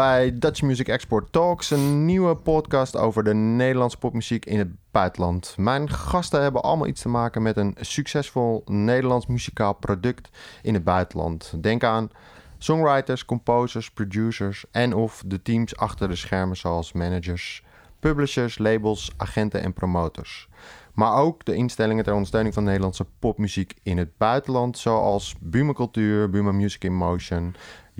Bij 0.00 0.38
Dutch 0.38 0.62
Music 0.62 0.88
Export 0.88 1.32
Talks, 1.32 1.70
een 1.70 2.04
nieuwe 2.04 2.34
podcast 2.34 2.96
over 2.96 3.24
de 3.24 3.34
Nederlandse 3.34 3.98
popmuziek 3.98 4.44
in 4.44 4.58
het 4.58 4.68
buitenland. 4.90 5.54
Mijn 5.56 5.90
gasten 5.90 6.42
hebben 6.42 6.62
allemaal 6.62 6.86
iets 6.86 7.02
te 7.02 7.08
maken 7.08 7.42
met 7.42 7.56
een 7.56 7.76
succesvol 7.80 8.62
Nederlands 8.66 9.26
muzikaal 9.26 9.72
product 9.72 10.30
in 10.62 10.74
het 10.74 10.84
buitenland. 10.84 11.52
Denk 11.60 11.84
aan 11.84 12.10
songwriters, 12.58 13.24
composers, 13.24 13.90
producers 13.90 14.64
en 14.70 14.94
of 14.94 15.22
de 15.26 15.42
teams 15.42 15.76
achter 15.76 16.08
de 16.08 16.16
schermen 16.16 16.56
zoals 16.56 16.92
managers, 16.92 17.64
publishers, 17.98 18.58
labels, 18.58 19.12
agenten 19.16 19.62
en 19.62 19.72
promotors. 19.72 20.48
Maar 20.94 21.14
ook 21.14 21.44
de 21.44 21.54
instellingen 21.54 22.04
ter 22.04 22.12
ondersteuning 22.12 22.54
van 22.54 22.64
Nederlandse 22.64 23.06
popmuziek 23.18 23.74
in 23.82 23.98
het 23.98 24.16
buitenland, 24.16 24.78
zoals 24.78 25.34
Buma 25.40 25.72
Cultuur, 25.72 26.30
Buma 26.30 26.52
Music 26.52 26.84
in 26.84 26.94
Motion, 26.94 27.54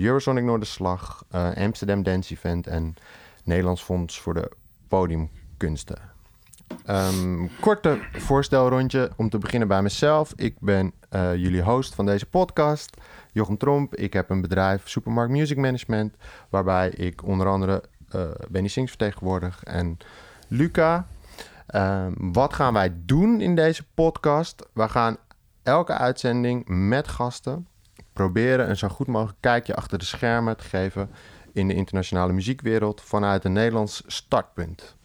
Eurosonic 0.05 0.43
Noorderslag, 0.43 1.23
uh, 1.35 1.49
Amsterdam 1.55 2.03
Dance 2.03 2.33
Event 2.33 2.67
en 2.67 2.95
Nederlands 3.43 3.83
Fonds 3.83 4.19
voor 4.19 4.33
de 4.33 4.51
Podiumkunsten. 4.87 5.97
Um, 6.89 7.49
korte 7.59 7.99
voorstelrondje 8.11 9.11
om 9.15 9.29
te 9.29 9.37
beginnen 9.37 9.67
bij 9.67 9.81
mezelf. 9.81 10.33
Ik 10.35 10.59
ben 10.59 10.93
uh, 11.11 11.35
jullie 11.35 11.61
host 11.61 11.95
van 11.95 12.05
deze 12.05 12.25
podcast, 12.25 12.97
Jochem 13.31 13.57
Tromp. 13.57 13.95
Ik 13.95 14.13
heb 14.13 14.29
een 14.29 14.41
bedrijf, 14.41 14.89
Supermarkt 14.89 15.31
Music 15.31 15.57
Management, 15.57 16.15
waarbij 16.49 16.89
ik 16.89 17.23
onder 17.23 17.47
andere 17.47 17.83
uh, 18.15 18.21
Benny 18.49 18.67
Sings 18.67 18.89
vertegenwoordig 18.89 19.63
en 19.63 19.97
Luca. 20.47 21.07
Um, 21.75 22.33
wat 22.33 22.53
gaan 22.53 22.73
wij 22.73 22.93
doen 22.95 23.41
in 23.41 23.55
deze 23.55 23.83
podcast? 23.93 24.65
We 24.73 24.89
gaan 24.89 25.17
elke 25.63 25.93
uitzending 25.93 26.63
met 26.67 27.07
gasten 27.07 27.67
proberen 28.13 28.69
een 28.69 28.77
zo 28.77 28.87
goed 28.87 29.07
mogelijk 29.07 29.37
kijkje 29.41 29.75
achter 29.75 29.97
de 29.99 30.05
schermen 30.05 30.57
te 30.57 30.63
geven 30.63 31.09
in 31.53 31.67
de 31.67 31.73
internationale 31.73 32.33
muziekwereld 32.33 33.01
vanuit 33.01 33.45
een 33.45 33.53
Nederlands 33.53 34.03
startpunt. 34.07 34.95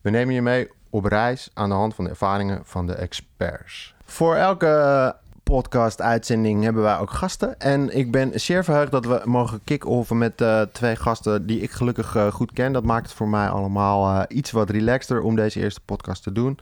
We 0.00 0.10
nemen 0.10 0.34
je 0.34 0.42
mee 0.42 0.70
op 0.90 1.04
reis 1.04 1.50
aan 1.54 1.68
de 1.68 1.74
hand 1.74 1.94
van 1.94 2.04
de 2.04 2.10
ervaringen 2.10 2.60
van 2.64 2.86
de 2.86 2.94
experts. 2.94 3.94
Voor 4.04 4.34
elke 4.34 5.16
podcast-uitzending 5.48 6.62
hebben 6.62 6.82
wij 6.82 6.98
ook 6.98 7.10
gasten. 7.10 7.60
En 7.60 7.96
ik 7.96 8.10
ben 8.10 8.40
zeer 8.40 8.64
verheugd 8.64 8.90
dat 8.90 9.04
we 9.04 9.22
mogen 9.24 9.60
kick-offen 9.64 10.18
met 10.18 10.40
uh, 10.40 10.62
twee 10.62 10.96
gasten 10.96 11.46
die 11.46 11.60
ik 11.60 11.70
gelukkig 11.70 12.14
uh, 12.16 12.32
goed 12.32 12.52
ken. 12.52 12.72
Dat 12.72 12.84
maakt 12.84 13.06
het 13.06 13.16
voor 13.16 13.28
mij 13.28 13.48
allemaal 13.48 14.14
uh, 14.14 14.22
iets 14.28 14.50
wat 14.50 14.70
relaxter 14.70 15.20
om 15.20 15.36
deze 15.36 15.60
eerste 15.60 15.80
podcast 15.80 16.22
te 16.22 16.32
doen. 16.32 16.58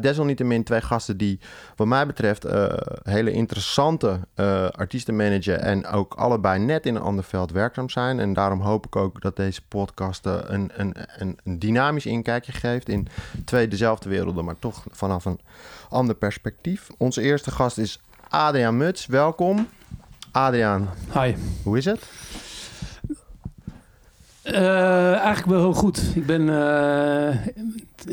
desalniettemin 0.00 0.64
twee 0.64 0.80
gasten 0.80 1.16
die 1.16 1.40
wat 1.76 1.86
mij 1.86 2.06
betreft 2.06 2.46
hele 3.02 3.32
interessante 3.32 4.20
artiesten 4.72 5.16
managen. 5.16 5.60
En 5.60 5.86
ook 5.86 6.14
allebei 6.14 6.58
net 6.58 6.86
in 6.86 6.94
een 6.94 7.02
ander 7.02 7.24
veld 7.24 7.50
werkzaam 7.50 7.90
zijn. 7.90 8.20
En 8.20 8.32
daarom 8.32 8.60
hoop 8.60 8.86
ik 8.86 8.96
ook 8.96 9.22
dat 9.22 9.36
deze 9.36 9.62
podcast 9.68 10.26
een, 10.26 10.70
een, 10.74 10.94
een 11.16 11.58
dynamisch 11.58 12.06
inkijkje 12.06 12.52
geeft 12.52 12.88
in 12.88 13.08
twee 13.44 13.68
dezelfde 13.68 14.08
werelden, 14.08 14.44
maar 14.44 14.58
toch 14.58 14.84
vanaf 14.90 15.24
een 15.24 15.40
ander 15.88 16.14
perspectief. 16.14 16.88
Onze 16.96 17.22
eerste 17.22 17.50
gast 17.50 17.78
is 17.78 18.00
Adriaan 18.28 18.76
Muts, 18.76 19.06
welkom. 19.06 19.68
Adriaan. 20.30 20.88
Hi. 21.12 21.34
Hoe 21.62 21.78
is 21.78 21.84
het? 21.84 22.10
Uh, 24.44 25.12
eigenlijk 25.12 25.46
wel 25.46 25.58
heel 25.60 25.72
goed. 25.72 26.02
Ik 26.14 26.26
ben 26.26 26.40
uh, 26.40 27.36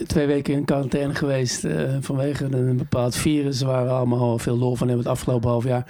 twee 0.08 0.28
weken 0.28 0.53
in 0.53 0.66
quarantaine 0.66 1.16
geweest 1.16 1.64
uh, 1.64 1.98
vanwege 2.00 2.46
een 2.46 2.78
bepaald 2.78 3.16
virus 3.16 3.62
waar 3.62 3.86
we 3.86 3.92
allemaal 3.92 4.38
veel 4.38 4.58
lol 4.58 4.76
van 4.76 4.88
hebben 4.88 5.06
het 5.06 5.16
afgelopen 5.16 5.50
half 5.50 5.64
jaar. 5.64 5.86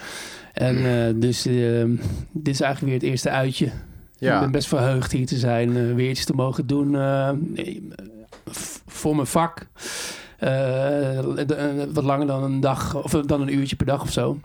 En 0.53 1.19
dus 1.19 1.42
dit 2.31 2.47
is 2.47 2.62
eigenlijk 2.62 2.81
weer 2.81 2.94
het 2.94 3.03
eerste 3.03 3.30
uitje. 3.30 3.72
Ja. 4.18 4.34
Ik 4.34 4.40
ben 4.40 4.52
best 4.52 4.68
verheugd 4.68 5.12
hier 5.12 5.25
te 5.25 5.38
zijn, 5.38 5.96
weer 5.96 6.09
iets 6.09 6.25
te 6.25 6.34
mogen 6.34 6.68
doen 6.68 6.92
voor 8.88 9.16
mijn 9.16 9.28
vak. 9.28 9.68
Uh, 10.40 11.85
wat 11.94 12.03
langer 12.03 12.28
dan 12.28 12.44
een 12.44 12.59
dag 12.59 13.03
of 13.03 13.12
dan 13.12 13.41
een 13.41 13.53
uurtje 13.53 13.75
per 13.75 13.85
dag 13.85 14.01
of 14.01 14.12
zo. 14.12 14.40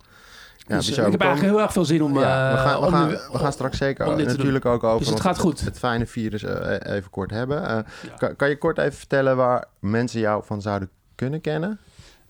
Ja, 0.56 0.76
dus, 0.76 0.88
ik 0.88 0.96
heb 0.96 1.20
eigenlijk 1.20 1.52
heel 1.52 1.62
erg 1.62 1.72
veel 1.72 1.84
zin 1.84 2.02
om. 2.02 2.18
Ja, 2.18 2.50
we, 2.50 2.58
gaan, 2.58 2.80
we, 2.80 2.90
gaan, 2.90 3.08
we 3.08 3.38
gaan 3.38 3.52
straks 3.52 3.78
zeker 3.78 4.16
natuurlijk 4.16 4.64
ook 4.64 4.84
over 4.84 4.98
dus 4.98 5.08
het, 5.08 5.20
gaat 5.20 5.38
goed. 5.38 5.60
het, 5.60 5.78
fijne 5.78 6.06
virus 6.06 6.42
even 6.82 7.10
kort 7.10 7.30
hebben. 7.30 7.86
Kan, 8.18 8.36
kan, 8.36 8.48
je 8.48 8.58
kort 8.58 8.78
even 8.78 8.98
vertellen 8.98 9.36
waar 9.36 9.64
mensen 9.78 10.20
jou 10.20 10.42
van 10.44 10.62
zouden 10.62 10.88
kunnen 11.14 11.40
kennen? 11.40 11.78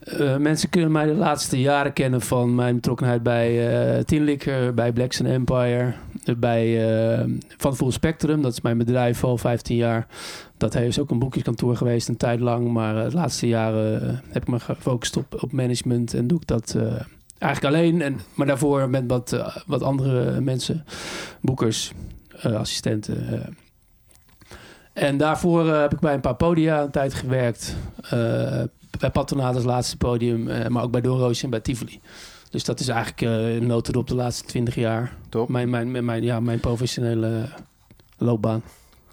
Uh, 0.04 0.36
mensen 0.36 0.68
kunnen 0.68 0.92
mij 0.92 1.06
de 1.06 1.14
laatste 1.14 1.60
jaren 1.60 1.92
kennen 1.92 2.20
van 2.20 2.54
mijn 2.54 2.74
betrokkenheid 2.74 3.22
bij 3.22 3.94
uh, 3.96 4.02
Tinlicker, 4.02 4.74
bij 4.74 4.92
Blacks 4.92 5.20
Empire, 5.20 5.94
bij 6.38 6.90
uh, 7.18 7.34
Van 7.56 7.76
Full 7.76 7.90
Spectrum. 7.90 8.42
Dat 8.42 8.52
is 8.52 8.60
mijn 8.60 8.78
bedrijf 8.78 9.24
al 9.24 9.38
15 9.38 9.76
jaar. 9.76 10.06
Dat 10.56 10.74
is 10.74 10.98
ook 10.98 11.10
een 11.10 11.18
boekjeskantoor 11.18 11.76
geweest 11.76 12.08
een 12.08 12.16
tijd 12.16 12.40
lang. 12.40 12.72
Maar 12.72 13.10
de 13.10 13.16
laatste 13.16 13.48
jaren 13.48 14.22
heb 14.28 14.42
ik 14.42 14.48
me 14.48 14.60
gefocust 14.60 15.16
op, 15.16 15.42
op 15.42 15.52
management 15.52 16.14
en 16.14 16.26
doe 16.26 16.40
ik 16.40 16.46
dat 16.46 16.76
eigenlijk 17.38 17.74
alleen. 17.74 18.02
En, 18.02 18.20
maar 18.34 18.46
daarvoor 18.46 18.90
met 18.90 19.04
wat, 19.06 19.62
wat 19.66 19.82
andere 19.82 20.40
mensen, 20.40 20.84
boekers, 21.40 21.92
assistenten. 22.42 23.42
En 24.92 25.16
daarvoor 25.16 25.68
heb 25.74 25.92
ik 25.92 26.00
bij 26.00 26.14
een 26.14 26.20
paar 26.20 26.36
podia 26.36 26.82
een 26.82 26.90
tijd 26.90 27.14
gewerkt 27.14 27.76
bij 28.98 29.10
Patronaat 29.12 29.54
als 29.54 29.64
laatste 29.64 29.96
podium, 29.96 30.72
maar 30.72 30.82
ook 30.82 30.90
bij 30.90 31.00
Doorroosje 31.00 31.44
en 31.44 31.50
bij 31.50 31.60
Tivoli. 31.60 32.00
Dus 32.50 32.64
dat 32.64 32.80
is 32.80 32.88
eigenlijk 32.88 33.20
uh, 33.20 33.54
een 33.54 33.66
notendop 33.66 34.08
de 34.08 34.14
laatste 34.14 34.44
twintig 34.44 34.74
jaar. 34.74 35.12
Top. 35.28 35.48
Mijn, 35.48 35.70
mijn, 35.70 36.04
mijn, 36.04 36.22
ja, 36.22 36.40
mijn 36.40 36.60
professionele 36.60 37.48
loopbaan. 38.16 38.62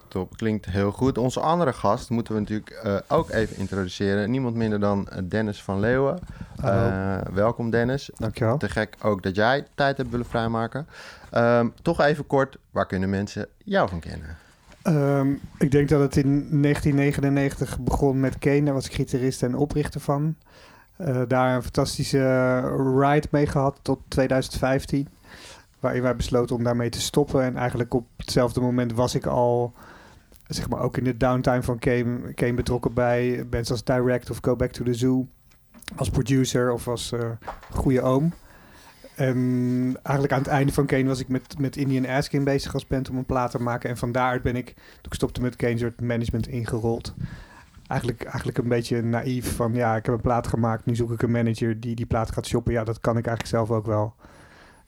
Top, 0.07 0.37
klinkt 0.37 0.65
heel 0.65 0.91
goed. 0.91 1.17
Onze 1.17 1.39
andere 1.39 1.73
gast 1.73 2.09
moeten 2.09 2.33
we 2.33 2.39
natuurlijk 2.39 2.81
uh, 2.85 2.97
ook 3.07 3.29
even 3.29 3.57
introduceren. 3.57 4.31
Niemand 4.31 4.55
minder 4.55 4.79
dan 4.79 5.07
Dennis 5.29 5.61
van 5.61 5.79
Leeuwen. 5.79 6.19
Uh, 6.63 7.17
welkom 7.33 7.69
Dennis. 7.69 8.09
Dankjewel. 8.15 8.57
Te 8.57 8.69
gek 8.69 8.95
ook 9.01 9.23
dat 9.23 9.35
jij 9.35 9.65
tijd 9.75 9.97
hebt 9.97 10.09
willen 10.09 10.25
vrijmaken. 10.25 10.87
Um, 11.33 11.73
toch 11.81 12.01
even 12.01 12.27
kort, 12.27 12.57
waar 12.71 12.85
kunnen 12.85 13.09
mensen 13.09 13.47
jou 13.63 13.89
van 13.89 13.99
kennen? 13.99 14.37
Um, 14.83 15.39
ik 15.57 15.71
denk 15.71 15.89
dat 15.89 15.99
het 15.99 16.15
in 16.15 16.61
1999 16.61 17.79
begon 17.79 18.19
met 18.19 18.39
Kane. 18.39 18.63
Daar 18.63 18.73
was 18.73 18.85
ik 18.85 18.93
gitarist 18.93 19.43
en 19.43 19.55
oprichter 19.55 20.01
van. 20.01 20.35
Uh, 21.01 21.21
daar 21.27 21.55
een 21.55 21.63
fantastische 21.63 22.59
ride 22.99 23.27
mee 23.31 23.47
gehad 23.47 23.79
tot 23.81 23.99
2015. 24.07 25.07
Waarin 25.79 26.01
wij 26.01 26.15
besloten 26.15 26.55
om 26.55 26.63
daarmee 26.63 26.89
te 26.89 27.01
stoppen. 27.01 27.43
En 27.43 27.57
eigenlijk 27.57 27.93
op 27.93 28.05
hetzelfde 28.17 28.59
moment 28.59 28.93
was 28.93 29.15
ik 29.15 29.25
al, 29.25 29.73
zeg 30.47 30.69
maar, 30.69 30.79
ook 30.79 30.97
in 30.97 31.03
de 31.03 31.17
downtime 31.17 31.63
van 31.63 31.79
Kane, 31.79 32.33
Kane 32.33 32.53
betrokken 32.53 32.93
bij 32.93 33.45
bands 33.49 33.71
als 33.71 33.83
Direct 33.83 34.29
of 34.29 34.37
Go 34.41 34.55
Back 34.55 34.71
to 34.71 34.83
the 34.83 34.93
Zoo. 34.93 35.27
Als 35.95 36.09
producer 36.09 36.71
of 36.71 36.87
als 36.87 37.11
uh, 37.11 37.29
goede 37.69 38.01
oom. 38.01 38.33
En 39.15 39.99
eigenlijk 40.03 40.33
aan 40.33 40.41
het 40.41 40.47
einde 40.47 40.73
van 40.73 40.85
Kane 40.85 41.05
was 41.05 41.19
ik 41.19 41.27
met, 41.27 41.59
met 41.59 41.75
Indian 41.75 42.07
Askin 42.07 42.43
bezig 42.43 42.73
als 42.73 42.87
band 42.87 43.09
om 43.09 43.17
een 43.17 43.25
plaat 43.25 43.51
te 43.51 43.61
maken. 43.61 43.89
En 43.89 43.97
van 43.97 44.11
daaruit 44.11 44.41
ben 44.41 44.55
ik, 44.55 44.65
toen 44.65 45.01
ik 45.01 45.13
stopte 45.13 45.41
met 45.41 45.55
Kane, 45.55 45.93
management 46.01 46.47
ingerold. 46.47 47.13
Eigenlijk, 47.87 48.23
eigenlijk 48.23 48.57
een 48.57 48.67
beetje 48.67 49.01
naïef 49.01 49.55
van, 49.55 49.73
ja, 49.73 49.95
ik 49.95 50.05
heb 50.05 50.15
een 50.15 50.21
plaat 50.21 50.47
gemaakt, 50.47 50.85
nu 50.85 50.95
zoek 50.95 51.11
ik 51.11 51.21
een 51.21 51.31
manager 51.31 51.79
die 51.79 51.95
die 51.95 52.05
plaat 52.05 52.31
gaat 52.31 52.47
shoppen. 52.47 52.73
Ja, 52.73 52.83
dat 52.83 52.99
kan 52.99 53.17
ik 53.17 53.27
eigenlijk 53.27 53.55
zelf 53.55 53.71
ook 53.77 53.85
wel. 53.85 54.15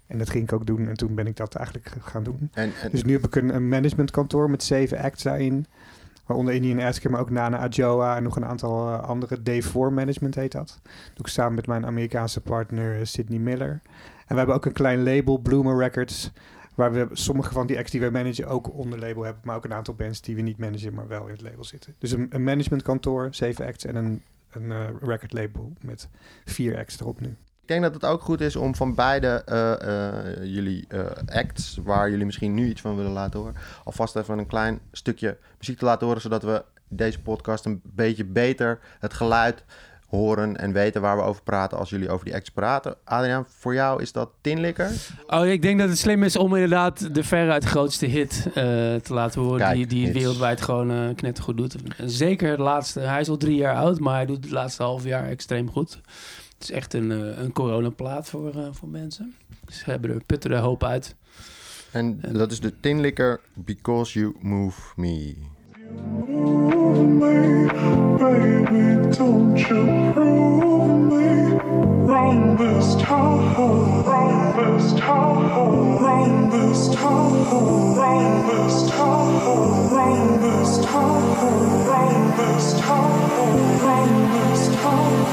En 0.07 0.17
dat 0.17 0.29
ging 0.29 0.43
ik 0.43 0.53
ook 0.53 0.65
doen 0.65 0.87
en 0.87 0.97
toen 0.97 1.15
ben 1.15 1.27
ik 1.27 1.35
dat 1.35 1.55
eigenlijk 1.55 1.91
gaan 2.01 2.23
doen. 2.23 2.49
En, 2.53 2.71
dus 2.91 3.03
nu 3.03 3.13
heb 3.13 3.25
ik 3.25 3.35
een, 3.35 3.55
een 3.55 3.67
managementkantoor 3.67 4.49
met 4.49 4.63
zeven 4.63 4.97
acts 4.97 5.23
daarin. 5.23 5.65
Waaronder 6.25 6.53
Indian 6.53 6.79
Askin, 6.79 7.11
maar 7.11 7.19
ook 7.19 7.29
Nana 7.29 7.57
Ajoa 7.57 8.15
en 8.15 8.23
nog 8.23 8.35
een 8.35 8.45
aantal 8.45 8.87
uh, 8.87 9.03
andere. 9.03 9.37
Day4 9.37 9.93
Management 9.93 10.35
heet 10.35 10.51
dat. 10.51 10.79
doe 10.83 11.25
ik 11.25 11.27
samen 11.27 11.53
met 11.53 11.67
mijn 11.67 11.85
Amerikaanse 11.85 12.41
partner 12.41 12.99
uh, 12.99 13.05
Sydney 13.05 13.39
Miller. 13.39 13.69
En 13.71 13.81
we 14.27 14.35
hebben 14.35 14.55
ook 14.55 14.65
een 14.65 14.71
klein 14.71 15.03
label, 15.03 15.37
Bloomer 15.37 15.77
Records, 15.77 16.31
waar 16.79 16.91
we 16.91 17.07
sommige 17.11 17.53
van 17.53 17.67
die 17.67 17.77
acts 17.77 17.91
die 17.91 18.01
we 18.01 18.09
managen 18.09 18.47
ook 18.47 18.73
onder 18.73 18.99
label 18.99 19.23
hebben, 19.23 19.41
maar 19.45 19.55
ook 19.55 19.65
een 19.65 19.73
aantal 19.73 19.93
bands 19.93 20.21
die 20.21 20.35
we 20.35 20.41
niet 20.41 20.57
managen, 20.57 20.93
maar 20.93 21.07
wel 21.07 21.25
in 21.25 21.31
het 21.31 21.41
label 21.41 21.63
zitten. 21.63 21.95
Dus 21.97 22.11
een, 22.11 22.43
managementkantoor, 22.43 23.27
zeven 23.31 23.65
acts 23.65 23.85
en 23.85 23.95
een, 23.95 24.21
een 24.51 24.63
uh, 24.63 24.85
record 25.01 25.33
label 25.33 25.73
met 25.81 26.07
vier 26.45 26.77
acts 26.77 26.99
erop 26.99 27.21
nu. 27.21 27.27
Ik 27.61 27.67
denk 27.67 27.81
dat 27.81 27.93
het 27.93 28.05
ook 28.05 28.21
goed 28.21 28.41
is 28.41 28.55
om 28.55 28.75
van 28.75 28.95
beide 28.95 29.45
uh, 29.49 29.87
uh, 29.89 30.53
jullie 30.53 30.87
acts, 31.25 31.79
waar 31.83 32.09
jullie 32.09 32.25
misschien 32.25 32.53
nu 32.53 32.69
iets 32.69 32.81
van 32.81 32.95
willen 32.95 33.11
laten 33.11 33.39
horen, 33.39 33.55
alvast 33.83 34.15
even 34.15 34.37
een 34.37 34.45
klein 34.45 34.79
stukje 34.91 35.37
muziek 35.57 35.77
te 35.77 35.85
laten 35.85 36.07
horen, 36.07 36.21
zodat 36.21 36.43
we 36.43 36.63
deze 36.87 37.21
podcast 37.21 37.65
een 37.65 37.81
beetje 37.83 38.25
beter 38.25 38.79
het 38.99 39.13
geluid 39.13 39.63
horen 40.09 40.57
en 40.57 40.71
weten 40.71 41.01
waar 41.01 41.17
we 41.17 41.23
over 41.23 41.43
praten 41.43 41.77
als 41.77 41.89
jullie 41.89 42.09
over 42.09 42.25
die 42.25 42.35
acts 42.35 42.49
praten. 42.49 42.95
Adriaan, 43.03 43.45
voor 43.47 43.73
jou 43.73 44.01
is 44.01 44.11
dat 44.11 44.29
Tinlikker? 44.41 44.91
Oh, 45.27 45.45
ik 45.45 45.61
denk 45.61 45.79
dat 45.79 45.89
het 45.89 45.97
slim 45.97 46.23
is 46.23 46.35
om 46.35 46.53
inderdaad 46.53 47.15
de 47.15 47.23
veruit 47.23 47.63
grootste 47.65 48.05
hit 48.05 48.45
uh, 48.47 48.53
te 48.53 49.13
laten 49.13 49.41
horen. 49.41 49.59
Kijk, 49.59 49.75
die 49.75 49.87
die 49.87 50.13
wereldwijd 50.13 50.61
gewoon 50.61 50.91
uh, 50.91 51.15
knettergoed 51.15 51.57
doet. 51.57 51.75
Zeker 52.05 52.57
de 52.57 52.63
laatste. 52.63 52.99
Hij 52.99 53.19
is 53.19 53.29
al 53.29 53.37
drie 53.37 53.55
jaar 53.55 53.75
oud, 53.75 53.99
maar 53.99 54.15
hij 54.15 54.25
doet 54.25 54.43
het 54.43 54.53
laatste 54.53 54.83
half 54.83 55.03
jaar 55.03 55.27
extreem 55.27 55.71
goed. 55.71 55.99
Het 56.53 56.69
is 56.69 56.71
echt 56.71 56.93
een, 56.93 57.11
uh, 57.11 57.37
een 57.37 57.51
coronaplaat 57.51 58.29
voor, 58.29 58.53
voor 58.71 58.89
mensen. 58.89 59.35
Ze 59.67 59.83
hebben 59.85 60.11
er 60.11 60.23
putten 60.25 60.51
er 60.51 60.57
hoop 60.57 60.83
uit. 60.83 61.15
En 61.91 62.19
dat 62.31 62.51
is 62.51 62.59
de 62.59 62.79
Tinlikker 62.79 63.39
Because 63.53 64.19
You 64.19 64.35
Move 64.39 64.81
Me. 64.95 65.35
Baby, 68.19 68.85
don't 69.17 69.57
you 69.57 70.13
prove 70.13 70.99
me. 71.09 71.25
Wrong 72.05 72.57
this 72.57 72.93
time, 72.95 73.55
wrong 73.57 74.03
this 74.69 74.93
time, 82.79 83.19
wrong 83.81 84.29
this 84.31 84.67
time, 84.81 85.28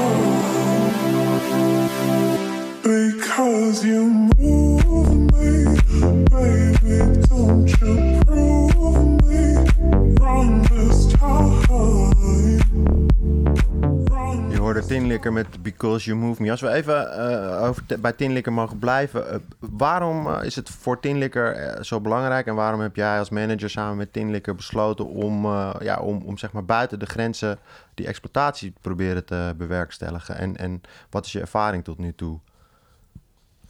Met 15.31 15.63
Because 15.63 16.05
You 16.05 16.17
Move 16.17 16.41
Me. 16.41 16.51
Als 16.51 16.61
we 16.61 16.69
even 16.69 17.11
eh, 17.11 17.63
over 17.63 17.83
bij 17.99 18.13
Tinlikker 18.13 18.53
mogen 18.53 18.79
blijven. 18.79 19.29
eh, 19.29 19.37
waarom 19.59 20.27
eh, 20.27 20.43
is 20.43 20.55
het 20.55 20.69
voor 20.69 20.99
Tinlikker 20.99 21.77
zo 21.85 22.01
belangrijk? 22.01 22.47
En 22.47 22.55
waarom 22.55 22.79
heb 22.79 22.95
jij 22.95 23.19
als 23.19 23.29
manager 23.29 23.69
samen 23.69 23.97
met 23.97 24.13
Tinlikker 24.13 24.55
besloten 24.55 25.05
om, 25.05 25.45
ja, 25.79 25.99
om, 25.99 26.21
om 26.25 26.37
zeg 26.37 26.51
maar 26.51 26.65
buiten 26.65 26.99
de 26.99 27.05
grenzen 27.05 27.57
die 27.93 28.07
exploitatie 28.07 28.73
te 28.73 28.81
proberen 28.81 29.25
te 29.25 29.53
bewerkstelligen? 29.57 30.37
En, 30.37 30.57
en 30.57 30.81
wat 31.09 31.25
is 31.25 31.31
je 31.31 31.39
ervaring 31.39 31.83
tot 31.83 31.97
nu 31.97 32.13
toe? 32.15 32.39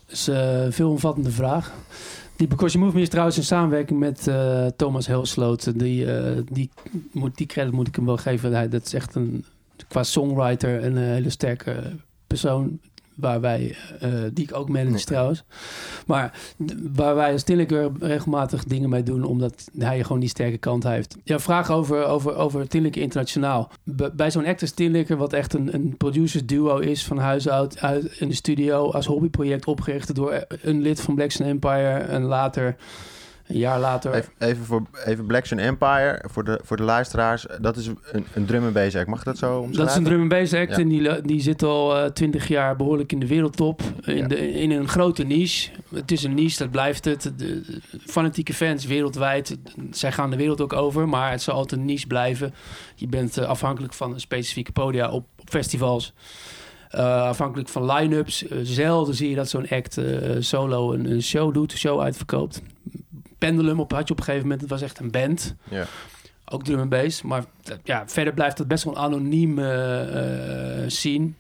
Dat 0.06 0.16
is 0.16 0.28
een 0.28 0.74
veelomvattende 0.74 1.32
vraag. 1.32 1.72
Die 2.36 2.48
Because 2.48 2.74
You 2.74 2.86
Move 2.86 2.98
Me 2.98 3.04
is 3.04 3.10
trouwens 3.10 3.38
in 3.38 3.44
samenwerking 3.44 4.00
met 4.00 4.30
Thomas 4.76 5.08
Helsloot. 5.08 5.80
Die, 5.80 6.06
die, 6.52 6.70
die 7.34 7.48
credit 7.48 7.74
moet 7.74 7.88
ik 7.88 7.96
hem 7.96 8.06
wel 8.06 8.18
geven. 8.18 8.70
Dat 8.70 8.86
is 8.86 8.94
echt 8.94 9.16
een, 9.16 9.46
qua 9.88 10.04
songwriter 10.04 10.84
een 10.84 10.98
eh, 10.98 11.04
hele 11.04 11.30
sterke 11.30 11.76
persoon. 12.28 12.80
Waar 13.16 13.42
wij, 13.42 13.76
eh, 14.00 14.10
die 14.34 14.44
ik 14.46 14.56
ook 14.56 14.70
manage 14.70 14.92
Nee. 14.92 15.04
trouwens. 15.04 15.44
Maar 16.08 16.40
waar 16.94 17.16
wij 17.16 17.32
als 17.32 17.44
Tinlikker 17.44 17.92
regelmatig 18.00 18.64
dingen 18.64 18.90
mee 18.90 19.04
doen. 19.04 19.24
Omdat 19.24 19.70
hij 19.78 20.04
gewoon 20.04 20.20
die 20.20 20.30
sterke 20.30 20.58
kant 20.58 20.84
heeft. 20.84 21.18
Ja, 21.24 21.40
vraag 21.40 21.72
over, 21.72 22.06
over, 22.06 22.36
over 22.36 22.68
Tinlikker 22.68 23.02
Internationaal. 23.02 23.72
B- 23.96 24.12
bij 24.14 24.32
zo'n 24.32 24.46
act 24.46 24.62
als 24.62 24.72
Tinlikker, 24.72 25.18
wat 25.18 25.34
echt 25.34 25.54
een, 25.54 25.74
een 25.74 25.98
producers 25.98 26.46
duo 26.46 26.78
is 26.78 27.06
van 27.06 27.18
huis 27.18 27.50
uit, 27.50 27.80
uit 27.82 28.06
in 28.20 28.28
de 28.28 28.36
studio 28.36 28.92
als 28.92 29.06
hobbyproject 29.06 29.66
opgericht 29.66 30.16
door 30.16 30.46
een 30.62 30.82
lid 30.82 31.02
van 31.02 31.16
Black 31.16 31.32
Sun 31.32 31.46
Empire 31.46 31.98
en 31.98 32.22
later, 32.24 32.76
een 33.48 33.58
jaar 33.58 33.80
later. 33.80 34.14
Even, 34.14 34.32
even 34.38 34.66
voor 34.66 34.82
even 35.06 35.26
Black 35.26 35.46
Sun 35.46 35.60
Empire, 35.60 36.24
voor 36.30 36.44
de, 36.44 36.60
voor 36.64 36.78
de 36.78 36.84
luisteraars. 36.84 37.46
Dat 37.62 37.78
is 37.78 37.88
een, 37.88 38.26
een 38.34 38.46
drum 38.46 38.64
and 38.64 38.74
bass 38.74 38.96
act. 38.96 39.08
Mag 39.08 39.20
ik 39.20 39.26
dat 39.26 39.38
zo 39.38 39.58
omschrijven? 39.58 39.78
Dat 39.78 39.90
is 39.90 39.96
een 39.96 40.04
drum 40.04 40.20
and 40.20 40.30
bass 40.30 40.54
act 40.54 40.70
Ja. 40.70 40.78
en 40.78 40.88
die, 40.88 41.22
die 41.22 41.42
zit 41.42 41.64
al 41.64 42.12
twintig 42.14 42.48
jaar 42.48 42.76
behoorlijk 42.76 43.12
in 43.12 43.20
de 43.20 43.28
wereldtop. 43.28 43.82
In, 44.02 44.16
Ja. 44.18 44.28
de, 44.28 44.52
in 44.52 44.72
een 44.72 44.88
grote 44.88 45.24
niche. 45.24 45.70
Het 45.94 46.12
is 46.12 46.24
een 46.24 46.34
niche, 46.34 46.58
dat 46.58 46.72
blijft 46.72 47.06
het. 47.06 47.22
De, 47.22 47.32
de 47.38 47.82
fanatieke 48.06 48.54
fans 48.54 48.86
wereldwijd, 48.86 49.58
zij 49.92 50.12
gaan 50.12 50.30
de 50.30 50.38
wereld 50.38 50.62
ook 50.62 50.74
over. 50.74 51.10
Maar 51.10 51.32
het 51.32 51.42
zal 51.42 51.54
altijd 51.54 51.80
een 51.80 51.86
niche 51.86 52.08
blijven. 52.08 52.54
Je 52.96 53.08
bent 53.08 53.38
eh, 53.38 53.46
afhankelijk 53.48 53.94
van 53.94 54.14
een 54.14 54.20
specifieke 54.20 54.72
podia 54.72 55.10
op, 55.10 55.26
op 55.40 55.50
festivals. 55.50 56.14
Eh, 56.88 57.22
afhankelijk 57.22 57.70
van 57.70 57.92
line-ups. 57.92 58.48
Eh, 58.48 58.58
zelden 58.64 59.16
zie 59.16 59.30
je 59.30 59.36
dat 59.36 59.50
zo'n 59.50 59.70
act 59.70 59.98
eh, 59.98 60.36
solo 60.40 60.94
een, 60.94 61.12
een 61.12 61.22
show 61.24 61.54
doet, 61.54 61.72
een 61.72 61.78
show 61.78 62.02
uitverkoopt. 62.02 62.62
Pendulum 63.38 63.80
op, 63.80 63.92
had 63.92 64.08
je 64.08 64.14
op 64.14 64.20
een 64.20 64.26
gegeven 64.26 64.44
moment, 64.44 64.62
het 64.62 64.70
was 64.70 64.82
echt 64.82 65.00
een 65.00 65.12
band. 65.12 65.56
Ja. 65.70 65.86
Ook 66.46 66.64
drum 66.64 66.80
en 66.80 66.90
bass. 66.90 67.22
Maar 67.22 67.46
eh, 67.64 67.76
ja, 67.84 68.04
verder 68.08 68.34
blijft 68.34 68.58
het 68.58 68.68
best 68.68 68.84
wel 68.84 68.96
een 68.96 69.02
anoniem 69.02 69.60
eh, 69.60 70.84
eh, 70.84 70.90
scene. 70.90 71.32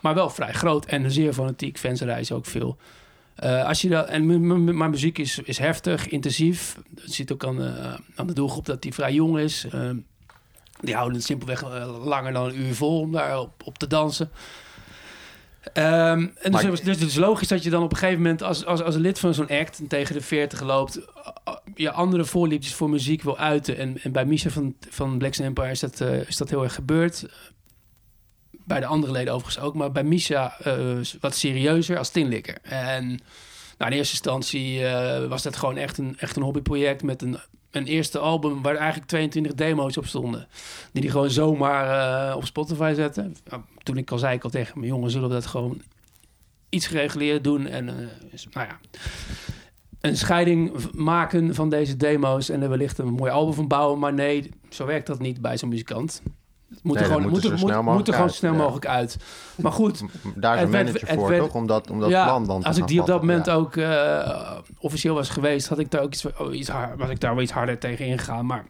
Maar 0.00 0.14
wel 0.14 0.30
vrij 0.30 0.52
groot 0.52 0.84
en 0.84 1.10
zeer 1.10 1.32
fanatiek. 1.32 1.78
Fans 1.78 2.00
reizen 2.00 2.36
ook 2.36 2.46
veel. 2.46 2.78
Eh, 3.34 3.66
als 3.66 3.80
je 3.80 3.88
dat, 3.88 4.08
en 4.08 4.26
mijn 4.76 4.90
muziek 4.90 5.18
is, 5.18 5.38
is 5.38 5.58
heftig, 5.58 6.08
intensief. 6.08 6.78
Dat 6.88 7.10
ziet 7.10 7.32
ook 7.32 7.44
aan, 7.44 7.62
eh, 7.62 7.94
aan 8.14 8.26
de 8.26 8.32
doelgroep 8.32 8.66
dat 8.66 8.82
die 8.82 8.94
vrij 8.94 9.12
jong 9.12 9.38
is. 9.38 9.66
Eh, 9.70 9.90
die 10.80 10.94
houden 10.94 11.16
het 11.16 11.26
simpelweg 11.26 11.62
eh, 11.62 12.04
langer 12.04 12.32
dan 12.32 12.44
een 12.44 12.60
uur 12.60 12.74
vol 12.74 13.00
om 13.00 13.12
daar 13.12 13.38
op, 13.38 13.62
op 13.64 13.78
te 13.78 13.86
dansen. 13.86 14.30
Ehm, 15.72 16.26
en 16.36 16.52
dus, 16.52 16.80
dus 16.80 17.00
het 17.00 17.08
is 17.08 17.16
logisch 17.16 17.48
dat 17.48 17.62
je 17.62 17.70
dan 17.70 17.82
op 17.82 17.92
een 17.92 17.98
gegeven 17.98 18.22
moment 18.22 18.42
als, 18.42 18.64
als, 18.64 18.82
als 18.82 18.96
lid 18.96 19.18
van 19.18 19.34
zo'n 19.34 19.48
act 19.48 19.78
en 19.78 19.86
tegen 19.86 20.14
de 20.14 20.20
40 20.20 20.60
loopt, 20.60 21.00
je 21.74 21.90
andere 21.90 22.24
voorliefdes 22.24 22.74
voor 22.74 22.90
muziek 22.90 23.22
wil 23.22 23.38
uiten. 23.38 23.76
En, 23.76 24.02
en 24.02 24.12
bij 24.12 24.24
Misha 24.24 24.50
van, 24.50 24.74
van 24.88 25.18
Black 25.18 25.34
Empire 25.34 25.70
is 25.70 25.80
dat, 25.80 26.00
eh, 26.00 26.28
is 26.28 26.36
dat 26.36 26.50
heel 26.50 26.62
erg 26.62 26.74
gebeurd. 26.74 27.26
Bij 28.50 28.80
de 28.80 28.86
andere 28.86 29.12
leden 29.12 29.32
overigens 29.32 29.64
ook, 29.64 29.74
maar 29.74 29.92
bij 29.92 30.04
Misha 30.04 30.56
eh, 30.60 30.98
wat 31.20 31.36
serieuzer 31.36 31.98
als 31.98 32.10
Tinlikker. 32.10 32.58
En 32.62 33.06
nou, 33.78 33.90
in 33.90 33.96
eerste 33.96 34.14
instantie 34.14 34.86
eh, 34.86 35.28
was 35.28 35.42
dat 35.42 35.56
gewoon 35.56 35.76
echt 35.76 35.98
een, 35.98 36.18
echt 36.18 36.36
een 36.36 36.42
hobbyproject 36.42 37.02
met 37.02 37.22
een, 37.22 37.38
een 37.74 37.86
eerste 37.86 38.18
album 38.18 38.62
waar 38.62 38.76
eigenlijk 38.76 39.08
22 39.08 39.54
demo's 39.54 39.96
op 39.96 40.06
stonden. 40.06 40.48
Die 40.92 41.02
die 41.02 41.10
gewoon 41.10 41.30
zomaar 41.30 42.28
eh, 42.30 42.36
op 42.36 42.44
Spotify 42.44 42.92
zetten. 42.96 43.36
Nou, 43.48 43.62
toen 43.82 43.96
ik 43.96 44.10
al 44.10 44.18
zei 44.18 44.34
ik 44.34 44.44
al 44.44 44.50
tegen 44.50 44.78
mijn 44.78 44.90
jongen, 44.90 45.10
zullen 45.10 45.28
we 45.28 45.34
dat 45.34 45.46
gewoon 45.46 45.82
iets 46.68 46.86
gereguleerd 46.86 47.44
doen. 47.44 47.66
En 47.66 47.88
eh, 47.88 47.94
nou 48.52 48.66
ja, 48.66 48.78
een 50.00 50.16
scheiding 50.16 50.92
maken 50.92 51.54
van 51.54 51.68
deze 51.68 51.96
demo's 51.96 52.48
en 52.48 52.62
er 52.62 52.68
wellicht 52.68 52.98
een 52.98 53.12
mooi 53.12 53.30
album 53.30 53.54
van 53.54 53.68
bouwen. 53.68 53.98
Maar 53.98 54.14
nee, 54.14 54.50
zo 54.68 54.86
werkt 54.86 55.06
dat 55.06 55.18
niet 55.18 55.40
bij 55.40 55.58
zo'n 55.58 55.68
muzikant. 55.68 56.22
Moet 56.82 56.96
er 56.96 57.02
dat 57.02 57.12
gewoon, 57.12 57.28
moet 57.28 57.36
er 57.36 57.42
zo 57.42 57.50
moet, 57.50 57.58
snel 57.58 57.74
moet 57.76 57.84
mogelijk 57.84 58.08
er 58.08 58.14
gewoon 58.14 58.28
uit, 58.28 58.36
zo 58.38 58.46
snel 58.46 58.52
ja. 58.52 58.58
mogelijk 58.58 58.86
uit. 58.86 59.16
Maar 59.56 59.72
goed, 59.72 60.02
Daar 60.34 60.56
is 60.56 60.62
een 60.62 60.70
werd- 60.70 60.86
manager 60.86 61.14
voor, 61.18 61.28
werd- 61.28 61.42
toch? 61.42 61.54
Om 61.54 61.66
dat, 61.66 61.90
om 61.90 62.00
dat 62.00 62.10
ja, 62.10 62.24
plan 62.24 62.46
dan 62.46 62.60
te 62.60 62.66
als 62.66 62.76
ik 62.76 62.86
die 62.86 63.00
op 63.00 63.06
dat 63.06 63.20
moment 63.20 63.46
Ja. 63.46 63.52
ook 63.54 63.76
eh, 63.76 64.58
officieel 64.78 65.14
was 65.14 65.28
geweest, 65.28 65.68
had 65.68 65.78
ik 65.78 65.90
daar 65.90 66.02
ook 66.02 66.12
iets, 66.12 66.26
oh, 66.38 66.54
iets 66.54 66.68
hard, 66.68 66.98
was 66.98 67.08
ik 67.08 67.20
daar 67.20 67.34
wel 67.34 67.42
iets 67.42 67.52
harder 67.52 67.78
tegen 67.78 68.06
ingegaan. 68.06 68.46
Maar 68.46 68.64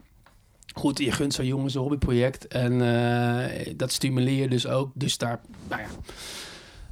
goed, 0.73 0.99
je 0.99 1.11
gunt 1.11 1.33
zo'n 1.33 1.45
jongen 1.45 1.69
zijn 1.71 1.83
hobbyproject 1.83 2.47
en 2.47 2.81
eh, 2.81 3.73
dat 3.77 3.91
stimuleer 3.91 4.41
je 4.41 4.47
dus 4.49 4.67
ook. 4.67 4.91
Dus 4.93 5.17
daar, 5.17 5.39
nou 5.69 5.81
ja, 5.81 5.87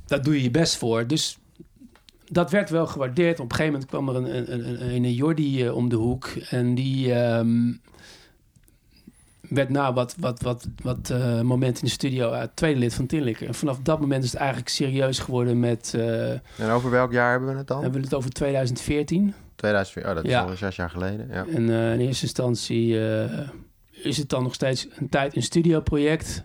daar 0.06 0.22
doe 0.22 0.36
je 0.36 0.44
je 0.44 0.52
best 0.52 0.78
voor. 0.78 1.08
Dus 1.08 1.38
dat 2.26 2.52
werd 2.52 2.70
wel 2.70 2.88
gewaardeerd. 2.88 3.40
Op 3.40 3.52
een 3.52 3.56
gegeven 3.58 3.72
moment 3.72 3.90
kwam 3.90 4.10
er 4.10 4.16
een, 4.16 4.38
een, 4.38 4.54
een, 4.54 4.82
een, 4.96 5.04
een 5.04 5.14
Jordi 5.14 5.66
eh, 5.66 5.76
om 5.76 5.90
de 5.90 5.96
hoek 5.96 6.26
en 6.50 6.76
die 6.76 7.14
ehm, 7.14 7.72
werd 9.54 9.70
na 9.70 9.94
wat, 9.94 10.16
wat, 10.20 10.42
wat, 10.42 10.68
wat 10.84 11.10
eh 11.10 11.42
momenten 11.42 11.82
in 11.82 11.88
de 11.88 11.94
studio 11.94 12.32
uh, 12.34 12.42
tweede 12.54 12.80
lid 12.80 12.94
van 12.94 13.06
Tinlikker. 13.06 13.48
En 13.48 13.54
vanaf 13.54 13.80
dat 13.80 14.00
moment 14.00 14.24
is 14.24 14.32
het 14.32 14.40
eigenlijk 14.40 14.70
serieus 14.70 15.20
geworden 15.20 15.60
met... 15.60 15.94
eh, 15.96 16.32
En 16.32 16.70
over 16.72 16.90
welk 16.90 17.12
jaar 17.12 17.32
hebben 17.32 17.50
we 17.52 17.58
het 17.58 17.68
dan? 17.68 17.82
hebben 17.82 18.00
we 18.00 18.06
het 18.06 18.16
over 18.16 18.30
2014. 18.30 19.34
2004, 19.56 20.10
oh, 20.10 20.16
dat 20.16 20.24
is 20.24 20.30
Ja. 20.30 20.42
al 20.42 20.56
zes 20.56 20.76
jaar 20.76 20.90
geleden. 20.90 21.28
Ja. 21.32 21.46
En 21.54 21.70
eh, 21.70 21.94
in 21.94 22.00
eerste 22.00 22.24
instantie 22.26 23.08
eh, 23.10 23.40
is 23.92 24.18
het 24.18 24.30
dan 24.30 24.44
nog 24.44 24.54
steeds 24.54 24.88
een 24.96 25.10
tijd 25.10 25.36
een 25.36 25.44
studioproject. 25.44 26.44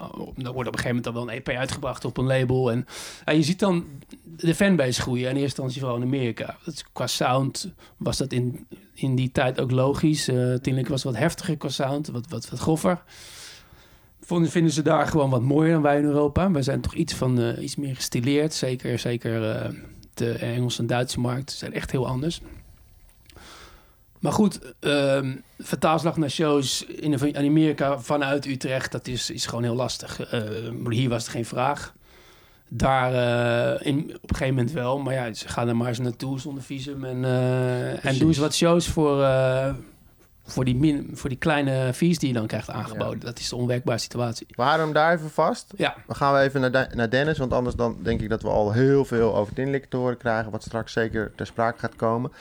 Oh, 0.00 0.36
Dan 0.36 0.52
wordt 0.52 0.68
op 0.68 0.74
een 0.74 0.80
gegeven 0.80 0.86
moment 0.86 1.04
dan 1.04 1.14
wel 1.14 1.22
een 1.22 1.28
EP 1.28 1.48
uitgebracht 1.48 2.04
op 2.04 2.16
een 2.16 2.26
label. 2.26 2.70
En 2.70 2.86
je 3.36 3.42
ziet 3.42 3.58
dan 3.58 3.84
de 4.24 4.54
fanbase 4.54 5.00
groeien. 5.00 5.22
In 5.22 5.36
eerste 5.36 5.42
instantie 5.42 5.80
vooral 5.80 5.96
in 5.96 6.06
Amerika. 6.06 6.56
Dat 6.64 6.84
qua 6.92 7.06
sound 7.06 7.72
was 7.96 8.16
dat 8.16 8.32
in, 8.32 8.66
in 8.94 9.14
die 9.14 9.32
tijd 9.32 9.60
ook 9.60 9.70
logisch. 9.70 10.28
Uh, 10.28 10.54
Tinlik 10.54 10.88
was 10.88 11.02
wat 11.02 11.16
heftiger 11.16 11.56
qua 11.56 11.68
sound, 11.68 12.06
wat, 12.06 12.26
wat, 12.28 12.50
wat 12.50 12.58
groffer. 12.58 13.02
Vonden, 14.20 14.50
vinden 14.50 14.72
ze 14.72 14.82
daar 14.82 15.06
gewoon 15.06 15.30
wat 15.30 15.42
mooier 15.42 15.72
dan 15.72 15.82
wij 15.82 15.98
in 15.98 16.04
Europa. 16.04 16.50
Wij 16.50 16.62
zijn 16.62 16.80
toch 16.80 16.94
iets, 16.94 17.14
van, 17.14 17.40
eh, 17.40 17.62
iets 17.62 17.76
meer 17.76 17.94
gestileerd. 17.94 18.54
Zeker, 18.54 18.98
zeker 18.98 19.50
eh, 19.50 19.70
de 20.14 20.32
Engelse 20.32 20.80
en 20.80 20.86
Duitse 20.86 21.20
markt 21.20 21.50
zijn 21.50 21.72
echt 21.72 21.90
heel 21.90 22.06
anders. 22.06 22.40
Maar 24.20 24.32
goed, 24.32 24.74
ehm 24.80 25.34
vertaalslag 25.58 26.16
naar 26.16 26.30
shows 26.30 26.84
in, 26.84 27.36
Amerika 27.36 27.98
vanuit 27.98 28.46
Utrecht, 28.46 28.92
dat 28.92 29.06
is, 29.06 29.30
is 29.30 29.46
gewoon 29.46 29.62
heel 29.62 29.74
lastig. 29.74 30.20
Eh, 30.20 30.40
maar 30.70 30.92
hier 30.92 31.08
was 31.08 31.22
het 31.22 31.32
geen 31.32 31.44
vraag. 31.44 31.94
Daar 32.68 33.14
eh, 33.14 33.86
in, 33.86 33.98
op 33.98 34.30
een 34.30 34.36
gegeven 34.36 34.54
moment 34.54 34.72
wel, 34.72 34.98
maar 34.98 35.14
ja, 35.14 35.32
ze 35.32 35.48
gaan 35.48 35.68
er 35.68 35.76
maar 35.76 35.88
eens 35.88 35.98
naartoe 35.98 36.40
zonder 36.40 36.62
visum. 36.62 37.04
En, 37.04 37.24
eh, 37.24 38.04
en 38.04 38.18
doen 38.18 38.34
ze 38.34 38.40
wat 38.40 38.54
shows 38.54 38.88
voor, 38.88 39.22
eh, 39.22 39.74
voor, 40.46 40.64
die, 40.64 40.76
min, 40.76 41.10
voor 41.14 41.28
die 41.28 41.38
kleine 41.38 41.90
fees 41.94 42.18
die 42.18 42.28
je 42.28 42.34
dan 42.34 42.46
krijgt 42.46 42.70
aangeboden. 42.70 43.20
Dat 43.20 43.38
is 43.38 43.48
de 43.48 43.56
onwerkbare 43.56 43.98
situatie. 43.98 44.46
We 44.48 44.62
houden 44.62 44.84
hem 44.84 44.94
daar 44.94 45.12
even 45.14 45.30
vast. 45.30 45.72
Ja, 45.76 45.94
Dan 46.06 46.16
gaan 46.16 46.34
we 46.34 46.40
even 46.40 46.60
naar, 46.60 46.70
De- 46.72 46.88
naar 46.94 47.10
Dennis, 47.10 47.38
want 47.38 47.52
anders 47.52 47.74
dan 47.76 47.96
denk 48.02 48.20
ik 48.20 48.28
dat 48.28 48.42
we 48.42 48.48
al 48.48 48.72
heel 48.72 49.04
veel 49.04 49.36
over 49.36 49.54
Tinlik 49.54 49.84
te 49.84 49.96
horen 49.96 50.16
krijgen, 50.16 50.50
wat 50.52 50.62
straks 50.62 50.92
zeker 50.92 51.32
ter 51.36 51.46
sprake 51.46 51.78
gaat 51.78 51.96
komen. 51.96 52.32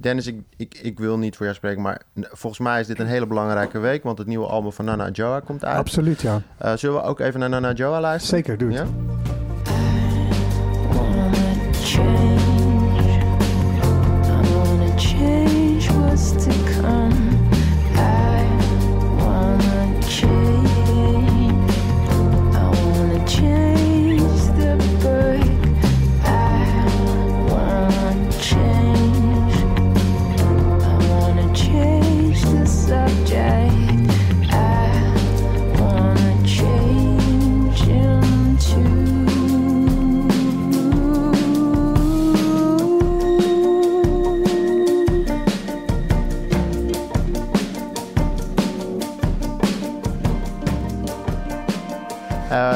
Dennis, 0.00 0.26
ik, 0.26 0.40
ik, 0.56 0.78
ik 0.82 0.98
wil 0.98 1.18
niet 1.18 1.36
voor 1.36 1.44
jou 1.46 1.56
spreken, 1.58 1.82
maar 1.82 2.02
volgens 2.14 2.60
mij 2.60 2.80
is 2.80 2.86
dit 2.86 2.98
een 2.98 3.06
hele 3.06 3.26
belangrijke 3.26 3.78
week, 3.78 4.02
want 4.02 4.18
het 4.18 4.26
nieuwe 4.26 4.46
album 4.46 4.72
van 4.72 4.84
Nana 4.84 5.08
Joa 5.10 5.40
komt 5.40 5.64
uit. 5.64 5.76
Absoluut, 5.78 6.20
ja. 6.20 6.42
Eh, 6.58 6.72
zullen 6.76 6.96
we 6.96 7.02
ook 7.08 7.20
even 7.20 7.40
naar 7.40 7.48
Nana 7.48 7.72
Joa 7.72 8.00
luisteren? 8.00 8.38
Zeker, 8.44 8.58
doe 8.58 8.72
het. 8.72 8.88
Ja? 8.88 8.94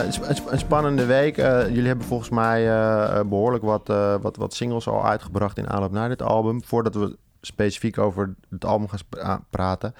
Een 0.06 0.12
sp- 0.12 0.28
een, 0.28 0.36
sp- 0.36 0.50
een 0.50 0.58
spannende 0.58 1.06
week. 1.06 1.38
Eh, 1.38 1.68
jullie 1.68 1.86
hebben 1.86 2.06
volgens 2.06 2.30
mij 2.30 2.66
eh, 2.66 3.18
eh, 3.18 3.26
behoorlijk 3.26 3.64
wat, 3.64 3.88
eh, 3.88 4.14
wat, 4.20 4.36
wat 4.36 4.54
singles 4.54 4.88
al 4.88 5.04
uitgebracht 5.04 5.58
in 5.58 5.68
aanloop 5.68 5.92
naar 5.92 6.08
dit 6.08 6.22
album. 6.22 6.64
Voordat 6.64 6.94
we 6.94 7.16
specifiek 7.40 7.98
over 7.98 8.34
het 8.50 8.64
album 8.64 8.88
gaan 8.88 9.00
ah, 9.20 9.40
praten. 9.50 9.94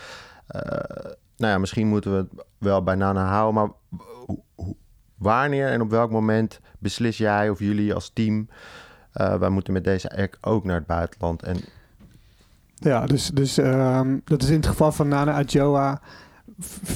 Nou 1.36 1.52
ja, 1.52 1.58
misschien 1.58 1.88
moeten 1.88 2.10
we 2.10 2.16
het 2.16 2.46
wel 2.58 2.82
bij 2.82 2.94
Nana 2.94 3.26
houden. 3.26 3.54
Maar 3.54 3.70
wanneer 5.14 5.68
en 5.68 5.80
op 5.80 5.90
welk 5.90 6.10
moment 6.10 6.60
beslis 6.78 7.18
jij 7.18 7.50
of 7.50 7.58
jullie 7.58 7.94
als 7.94 8.10
team... 8.12 8.48
wij 9.12 9.48
moeten 9.48 9.72
met 9.72 9.84
deze 9.84 10.16
act 10.16 10.38
ook 10.40 10.64
naar 10.64 10.76
het 10.76 10.86
buitenland. 10.86 11.42
En 11.42 11.56
Ja, 12.74 13.06
dus, 13.06 13.30
dus 13.30 13.58
ehm, 13.58 14.18
dat 14.24 14.42
is 14.42 14.48
in 14.48 14.56
het 14.56 14.66
geval 14.66 14.92
van 14.92 15.08
Nana 15.08 15.38
Adjoa. 15.38 16.00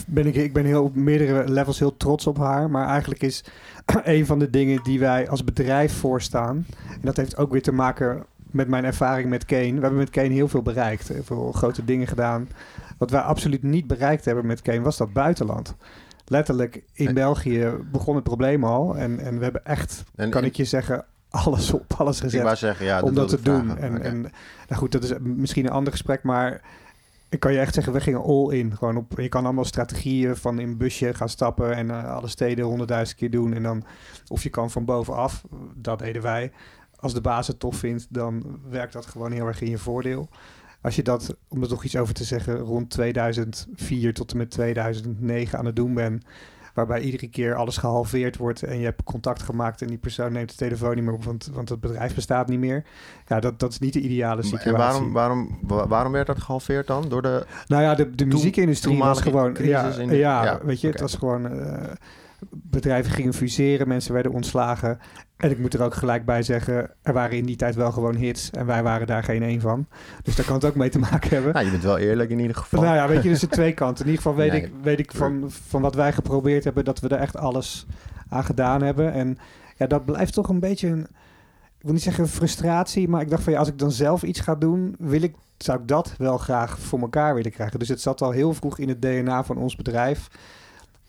Ben 0.07 0.26
ik, 0.26 0.35
ik 0.35 0.52
ben 0.52 0.64
heel 0.64 0.85
op 0.85 0.95
meerdere 0.95 1.49
levels 1.49 1.79
heel 1.79 1.97
trots 1.97 2.26
op 2.26 2.38
haar. 2.38 2.71
Maar 2.71 2.88
eigenlijk 2.88 3.23
is 3.23 3.45
een 4.05 4.26
van 4.26 4.38
de 4.38 4.50
dingen 4.50 4.83
die 4.83 4.99
wij 4.99 5.29
als 5.29 5.45
bedrijf 5.45 5.93
voorstaan. 5.93 6.67
En 6.88 7.00
dat 7.02 7.17
heeft 7.17 7.37
ook 7.37 7.52
weer 7.52 7.62
te 7.62 7.73
maken 7.73 8.25
met 8.50 8.69
mijn 8.69 8.85
ervaring 8.85 9.29
met 9.29 9.45
Kane. 9.45 9.75
We 9.75 9.81
hebben 9.81 9.99
met 9.99 10.11
Kane 10.11 10.29
heel 10.29 10.49
veel 10.49 10.62
bereikt. 10.62 11.09
Heel 11.09 11.25
veel 11.25 11.52
grote 11.52 11.85
dingen 11.85 12.07
gedaan. 12.07 12.49
Wat 12.99 13.11
wij 13.11 13.21
absoluut 13.21 13.62
niet 13.62 13.87
bereikt 13.87 14.25
hebben 14.25 14.47
met 14.47 14.62
Kane 14.62 14.81
was 14.81 14.97
dat 14.97 15.12
buitenland. 15.12 15.75
Letterlijk 16.26 16.83
in. 16.93 17.14
België 17.14 17.71
begon 17.93 18.14
het 18.14 18.25
probleem 18.25 18.64
al. 18.64 18.97
En, 18.97 19.19
en 19.19 19.38
we 19.38 19.43
hebben 19.43 19.64
echt, 19.64 20.05
En- 20.14 20.31
kan 20.31 20.45
ik 20.45 20.57
je 20.57 20.64
zeggen, 20.64 21.05
alles 21.31 21.73
op 21.73 21.95
alles 21.97 22.21
gezet 22.21 22.43
wou 22.43 22.57
zeggen, 22.57 22.87
ja, 22.87 23.00
om 23.00 23.14
dat 23.14 23.29
te 23.29 23.43
doen. 23.43 23.79
En, 23.79 24.02
en 24.02 24.21
nou 24.69 24.81
goed, 24.81 24.93
dat 24.93 25.05
is 25.05 25.12
misschien 25.21 25.64
een 25.64 25.73
ander 25.73 25.93
gesprek, 25.93 26.23
maar 26.23 26.61
ik 27.30 27.40
kan 27.40 27.52
je 27.52 27.58
echt 27.58 27.75
zeggen, 27.75 27.92
we 27.92 28.00
gingen 28.00 28.22
all 28.22 28.52
in. 28.52 28.76
Gewoon 28.76 28.96
op, 28.96 29.20
je 29.20 29.28
kan 29.28 29.44
allemaal 29.44 29.64
strategieën 29.64 30.37
van 30.37 30.58
in 30.58 30.68
een 30.68 30.76
busje 30.76 31.14
gaan 31.14 31.28
stappen 31.28 31.75
en 31.75 31.90
eh, 31.90 32.14
alle 32.14 32.28
steden 32.28 32.64
honderdduizend 32.64 33.18
keer 33.18 33.30
doen. 33.30 33.54
En 33.54 33.62
dan, 33.62 33.84
of 34.28 34.42
je 34.42 34.49
kan 34.49 34.70
van 34.70 34.84
bovenaf, 34.84 35.44
dat 35.75 35.99
deden 35.99 36.22
wij. 36.22 36.52
Als 36.96 37.14
de 37.14 37.20
baas 37.20 37.46
het 37.46 37.58
tof 37.58 37.76
vindt, 37.76 38.06
dan 38.08 38.60
werkt 38.68 38.92
dat 38.92 39.06
gewoon 39.06 39.32
heel 39.32 39.46
erg 39.46 39.60
in 39.60 39.70
je 39.70 39.78
voordeel. 39.78 40.28
Als 40.82 40.96
je 40.96 41.02
dat, 41.02 41.37
om 41.49 41.62
er 41.62 41.68
nog 41.68 41.84
iets 41.84 41.96
over 41.96 42.14
te 42.14 42.25
zeggen, 42.25 42.58
rond 42.58 42.90
2004 42.90 44.14
tot 44.14 44.32
en 44.32 44.37
met 44.37 44.50
2009 44.50 45.58
aan 45.58 45.66
het 45.66 45.76
doen 45.76 45.94
bent, 45.94 46.25
waarbij 46.87 47.00
iedere 47.06 47.28
keer 47.28 47.54
alles 47.54 47.76
gehalveerd 47.76 48.37
wordt 48.37 48.62
en 48.62 48.78
je 48.78 48.84
hebt 48.84 49.02
contact 49.04 49.42
gemaakt 49.42 49.82
en 49.82 49.88
die 49.88 49.99
persoon 49.99 50.32
neemt 50.32 50.50
de 50.50 50.56
telefoon 50.56 50.94
niet 50.94 51.04
meer 51.04 51.14
op, 51.14 51.25
want, 51.25 51.50
want 51.52 51.68
het 51.68 51.80
bedrijf 51.80 52.14
bestaat 52.14 52.49
niet 52.49 52.58
meer. 52.58 52.84
Ja, 53.26 53.40
dat, 53.40 53.58
dat 53.60 53.70
is 53.72 53.78
niet 53.78 53.92
de 53.92 54.00
ideale 54.00 54.42
situatie. 54.42 54.70
En 54.70 54.76
waarom, 54.76 55.12
waarom, 55.12 55.58
wa- 55.62 55.87
waarom 55.88 56.12
werd 56.12 56.26
dat 56.26 56.38
gehalveerd 56.40 56.87
dan? 56.87 57.08
Door 57.08 57.22
de... 57.22 57.46
Nou 57.66 57.82
ja, 57.82 57.94
de, 57.94 58.10
de 58.14 58.26
muziekindustrie 58.26 58.99
was 58.99 59.20
gewoon... 59.20 59.54
Ja, 59.58 59.82
crisis 59.82 59.96
in 60.02 60.08
de- 60.08 60.16
ja, 60.16 60.44
ja, 60.44 60.60
weet 60.64 60.80
je, 60.80 60.88
het 60.88 61.00
was 61.00 61.14
gewoon... 61.14 61.46
eh, 61.60 61.90
bedrijven 62.50 63.12
gingen 63.12 63.35
fuseren, 63.35 63.88
mensen 63.88 64.12
werden 64.12 64.32
ontslagen. 64.32 64.99
En 65.37 65.50
ik 65.50 65.59
moet 65.59 65.75
er 65.75 65.82
ook 65.82 65.94
gelijk 65.94 66.25
bij 66.25 66.42
zeggen, 66.42 66.90
er 67.02 67.12
waren 67.12 67.37
in 67.37 67.44
die 67.44 67.56
tijd 67.56 67.75
wel 67.75 67.92
gewoon 67.92 68.14
hits. 68.14 68.50
En 68.50 68.66
wij 68.66 68.82
waren 68.82 69.06
daar 69.06 69.23
geen 69.23 69.42
één 69.42 69.61
van. 69.61 69.87
Dus 70.23 70.37
daar 70.37 70.47
kan 70.47 70.54
het 70.54 70.64
ook 70.64 70.75
mee 70.75 70.88
te 70.88 70.99
maken 70.99 71.30
hebben. 71.30 71.52
Nou, 71.52 71.64
je 71.64 71.70
bent 71.70 71.82
wel 71.82 71.99
eerlijk 71.99 72.30
in 72.30 72.38
ieder 72.38 72.56
geval. 72.56 72.82
Nou 72.82 72.94
ja, 72.94 73.09
weet 73.09 73.23
je, 73.23 73.28
dus 73.28 73.40
de 73.40 73.47
twee 73.47 73.73
kanten. 73.73 74.04
In 74.04 74.11
ieder 74.11 74.23
geval 74.23 74.38
weet 74.38 74.52
Nee, 74.52 74.62
ik, 74.62 74.73
weet 74.82 74.99
ik 74.99 75.12
van, 75.12 75.44
van 75.49 75.82
wat 75.82 75.94
wij 75.94 76.12
geprobeerd 76.12 76.64
hebben... 76.64 76.85
dat 76.85 77.00
we 77.00 77.09
er 77.09 77.20
echt 77.20 77.37
alles 77.37 77.87
aan 78.28 78.44
gedaan 78.44 78.82
hebben. 78.82 79.12
En 79.12 79.38
ja, 79.76 79.87
dat 79.87 80.04
blijft 80.04 80.32
toch 80.32 80.49
een 80.49 80.61
beetje 80.61 80.88
een... 80.88 81.06
Ik 81.78 81.87
wil 81.87 81.92
niet 81.92 82.02
zeggen 82.02 82.28
frustratie, 82.28 83.09
maar 83.09 83.20
ik 83.20 83.30
dacht 83.30 83.42
van 83.42 83.52
ja, 83.52 83.59
als 83.59 83.68
ik 83.68 83.78
dan 83.78 83.90
zelf 83.90 84.23
iets 84.23 84.40
ga 84.40 84.54
doen, 84.54 84.94
wil 84.99 85.23
ik, 85.23 85.35
zou 85.59 85.80
ik 85.80 85.88
dat 85.88 86.14
wel 86.18 86.38
graag 86.38 86.78
voor 86.78 87.00
elkaar 87.00 87.35
willen 87.35 87.50
krijgen. 87.50 87.78
Dus 87.78 87.88
het 87.88 88.00
zat 88.00 88.23
al 88.23 88.30
heel 88.30 88.54
vroeg 88.54 88.78
in 88.78 88.88
het 88.88 89.02
DNA 89.02 89.44
van 89.44 89.56
ons 89.56 89.76
bedrijf 89.76 90.28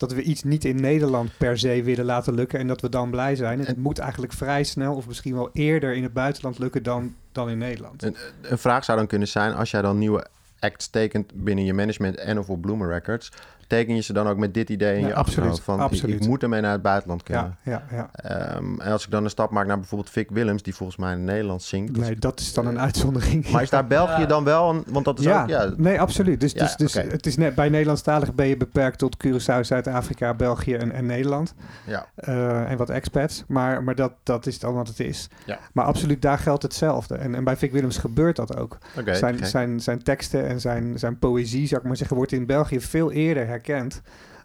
dat 0.08 0.12
we 0.12 0.22
iets 0.22 0.42
niet 0.42 0.64
in 0.64 0.80
Nederland 0.80 1.30
per 1.38 1.58
se 1.58 1.82
willen 1.82 2.04
laten 2.04 2.34
lukken 2.34 2.58
en 2.58 2.66
dat 2.66 2.80
we 2.80 2.88
dan 2.88 3.10
blij 3.10 3.36
zijn. 3.36 3.58
Het 3.58 3.68
En- 3.68 3.80
moet 3.80 3.98
eigenlijk 3.98 4.32
vrij 4.32 4.64
snel 4.64 4.94
of 4.94 5.06
misschien 5.06 5.34
wel 5.34 5.50
eerder 5.52 5.94
in 5.94 6.02
het 6.02 6.12
buitenland 6.12 6.58
lukken 6.58 6.82
dan, 6.82 7.14
dan 7.32 7.50
in 7.50 7.58
Nederland. 7.58 8.02
Een, 8.02 8.16
een 8.42 8.58
vraag 8.58 8.84
zou 8.84 8.98
dan 8.98 9.06
kunnen 9.06 9.28
zijn, 9.28 9.54
als 9.54 9.70
jij 9.70 9.82
dan 9.82 9.98
nieuwe 9.98 10.26
acts 10.58 10.88
tekent 10.88 11.32
binnen 11.34 11.64
je 11.64 11.72
management 11.74 12.16
en 12.16 12.38
of 12.38 12.48
op 12.50 12.60
Bloomer 12.60 12.88
Records, 12.88 13.32
teken 13.72 13.94
je 13.94 14.00
ze 14.02 14.12
dan 14.12 14.28
ook 14.28 14.36
met 14.36 14.54
dit 14.54 14.70
idee 14.70 14.94
in 14.94 15.00
Ja, 15.00 15.06
je 15.06 15.14
absoluut, 15.14 15.60
van 15.60 15.74
ik- 15.74 15.80
absoluut. 15.80 16.22
Ik, 16.22 16.28
moet 16.28 16.42
ermee 16.42 16.60
naar 16.60 16.72
het 16.72 16.82
buitenland 16.82 17.22
kunnen. 17.22 17.56
ja, 17.62 17.82
ja, 17.90 17.96
ja. 17.96 18.30
Ehm, 18.30 18.80
en 18.80 18.92
als 18.92 19.04
ik 19.04 19.10
dan 19.10 19.24
een 19.24 19.30
stap 19.30 19.50
maak 19.50 19.66
naar 19.66 19.76
bijvoorbeeld 19.78 20.10
Vic 20.10 20.26
Willems, 20.30 20.62
die 20.62 20.74
volgens 20.74 20.98
mij 20.98 21.12
in 21.12 21.16
het 21.18 21.26
Nederlands 21.26 21.68
zingt. 21.68 21.96
Nee, 21.96 22.16
dat 22.16 22.40
is 22.40 22.54
dan 22.54 22.66
een 22.66 22.80
uitzondering. 22.80 23.50
Maar 23.50 23.62
is 23.62 23.70
daar 23.70 23.86
België 23.86 24.26
dan 24.26 24.44
wel? 24.44 24.70
een- 24.70 24.84
Want 24.86 25.04
dat 25.04 25.18
is 25.18 25.24
ja, 25.24 25.42
ook, 25.42 25.48
ja, 25.48 25.70
nee, 25.76 26.00
absoluut. 26.00 26.40
Dus, 26.40 26.52
Ja, 26.52 26.60
dus, 26.64 26.76
dus 26.76 26.92
het 26.94 27.26
is 27.26 27.36
net, 27.36 27.54
bij 27.54 27.68
Nederlandstalig 27.68 28.34
ben 28.34 28.46
je 28.46 28.56
beperkt 28.56 28.98
tot 28.98 29.16
Curaçao, 29.26 29.60
Zuid-Afrika, 29.60 30.34
België 30.34 30.74
en, 30.74 30.92
en 30.92 31.06
Nederland. 31.06 31.54
ja. 31.86 32.06
Eh, 32.14 32.70
en 32.70 32.76
wat 32.76 32.90
expats. 32.90 33.44
Maar, 33.48 33.82
maar 33.82 33.94
dat, 33.94 34.12
dat 34.22 34.46
is 34.46 34.58
dan 34.58 34.74
wat 34.74 34.88
het 34.88 35.00
is. 35.00 35.28
Ja. 35.46 35.58
Maar 35.72 35.84
absoluut, 35.84 36.22
daar 36.22 36.38
geldt 36.38 36.62
hetzelfde. 36.62 37.14
En, 37.14 37.34
en 37.34 37.44
bij 37.44 37.56
Vic 37.56 37.72
Willems 37.72 37.96
gebeurt 37.98 38.36
dat 38.36 38.56
ook. 38.56 38.78
Oké, 38.98 39.14
zijn, 39.14 39.46
zijn, 39.46 39.80
zijn 39.80 40.02
teksten 40.02 40.48
en 40.48 40.60
zijn, 40.60 40.98
zijn 40.98 41.18
poëzie, 41.18 41.66
zou 41.66 41.80
ik 41.80 41.86
maar 41.86 41.96
zeggen, 41.96 42.16
wordt 42.16 42.32
in 42.32 42.46
België 42.46 42.80
veel 42.80 43.12
eerder 43.12 43.46
herkend 43.46 43.60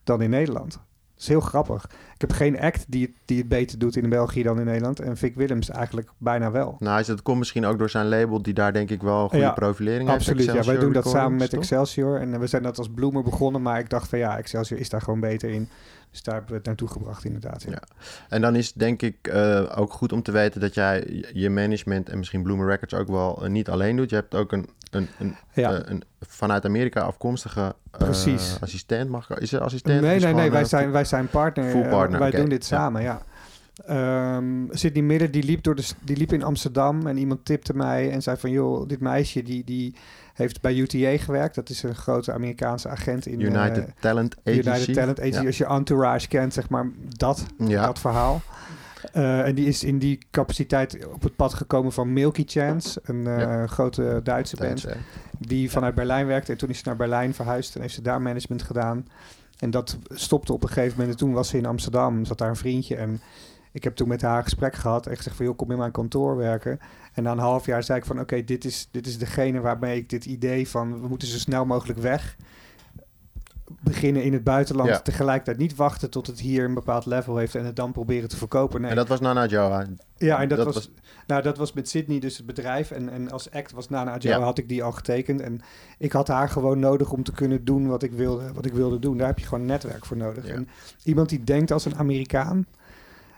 dan 0.03 0.21
in 0.21 0.29
Nederland. 0.29 0.71
Dat 0.71 1.25
is 1.25 1.27
heel 1.27 1.41
grappig. 1.41 1.83
Ik 2.13 2.21
heb 2.21 2.31
geen 2.31 2.59
act 2.59 2.85
die 2.87 3.05
het, 3.05 3.11
die 3.25 3.37
het 3.37 3.47
beter 3.47 3.79
doet 3.79 3.95
in 3.95 4.09
België 4.09 4.43
dan 4.43 4.59
in 4.59 4.65
Nederland. 4.65 4.99
En 4.99 5.17
Vic 5.17 5.35
Willems 5.35 5.69
eigenlijk 5.69 6.09
bijna 6.17 6.51
wel. 6.51 6.75
Nou, 6.79 7.03
het 7.05 7.21
komt 7.21 7.37
misschien 7.37 7.65
ook 7.65 7.79
door 7.79 7.89
zijn 7.89 8.07
label, 8.07 8.41
die 8.41 8.53
daar 8.53 8.73
denk 8.73 8.89
ik 8.89 9.01
wel 9.01 9.23
een 9.23 9.29
goede 9.29 9.45
Ja, 9.45 9.51
profilering 9.51 10.09
Absoluut, 10.09 10.51
heeft. 10.51 10.65
ja. 10.65 10.71
Wij 10.71 10.81
doen 10.81 10.93
dat 10.93 11.07
samen 11.07 11.37
met? 11.37 11.53
Excelsior. 11.53 12.19
En 12.19 12.39
we 12.39 12.47
zijn 12.47 12.63
dat 12.63 12.77
als 12.77 12.89
Bloemer 12.89 13.23
begonnen, 13.23 13.61
maar 13.61 13.79
ik 13.79 13.89
dacht 13.89 14.09
van 14.09 14.19
ja, 14.19 14.37
Excelsior 14.37 14.79
is 14.79 14.89
daar 14.89 15.01
gewoon 15.01 15.19
beter 15.19 15.49
in. 15.49 15.69
Dus 16.11 16.23
daar 16.23 16.33
hebben 16.33 16.51
we 16.51 16.57
het 16.57 16.67
naartoe 16.67 16.87
gebracht 16.87 17.25
inderdaad. 17.25 17.63
Ja. 17.63 17.71
Ja. 17.71 17.81
En 18.29 18.41
dan 18.41 18.55
is 18.55 18.73
denk 18.73 19.01
ik 19.01 19.27
eh, 19.27 19.73
ook 19.79 19.93
goed 19.93 20.11
om 20.11 20.21
te 20.23 20.31
weten 20.31 20.61
dat 20.61 20.73
jij 20.73 21.23
je- 21.33 21.49
management 21.49 22.09
en 22.09 22.17
misschien 22.17 22.43
Bloomer 22.43 22.67
Records 22.67 22.93
ook 22.93 23.07
wel 23.07 23.43
eh, 23.43 23.49
niet 23.49 23.69
alleen 23.69 23.95
doet. 23.95 24.09
Je 24.09 24.15
hebt 24.15 24.35
ook 24.35 24.51
een, 24.51 24.69
een, 24.91 25.07
een, 25.19 25.35
Ja. 25.53 25.73
eh, 25.73 25.79
een 25.91 26.03
vanuit 26.21 26.65
Amerika 26.65 27.01
afkomstige 27.01 27.75
assistent. 28.61 29.09
Mag 29.09 29.29
ik, 29.29 29.37
is 29.37 29.53
er 29.53 29.61
assistent? 29.61 30.01
Nee, 30.01 30.19
nee, 30.19 30.33
nee, 30.33 30.51
wij 30.51 30.65
zijn, 30.65 30.91
wij 30.91 31.05
zijn 31.05 31.27
partner. 31.27 31.69
full 31.69 31.87
partner, 31.89 32.19
wij 32.19 32.31
doen 32.31 32.49
dit 32.49 32.67
Ja. 32.67 32.77
samen, 32.77 33.01
ja. 33.01 33.21
Ehm 33.85 34.65
Sydney 34.69 35.03
Miller, 35.03 35.31
die 35.31 35.43
liep, 35.43 35.63
door 35.63 35.75
de, 35.75 35.87
die 36.03 36.17
liep 36.17 36.33
in 36.33 36.43
Amsterdam 36.43 37.07
en 37.07 37.17
iemand 37.17 37.45
tipte 37.45 37.73
mij 37.73 38.11
en 38.11 38.21
zei 38.21 38.37
van... 38.37 38.51
joh, 38.51 38.87
dit 38.87 38.99
meisje 38.99 39.43
die, 39.43 39.63
die 39.63 39.95
heeft 40.33 40.61
bij 40.61 40.75
UTA 40.75 41.17
gewerkt. 41.17 41.55
Dat 41.55 41.69
is 41.69 41.83
een 41.83 41.95
grote 41.95 42.33
Amerikaanse 42.33 42.89
agent 42.89 43.25
in... 43.25 43.39
United 43.39 43.85
eh, 43.85 43.91
Talent 43.99 44.35
Agency. 44.43 44.69
United 44.69 44.93
Talent 44.93 45.19
Agency. 45.19 45.39
Ja. 45.39 45.45
Als 45.45 45.57
je 45.57 45.65
Entourage 45.65 46.27
kent, 46.27 46.53
zeg 46.53 46.69
maar, 46.69 46.89
dat, 47.17 47.45
Ja. 47.57 47.85
dat 47.85 47.99
verhaal. 47.99 48.41
Eh, 49.13 49.45
en 49.45 49.55
die 49.55 49.65
is 49.67 49.83
in 49.83 49.99
die 49.99 50.19
capaciteit 50.31 51.05
op 51.13 51.21
het 51.23 51.35
pad 51.35 51.53
gekomen 51.53 51.91
van 51.91 52.13
Milky 52.13 52.43
Chance, 52.45 52.99
een 53.03 53.27
eh, 53.27 53.39
Ja. 53.39 53.67
grote 53.67 54.19
Duitse 54.23 54.55
band 54.55 54.83
Duits, 54.83 54.99
die 55.39 55.71
vanuit 55.71 55.95
Berlijn 55.95 56.27
werkte. 56.27 56.51
En 56.51 56.57
toen 56.57 56.69
is 56.69 56.77
ze 56.77 56.83
naar 56.85 56.95
Berlijn 56.95 57.33
verhuisd 57.33 57.75
en 57.75 57.81
heeft 57.81 57.93
ze 57.93 58.01
daar 58.01 58.21
management 58.21 58.61
gedaan. 58.61 59.05
En 59.59 59.71
dat 59.71 59.97
stopte 60.09 60.53
op 60.53 60.63
een 60.63 60.69
gegeven 60.69 60.93
moment. 60.97 61.11
En 61.11 61.17
toen 61.17 61.33
was 61.33 61.49
ze 61.49 61.57
in 61.57 61.65
Amsterdam, 61.65 62.25
zat 62.25 62.37
daar 62.37 62.49
een 62.49 62.55
vriendje. 62.55 62.95
En 62.95 63.21
ik 63.77 63.83
heb 63.83 63.95
toen 63.95 64.07
met 64.07 64.21
haar 64.21 64.37
een 64.37 64.43
gesprek 64.43 64.75
gehad 64.75 65.07
en 65.07 65.15
gezegd 65.17 65.35
van... 65.35 65.45
joh, 65.45 65.55
kom 65.57 65.71
in 65.71 65.77
mijn 65.77 65.91
kantoor 65.91 66.37
werken. 66.37 66.79
En 67.13 67.23
na 67.23 67.31
een 67.31 67.37
half 67.37 67.65
jaar 67.65 67.83
zei 67.83 67.99
ik 67.99 68.05
van... 68.05 68.19
oké, 68.19 68.43
dit, 68.43 68.65
is, 68.65 68.87
dit 68.91 69.07
is 69.07 69.17
degene 69.17 69.59
waarmee 69.59 69.97
ik 69.97 70.09
dit 70.09 70.25
idee 70.25 70.67
van... 70.67 71.01
we 71.01 71.07
moeten 71.07 71.27
zo 71.27 71.37
snel 71.37 71.65
mogelijk 71.65 71.99
weg 71.99 72.35
beginnen 73.79 74.23
in 74.23 74.33
het 74.33 74.43
buitenland. 74.43 74.89
Ja. 74.89 74.99
Tegelijkertijd 74.99 75.57
niet 75.57 75.75
wachten 75.75 76.09
tot 76.09 76.27
het 76.27 76.39
hier 76.39 76.63
een 76.65 76.73
bepaald 76.73 77.05
level 77.05 77.37
heeft... 77.37 77.55
en 77.55 77.65
het 77.65 77.75
dan 77.75 77.91
proberen 77.91 78.29
te 78.29 78.37
verkopen. 78.37 78.81
Nee. 78.81 78.89
En 78.89 78.95
dat 78.95 79.07
was 79.07 79.19
Nana 79.19 79.45
Joa. 79.45 79.85
Ja, 80.17 80.41
en 80.41 80.47
dat, 80.47 80.57
Dat 80.57 80.65
was, 80.65 80.75
was- 80.75 80.89
Nou, 81.27 81.41
dat 81.41 81.57
was 81.57 81.73
met 81.73 81.89
Sydney 81.89 82.19
dus 82.19 82.37
het 82.37 82.45
bedrijf. 82.45 82.91
En, 82.91 83.09
en 83.09 83.31
als 83.31 83.51
act 83.51 83.71
was 83.71 83.89
Nana 83.89 84.13
Adjara 84.13 84.37
Ja. 84.37 84.43
had 84.43 84.57
ik 84.57 84.69
die 84.69 84.83
al 84.83 84.91
getekend. 84.91 85.41
En 85.41 85.61
ik 85.97 86.11
had 86.11 86.27
haar 86.27 86.49
gewoon 86.49 86.79
nodig 86.79 87.11
om 87.11 87.23
te 87.23 87.31
kunnen 87.31 87.65
doen 87.65 87.87
wat 87.87 88.03
ik 88.03 88.11
wilde, 88.11 88.53
wat 88.53 88.65
ik 88.65 88.73
wilde 88.73 88.99
doen. 88.99 89.17
Daar 89.17 89.27
heb 89.27 89.39
je 89.39 89.45
gewoon 89.45 89.59
een 89.59 89.65
netwerk 89.65 90.05
voor 90.05 90.17
nodig. 90.17 90.47
Ja. 90.47 90.53
En 90.53 90.67
iemand 91.03 91.29
die 91.29 91.43
denkt 91.43 91.71
als 91.71 91.85
een 91.85 91.95
Amerikaan... 91.97 92.65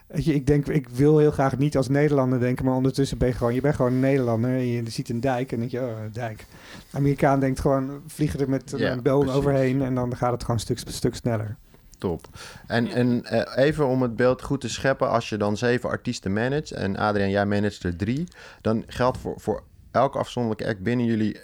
Weet 0.10 0.26
je, 0.26 0.34
ik 0.34 0.48
denk, 0.48 0.68
ik 0.68 0.90
wil 0.90 1.18
heel 1.18 1.32
graag 1.32 1.58
niet 1.58 1.78
als 1.78 1.88
Nederlander 1.88 2.40
denken, 2.40 2.66
maar 2.66 2.76
ondertussen 2.76 3.18
ben 3.18 3.28
je 3.28 3.34
gewoon, 3.34 3.54
je 3.54 3.62
bent 3.62 3.76
gewoon 3.76 3.92
een 3.92 4.00
Nederlander. 4.00 4.50
En 4.50 4.68
je 4.68 4.90
ziet 4.90 5.10
een 5.10 5.20
dijk 5.20 5.52
en 5.52 5.60
denk 5.60 5.72
je, 5.72 5.80
oh, 5.80 6.02
een 6.04 6.12
dijk. 6.12 6.46
Amerikaan 6.92 7.40
denkt 7.40 7.60
gewoon, 7.60 8.02
vliegen 8.08 8.40
er 8.40 8.50
met 8.50 8.74
Ja, 8.78 8.92
een 8.92 9.02
boom 9.02 9.20
precies. 9.20 9.38
overheen 9.38 9.82
en 9.82 9.96
dan 9.96 10.16
gaat 10.16 10.32
het 10.32 10.42
gewoon 10.42 10.56
een 10.56 10.76
stuk, 10.76 10.80
stuk 10.94 11.16
sneller. 11.16 11.56
Top. 11.98 12.28
En, 12.68 12.88
en 12.88 13.26
eh, 13.26 13.66
even 13.66 13.88
om 13.88 14.02
het 14.02 14.16
beeld 14.16 14.42
goed 14.42 14.62
te 14.62 14.70
scheppen, 14.70 15.10
als 15.10 15.30
je 15.30 15.38
dan 15.38 15.58
zeven 15.58 15.90
artiesten 15.90 16.34
managt 16.34 16.72
en 16.72 16.98
Adriaan, 16.98 17.30
jij 17.30 17.46
managt 17.46 17.84
er 17.84 17.96
drie, 17.96 18.28
dan 18.62 18.84
geldt 18.88 19.18
voor, 19.18 19.40
voor 19.40 19.64
elke 19.92 20.18
afzonderlijke 20.18 20.68
act 20.72 20.84
binnen 20.84 21.06
jullie 21.06 21.40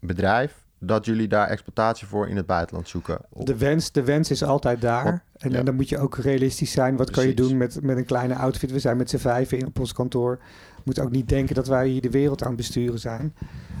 bedrijf 0.00 0.65
dat 0.78 1.04
jullie 1.04 1.28
daar 1.28 1.48
exploitatie 1.48 2.06
voor 2.06 2.28
in 2.28 2.36
het 2.36 2.46
buitenland 2.46 2.88
zoeken. 2.88 3.18
De 3.32 3.56
wens, 3.56 3.92
de 3.92 4.02
wens 4.02 4.30
is 4.30 4.42
altijd 4.42 4.80
daar. 4.80 5.04
Wat- 5.04 5.20
en, 5.36 5.50
ja. 5.50 5.58
en 5.58 5.64
dan 5.64 5.74
moet 5.74 5.88
je 5.88 5.98
ook 5.98 6.16
realistisch 6.16 6.70
zijn. 6.72 6.96
Wat 6.96 7.10
kan 7.10 7.26
je 7.26 7.34
doen 7.34 7.56
met, 7.56 7.82
met 7.82 7.96
een 7.96 8.04
kleine 8.04 8.34
outfit? 8.34 8.70
We 8.70 8.78
zijn 8.78 8.96
met 8.96 9.10
z'n 9.10 9.16
vijven 9.16 9.58
in, 9.58 9.66
op 9.66 9.78
ons 9.78 9.92
kantoor. 9.92 10.38
We 10.76 10.82
moeten 10.84 11.04
ook 11.04 11.10
niet 11.10 11.28
denken 11.28 11.54
dat 11.54 11.66
wij 11.66 11.88
hier 11.88 12.00
de 12.00 12.10
wereld 12.10 12.42
aan 12.42 12.48
het 12.48 12.56
besturen 12.56 12.98
zijn. 12.98 13.34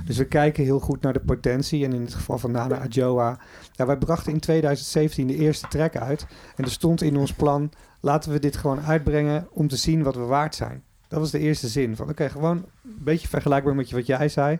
Dus 0.04 0.16
we 0.16 0.24
kijken 0.24 0.64
heel 0.64 0.80
goed 0.80 1.00
naar 1.00 1.12
de 1.12 1.20
potentie. 1.20 1.84
En 1.84 1.92
in 1.92 2.00
het 2.00 2.14
geval 2.14 2.38
van 2.38 2.50
Nana 2.50 2.78
Adjoa... 2.78 3.38
Ja, 3.72 3.86
wij 3.86 3.96
brachten 3.96 4.32
in 4.32 4.40
2017 4.40 5.26
de 5.26 5.36
eerste 5.36 5.68
track 5.68 5.96
uit. 5.96 6.26
En 6.56 6.64
er 6.64 6.70
stond 6.70 7.02
in 7.02 7.16
ons 7.16 7.32
plan... 7.32 7.70
laten 8.00 8.32
we 8.32 8.38
dit 8.38 8.56
gewoon 8.56 8.80
uitbrengen 8.80 9.48
om 9.50 9.68
te 9.68 9.76
zien 9.76 10.02
wat 10.02 10.14
we 10.14 10.22
waard 10.22 10.54
zijn. 10.54 10.82
Dat 11.08 11.20
was 11.20 11.30
de 11.30 11.38
eerste 11.38 11.68
zin. 11.68 11.96
Van 11.96 12.08
oké, 12.08 12.28
gewoon 12.28 12.56
een 12.56 12.98
beetje 12.98 13.28
vergelijkbaar 13.28 13.74
met 13.74 13.90
wat 13.90 14.06
jij 14.06 14.28
zei. 14.28 14.58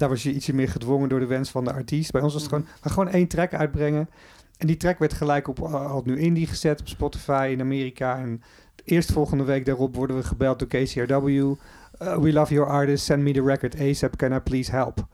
Daar 0.00 0.08
was 0.08 0.22
je 0.22 0.32
ietsje 0.32 0.54
meer 0.54 0.68
gedwongen 0.68 1.08
door 1.08 1.20
de 1.20 1.26
wens 1.26 1.50
van 1.50 1.64
de 1.64 1.72
artiest. 1.72 2.12
Bij 2.12 2.20
ons 2.20 2.32
was 2.32 2.42
het 2.42 2.50
gewoon, 2.50 2.66
maar 2.82 2.92
gewoon 2.92 3.08
één 3.08 3.26
track 3.26 3.54
uitbrengen. 3.54 4.08
En 4.56 4.66
die 4.66 4.76
track 4.76 4.98
werd 4.98 5.12
gelijk 5.12 5.48
op 5.48 5.58
uh, 5.58 5.90
Alt 5.90 6.06
Nu 6.06 6.18
Indie 6.18 6.46
gezet 6.46 6.80
op 6.80 6.88
Spotify 6.88 7.48
in 7.52 7.60
Amerika. 7.60 8.18
En 8.18 8.42
eerst 8.84 9.12
volgende 9.12 9.44
week 9.44 9.66
daarop 9.66 9.96
worden 9.96 10.16
we 10.16 10.22
gebeld 10.22 10.58
door 10.58 10.68
KCRW. 10.68 11.28
Uh, 11.28 11.54
we 12.16 12.32
love 12.32 12.54
your 12.54 12.70
artist, 12.70 13.04
send 13.04 13.22
me 13.22 13.32
the 13.32 13.42
record 13.42 13.80
ASAP, 13.80 14.16
can 14.16 14.32
I 14.32 14.38
please 14.38 14.70
help? 14.70 15.06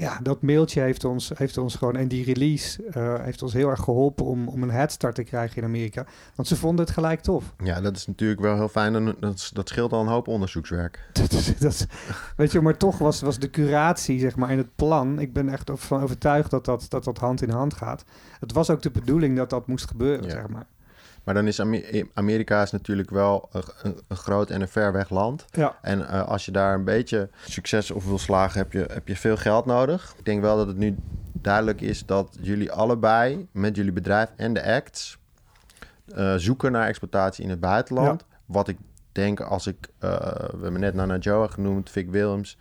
Ja, 0.00 0.18
dat 0.22 0.42
mailtje 0.42 0.80
heeft 0.80 1.04
ons, 1.04 1.30
heeft 1.34 1.58
ons 1.58 1.74
gewoon... 1.74 1.96
En 1.96 2.08
die 2.08 2.24
release 2.24 2.82
uh, 2.96 3.14
heeft 3.22 3.42
ons 3.42 3.52
heel 3.52 3.68
erg 3.68 3.80
geholpen 3.80 4.24
om, 4.24 4.48
om 4.48 4.62
een 4.62 4.70
headstart 4.70 5.14
te 5.14 5.22
krijgen 5.22 5.56
in 5.56 5.64
Amerika. 5.64 6.06
Want 6.34 6.48
ze 6.48 6.56
vonden 6.56 6.84
het 6.84 6.94
gelijk 6.94 7.20
tof. 7.20 7.54
Ja, 7.64 7.80
dat 7.80 7.96
is 7.96 8.06
natuurlijk 8.06 8.40
wel 8.40 8.54
heel 8.54 8.68
fijn. 8.68 8.94
En 8.94 9.16
dat, 9.20 9.50
dat 9.52 9.68
scheelt 9.68 9.92
al 9.92 10.00
een 10.00 10.06
hoop 10.06 10.28
onderzoekswerk. 10.28 10.98
dat, 11.12 11.32
is- 11.32 11.58
dat, 11.58 11.72
is- 11.72 11.86
weet 12.36 12.52
je, 12.52 12.60
maar 12.60 12.76
toch 12.76 12.98
was, 12.98 13.20
was 13.20 13.38
de 13.38 13.50
curatie, 13.50 14.18
zeg 14.18 14.36
maar, 14.36 14.48
en 14.50 14.58
het 14.58 14.74
plan. 14.76 15.18
Ik 15.18 15.32
ben 15.32 15.48
echt 15.48 15.70
van 15.74 16.02
overtuigd 16.02 16.50
dat 16.50 16.64
dat, 16.64 16.86
dat 16.88 17.04
dat 17.04 17.18
hand 17.18 17.42
in 17.42 17.50
hand 17.50 17.74
gaat. 17.74 18.04
Het 18.40 18.52
was 18.52 18.70
ook 18.70 18.82
de 18.82 18.90
bedoeling 18.90 19.36
dat 19.36 19.50
dat 19.50 19.66
moest 19.66 19.86
gebeuren, 19.88 20.24
Ja. 20.24 20.30
zeg 20.30 20.48
maar. 20.48 20.66
Maar 21.30 21.38
dan 21.38 21.48
is 21.48 21.60
Ame- 21.60 22.08
Amerika 22.14 22.62
is 22.62 22.70
natuurlijk 22.70 23.10
wel 23.10 23.48
een, 24.08 24.16
groot 24.16 24.50
en 24.50 24.60
een 24.60 24.68
ver 24.68 24.92
weg 24.92 25.10
land. 25.10 25.44
Ja, 25.50 25.78
En 25.82 26.08
eh, 26.08 26.28
als 26.28 26.44
je 26.44 26.50
daar 26.52 26.74
een 26.74 26.84
beetje 26.84 27.28
succes 27.46 27.90
op 27.90 28.02
wil 28.02 28.18
slagen, 28.18 28.58
heb 28.58 28.72
je, 28.72 28.86
heb 28.92 29.08
je 29.08 29.16
veel 29.16 29.36
geld 29.36 29.66
nodig. 29.66 30.14
Ik 30.18 30.24
denk 30.24 30.40
wel 30.40 30.56
dat 30.56 30.66
het 30.66 30.76
nu 30.76 30.96
duidelijk 31.32 31.80
is 31.80 32.06
dat 32.06 32.36
jullie 32.40 32.72
allebei 32.72 33.48
met 33.52 33.76
jullie 33.76 33.92
bedrijf 33.92 34.28
en 34.36 34.52
de 34.54 34.64
acts 34.74 35.18
eh, 36.14 36.34
zoeken 36.34 36.72
naar 36.72 36.86
exploitatie 36.86 37.44
in 37.44 37.50
het 37.50 37.60
buitenland. 37.60 38.24
Wat 38.46 38.68
ik 38.68 38.76
denk 39.12 39.40
als 39.40 39.66
ik, 39.66 39.88
eh, 39.98 40.10
we 40.30 40.58
hebben 40.62 40.80
net 40.80 40.94
Nana 40.94 41.16
Joa 41.16 41.46
genoemd, 41.46 41.90
Vic 41.90 42.10
Wilms, 42.10 42.58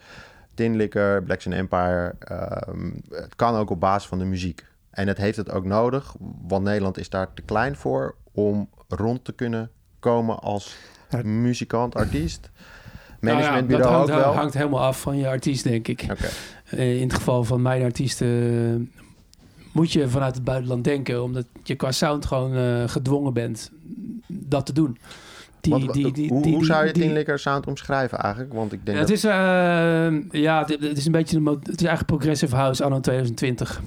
Tin 0.54 0.76
Licker, 0.76 1.24
Blacks 1.24 1.46
Empire. 1.46 2.16
ehm, 2.20 2.92
het 3.10 3.36
kan 3.36 3.56
ook 3.56 3.70
op 3.70 3.80
basis 3.80 4.10
van 4.10 4.20
de 4.20 4.26
muziek. 4.26 4.68
En 4.90 5.08
het 5.08 5.18
heeft 5.18 5.38
het 5.38 5.52
ook 5.52 5.66
nodig, 5.66 6.16
want 6.48 6.64
Nederland 6.64 6.98
is 6.98 7.10
daar 7.10 7.34
te 7.34 7.42
klein 7.42 7.76
voor 7.76 8.16
om 8.32 8.70
rond 8.88 9.24
te 9.26 9.32
kunnen 9.32 9.70
komen 10.00 10.40
als 10.40 10.76
Ja. 11.10 11.22
muzikant, 11.24 11.96
artiest. 11.96 12.50
Nou 13.20 13.34
ja, 13.36 13.40
Managementbureau 13.42 13.92
dat 13.92 14.02
ook 14.02 14.10
hangt, 14.10 14.24
wel. 14.26 14.34
hangt 14.36 14.54
helemaal 14.54 14.82
af 14.82 15.02
van 15.02 15.18
je 15.18 15.28
artiest, 15.28 15.64
denk 15.64 15.88
ik. 15.88 16.06
Oké, 16.12 16.28
Eh, 16.70 16.96
in 16.96 17.04
het 17.08 17.14
geval 17.14 17.44
van 17.44 17.62
mijn 17.62 17.84
artiesten 17.84 18.28
eh, 18.28 19.04
moet 19.74 19.92
je 19.92 20.10
vanuit 20.10 20.36
het 20.36 20.44
buitenland 20.44 20.84
denken, 20.84 21.24
omdat 21.24 21.46
je 21.64 21.76
qua 21.76 21.92
sound 21.92 22.26
gewoon 22.26 22.56
eh, 22.56 22.84
gedwongen 22.88 23.34
bent 23.34 23.72
dat 24.28 24.66
te 24.66 24.74
doen. 24.74 24.98
Die, 25.62 25.72
Want, 25.72 25.94
die, 25.94 26.12
die, 26.12 26.30
hoe, 26.30 26.42
die- 26.42 26.54
hoe 26.54 26.66
zou 26.66 26.86
je 26.86 26.94
die- 26.94 27.04
Tin 27.04 27.14
Licker 27.14 27.40
sound 27.40 27.68
omschrijven 27.68 28.18
eigenlijk? 28.18 28.54
Want 28.54 28.74
ik 28.74 28.86
denk 28.86 28.98
het 28.98 29.08
dat... 29.08 29.18
is, 29.18 29.24
eh, 29.24 29.32
ja, 30.42 30.60
het, 30.60 30.70
het 30.70 30.98
is 30.98 31.06
een 31.06 31.12
beetje, 31.12 31.44
het 31.50 31.68
is 31.82 31.88
eigenlijk 31.88 32.06
progressive 32.06 32.56
house 32.56 32.84
anno 32.84 33.00
2020. 33.00 33.82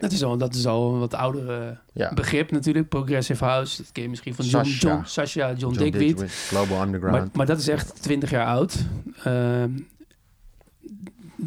Dat 0.00 0.12
is 0.12 0.22
al, 0.24 0.36
dat 0.38 0.54
is 0.54 0.66
al 0.66 0.92
een 0.92 0.98
wat 0.98 1.14
oudere 1.14 1.78
ja. 1.92 2.12
begrip 2.14 2.50
natuurlijk, 2.50 2.88
progressive 2.88 3.44
house. 3.44 3.82
Dat 3.82 3.92
ken 3.92 4.02
je 4.02 4.08
misschien 4.08 4.34
van 4.34 4.44
John, 4.44 4.64
Sasha. 4.64 4.88
John, 4.88 5.02
Sasha, 5.04 5.46
John, 5.48 5.58
John 5.60 5.72
Digweed. 5.78 6.08
Digweed, 6.08 6.30
Global 6.48 6.82
Underground. 6.82 7.18
Maar, 7.18 7.28
maar 7.32 7.46
dat 7.46 7.58
is 7.58 7.68
echt 7.68 8.02
20 8.02 8.30
jaar 8.30 8.46
oud. 8.46 8.76
Ehm, 9.24 9.70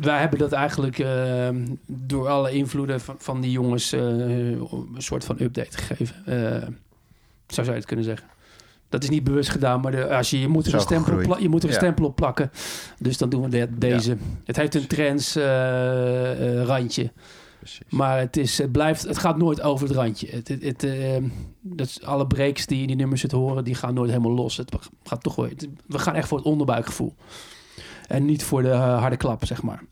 wij 0.01 0.19
hebben 0.19 0.39
dat 0.39 0.51
eigenlijk 0.51 0.99
ehm, 0.99 1.67
door 1.85 2.27
alle 2.27 2.51
invloeden 2.51 3.01
van, 3.01 3.15
van 3.19 3.41
die 3.41 3.51
jongens 3.51 3.91
eh, 3.91 3.99
een 4.01 4.67
soort 4.97 5.25
van 5.25 5.35
update 5.39 5.77
gegeven. 5.77 6.15
Eh, 6.25 6.67
zo 7.47 7.61
zou 7.63 7.67
je 7.67 7.73
het 7.73 7.85
kunnen 7.85 8.05
zeggen. 8.05 8.27
Dat 8.89 9.03
is 9.03 9.09
niet 9.09 9.23
bewust 9.23 9.49
gedaan, 9.49 9.81
maar 9.81 9.91
de, 9.91 10.15
als 10.15 10.29
je, 10.29 10.39
je 10.39 10.47
moet 10.47 10.65
er, 10.65 10.71
Zo 10.71 10.75
een 10.77 10.81
stempel, 10.83 11.13
op, 11.31 11.39
je 11.39 11.49
moet 11.49 11.63
er 11.63 11.67
een 11.69 11.73
Ja. 11.75 11.79
stempel 11.81 12.05
op 12.05 12.15
plakken. 12.15 12.51
Dus 12.99 13.17
dan 13.17 13.29
doen 13.29 13.41
we 13.41 13.49
de- 13.49 13.77
deze. 13.77 14.17
Het 14.45 14.55
heeft 14.55 14.75
een 14.75 14.87
trends 14.87 15.35
eh, 15.35 16.59
eh, 16.59 16.65
randje. 16.65 17.11
Precies. 17.63 17.86
Maar 17.89 18.19
het, 18.19 18.38
is, 18.38 18.58
het, 18.58 18.71
blijft, 18.71 19.04
het 19.04 19.17
gaat 19.17 19.38
nooit 19.38 19.62
over 19.62 19.88
het 19.88 19.95
randje. 19.95 20.28
Het, 20.30 20.47
het, 20.47 20.63
het, 20.63 20.84
eh, 20.84 21.23
dat 21.62 21.99
alle 22.04 22.28
breaks 22.28 22.65
die 22.65 22.82
in 22.82 22.88
die 22.88 22.95
nummers 22.95 23.21
zit 23.21 23.32
horen, 23.32 23.63
die 23.63 23.76
gaan 23.76 23.93
nooit 23.93 24.10
helemaal 24.10 24.32
los. 24.32 24.58
Het 24.58 24.76
gaat 25.04 25.23
toch 25.23 25.36
we 25.36 25.99
gaan 25.99 26.15
echt 26.15 26.28
voor 26.28 26.38
het 26.38 26.47
onderbuikgevoel. 26.47 27.15
En 28.08 28.26
niet 28.26 28.43
voor 28.43 28.62
de 28.62 28.69
eh, 28.69 28.99
harde 28.99 29.17
klap, 29.17 29.45
zeg 29.45 29.62
maar. 29.63 29.84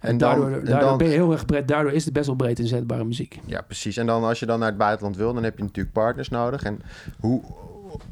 En, 0.00 0.08
En 0.08 0.18
dan- 0.18 0.30
daardoor, 0.40 0.58
en 0.58 0.64
daardoor 0.64 0.88
dan- 0.88 0.98
ben 0.98 1.06
je 1.06 1.12
heel 1.12 1.32
erg 1.32 1.46
breed. 1.46 1.68
Daardoor 1.68 1.92
is 1.92 2.04
het 2.04 2.12
best 2.12 2.26
wel 2.26 2.36
breed 2.36 2.58
inzetbare 2.58 3.04
muziek. 3.04 3.38
Ja, 3.46 3.60
precies. 3.62 3.96
En 3.96 4.06
dan 4.06 4.24
als 4.24 4.40
je 4.40 4.46
dan 4.46 4.58
naar 4.58 4.68
het 4.68 4.78
buitenland 4.78 5.16
wil, 5.16 5.34
dan 5.34 5.42
heb 5.44 5.56
je 5.56 5.62
natuurlijk 5.62 5.94
partners 5.94 6.28
nodig. 6.28 6.62
En 6.62 6.80
hoe, 7.20 7.42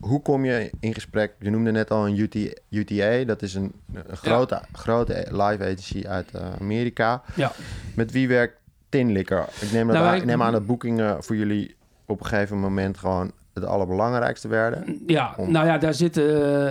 hoe 0.00 0.22
kom 0.22 0.44
je 0.44 0.70
in 0.80 0.94
gesprek? 0.94 1.34
Je 1.40 1.50
noemde 1.50 1.70
net 1.70 1.90
al 1.90 2.06
een 2.06 2.18
UT, 2.18 2.60
UTA. 2.70 3.24
Dat 3.24 3.42
is 3.42 3.54
een, 3.54 3.72
een 3.92 4.16
grote, 4.16 4.62
grote 4.72 5.26
live 5.30 5.62
agency 5.64 6.04
uit 6.06 6.30
eh, 6.30 6.52
Amerika. 6.60 7.22
Ja. 7.34 7.52
Met 7.94 8.12
wie 8.12 8.28
werkt 8.28 8.56
Tin 8.88 9.12
Licker? 9.12 9.44
Ik 9.60 9.72
neem, 9.72 9.86
Nou, 9.86 9.98
aan, 9.98 10.04
wij- 10.04 10.16
ik 10.18 10.24
neem 10.24 10.42
aan 10.42 10.52
dat 10.52 10.66
boekingen 10.66 11.22
voor 11.24 11.36
jullie 11.36 11.74
op 12.06 12.20
een 12.20 12.26
gegeven 12.26 12.58
moment 12.60 12.98
gewoon 12.98 13.32
het 13.54 13.64
allerbelangrijkste 13.64 14.48
werden. 14.48 15.02
Ja, 15.06 15.34
Om- 15.36 15.50
nou 15.50 15.66
ja, 15.66 15.78
daar 15.78 15.94
zit, 15.94 16.16
eh, 16.16 16.70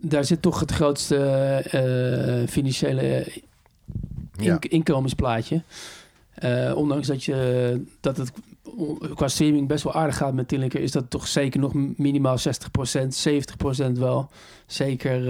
daar 0.00 0.24
zit 0.24 0.42
toch 0.42 0.60
het 0.60 0.72
grootste 0.72 1.16
eh, 1.70 2.48
financiële 2.48 3.26
Ja. 4.36 4.56
inkomensplaatje. 4.60 5.62
Eh, 6.34 6.72
ondanks 6.76 7.06
dat, 7.06 7.24
je, 7.24 7.82
dat 8.00 8.16
het 8.16 8.32
qua 9.14 9.28
streaming 9.28 9.68
best 9.68 9.84
wel 9.84 9.94
aardig 9.94 10.16
gaat 10.16 10.34
met 10.34 10.48
Tinliker, 10.48 10.80
is 10.80 10.92
dat 10.92 11.10
toch 11.10 11.26
zeker 11.26 11.60
nog 11.60 11.72
minimaal 11.96 12.38
60%, 12.38 13.14
70% 13.14 13.98
wel. 13.98 14.30
Zeker 14.66 15.20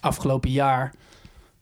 afgelopen 0.00 0.50
jaar 0.50 0.92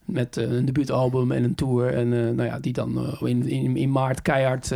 met 0.04 0.36
eh, 0.36 0.52
een 0.52 0.64
debuutalbum 0.64 1.32
en 1.32 1.44
een 1.44 1.54
tour. 1.54 1.94
En 1.94 2.12
eh, 2.12 2.34
nou 2.34 2.44
ja, 2.48 2.58
die 2.58 2.72
dan 2.72 2.98
eh, 2.98 3.28
in, 3.28 3.48
in, 3.48 3.76
in 3.76 3.90
maart 3.90 4.22
keihard 4.22 4.68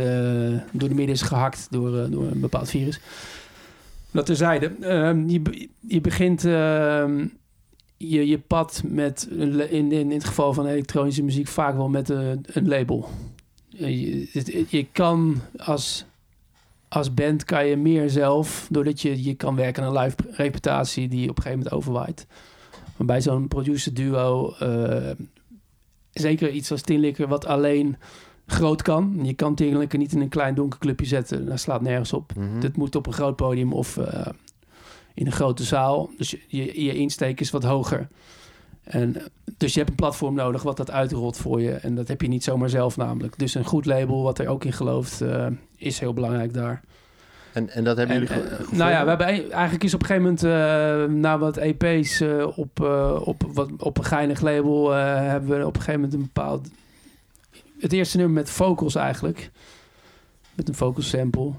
door 0.71 0.89
de 0.89 0.95
midden 0.95 1.15
is 1.15 1.21
gehakt 1.21 1.67
door, 1.69 2.09
door 2.09 2.23
een 2.23 2.39
bepaald 2.39 2.69
virus. 2.69 2.99
Dat 4.11 4.25
terzijde. 4.25 4.71
Ehm 4.81 5.29
je, 5.29 5.69
je 5.79 6.01
begint 6.01 6.45
ehm, 6.45 7.25
je, 7.97 8.27
je 8.27 8.39
pad 8.39 8.81
met, 8.85 9.27
in, 9.69 9.91
in, 9.91 10.11
het 10.11 10.23
geval 10.23 10.53
van 10.53 10.65
elektronische 10.65 11.23
muziek, 11.23 11.47
vaak 11.47 11.75
wel 11.75 11.89
met 11.89 12.09
een, 12.09 12.45
een 12.45 12.67
label. 12.67 13.09
Je, 13.67 14.65
je 14.69 14.85
kan 14.91 15.41
als, 15.57 16.05
als 16.87 17.13
band 17.13 17.43
kan 17.43 17.65
je 17.65 17.75
meer 17.75 18.09
zelf, 18.09 18.67
doordat 18.71 19.01
je, 19.01 19.23
je 19.23 19.33
kan 19.33 19.55
werken 19.55 19.83
aan 19.83 19.95
een 19.95 20.03
live 20.03 20.15
reputatie 20.31 21.07
die 21.07 21.29
op 21.29 21.37
een 21.37 21.43
gegeven 21.43 21.63
moment 21.63 21.75
overwaait. 21.75 22.27
Maar 22.97 23.07
bij 23.07 23.21
zo'n 23.21 23.47
producer 23.47 23.93
duo, 23.93 24.53
eh, 24.59 25.11
zeker 26.11 26.49
iets 26.49 26.71
als 26.71 26.81
Tinlikker, 26.81 27.27
wat 27.27 27.45
alleen 27.45 27.97
groot 28.45 28.81
kan. 28.81 29.19
Je 29.21 29.33
kan 29.33 29.55
Tinlikker 29.55 29.99
niet 29.99 30.13
in 30.13 30.21
een 30.21 30.29
klein 30.29 30.55
donker 30.55 30.79
clubje 30.79 31.05
zetten, 31.05 31.45
dat 31.45 31.59
slaat 31.59 31.81
nergens 31.81 32.13
op. 32.13 32.33
Dit 32.59 32.77
moet 32.77 32.95
op 32.95 33.07
een 33.07 33.13
groot 33.13 33.35
podium 33.35 33.73
of 33.73 33.97
eh, 33.97 34.27
in 35.13 35.25
een 35.25 35.31
grote 35.31 35.63
zaal. 35.63 36.09
Dus 36.17 36.31
je, 36.31 36.39
je, 36.47 36.83
je 36.83 36.93
insteek 36.93 37.39
is 37.39 37.51
wat 37.51 37.63
hoger. 37.63 38.07
En, 38.83 39.15
dus 39.57 39.73
je 39.73 39.77
hebt 39.79 39.89
een 39.89 39.95
platform 39.95 40.35
nodig 40.35 40.63
wat 40.63 40.77
dat 40.77 40.91
uitrolt 40.91 41.37
voor 41.37 41.61
je. 41.61 41.71
En 41.71 41.95
dat 41.95 42.07
heb 42.07 42.21
je 42.21 42.27
niet 42.27 42.43
zomaar 42.43 42.69
zelf 42.69 42.97
namelijk. 42.97 43.39
Dus 43.39 43.55
een 43.55 43.65
goed 43.65 43.85
label 43.85 44.23
wat 44.23 44.39
er 44.39 44.47
ook 44.47 44.63
in 44.65 44.73
gelooft 44.73 45.21
eh, 45.21 45.47
is 45.75 45.99
heel 45.99 46.13
belangrijk 46.13 46.53
daar. 46.53 46.81
En, 47.57 47.69
en 47.69 47.83
dat 47.83 47.97
hebben 47.97 48.15
En, 48.15 48.21
jullie 48.21 48.35
eh, 48.43 48.49
gevonden? 48.49 48.77
nou 48.77 48.91
ja, 48.91 49.03
we 49.03 49.09
hebben 49.09 49.27
ei- 49.27 49.47
eigenlijk 49.49 49.83
is 49.83 49.93
op 49.93 49.99
een 50.01 50.05
gegeven 50.07 50.27
moment 50.27 50.43
eh, 50.43 51.15
na 51.15 51.37
wat 51.37 51.57
EP's 51.57 52.19
eh, 52.21 52.57
op, 52.57 52.81
eh, 52.83 53.21
op, 53.23 53.43
wat, 53.53 53.69
op 53.77 53.97
een 53.97 54.03
geinig 54.05 54.41
label 54.41 54.95
eh, 54.95 55.15
hebben 55.15 55.49
we 55.59 55.65
op 55.65 55.75
een 55.75 55.81
gegeven 55.81 56.01
moment 56.01 56.13
een 56.13 56.29
bepaald... 56.33 56.67
Het 57.79 57.93
eerste 57.93 58.17
nummer 58.17 58.35
met 58.35 58.49
vocals 58.49 58.95
eigenlijk. 58.95 59.51
Met 60.55 60.67
een 60.67 60.75
vocal 60.75 61.03
sample 61.03 61.51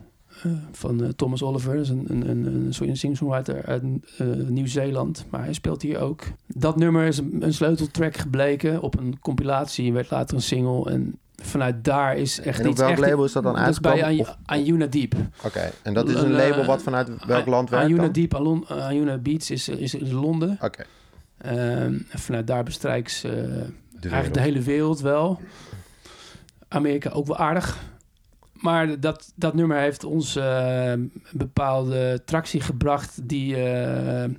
eh, 0.43 0.53
van 0.73 1.03
eh, 1.05 1.09
Thomas 1.09 1.43
Oliver. 1.43 1.75
Dat 1.75 1.83
is 1.85 1.89
een, 1.91 2.05
een, 2.09 2.29
een, 2.31 2.47
een, 2.47 2.75
soort- 2.75 2.89
een 2.89 2.97
singer-songwriter 2.97 3.65
uit 3.65 3.83
eh, 4.19 4.27
Nieuw-Zeeland. 4.49 5.27
Maar 5.31 5.45
hij 5.45 5.53
speelt 5.53 5.83
hier 5.83 5.99
ook. 6.01 6.23
Dat 6.47 6.77
nummer 6.77 7.07
is 7.07 7.19
een, 7.19 7.37
een 7.41 7.53
sleuteltrack 7.55 8.17
gebleken 8.17 8.81
op 8.83 8.99
een 8.99 9.19
compilatie. 9.21 9.93
Werd 9.93 10.11
later 10.11 10.37
een 10.37 10.43
single. 10.43 10.91
En 10.91 11.19
vanuit 11.43 11.85
daar 11.85 12.17
is 12.17 12.41
echt 12.41 12.59
En 12.59 12.65
op 12.65 12.71
iets... 12.71 12.81
welk 12.81 12.93
echt, 12.93 13.01
label 13.01 13.25
is 13.25 13.33
dat 13.33 13.43
dan 13.43 13.55
Dat 13.55 13.69
is 13.69 13.81
bij 13.81 13.91
uitgekomen? 14.05 14.27
An- 14.27 14.31
Of- 14.31 14.39
Anjuna 14.47 14.87
Deep. 14.87 15.15
Oké, 15.45 15.71
en 15.83 15.95
dat 15.95 16.09
is 16.09 16.15
een 16.15 16.25
Een, 16.25 16.31
label 16.33 16.61
eh, 16.61 16.67
wat 16.67 16.83
vanuit 16.83 17.09
welk 17.27 17.47
land 17.47 17.71
werkt 17.71 17.85
Anjuna 17.85 18.03
dan? 18.03 18.13
Deep, 18.13 18.35
Anjuna 18.35 19.19
Beats 19.19 19.51
is, 19.51 19.69
is 19.69 19.95
in 19.95 20.15
Londen. 20.15 20.59
Oké, 20.61 20.85
Ehm, 21.39 21.57
en 22.11 22.19
vanuit 22.19 22.47
daar 22.47 22.63
bestrijks 22.63 23.25
eh, 23.25 23.33
eigenlijk 24.01 24.35
de 24.35 24.41
hele 24.41 24.61
wereld 24.61 25.01
wel. 25.01 25.41
Amerika 26.69 27.11
ook 27.11 27.27
wel 27.27 27.37
aardig. 27.37 27.79
Maar 28.53 29.01
dat, 29.01 29.33
dat 29.35 29.55
nummer 29.55 29.79
heeft 29.79 30.05
ons 30.05 30.37
eh, 30.37 30.91
een 30.91 31.13
bepaalde 31.33 32.23
tractie 32.25 32.61
gebracht 32.61 33.29
die 33.29 33.57
eh, 33.57 34.31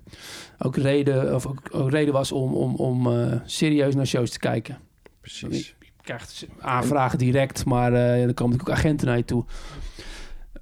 ook, 0.58 0.76
reden, 0.76 1.36
of 1.36 1.46
ook, 1.46 1.62
ook 1.72 1.90
reden 1.90 2.14
was 2.14 2.32
om, 2.32 2.54
om, 2.54 2.76
om 2.76 3.08
eh, 3.22 3.34
serieus 3.46 3.96
naar 3.96 4.08
shows 4.08 4.30
te 4.30 4.40
kijken. 4.40 4.78
Precies. 5.22 5.76
Krijgt 6.10 6.46
aanvragen 6.60 7.18
direct, 7.18 7.66
maar 7.66 7.94
eh 7.94 8.00
er 8.00 8.18
komen 8.18 8.28
natuurlijk 8.28 8.70
ook 8.70 8.76
agenten 8.76 9.08
naar 9.08 9.18
je 9.18 9.26
toe. 9.26 9.46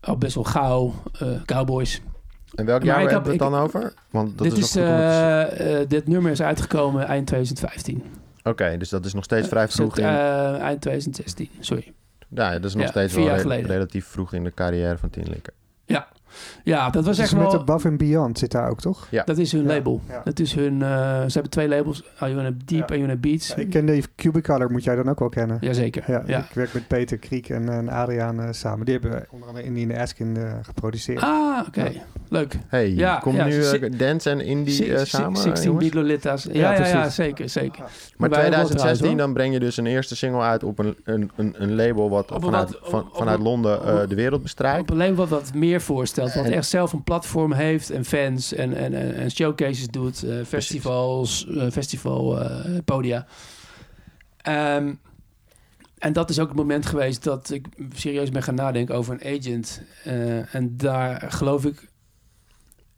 Al 0.02 0.18
best 0.18 0.36
wel 0.36 0.44
gauw, 0.44 0.94
eh, 1.20 1.28
cowboys. 1.46 2.02
En 2.56 2.66
welk 2.66 2.84
jaar 2.84 3.00
hebben 3.00 3.24
we 3.24 3.30
het 3.30 3.40
dan 3.40 3.56
over? 3.56 3.94
Want 4.10 4.38
dat 4.38 4.50
dit, 4.50 4.58
is, 4.58 4.76
is, 4.76 4.76
eh, 4.76 5.80
dit 5.88 6.08
nummer 6.08 6.32
is 6.32 6.42
uitgekomen 6.42 7.06
eind 7.06 7.28
2015. 7.28 8.04
Oké, 8.44 8.78
dus 8.78 8.90
dat 8.90 9.06
is 9.06 9.14
nog 9.14 9.24
steeds 9.24 9.48
vrij 9.48 9.68
vroeg 9.68 9.98
in... 9.98 10.06
eind 10.06 10.82
2016, 10.82 11.50
sorry. 11.60 11.94
ja, 12.28 12.52
dat 12.52 12.66
is 12.66 12.74
nog 12.74 12.84
ja, 12.84 12.90
steeds 12.90 13.14
wel 13.14 13.26
jaar 13.26 13.36
re- 13.36 13.42
geleden. 13.42 13.70
relatief 13.70 14.06
vroeg 14.06 14.34
in 14.34 14.44
de 14.44 14.54
carrière 14.54 14.98
van 14.98 15.10
Tin 15.10 15.30
Likker. 15.30 15.54
Ja, 15.86 16.08
dat 16.64 16.94
was 16.94 17.06
Dus 17.06 17.20
echt 17.20 17.36
met 17.36 17.52
wel... 17.52 17.60
Above 17.60 17.88
and 17.88 17.98
Beyond 17.98 18.40
zit 18.40 18.52
daar 18.52 18.70
ook, 18.70 18.80
toch? 18.82 19.08
Ja. 19.10 19.24
Dat 19.24 19.38
is 19.38 19.52
hun 19.52 19.62
Ja, 19.62 19.68
label. 19.68 20.02
ja. 20.10 20.22
Dat 20.24 20.40
is 20.40 20.54
hun... 20.54 20.82
eh, 20.82 20.90
ze 21.20 21.32
hebben 21.34 21.52
twee 21.52 21.68
labels. 21.68 22.04
Ayuna 22.18 22.52
Deep 22.66 22.70
Ja. 22.70 22.86
en 22.86 22.92
Ayuna 22.94 23.16
Beats. 23.16 23.48
Ja, 23.48 23.56
ik 23.56 23.70
ken 23.70 23.86
de 23.86 24.04
Cubicolor, 24.16 24.72
moet 24.72 24.84
jij 24.84 24.96
dan 24.96 25.10
ook 25.10 25.20
wel 25.20 25.30
kennen. 25.30 25.58
Jazeker. 25.62 26.04
Ja, 26.08 26.24
Ja. 26.26 26.38
ik 26.40 26.54
werk 26.54 26.74
met 26.74 26.88
Peter 26.88 27.18
Kriek 27.18 27.50
en, 27.50 27.70
en 27.70 27.90
Adriaan 27.90 28.40
eh, 28.42 28.48
samen. 28.52 28.86
Die 28.86 28.98
hebben 29.02 29.26
onder 29.30 29.48
andere 29.48 29.66
Indian 29.66 30.00
Askin 30.02 30.38
eh 30.38 30.44
geproduceerd. 30.62 31.22
Ah, 31.22 31.68
oké. 31.68 31.92
Leuk. 32.30 32.58
Hey, 32.68 32.92
Ja, 32.94 33.16
komt 33.20 33.36
ja, 33.36 33.46
nu 33.46 33.64
eh, 33.64 33.92
dance 34.00 34.30
en 34.30 34.42
indie 34.42 34.94
eh, 34.96 35.04
samen, 35.06 35.38
16 35.38 35.66
jongens? 35.66 35.84
Beat 35.90 36.04
Lolitas. 36.04 36.44
Ja, 36.44 36.52
Ja, 36.54 36.74
ja, 36.74 36.88
ja, 36.88 37.10
zeker, 37.10 37.50
zeker. 37.50 37.80
Maar 38.18 38.30
Wij 38.30 38.40
ook 38.40 38.54
wel 38.54 38.66
2016, 38.66 38.78
trouwens, 38.98 39.22
dan 39.22 39.34
breng 39.34 39.54
je 39.54 39.60
dus 39.60 39.78
een 39.78 39.86
eerste 39.86 40.16
single 40.16 40.42
uit 40.42 40.64
op 40.64 40.80
een, 40.80 40.96
een, 41.04 41.32
een, 41.36 41.56
een 41.58 41.76
label 41.76 42.10
wat 42.10 42.26
vanuit, 42.40 42.70
wat- 42.70 42.82
op- 42.82 42.90
van, 42.90 43.00
op 43.02 43.16
vanuit 43.16 43.40
Londen 43.40 43.84
eh, 43.86 44.02
op- 44.02 44.10
de 44.10 44.16
wereld 44.16 44.42
bestrijkt. 44.42 44.82
Op 44.82 44.90
een 44.90 44.98
label 44.98 45.16
wat 45.16 45.30
wat 45.30 45.54
meer 45.54 45.82
voorstelt. 45.82 46.27
Wat 46.36 46.46
En- 46.46 46.52
echt 46.54 46.68
zelf 46.70 46.94
een 46.94 47.04
platform 47.04 47.52
heeft 47.52 47.90
en 47.90 48.06
fans 48.06 48.54
en, 48.54 48.74
en, 48.74 48.94
en, 48.94 49.16
en 49.16 49.32
showcases 49.32 49.88
doet. 49.88 50.24
eh, 50.24 50.36
festivals, 50.46 51.48
eh, 51.48 51.72
festival 51.72 52.42
eh, 52.42 52.78
podia. 52.86 53.26
Ehm, 54.38 54.94
en 55.98 56.14
dat 56.14 56.30
is 56.30 56.40
ook 56.40 56.48
het 56.48 56.58
moment 56.58 56.86
geweest 56.86 57.24
dat 57.24 57.50
ik 57.50 57.68
serieus 57.94 58.30
ben 58.30 58.44
gaan 58.44 58.56
nadenken 58.56 58.96
over 58.96 59.14
een 59.20 59.38
agent. 59.40 59.82
En 60.52 60.78
daar 60.78 61.26
geloof 61.32 61.66
ik... 61.66 61.90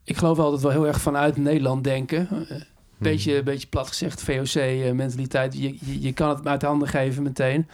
Ik 0.04 0.16
geloof 0.16 0.38
altijd 0.38 0.62
wel 0.62 0.70
heel 0.70 0.86
erg 0.86 1.00
vanuit 1.00 1.36
Nederland 1.36 1.84
denken. 1.84 2.28
Eh, 2.48 2.60
beetje, 2.98 3.42
beetje 3.42 3.66
plat 3.68 3.88
gezegd, 3.88 4.22
VOC-mentaliteit. 4.22 5.54
Je, 5.58 5.76
je, 5.80 6.00
je 6.00 6.12
kan 6.12 6.28
het 6.28 6.46
uit 6.46 6.60
de 6.60 6.66
handen 6.66 6.88
geven 6.88 7.22
meteen. 7.22 7.68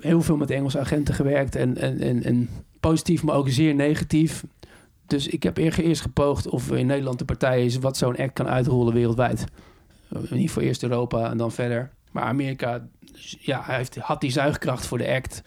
Heel 0.00 0.22
veel 0.22 0.36
met 0.36 0.50
Engelse 0.50 0.78
agenten 0.78 1.14
gewerkt. 1.14 1.56
En, 1.56 1.76
en, 1.76 2.00
en, 2.00 2.22
en 2.24 2.48
positief, 2.88 3.22
maar 3.22 3.34
ook 3.34 3.48
zeer 3.48 3.74
negatief. 3.74 4.44
Dus 5.06 5.26
ik 5.26 5.42
heb 5.42 5.56
eer- 5.56 5.80
eerst 5.80 6.02
gepoogd 6.02 6.48
of 6.48 6.70
er 6.70 6.78
in 6.78 6.86
Nederland 6.86 7.18
de 7.18 7.24
partij 7.24 7.64
is... 7.64 7.78
wat 7.78 7.96
zo'n 7.96 8.16
act 8.16 8.32
kan 8.32 8.48
uitrollen 8.48 8.94
wereldwijd. 8.94 9.44
Niet 10.30 10.50
voor 10.50 10.62
eerst 10.62 10.82
Europa 10.82 11.30
en 11.30 11.36
dan 11.36 11.52
verder. 11.52 11.90
Maar 12.10 12.22
Amerika 12.22 12.86
ja, 13.40 13.62
hij 13.64 13.76
heeft, 13.76 13.96
had 13.96 14.20
die 14.20 14.30
zuigkracht 14.30 14.86
voor 14.86 14.98
de 14.98 15.08
act. 15.08 15.42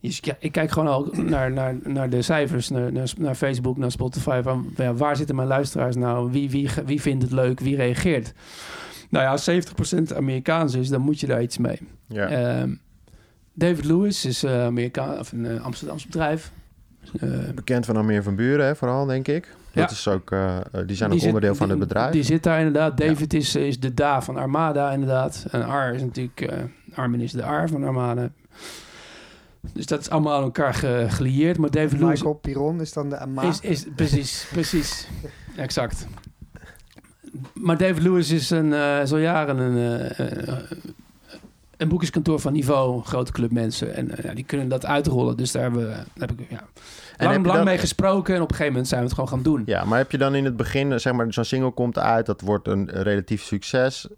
Dus 0.00 0.18
ja, 0.22 0.36
ik 0.38 0.52
kijk 0.52 0.70
gewoon 0.70 0.88
al 0.88 1.08
naar, 1.12 1.52
naar, 1.52 1.76
naar 1.82 2.10
de 2.10 2.22
cijfers, 2.22 2.68
naar, 2.68 2.92
naar, 2.92 3.12
naar 3.18 3.34
Facebook, 3.34 3.76
naar 3.76 3.90
Spotify. 3.90 4.40
Van, 4.42 4.72
ja, 4.76 4.94
waar 4.94 5.16
zitten 5.16 5.36
mijn 5.36 5.48
luisteraars 5.48 5.96
nou? 5.96 6.30
Wie, 6.30 6.50
wie, 6.50 6.70
wie 6.84 7.00
vindt 7.00 7.22
het 7.22 7.32
leuk? 7.32 7.60
Wie 7.60 7.76
reageert? 7.76 8.32
Nou 9.10 9.24
ja, 9.24 9.30
als 9.30 9.50
70% 9.50 10.16
Amerikaans 10.16 10.74
is, 10.74 10.88
dan 10.88 11.00
moet 11.00 11.20
je 11.20 11.26
daar 11.26 11.42
iets 11.42 11.58
mee. 11.58 11.78
Ja. 12.08 12.28
Ehm, 12.28 12.74
David 13.54 13.84
Lewis 13.84 14.24
is 14.24 14.42
eh 14.42 14.64
Amerikaan, 14.64 15.18
of 15.18 15.32
een 15.32 15.44
uh, 15.44 15.64
Amsterdamse 15.64 16.06
bedrijf. 16.06 16.50
Uh, 17.20 17.30
Bekend 17.54 17.86
van 17.86 17.96
Armeer 17.96 18.22
van 18.22 18.36
Buren, 18.36 18.66
hè, 18.66 18.76
vooral, 18.76 19.06
denk 19.06 19.28
ik. 19.28 19.48
Dat 19.72 19.84
Ja. 19.90 19.90
is 19.90 20.08
ook, 20.08 20.30
uh, 20.30 20.58
die 20.86 20.96
zijn 20.96 21.10
ook 21.12 21.18
zit- 21.18 21.26
onderdeel 21.26 21.54
van 21.54 21.68
die- 21.68 21.76
het 21.78 21.88
bedrijf. 21.88 22.12
Die 22.12 22.22
zit 22.22 22.42
daar 22.42 22.58
inderdaad. 22.58 22.96
David 22.98 23.34
is, 23.34 23.54
is 23.56 23.80
de 23.80 23.94
Da 23.94 24.22
van 24.22 24.36
Armada 24.36 24.90
inderdaad. 24.92 25.46
En 25.50 25.64
Ar 25.64 25.94
is 25.94 26.00
natuurlijk... 26.02 26.40
eh, 26.40 26.58
Armin 26.94 27.20
is 27.20 27.32
de 27.32 27.42
Ar 27.44 27.68
van 27.68 27.84
Armada. 27.84 28.30
Dus 29.72 29.86
dat 29.86 30.00
is 30.00 30.10
allemaal 30.10 30.36
aan 30.36 30.42
elkaar 30.42 30.74
ge, 30.74 31.06
gelieerd. 31.08 31.58
Maar 31.58 31.70
David 31.70 31.92
Lewis 32.00 32.08
Michael 32.18 32.34
Piron 32.34 32.80
is 32.80 32.92
dan 32.92 33.08
de 33.10 33.18
Ama. 33.18 33.42
is, 33.42 33.60
is 33.60 33.84
precies, 33.96 34.46
precies, 34.52 35.08
exact. 35.56 36.06
Maar 37.54 37.76
David 37.78 38.02
Lewis 38.02 38.30
is, 38.30 38.50
een, 38.50 38.66
uh, 38.66 39.00
is 39.00 39.12
al 39.12 39.18
jaren 39.18 39.58
een, 39.58 39.76
uh, 39.76 40.54
een 41.76 41.88
boekingskantoor 41.88 42.40
van 42.40 42.52
niveau, 42.52 43.02
grote 43.02 43.32
club 43.32 43.50
mensen. 43.52 43.94
En 43.94 44.10
uh, 44.24 44.34
die 44.34 44.44
kunnen 44.44 44.68
dat 44.68 44.86
uitrollen. 44.86 45.36
Dus 45.36 45.52
daar 45.52 45.62
hebben 45.62 45.86
we, 45.88 46.20
heb 46.20 46.30
ik 46.32 46.46
ja, 46.50 46.60
En 47.16 47.26
lang, 47.28 47.44
lang 47.46 47.56
dan- 47.56 47.64
mee 47.64 47.78
gesproken. 47.78 48.34
En 48.34 48.40
op 48.42 48.48
een 48.48 48.54
gegeven 48.56 48.72
moment 48.72 48.88
zijn 48.88 49.00
we 49.00 49.06
het 49.06 49.14
gewoon 49.14 49.30
gaan 49.30 49.42
doen. 49.42 49.62
Ja, 49.66 49.84
maar 49.84 49.98
heb 49.98 50.10
je 50.10 50.18
dan 50.18 50.34
in 50.34 50.44
het 50.44 50.56
begin, 50.56 51.00
zeg 51.00 51.12
maar, 51.12 51.32
zo'n 51.32 51.44
single 51.44 51.70
komt 51.70 51.98
uit, 51.98 52.26
dat 52.26 52.40
wordt 52.40 52.68
een 52.68 52.90
relatief 52.90 53.42
succes. 53.42 54.08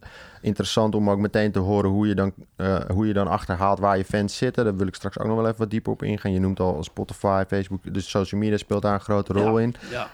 Interessant 0.41 0.95
om 0.95 1.11
ook 1.11 1.19
meteen 1.19 1.53
te 1.53 1.59
horen 1.59 1.91
hoe 1.91 2.07
je 2.09 2.15
dan, 2.15 2.33
eh, 2.57 2.77
hoe 2.89 3.07
je 3.07 3.13
dan 3.13 3.29
achterhaalt 3.29 3.79
waar 3.79 3.97
je 3.97 4.05
fans 4.05 4.37
zitten. 4.37 4.65
Daar 4.65 4.77
wil 4.77 4.87
ik 4.87 4.95
straks 4.95 5.19
ook 5.19 5.27
nog 5.27 5.37
wel 5.37 5.45
even 5.47 5.59
wat 5.59 5.71
dieper 5.71 5.93
op 5.93 6.03
ingaan. 6.03 6.33
Je 6.33 6.41
noemt 6.41 6.61
al 6.61 6.83
Spotify, 6.85 7.43
Facebook, 7.49 7.95
dus 7.95 8.11
social 8.11 8.41
media 8.41 8.57
speelt 8.57 8.83
daar 8.83 8.95
een 8.95 9.01
grote 9.01 9.33
rol 9.33 9.59
Ja. 9.59 9.65
in. 9.65 9.75
Ja. 9.91 10.09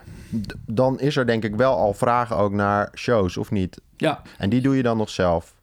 Dan 0.66 1.00
is 1.00 1.16
er 1.16 1.26
denk 1.26 1.44
ik 1.44 1.55
wel 1.57 1.76
al 1.76 1.94
vragen 1.94 2.37
ook 2.37 2.52
naar 2.52 2.90
shows, 2.94 3.37
of 3.37 3.50
niet? 3.50 3.81
Ja. 3.96 4.22
En 4.38 4.50
die 4.50 4.61
doe 4.61 4.76
je 4.76 4.83
dan 4.83 4.96
nog 4.96 5.11
zelf? 5.11 5.55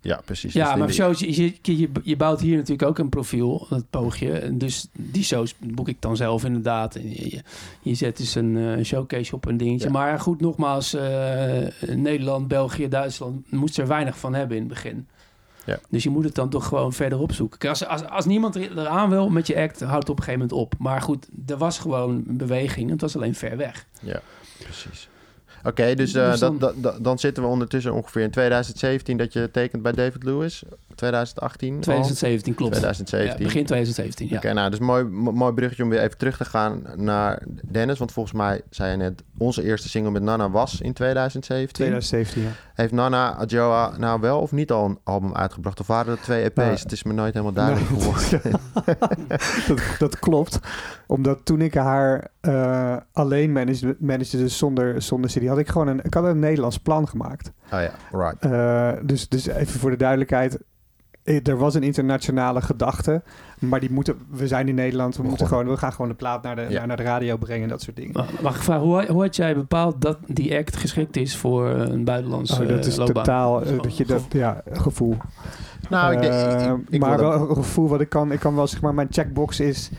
Ja. 0.00 0.20
Precies. 0.24 0.52
Ja, 0.52 0.70
Dus 0.70 0.78
maar 0.78 0.92
shows, 0.92 1.18
je, 1.18 1.54
je, 1.62 1.88
je, 2.02 2.16
bouwt 2.16 2.40
hier 2.40 2.56
natuurlijk 2.56 2.88
ook 2.88 2.98
een 2.98 3.08
profiel, 3.08 3.66
dat 3.68 3.84
poogje. 3.90 4.32
En 4.32 4.58
dus 4.58 4.86
die 4.92 5.24
shows 5.24 5.54
boek 5.58 5.88
ik 5.88 5.96
dan 6.00 6.16
zelf 6.16 6.44
inderdaad. 6.44 6.94
En 6.94 7.10
je, 7.10 7.30
je, 7.30 7.42
je 7.82 7.94
zet 7.94 8.16
dus 8.16 8.34
een 8.34 8.56
eh, 8.56 8.84
showcase 8.84 9.34
op 9.34 9.46
een 9.46 9.56
dingetje. 9.56 9.86
Ja. 9.86 9.92
Maar 9.92 10.20
goed, 10.20 10.40
nogmaals, 10.40 10.94
eh, 10.94 11.58
Nederland, 11.86 12.48
België, 12.48 12.88
Duitsland 12.88 13.50
moest 13.52 13.78
er 13.78 13.86
weinig 13.86 14.18
van 14.18 14.34
hebben 14.34 14.56
in 14.56 14.62
het 14.62 14.72
begin. 14.72 15.06
Ja. 15.64 15.78
Dus 15.88 16.02
je 16.02 16.10
moet 16.10 16.24
het 16.24 16.34
dan 16.34 16.48
toch 16.48 16.66
gewoon 16.66 16.92
verder 16.92 17.18
opzoeken. 17.18 17.68
Als, 17.68 17.86
als, 17.86 18.04
als 18.04 18.24
niemand 18.24 18.56
er- 18.56 18.78
eraan 18.78 19.10
wil 19.10 19.28
met 19.30 19.46
je 19.46 19.56
act, 19.56 19.80
houdt 19.80 19.94
het 20.02 20.08
op 20.10 20.18
een 20.18 20.24
gegeven 20.24 20.46
moment 20.48 20.60
op. 20.66 20.74
Maar 20.78 21.00
goed, 21.02 21.28
er 21.46 21.56
was 21.56 21.78
gewoon 21.78 22.24
een 22.28 22.36
beweging. 22.36 22.90
Het 22.90 23.00
was 23.00 23.16
alleen 23.16 23.34
ver 23.34 23.56
weg. 23.56 23.86
Ja, 24.00 24.20
precies. 24.58 25.08
Oké, 25.64 25.94
dus, 25.94 26.14
eh, 26.14 26.30
Dus 26.30 26.40
dan- 26.40 26.58
dat- 26.58 27.04
dan 27.04 27.18
zitten 27.18 27.42
we 27.42 27.48
ondertussen 27.48 27.92
ongeveer 27.92 28.22
in 28.22 28.30
2017 28.30 29.16
dat 29.16 29.32
je 29.32 29.50
tekent 29.52 29.82
bij 29.82 29.92
David 29.92 30.24
Lewis. 30.24 30.62
2018 30.94 31.74
al? 31.74 31.80
2017 31.80 32.54
klopt. 32.54 32.72
2017. 32.72 33.38
Ja, 33.38 33.44
begin 33.44 33.64
2017, 33.66 34.28
ja. 34.28 34.36
Oké, 34.36 34.52
nou, 34.52 34.70
dus 34.70 34.78
mooi, 34.78 35.04
mo- 35.04 35.32
mooi 35.32 35.52
bruggetje 35.52 35.82
om 35.82 35.88
weer 35.88 36.00
even 36.00 36.18
terug 36.18 36.36
te 36.36 36.44
gaan 36.44 36.82
naar 36.96 37.42
Dennis. 37.70 37.98
Want 37.98 38.12
volgens 38.12 38.34
mij, 38.34 38.60
zei 38.70 38.90
je 38.90 38.96
net, 38.96 39.22
onze 39.38 39.62
eerste 39.62 39.88
single 39.88 40.10
met 40.10 40.22
Nana 40.22 40.50
was 40.50 40.80
in 40.80 40.92
2017. 40.92 41.74
2017, 41.74 42.42
ja. 42.42 42.48
Heeft 42.74 42.92
Nana 42.92 43.34
Adjoa 43.34 43.96
nou 43.98 44.20
wel 44.20 44.40
of 44.40 44.52
niet 44.52 44.70
al 44.70 44.84
een 44.84 44.98
album 45.04 45.34
uitgebracht? 45.34 45.80
Of 45.80 45.86
waren 45.86 46.12
er 46.12 46.20
twee 46.20 46.42
EP's? 46.44 46.54
Nou, 46.56 46.70
het 46.70 46.92
is 46.92 47.02
me 47.02 47.12
nooit 47.12 47.32
helemaal 47.34 47.54
duidelijk 47.54 47.90
Nee, 47.90 48.00
geworden. 48.00 48.60
dat, 49.68 49.80
dat 49.98 50.18
klopt. 50.18 50.58
Omdat 51.06 51.38
toen 51.44 51.60
ik 51.60 51.74
haar 51.74 52.28
eh, 52.40 52.96
alleen 53.12 53.52
managede, 53.52 53.96
managede 53.98 54.42
dus 54.42 54.58
zonder, 54.58 55.02
zonder 55.02 55.30
CD, 55.30 55.46
had 55.46 55.58
ik 55.58 55.68
gewoon 55.68 55.88
een, 55.88 56.00
ik 56.02 56.14
had 56.14 56.24
een 56.24 56.38
Nederlands 56.38 56.78
plan 56.78 57.08
gemaakt. 57.08 57.52
Oh 57.72 57.80
ja, 57.80 57.90
right. 58.12 58.44
Eh, 58.44 59.04
dus, 59.06 59.28
dus 59.28 59.46
even 59.46 59.80
voor 59.80 59.90
de 59.90 59.96
duidelijkheid. 59.96 60.58
Eh, 61.22 61.46
Er 61.46 61.56
was 61.56 61.74
een 61.74 61.82
internationale 61.82 62.60
gedachte, 62.60 63.22
maar 63.58 63.80
die 63.80 63.90
moeten, 63.92 64.16
we 64.30 64.46
zijn 64.46 64.68
in 64.68 64.74
Nederland, 64.74 65.16
we, 65.16 65.22
moeten 65.22 65.46
gewoon, 65.46 65.68
we 65.68 65.76
gaan 65.76 65.92
gewoon 65.92 66.08
de 66.10 66.16
plaat 66.16 66.42
naar 66.42 66.56
de, 66.56 66.62
Ja. 66.62 66.78
naar, 66.78 66.86
naar 66.86 66.96
de 66.96 67.02
radio 67.02 67.36
brengen 67.36 67.62
en 67.62 67.68
dat 67.68 67.82
soort 67.82 67.96
dingen. 67.96 68.12
Mag 68.12 68.40
mag 68.42 68.56
ik 68.56 68.62
vragen, 68.62 68.84
hoe, 68.86 69.06
hoe 69.06 69.22
had 69.22 69.36
jij 69.36 69.54
bepaald 69.54 70.00
dat 70.00 70.18
die 70.26 70.56
act 70.56 70.76
geschikt 70.76 71.16
is 71.16 71.36
voor 71.36 71.66
een 71.68 72.04
buitenlandse 72.04 72.62
Oh, 72.62 72.68
dat 72.68 72.86
is 72.86 72.96
loopbaan? 72.96 73.24
totaal, 73.24 73.60
Gewoon 73.60 73.78
dat 73.78 73.96
je 73.96 74.04
dat, 74.04 74.22
ja, 74.30 74.62
gevoel. 74.72 75.16
Nou, 75.88 76.12
ik, 76.14 76.20
denk- 76.20 76.34
ik, 76.34 76.40
Eh, 76.60 76.70
ik, 76.72 76.78
ik 76.88 77.00
maar 77.00 77.18
wel 77.18 77.48
een 77.50 77.56
gevoel 77.56 77.88
wat 77.88 78.00
ik 78.00 78.08
kan, 78.08 78.32
ik 78.32 78.40
kan 78.40 78.54
wel 78.54 78.66
zeg 78.66 78.80
maar, 78.80 78.94
mijn 78.94 79.08
checkbox 79.10 79.60
is, 79.60 79.90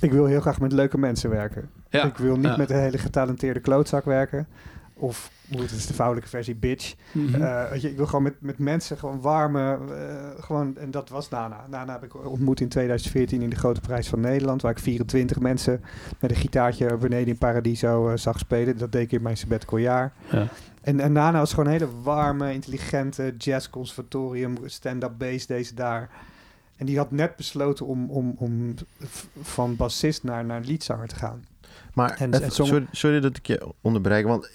ik 0.00 0.12
wil 0.12 0.24
heel 0.26 0.40
graag 0.40 0.60
met 0.60 0.72
leuke 0.72 0.98
mensen 0.98 1.30
werken. 1.30 1.68
Ja. 1.90 2.04
Ik 2.04 2.16
wil 2.16 2.36
niet 2.36 2.44
Ja. 2.44 2.56
met 2.56 2.70
een 2.70 2.78
hele 2.80 2.98
getalenteerde 2.98 3.60
klootzak 3.60 4.04
werken. 4.04 4.46
Of, 4.94 5.30
het 5.56 5.70
is 5.70 5.86
de 5.86 5.94
vrouwelijke 5.94 6.28
versie, 6.30 6.54
bitch. 6.54 6.94
Mhm. 7.12 7.42
Eh, 7.42 7.70
weet 7.70 7.80
je, 7.82 7.90
ik 7.90 7.96
wil 7.96 8.06
gewoon 8.06 8.22
met, 8.22 8.34
met 8.40 8.58
mensen 8.58 8.96
gewoon 8.98 9.20
warme, 9.20 9.78
eh, 9.96 10.44
gewoon, 10.44 10.76
en 10.76 10.90
dat 10.90 11.08
was 11.08 11.28
Nana. 11.28 11.64
Nana 11.70 11.92
heb 11.92 12.04
ik 12.04 12.26
ontmoet 12.26 12.60
in 12.60 12.68
2014 12.68 13.42
in 13.42 13.50
de 13.50 13.56
Grote 13.56 13.80
Prijs 13.80 14.08
van 14.08 14.20
Nederland, 14.20 14.62
waar 14.62 14.70
ik 14.72 14.78
24 14.78 15.38
mensen 15.40 15.82
met 16.20 16.30
een 16.30 16.36
gitaartje 16.36 16.96
beneden 16.96 17.28
in 17.28 17.38
Paradiso 17.38 18.08
eh, 18.08 18.16
zag 18.16 18.38
spelen. 18.38 18.78
Dat 18.78 18.92
deed 18.92 19.02
ik 19.02 19.12
in 19.12 19.22
mijn 19.22 19.36
sabbatical 19.36 19.78
jaar. 19.78 20.12
ja. 20.30 20.48
En, 20.82 21.00
en 21.00 21.12
Nana 21.12 21.38
was 21.38 21.50
gewoon 21.50 21.66
een 21.66 21.72
hele 21.80 22.00
warme, 22.02 22.52
intelligente 22.52 23.34
jazz-conservatorium, 23.38 24.56
stand-up 24.64 25.12
bass 25.18 25.46
deze 25.46 25.74
daar. 25.74 26.10
En 26.76 26.86
die 26.86 26.96
had 26.98 27.10
net 27.10 27.36
besloten 27.36 27.86
om, 27.86 28.10
om, 28.10 28.34
om 28.38 28.74
van 29.42 29.76
bassist 29.76 30.22
naar, 30.22 30.44
naar 30.44 30.60
liedzanger 30.60 31.08
te 31.08 31.14
gaan. 31.14 31.44
Maar 31.94 32.10
En- 32.10 32.28
even- 32.34 32.42
en 32.44 32.50
sommige- 32.50 32.76
sorry, 32.80 32.86
sorry 32.92 33.20
dat 33.20 33.36
ik 33.36 33.46
je 33.46 33.68
onderbreek, 33.80 34.26
want 34.26 34.50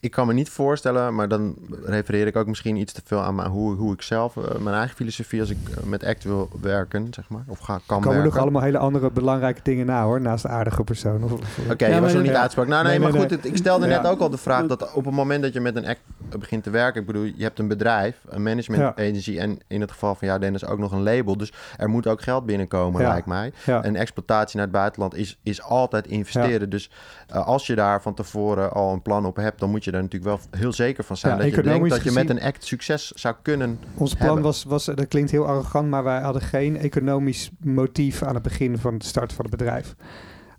ik 0.00 0.10
kan 0.10 0.26
me 0.26 0.32
niet 0.32 0.48
voorstellen, 0.50 1.14
maar 1.14 1.28
dan 1.28 1.54
refereer 1.84 2.26
ik 2.26 2.36
ook 2.36 2.46
misschien 2.46 2.76
iets 2.76 2.92
te 2.92 3.00
veel 3.04 3.20
aan 3.20 3.34
mijn, 3.34 3.48
hoe, 3.48 3.74
hoe 3.74 3.92
ik 3.92 4.02
zelf, 4.02 4.36
eh, 4.36 4.58
mijn 4.58 4.76
eigen 4.76 4.96
filosofie 4.96 5.40
als 5.40 5.50
ik 5.50 5.56
eh, 5.76 5.82
met 5.84 6.04
act 6.04 6.24
wil 6.24 6.48
werken, 6.60 7.06
zeg 7.10 7.28
maar. 7.28 7.44
Of 7.46 7.58
ga, 7.58 7.64
kan 7.86 7.96
Er 7.96 8.02
komen 8.02 8.08
werken. 8.10 8.24
nog 8.24 8.36
allemaal 8.42 8.62
hele 8.62 8.78
andere 8.78 9.10
belangrijke 9.10 9.60
dingen 9.62 9.86
na 9.86 10.04
hoor, 10.04 10.20
naast 10.20 10.42
de 10.42 10.48
aardige 10.48 10.84
persoon. 10.84 11.22
Oké, 11.70 11.86
Ja, 11.86 11.94
je 11.94 12.00
was 12.00 12.12
nog 12.12 12.22
niet 12.22 12.30
ja. 12.30 12.48
Nou, 12.54 12.68
nee, 12.68 12.82
Nee, 12.82 12.98
maar 12.98 13.12
nee, 13.12 13.20
goed, 13.20 13.30
nee. 13.30 13.38
het- 13.38 13.46
ik 13.46 13.56
stelde 13.56 13.86
net 13.86 14.06
ook 14.06 14.20
al 14.20 14.30
de 14.30 14.36
vraag 14.38 14.66
dat 14.66 14.92
op 14.92 15.04
het 15.04 15.14
moment 15.14 15.42
dat 15.42 15.52
je 15.52 15.60
met 15.60 15.76
een 15.76 15.86
act 15.86 16.00
begint 16.38 16.62
te 16.62 16.70
werken, 16.70 17.00
ik 17.00 17.06
bedoel, 17.06 17.22
je 17.24 17.42
hebt 17.42 17.58
een 17.58 17.68
bedrijf, 17.68 18.16
een 18.28 18.42
management 18.42 18.82
agency 18.96 19.38
en 19.38 19.58
in 19.66 19.80
het 19.80 19.90
geval 19.90 20.14
van 20.14 20.28
jou, 20.28 20.40
Dennis, 20.40 20.66
ook 20.66 20.78
nog 20.78 20.92
een 20.92 21.02
label. 21.02 21.36
Dus 21.36 21.52
er 21.76 21.88
moet 21.88 22.06
ook 22.06 22.22
geld 22.22 22.46
binnenkomen, 22.46 23.00
lijkt 23.02 23.26
mij. 23.26 23.52
En 23.82 23.96
exploitatie 23.96 24.56
naar 24.56 24.66
het 24.66 24.74
buitenland 24.74 25.14
is, 25.14 25.38
is 25.42 25.62
altijd 25.62 26.06
investeren. 26.06 26.70
Dus 26.70 26.90
eh, 27.28 27.46
als 27.46 27.66
je 27.66 27.74
daar 27.74 28.02
van 28.02 28.14
tevoren 28.14 28.72
al 28.72 28.92
een 28.92 29.02
plan 29.02 29.26
op 29.26 29.36
hebt, 29.36 29.60
dan 29.60 29.70
moet 29.70 29.84
je 29.84 29.87
daar 29.90 30.02
natuurlijk 30.02 30.30
wel 30.50 30.60
heel 30.60 30.72
zeker 30.72 31.04
van 31.04 31.16
zijn 31.16 31.36
Ja, 31.36 31.42
dat 31.42 31.54
je 31.54 31.62
denkt 31.62 31.88
dat 31.90 32.02
je 32.02 32.10
met 32.12 32.30
een 32.30 32.40
act 32.42 32.64
succes 32.64 33.10
zou 33.10 33.34
kunnen. 33.42 33.78
Ons 33.94 34.14
plan 34.14 34.26
hebben. 34.26 34.44
was, 34.44 34.64
was, 34.64 34.84
dat 34.84 35.08
klinkt 35.08 35.30
heel 35.30 35.46
arrogant, 35.46 35.88
maar 35.90 36.04
wij 36.04 36.20
hadden 36.20 36.42
geen 36.42 36.76
economisch 36.76 37.50
motief 37.60 38.22
aan 38.22 38.34
het 38.34 38.42
begin 38.42 38.78
van 38.78 38.98
de 38.98 39.04
start 39.04 39.32
van 39.32 39.44
het 39.44 39.56
bedrijf. 39.56 39.94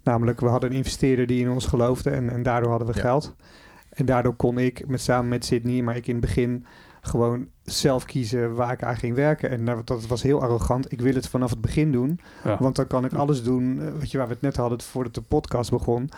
Namelijk, 0.04 0.40
we 0.40 0.48
hadden 0.48 0.70
een 0.70 0.76
investeerder 0.76 1.28
die 1.28 1.42
in 1.42 1.50
ons 1.50 1.66
geloofde 1.66 2.10
en, 2.10 2.30
en 2.30 2.44
daardoor 2.44 2.70
hadden 2.70 2.88
we 2.88 2.94
Ja. 2.96 3.02
geld. 3.02 3.36
En 3.90 4.06
daardoor 4.06 4.34
kon 4.36 4.58
ik, 4.58 4.88
met, 4.88 5.02
samen 5.02 5.30
met 5.30 5.46
Sydney, 5.46 5.82
maar 5.82 5.96
ik 5.96 6.08
in 6.08 6.16
het 6.16 6.22
begin 6.26 6.66
gewoon 7.02 7.48
zelf 7.64 8.06
kiezen 8.06 8.54
waar 8.56 8.72
ik 8.72 8.84
aan 8.84 8.98
ging 8.98 9.16
werken. 9.16 9.50
En 9.50 9.66
dat, 9.66 9.88
dat 9.88 10.08
was 10.08 10.22
heel 10.22 10.42
arrogant. 10.42 10.92
Ik 10.92 11.02
wil 11.02 11.14
het 11.14 11.28
vanaf 11.28 11.50
het 11.50 11.62
begin 11.62 11.92
doen, 11.92 12.20
Ja. 12.44 12.58
want 12.60 12.76
dan 12.76 12.88
kan 12.88 13.06
ik 13.06 13.14
alles 13.14 13.44
doen. 13.44 13.80
eh, 13.82 13.88
Weet 14.00 14.12
je, 14.12 14.18
waar 14.18 14.28
we 14.28 14.34
het 14.34 14.42
net 14.42 14.56
hadden 14.56 14.82
voordat 14.82 15.14
de 15.16 15.22
podcast 15.22 15.70
begon. 15.72 16.10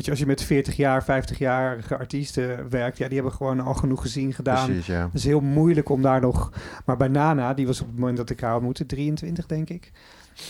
Weet 0.00 0.08
je, 0.08 0.14
als 0.14 0.24
je 0.24 0.30
met 0.30 0.42
40 0.42 0.76
jaar, 0.76 1.02
50-jarige 1.02 1.98
artiesten 1.98 2.70
werkt, 2.70 2.98
ja, 2.98 3.06
die 3.06 3.14
hebben 3.14 3.32
gewoon 3.32 3.60
al 3.60 3.74
genoeg 3.74 4.02
gezien, 4.02 4.32
gedaan. 4.32 4.66
Precies, 4.66 4.86
ja. 4.86 5.04
Het 5.04 5.14
is 5.14 5.24
heel 5.24 5.40
moeilijk 5.40 5.88
om 5.88 6.02
daar 6.02 6.20
nog... 6.20 6.52
Maar 6.84 6.96
bij 6.96 7.08
Nana, 7.08 7.54
die 7.54 7.66
was 7.66 7.80
op 7.80 7.86
het 7.86 7.98
moment 7.98 8.16
dat 8.16 8.30
ik 8.30 8.40
haar 8.40 8.54
ontmoette, 8.54 8.86
23 8.86 9.46
denk 9.46 9.68
ik. 9.70 9.92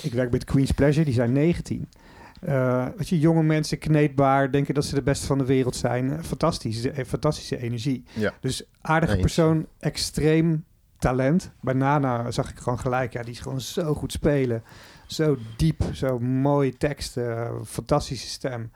Ik 0.02 0.12
werk 0.12 0.30
met 0.30 0.44
Queen's 0.44 0.70
Pleasure, 0.70 1.04
die 1.04 1.14
zijn 1.14 1.32
19. 1.32 1.88
Eh 2.40 2.86
weet 2.96 3.08
je, 3.08 3.18
jonge 3.18 3.42
mensen, 3.42 3.78
kneedbaar, 3.78 4.50
denken 4.50 4.74
dat 4.74 4.84
ze 4.84 4.94
de 4.94 5.02
beste 5.02 5.26
van 5.26 5.38
de 5.38 5.44
wereld 5.44 5.76
zijn. 5.76 6.12
Eh, 6.12 6.22
Fantastisch, 6.22 6.84
eh, 6.84 7.04
fantastische 7.04 7.58
energie. 7.58 8.04
Ja. 8.12 8.32
Dus 8.40 8.62
aardige 8.80 9.16
persoon, 9.16 9.66
extreem 9.78 10.64
talent. 10.98 11.50
Bij 11.60 11.74
Nana 11.74 12.30
zag 12.30 12.50
ik 12.50 12.58
gewoon 12.58 12.78
gelijk, 12.78 13.12
ja, 13.12 13.22
die 13.22 13.32
is 13.32 13.40
gewoon 13.40 13.60
zo 13.60 13.94
goed 13.94 14.12
spelen. 14.12 14.62
Zo 15.06 15.36
diep, 15.56 15.82
zo 15.92 16.18
mooi 16.18 16.76
tekst, 16.76 17.16
eh, 17.16 17.50
fantastische 17.64 18.28
stem. 18.28 18.70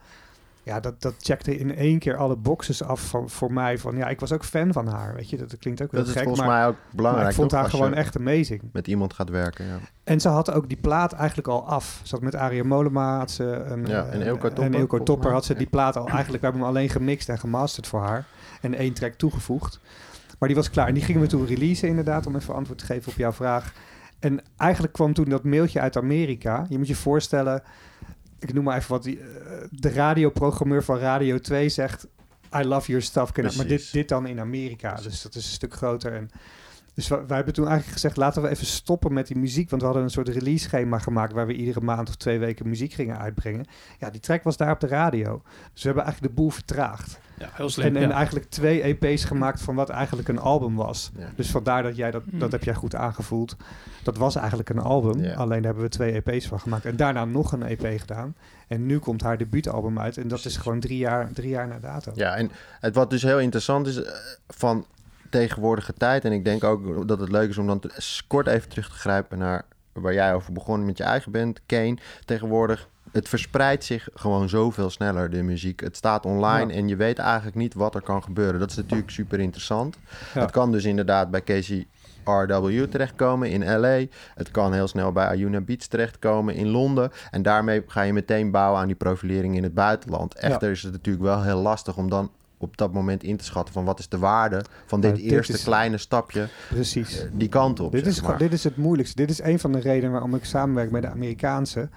Ja, 0.64 0.80
dat, 0.80 1.02
dat 1.02 1.14
checkte 1.20 1.56
in 1.58 1.76
één 1.76 1.98
keer 1.98 2.16
alle 2.16 2.36
boxes 2.36 2.82
af 2.82 3.00
van, 3.08 3.30
voor 3.30 3.52
mij. 3.52 3.78
Van, 3.78 3.96
ja, 3.96 4.08
ik 4.08 4.20
was 4.20 4.32
ook 4.32 4.44
fan 4.44 4.72
van 4.72 4.86
haar, 4.86 5.14
weet 5.14 5.30
je. 5.30 5.36
Dat 5.36 5.58
klinkt 5.58 5.82
ook 5.82 5.90
Dat 5.90 6.06
is 6.06 6.12
gek, 6.12 6.22
volgens 6.22 6.46
maar, 6.46 6.56
mij 6.58 6.66
ook 6.66 6.76
belangrijk. 6.90 7.28
ik 7.28 7.34
vond 7.34 7.52
haar 7.52 7.70
gewoon 7.70 7.94
echt 7.94 8.16
amazing. 8.16 8.60
met 8.72 8.86
iemand 8.86 9.12
gaat 9.12 9.28
werken. 9.30 9.64
Ja. 9.66 9.78
En 10.04 10.20
ze 10.20 10.28
had 10.28 10.52
ook 10.52 10.68
die 10.68 10.76
plaat 10.80 11.12
eigenlijk 11.12 11.48
al 11.48 11.66
af. 11.66 12.00
Ze 12.02 12.14
had 12.14 12.24
met 12.24 12.34
Aria 12.34 12.64
Molema 12.64 13.18
had 13.18 13.30
ze 13.30 13.44
een, 13.44 13.86
Ja, 13.86 14.04
en 14.06 14.20
eh, 14.20 14.26
Eelco 14.26 14.48
Topper, 14.48 14.64
en 14.64 14.74
Eelco 14.74 14.86
volgens 14.86 15.08
Topper 15.08 15.24
mij. 15.26 15.34
had 15.34 15.44
ze 15.44 15.54
die 15.54 15.66
plaat 15.66 15.96
al 15.96 16.08
eigenlijk. 16.08 16.40
We 16.42 16.46
hebben 16.48 16.60
hem 16.66 16.70
alleen 16.76 16.88
gemixt 16.90 17.28
en 17.28 17.38
gemasterd 17.38 17.86
voor 17.86 18.00
haar. 18.00 18.24
En 18.60 18.74
één 18.74 18.92
track 18.92 19.12
toegevoegd. 19.12 19.80
Maar 20.38 20.48
die 20.48 20.58
was 20.58 20.70
klaar. 20.70 20.88
En 20.88 20.94
die 20.94 21.02
gingen 21.02 21.20
we 21.20 21.26
toen 21.26 21.46
releasen 21.46 21.88
inderdaad, 21.88 22.26
om 22.26 22.36
even 22.36 22.54
antwoord 22.54 22.78
te 22.78 22.84
geven 22.86 23.12
op 23.12 23.18
jouw 23.18 23.32
vraag. 23.32 23.72
En 24.18 24.40
eigenlijk 24.56 24.92
kwam 24.92 25.12
toen 25.14 25.28
dat 25.28 25.44
mailtje 25.44 25.80
uit 25.80 25.96
Amerika. 25.96 26.66
Je 26.68 26.78
moet 26.78 26.86
je 26.88 26.94
voorstellen, 26.94 27.62
ik 28.48 28.54
noem 28.54 28.64
maar 28.64 28.76
even 28.76 28.90
wat, 28.90 29.02
die, 29.02 29.18
eh, 29.20 29.26
de 29.70 29.92
radioprogrammeur 29.92 30.84
van 30.84 30.98
Radio 30.98 31.38
2 31.38 31.68
zegt... 31.68 32.06
I 32.56 32.62
love 32.64 32.86
your 32.86 33.02
stuff. 33.02 33.56
Maar 33.56 33.66
dit, 33.66 33.92
dit 33.92 34.08
dan 34.08 34.26
in 34.26 34.40
Amerika. 34.40 34.94
Dus 34.94 35.22
dat 35.22 35.34
is 35.34 35.44
een 35.44 35.52
stuk 35.52 35.74
groter. 35.74 36.12
En 36.12 36.30
dus 36.94 37.08
we- 37.08 37.24
wij 37.26 37.36
hebben 37.36 37.54
toen 37.54 37.64
eigenlijk 37.66 37.94
gezegd, 37.94 38.16
laten 38.16 38.42
we 38.42 38.48
even 38.48 38.66
stoppen 38.66 39.12
met 39.12 39.26
die 39.26 39.38
muziek. 39.38 39.70
Want 39.70 39.82
we 39.82 39.88
hadden 39.88 40.04
een 40.06 40.10
soort 40.12 40.28
release 40.28 40.64
schema 40.64 40.98
gemaakt 40.98 41.32
waar 41.32 41.46
we 41.46 41.54
iedere 41.54 41.80
maand 41.80 42.08
of 42.08 42.14
twee 42.16 42.38
weken 42.38 42.68
muziek 42.68 42.92
gingen 42.92 43.18
uitbrengen. 43.18 43.64
Ja, 43.98 44.10
die 44.10 44.20
track 44.20 44.42
was 44.42 44.56
daar 44.56 44.70
op 44.72 44.80
de 44.80 44.86
radio. 44.86 45.42
Dus 45.72 45.82
we 45.82 45.86
hebben 45.88 46.04
eigenlijk 46.04 46.34
de 46.34 46.40
boel 46.40 46.50
vertraagd. 46.50 47.18
Ja, 47.38 47.48
heel 47.52 47.68
slim. 47.68 47.96
En, 47.96 48.10
eigenlijk 48.10 48.50
twee 48.50 48.82
EP's 48.82 49.24
gemaakt 49.24 49.60
van 49.62 49.74
wat 49.74 49.88
eigenlijk 49.88 50.28
een 50.28 50.38
album 50.38 50.74
was. 50.74 51.10
Ja. 51.16 51.28
Dus 51.36 51.50
vandaar 51.50 51.82
dat 51.82 51.96
jij 51.96 52.10
dat, 52.10 52.22
dat 52.26 52.52
heb 52.52 52.64
jij 52.64 52.74
goed 52.74 52.94
aangevoeld. 52.94 53.56
Dat 54.02 54.16
was 54.16 54.36
eigenlijk 54.36 54.68
een 54.68 54.78
album. 54.78 55.22
Ja. 55.22 55.34
Alleen 55.34 55.62
daar 55.62 55.64
hebben 55.72 55.82
we 55.82 55.88
twee 55.88 56.22
EP's 56.24 56.46
van 56.46 56.60
gemaakt. 56.60 56.84
En 56.84 56.96
daarna 56.96 57.24
nog 57.24 57.52
een 57.52 57.62
EP 57.62 58.00
gedaan. 58.00 58.34
En 58.68 58.86
nu 58.86 58.98
komt 58.98 59.22
haar 59.22 59.38
debuutalbum 59.38 59.98
uit. 59.98 60.16
En 60.16 60.22
dat 60.28 60.40
Precies. 60.40 60.56
is 60.56 60.62
gewoon 60.62 60.80
drie 60.80 60.98
jaar, 60.98 61.32
drie 61.32 61.48
jaar 61.48 61.68
na 61.68 61.78
dato. 61.78 62.12
Ja, 62.14 62.34
en 62.36 62.50
het 62.80 62.94
wat 62.94 63.10
dus 63.10 63.22
heel 63.22 63.38
interessant 63.40 63.86
is 63.86 64.02
eh, 64.02 64.12
van 64.48 64.86
tegenwoordige 65.38 65.92
tijd, 65.92 66.24
en 66.24 66.32
ik 66.32 66.44
denk 66.44 66.64
ook 66.64 67.08
dat 67.08 67.20
het 67.20 67.30
leuk 67.30 67.48
is 67.48 67.58
om 67.58 67.66
dan 67.66 67.78
te- 67.80 68.22
kort 68.26 68.46
even 68.46 68.68
terug 68.68 68.88
te 68.88 68.94
grijpen 68.94 69.38
naar 69.38 69.64
waar 69.92 70.14
jij 70.14 70.34
over 70.34 70.52
begon 70.52 70.84
met 70.84 70.98
je 70.98 71.04
eigen 71.04 71.32
band, 71.32 71.60
Kane. 71.66 71.96
Tegenwoordig, 72.24 72.88
het 73.12 73.28
verspreidt 73.28 73.84
zich 73.84 74.08
gewoon 74.14 74.48
zoveel 74.48 74.90
sneller, 74.90 75.30
de 75.30 75.42
muziek. 75.42 75.80
Het 75.80 75.96
staat 75.96 76.26
online 76.26 76.72
Ja. 76.72 76.78
en 76.78 76.88
je 76.88 76.96
weet 76.96 77.18
eigenlijk 77.18 77.56
niet 77.56 77.74
wat 77.74 77.94
er 77.94 78.02
kan 78.02 78.22
gebeuren. 78.22 78.60
Dat 78.60 78.70
is 78.70 78.76
natuurlijk 78.76 79.10
super 79.10 79.40
interessant. 79.40 79.96
Ja. 80.34 80.40
Het 80.40 80.50
kan 80.50 80.72
dus 80.72 80.84
inderdaad 80.84 81.30
bij 81.30 81.42
Casey 81.42 81.86
RW 82.24 82.84
terechtkomen 82.84 83.50
in 83.50 83.78
LA. 83.80 84.04
Het 84.34 84.50
kan 84.50 84.72
heel 84.72 84.88
snel 84.88 85.12
bij 85.12 85.26
Ayuna 85.26 85.60
Beats 85.60 85.86
terechtkomen 85.86 86.54
in 86.54 86.68
Londen. 86.68 87.10
En 87.30 87.42
daarmee 87.42 87.82
ga 87.86 88.02
je 88.02 88.12
meteen 88.12 88.50
bouwen 88.50 88.80
aan 88.80 88.86
die 88.86 88.96
profilering 88.96 89.56
in 89.56 89.62
het 89.62 89.74
buitenland. 89.74 90.34
Echter 90.34 90.70
is 90.70 90.82
het 90.82 90.92
natuurlijk 90.92 91.24
wel 91.24 91.42
heel 91.42 91.60
lastig 91.60 91.96
om 91.96 92.10
dan 92.10 92.30
op 92.58 92.76
dat 92.76 92.92
moment 92.92 93.22
in 93.22 93.36
te 93.36 93.44
schatten 93.44 93.74
van 93.74 93.84
wat 93.84 93.98
is 93.98 94.08
de 94.08 94.18
waarde 94.18 94.64
van 94.86 95.00
dit, 95.00 95.10
Nou, 95.12 95.22
dit 95.22 95.32
eerste 95.32 95.52
is- 95.52 95.62
kleine 95.64 95.98
stapje 95.98 96.48
Precies. 96.68 97.20
eh, 97.22 97.28
die 97.32 97.48
kant 97.48 97.80
op. 97.80 97.92
Dit 97.92 98.06
is, 98.06 98.20
maar. 98.22 98.38
dit 98.38 98.52
is 98.52 98.64
het 98.64 98.76
moeilijkste. 98.76 99.16
Dit 99.16 99.30
is 99.30 99.42
een 99.42 99.58
van 99.58 99.72
de 99.72 99.78
redenen 99.80 100.10
waarom 100.10 100.34
ik 100.34 100.44
samenwerk 100.44 100.90
met 100.90 101.02
de 101.02 101.08
Amerikaanse. 101.08 101.88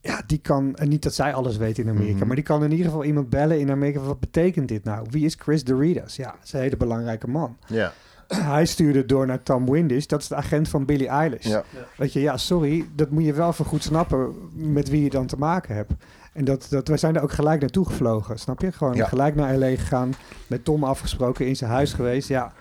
Ja, 0.00 0.22
die 0.26 0.38
kan, 0.38 0.76
en 0.76 0.88
niet 0.88 1.02
dat 1.02 1.14
zij 1.14 1.34
alles 1.34 1.56
weet 1.56 1.78
in 1.78 1.88
Amerika, 1.88 2.16
Mhm. 2.16 2.26
maar 2.26 2.36
die 2.36 2.44
kan 2.44 2.64
in 2.64 2.70
ieder 2.70 2.86
geval 2.86 3.04
iemand 3.04 3.30
bellen 3.30 3.60
in 3.60 3.70
Amerika. 3.70 4.00
Wat 4.00 4.20
betekent 4.20 4.68
dit 4.68 4.84
nou? 4.84 5.06
Wie 5.10 5.24
is 5.24 5.34
Chris 5.38 5.64
Doritas? 5.64 6.16
Ja, 6.16 6.30
dat 6.30 6.44
is 6.44 6.52
een 6.52 6.60
hele 6.60 6.76
belangrijke 6.76 7.28
man. 7.28 7.56
Ja, 7.66 7.92
Hij 8.28 8.66
stuurde 8.66 9.06
door 9.06 9.26
naar 9.26 9.42
Tom 9.42 9.70
Windisch, 9.70 10.06
dat 10.06 10.20
is 10.20 10.28
de 10.28 10.34
agent 10.34 10.68
van 10.68 10.84
Billie 10.84 11.08
Eilish. 11.08 11.46
ja. 11.46 11.64
Weet 11.96 12.12
je, 12.12 12.20
ja, 12.20 12.36
sorry, 12.36 12.88
dat 12.94 13.10
moet 13.10 13.24
je 13.24 13.32
wel 13.32 13.48
even 13.48 13.64
goed 13.64 13.82
snappen 13.82 14.34
met 14.52 14.88
wie 14.88 15.02
je 15.02 15.10
dan 15.10 15.26
te 15.26 15.36
maken 15.36 15.74
hebt. 15.74 15.92
En 16.32 16.44
dat, 16.44 16.66
dat, 16.70 16.88
wij 16.88 16.96
zijn 16.96 17.16
er 17.16 17.22
ook 17.22 17.32
gelijk 17.32 17.60
naartoe 17.60 17.86
gevlogen, 17.86 18.38
snap 18.38 18.60
je? 18.60 18.72
Gewoon 18.72 18.94
Ja. 18.94 19.06
gelijk 19.06 19.34
naar 19.34 19.56
L.A. 19.56 19.66
gegaan, 19.68 20.12
met 20.46 20.64
Tom 20.64 20.84
afgesproken, 20.84 21.46
in 21.46 21.56
zijn 21.56 21.70
huis 21.70 21.92
geweest. 21.92 22.28
Ja, 22.28 22.52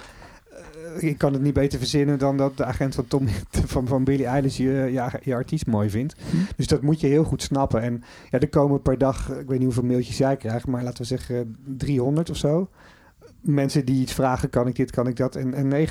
eh, 0.96 1.10
ik 1.10 1.18
kan 1.18 1.34
het 1.34 1.42
niet 1.42 1.54
beter 1.54 1.80
verzinnen 1.80 2.20
dan 2.20 2.38
dat 2.38 2.58
de 2.58 2.66
agent 2.66 2.96
van, 2.96 3.08
Tom, 3.08 3.28
van, 3.66 3.88
van 3.88 4.04
Billie 4.04 4.26
Eilish 4.26 4.58
je, 4.58 4.64
je, 4.92 5.10
je 5.22 5.34
artiest 5.34 5.68
mooi 5.68 5.90
vindt. 5.90 6.16
Dus 6.56 6.68
dat 6.68 6.82
moet 6.82 7.00
je 7.02 7.08
heel 7.08 7.24
goed 7.24 7.42
snappen. 7.42 7.82
En 7.82 8.04
ja, 8.30 8.40
er 8.40 8.50
komen 8.50 8.82
per 8.82 8.98
dag, 8.98 9.30
ik 9.30 9.48
weet 9.48 9.58
niet 9.58 9.64
hoeveel 9.64 9.84
mailtjes 9.84 10.18
jij 10.18 10.38
krijgt, 10.38 10.68
maar 10.68 10.84
laten 10.84 11.02
we 11.02 11.08
zeggen 11.08 11.56
300 11.66 12.30
of 12.30 12.38
zo. 12.38 12.70
Mensen 13.42 13.86
die 13.86 14.02
iets 14.02 14.14
vragen, 14.14 14.50
kan 14.50 14.68
ik 14.68 14.76
dit, 14.76 14.92
kan 14.92 15.08
ik 15.08 15.16
dat. 15.16 15.36
En, 15.36 15.54
en 15.54 15.88
99% 15.88 15.90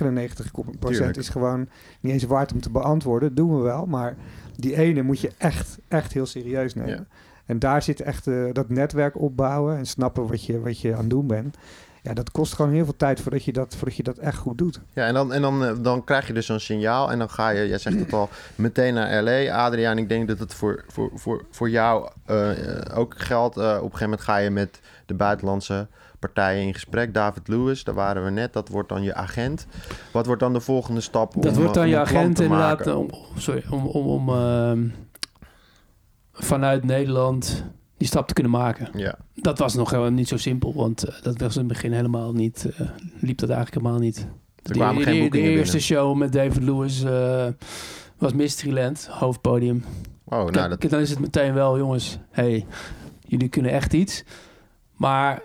Tuurlijk. 0.81 1.17
is 1.17 1.29
gewoon 1.29 1.69
niet 2.01 2.12
eens 2.12 2.25
waard 2.25 2.53
om 2.53 2.61
te 2.61 2.71
beantwoorden. 2.71 3.35
doen 3.35 3.57
we 3.57 3.62
wel, 3.62 3.87
maar 3.87 4.17
die 4.57 4.77
ene 4.77 5.03
moet 5.03 5.21
je 5.21 5.31
echt, 5.39 5.79
echt 5.89 6.12
heel 6.12 6.27
serieus 6.27 6.75
nemen. 6.75 6.91
Ja. 6.91 7.07
En 7.47 7.59
daar 7.59 7.83
zit 7.83 8.01
echt 8.01 8.27
eh, 8.27 8.45
dat 8.53 8.69
netwerk 8.69 9.21
opbouwen 9.21 9.77
en 9.77 9.87
snappen 9.87 10.27
wat 10.27 10.45
je, 10.45 10.61
wat 10.61 10.81
je 10.81 10.93
aan 10.93 11.01
het 11.01 11.11
doen 11.11 11.27
bent. 11.27 11.57
Ja, 12.07 12.15
dat 12.15 12.31
kost 12.31 12.55
gewoon 12.55 12.73
heel 12.73 12.85
veel 12.85 12.97
tijd 12.97 13.21
voordat 13.21 13.45
je 13.45 13.53
dat, 13.53 13.75
voordat 13.77 13.97
je 13.97 14.03
dat 14.03 14.19
echt 14.19 14.37
goed 14.37 14.59
doet. 14.59 14.81
Ja, 14.93 15.07
en, 15.07 15.15
dan, 15.15 15.33
en 15.33 15.43
dan, 15.43 15.65
eh, 15.65 15.73
dan 15.81 16.05
krijg 16.05 16.27
je 16.27 16.33
dus 16.33 16.47
zo'n 16.47 16.61
signaal 16.61 17.11
en 17.11 17.19
dan 17.19 17.31
ga 17.31 17.49
je, 17.49 17.69
jij 17.69 17.79
zegt 17.79 17.99
het 17.99 18.13
al, 18.13 18.29
meteen 18.55 18.95
naar 18.95 19.23
LA. 19.23 19.65
Adriaan, 19.65 19.99
ik 19.99 20.09
denk 20.09 20.29
dat 20.29 20.39
het 20.39 20.55
voor, 20.55 20.85
voor, 20.89 21.11
voor, 21.15 21.45
voor 21.51 21.71
jou 21.71 22.09
eh, 22.25 22.51
ook 22.95 23.15
geldt. 23.17 23.57
Eh, 23.57 23.65
op 23.65 23.73
een 23.75 23.81
gegeven 23.83 24.05
moment 24.05 24.21
ga 24.21 24.37
je 24.37 24.51
met 24.51 24.81
de 25.07 25.15
buitenlandse 25.15 25.87
partijen 26.19 26.63
in 26.63 26.75
gesprek. 26.75 27.15
David 27.15 27.49
Lewis, 27.49 27.85
daar 27.85 27.95
waren 27.95 28.25
we 28.25 28.31
net, 28.31 28.53
dat 28.53 28.69
wordt 28.69 28.89
dan 28.89 29.03
je 29.03 29.15
agent. 29.15 29.67
Wat 30.13 30.27
wordt 30.27 30.41
dan 30.41 30.53
de 30.53 30.61
volgende 30.61 31.01
stap? 31.01 31.35
Dat 31.35 31.53
om, 31.53 31.59
wordt 31.59 31.75
dan 31.75 31.85
om 31.85 31.91
je 31.91 31.99
agent 31.99 32.41
inderdaad. 32.41 32.87
Om, 32.87 33.11
sorry, 33.37 33.65
om, 33.71 33.87
om, 33.87 34.07
om 34.07 34.29
ehm, 34.29 34.89
vanuit 36.37 36.85
Nederland 36.85 37.64
die 37.96 38.09
stap 38.09 38.27
te 38.29 38.35
kunnen 38.35 38.53
maken. 38.53 38.88
Ja, 38.92 39.18
Dat 39.35 39.59
was 39.59 39.75
nog 39.75 39.90
helemaal 39.90 40.12
niet 40.12 40.29
zo 40.29 40.37
simpel, 40.37 40.75
want 40.75 41.03
eh, 41.05 41.22
dat 41.22 41.40
was 41.40 41.55
in 41.55 41.59
het 41.59 41.68
begin 41.68 41.92
helemaal 41.92 42.33
niet, 42.33 42.68
eh, 42.79 42.87
liep 43.20 43.38
dat 43.38 43.49
eigenlijk 43.49 43.83
helemaal 43.83 44.05
niet. 44.05 44.27
er 44.62 44.72
kwamen 44.72 45.03
geen 45.03 45.14
de, 45.14 45.20
boekingen 45.20 45.51
de 45.51 45.57
eerste 45.57 45.77
binnen. 45.77 46.05
show 46.05 46.16
met 46.16 46.33
David 46.33 46.62
Lewis 46.62 47.03
eh, 47.03 47.46
was 48.18 48.33
Mysteryland, 48.33 49.09
hoofdpodium. 49.11 49.85
Oh, 50.25 50.31
nou, 50.31 50.51
Kijk, 50.51 50.81
dat, 50.81 50.90
dan 50.90 51.01
is 51.01 51.11
het 51.11 51.18
meteen 51.18 51.55
wel, 51.55 51.79
jongens, 51.79 52.18
hey, 52.31 52.66
jullie 53.27 53.49
kunnen 53.49 53.70
echt 53.70 53.92
iets. 53.92 54.25
Maar 54.96 55.42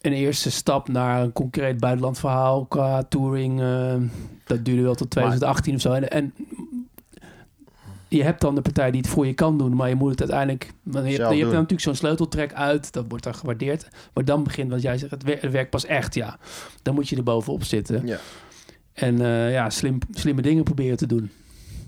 een 0.00 0.12
eerste 0.12 0.50
stap 0.50 0.88
naar 0.88 1.22
een 1.22 1.32
concreet 1.32 1.80
buitenlandverhaal 1.80 2.66
qua 2.66 3.02
touring, 3.02 3.60
dat 4.44 4.64
duurde 4.64 4.82
wel 4.82 4.94
tot 4.94 5.10
2018 5.10 5.74
of 5.74 5.80
zo. 5.80 5.92
En, 5.92 6.10
en 6.10 6.34
je 8.16 8.22
hebt 8.22 8.40
dan 8.40 8.54
de 8.54 8.60
partij 8.60 8.90
die 8.90 9.00
het 9.00 9.10
voor 9.10 9.26
je 9.26 9.34
kan 9.34 9.58
doen, 9.58 9.76
maar 9.76 9.88
je 9.88 9.94
moet 9.94 10.10
het 10.10 10.20
uiteindelijk. 10.20 10.72
Je, 11.10 11.16
hebt, 11.16 11.16
je 11.18 11.22
hebt 11.38 11.40
dan 11.40 11.50
natuurlijk 11.52 11.80
zo'n 11.80 11.94
sleuteltrek 11.94 12.52
uit, 12.52 12.92
dat 12.92 13.04
wordt 13.08 13.24
dan 13.24 13.34
gewaardeerd. 13.34 13.88
Maar 14.14 14.24
dan 14.24 14.42
begint 14.44 14.70
wat 14.70 14.82
jij 14.82 14.98
zegt, 14.98 15.10
het, 15.10 15.22
wer- 15.22 15.38
het 15.40 15.52
werkt 15.52 15.70
pas 15.70 15.84
echt, 15.84 16.14
ja. 16.14 16.38
Dan 16.82 16.94
moet 16.94 17.08
je 17.08 17.16
er 17.16 17.22
bovenop 17.22 17.64
zitten. 17.64 18.06
Ja. 18.06 18.18
En 18.92 19.20
eh, 19.20 19.52
ja, 19.52 19.70
slim, 19.70 19.98
slimme 20.10 20.42
dingen 20.42 20.64
proberen 20.64 20.96
te 20.96 21.06
doen. 21.06 21.30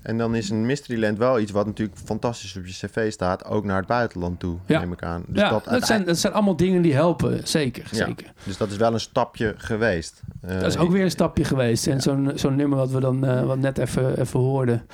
En 0.01 0.17
dan 0.17 0.35
is 0.35 0.49
een 0.49 0.65
Mysteryland 0.65 1.17
wel 1.17 1.39
iets 1.39 1.51
wat 1.51 1.65
natuurlijk 1.65 1.97
fantastisch 2.03 2.57
op 2.57 2.65
je 2.65 2.71
cv 2.87 3.11
staat, 3.11 3.45
ook 3.45 3.63
naar 3.65 3.77
het 3.77 3.87
buitenland 3.87 4.39
toe, 4.39 4.57
Ja. 4.65 4.79
neem 4.79 4.91
ik 4.91 5.03
aan. 5.03 5.23
Dus 5.27 5.41
ja, 5.41 5.49
dat, 5.49 5.63
dat, 5.65 5.85
zijn, 5.85 6.05
dat 6.05 6.17
zijn 6.17 6.33
allemaal 6.33 6.55
dingen 6.55 6.81
die 6.81 6.93
helpen, 6.93 7.47
zeker. 7.47 7.87
Ja. 7.91 8.05
zeker. 8.05 8.31
dus 8.43 8.57
dat 8.57 8.71
is 8.71 8.77
wel 8.77 8.93
een 8.93 8.99
stapje 8.99 9.53
geweest. 9.57 10.21
Eh, 10.41 10.53
Dat 10.59 10.65
is 10.69 10.77
ook 10.77 10.91
weer 10.91 11.03
een 11.03 11.11
stapje 11.11 11.43
geweest. 11.43 11.87
En 11.87 12.01
zo'n 12.01 12.31
zo'n 12.35 12.55
nummer 12.55 12.77
wat 12.77 12.91
we 12.91 12.99
dan 12.99 13.25
eh, 13.25 13.43
wat 13.45 13.57
net 13.57 13.77
even, 13.77 14.19
even 14.19 14.39
hoorden, 14.39 14.85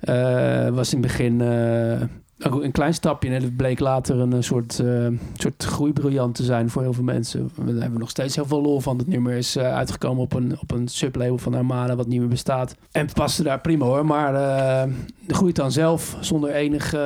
eh, 0.00 0.68
was 0.68 0.92
in 0.92 0.98
het 1.02 1.06
begin 1.06 1.40
eh, 1.40 2.00
een 2.44 2.72
klein 2.72 2.94
stapje. 2.94 3.28
En 3.28 3.42
het 3.42 3.56
bleek 3.56 3.78
later 3.78 4.18
een 4.18 4.32
eh, 4.32 4.40
soort, 4.40 4.78
eh, 4.78 5.06
soort 5.36 5.64
groeibriljant 5.64 6.34
te 6.34 6.44
zijn 6.44 6.70
voor 6.70 6.82
heel 6.82 6.92
veel 6.92 7.04
mensen. 7.04 7.50
Daar 7.56 7.66
hebben 7.66 7.92
we 7.92 7.98
nog 7.98 8.10
steeds 8.10 8.34
heel 8.34 8.46
veel 8.46 8.62
lol 8.62 8.80
van. 8.80 8.98
Het 8.98 9.06
nummer 9.06 9.32
is 9.32 9.56
eh, 9.56 9.74
uitgekomen 9.74 10.22
op 10.22 10.32
een, 10.32 10.56
op 10.60 10.70
een 10.70 10.88
sublabel 10.88 11.38
van 11.38 11.54
Armada, 11.54 11.96
wat 11.96 12.06
niet 12.06 12.20
meer 12.20 12.28
bestaat. 12.28 12.76
En 12.92 13.04
het 13.04 13.14
paste 13.14 13.42
daar 13.42 13.60
prima 13.60 13.84
hoor. 13.84 14.06
Maar 14.06 14.34
eh, 14.34 14.92
de 15.26 15.34
groeit 15.34 15.56
dan 15.56 15.72
zelf 15.72 16.16
zonder 16.20 16.50
enig 16.50 16.94
eh, 16.94 17.00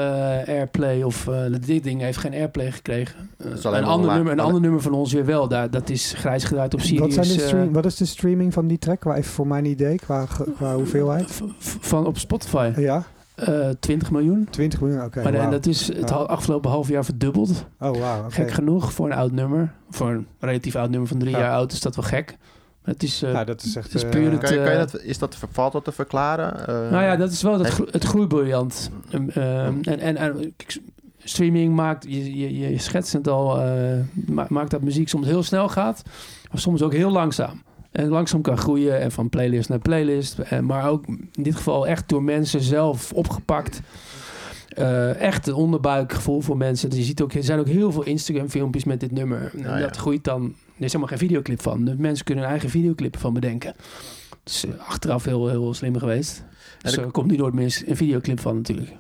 airplay. 0.47 1.03
Of 1.03 1.29
eh, 1.29 1.41
dit 1.61 1.83
ding 1.83 2.01
heeft 2.01 2.19
geen 2.19 2.33
airplay 2.33 2.73
gekregen. 2.73 3.31
Is 3.55 3.67
alleen 3.67 3.83
een 3.83 3.89
ander, 3.89 4.15
nummer, 4.15 4.33
een 4.33 4.41
ander 4.41 4.61
nummer 4.61 4.83
van 4.83 4.93
ons 4.93 5.13
weer 5.13 5.25
wel. 5.25 5.49
Daar, 5.49 5.71
dat 5.71 5.91
is 5.91 6.13
grijs 6.13 6.45
gedraaid 6.45 6.75
op 6.75 6.81
Sirius. 6.81 7.17
Wat, 7.17 7.25
zijn 7.27 7.39
de 7.39 7.45
stream, 7.45 7.73
wat 7.73 7.85
is 7.85 7.97
de 7.97 8.05
streaming 8.05 8.53
van 8.53 8.67
die 8.67 8.79
track? 8.79 9.01
Qua, 9.01 9.17
even 9.17 9.31
voor 9.31 9.47
mijn 9.47 9.65
idee, 9.65 9.97
qua, 9.97 10.27
qua 10.57 10.75
hoeveelheid. 10.75 11.43
van 11.59 12.07
op 12.07 12.19
Spotify. 12.19 12.73
Ja, 12.77 13.07
Eh 13.37 13.69
20 13.81 14.11
miljoen. 14.11 14.47
20 14.51 14.81
miljoen, 14.81 15.05
oké. 15.05 15.23
maar 15.23 15.33
wauw. 15.33 15.51
dat 15.51 15.67
is 15.67 15.87
het 15.95 16.11
afgelopen 16.13 16.71
half 16.71 16.89
jaar 16.89 17.05
verdubbeld. 17.05 17.65
Oh, 17.81 17.97
wauw. 17.99 18.21
oké. 18.21 18.31
Gek 18.31 18.51
genoeg 18.51 18.93
voor 18.93 19.07
een 19.07 19.17
oud 19.17 19.33
nummer. 19.33 19.73
Voor 19.91 20.11
een 20.11 20.27
relatief 20.41 20.77
oud 20.77 20.91
nummer 20.91 21.09
van 21.09 21.19
drie 21.19 21.31
Ja. 21.33 21.39
jaar 21.39 21.53
oud 21.53 21.73
is 21.73 21.81
dat 21.81 21.97
wel 21.97 22.05
gek. 22.05 22.37
Het 22.83 23.03
is... 23.03 23.23
eh, 23.23 23.33
Ja, 23.33 23.45
dat 23.45 23.63
is 23.63 23.77
echt... 23.77 23.87
het 23.87 23.95
is 23.95 24.03
eh, 24.03 24.11
puur 24.11 24.31
het- 24.31 24.41
Kan 24.41 24.51
je, 24.53 24.57
kan 24.57 24.65
je 24.65 24.71
eh, 24.71 24.79
dat, 24.79 25.01
is 25.03 25.19
dat, 25.19 25.37
valt 25.51 25.73
dat 25.73 25.85
te 25.85 25.93
verklaren? 25.93 26.61
Eh, 26.67 26.91
nou 26.91 27.03
ja, 27.05 27.17
dat 27.17 27.31
is 27.33 27.43
wel 27.43 27.53
het, 27.53 27.63
heb- 27.63 27.73
gro- 27.73 27.87
het 27.91 28.05
groeibriljant. 28.05 28.91
Um, 29.15 29.31
ehm, 29.31 29.75
en, 29.83 29.99
en, 29.99 30.17
en 30.17 30.55
streaming 31.19 31.75
maakt, 31.75 32.05
je, 32.09 32.39
je, 32.39 32.71
je 32.71 32.79
schetst 32.79 33.13
het 33.13 33.29
al, 33.29 33.61
eh, 33.61 33.99
ma- 34.27 34.47
maakt 34.49 34.71
dat 34.71 34.83
muziek 34.83 35.09
soms 35.09 35.27
heel 35.27 35.43
snel 35.43 35.69
gaat. 35.69 36.03
Maar 36.51 36.61
soms 36.61 36.83
ook 36.83 36.93
heel 36.93 37.11
langzaam. 37.11 37.63
En 37.97 38.09
langzaam 38.09 38.43
kan 38.43 38.59
groeien 38.59 39.01
en 39.01 39.13
van 39.13 39.29
playlist 39.29 39.69
naar 39.69 39.79
playlist. 39.79 40.39
En, 40.39 40.65
maar 40.65 40.89
ook 40.89 41.07
in 41.07 41.43
dit 41.43 41.57
geval 41.57 41.87
echt 41.87 42.09
door 42.09 42.23
mensen 42.23 42.61
zelf 42.61 43.13
opgepakt. 43.13 43.81
Eh, 44.69 45.21
echt 45.21 45.47
een 45.47 45.55
onderbuikgevoel 45.55 46.41
voor 46.41 46.57
mensen. 46.57 46.91
Dus 46.91 46.99
je 46.99 47.05
ziet 47.05 47.23
ook, 47.23 47.33
er 47.33 47.45
zijn 47.45 47.59
ook 47.59 47.67
heel 47.67 47.93
veel 47.93 48.03
Instagram 48.03 48.49
filmpjes 48.49 48.85
met 48.85 49.01
dit 49.01 49.13
nummer. 49.13 49.51
En 49.55 49.61
ja. 49.61 49.79
dat 49.79 49.97
groeit 49.97 50.25
dan. 50.25 50.43
Er 50.45 50.85
is 50.85 50.93
helemaal 50.93 51.09
geen 51.09 51.29
videoclip 51.29 51.63
van. 51.63 51.85
De 51.85 51.95
mensen 51.99 52.25
kunnen 52.25 52.45
hun 52.45 52.53
eigen 52.53 52.71
videoclip 52.71 53.19
van 53.19 53.33
bedenken. 53.33 53.75
Dus 54.43 54.65
eh, 54.67 54.89
achteraf 54.89 55.25
heel, 55.25 55.49
heel 55.49 55.75
slim 55.75 55.99
geweest. 55.99 56.43
Dus 56.83 56.97
er 56.97 57.11
komt 57.11 57.31
nu 57.31 57.37
nooit 57.37 57.55
meer 57.55 57.83
een 57.87 57.97
videoclip 57.97 58.41
van 58.41 58.57
natuurlijk. 58.57 58.91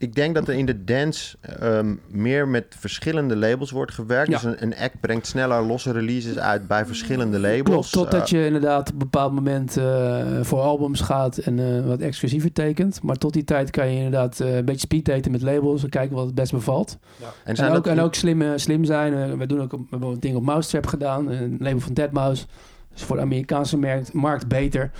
Ik 0.00 0.14
denk 0.14 0.34
dat 0.34 0.48
er 0.48 0.54
in 0.54 0.66
de 0.66 0.84
dance 0.84 1.36
ehm, 1.40 1.94
meer 2.08 2.48
met 2.48 2.64
verschillende 2.78 3.36
labels 3.36 3.70
wordt 3.70 3.92
gewerkt. 3.92 4.30
Ja. 4.30 4.34
Dus 4.38 4.44
een, 4.44 4.62
een 4.62 4.76
act 4.76 5.00
brengt 5.00 5.26
sneller 5.26 5.62
losse 5.66 5.92
releases 5.92 6.38
uit 6.38 6.66
bij 6.66 6.86
verschillende 6.86 7.38
labels. 7.40 7.90
Klopt, 7.90 7.92
totdat 8.10 8.20
Eh, 8.20 8.26
je 8.40 8.46
inderdaad 8.46 8.86
op 8.88 8.92
een 8.92 8.98
bepaald 8.98 9.32
moment 9.32 9.76
eh, 9.76 10.24
voor 10.40 10.60
albums 10.60 11.00
gaat 11.00 11.38
en 11.38 11.58
eh, 11.58 11.86
wat 11.86 12.00
exclusiever 12.00 12.52
tekent. 12.52 13.02
Maar 13.02 13.16
tot 13.16 13.32
die 13.32 13.44
tijd 13.44 13.70
kan 13.70 13.88
je 13.90 13.96
inderdaad 13.96 14.40
eh, 14.40 14.56
een 14.56 14.64
beetje 14.64 14.80
speeddaten 14.80 15.30
met 15.30 15.42
labels 15.42 15.82
en 15.82 15.88
kijken 15.88 16.16
wat 16.16 16.26
het 16.26 16.34
best 16.34 16.52
bevalt. 16.52 16.98
en 17.20 17.26
En 17.44 17.56
zijn 17.56 17.68
ook, 17.70 17.84
dat- 17.84 17.86
en 17.96 18.00
ook 18.00 18.14
slim, 18.14 18.58
slim 18.58 18.84
zijn. 18.84 19.38
We, 19.38 19.46
doen 19.46 19.60
ook, 19.60 19.72
we 19.72 19.78
hebben 19.90 20.08
een 20.08 20.20
ding 20.20 20.36
op 20.36 20.42
Mousetrap 20.42 20.86
gedaan, 20.86 21.28
een 21.30 21.56
label 21.58 21.80
van 21.80 21.92
Deadmau5. 22.00 22.46
Dus 22.92 23.02
voor 23.02 23.16
de 23.16 23.22
Amerikaanse 23.22 23.76
markt, 23.78 24.12
markt 24.12 24.48
beter. 24.48 24.90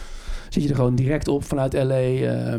Zit 0.48 0.62
je 0.62 0.68
er 0.68 0.74
gewoon 0.74 0.94
direct 0.94 1.28
op 1.28 1.44
vanuit 1.44 1.72
LA. 1.72 2.58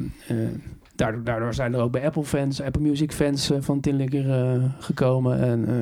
Daardoor, 1.05 1.23
daardoor 1.23 1.53
zijn 1.53 1.73
er 1.73 1.79
ook 1.81 1.91
bij 1.91 2.05
Apple 2.05 2.23
fans, 2.23 2.61
Apple 2.61 2.81
Music 2.81 3.11
fans 3.11 3.49
eh, 3.51 3.57
van 3.61 3.79
Tinlicker 3.79 4.31
eh, 4.31 4.63
gekomen. 4.79 5.39
En 5.39 5.67
eh, 5.67 5.75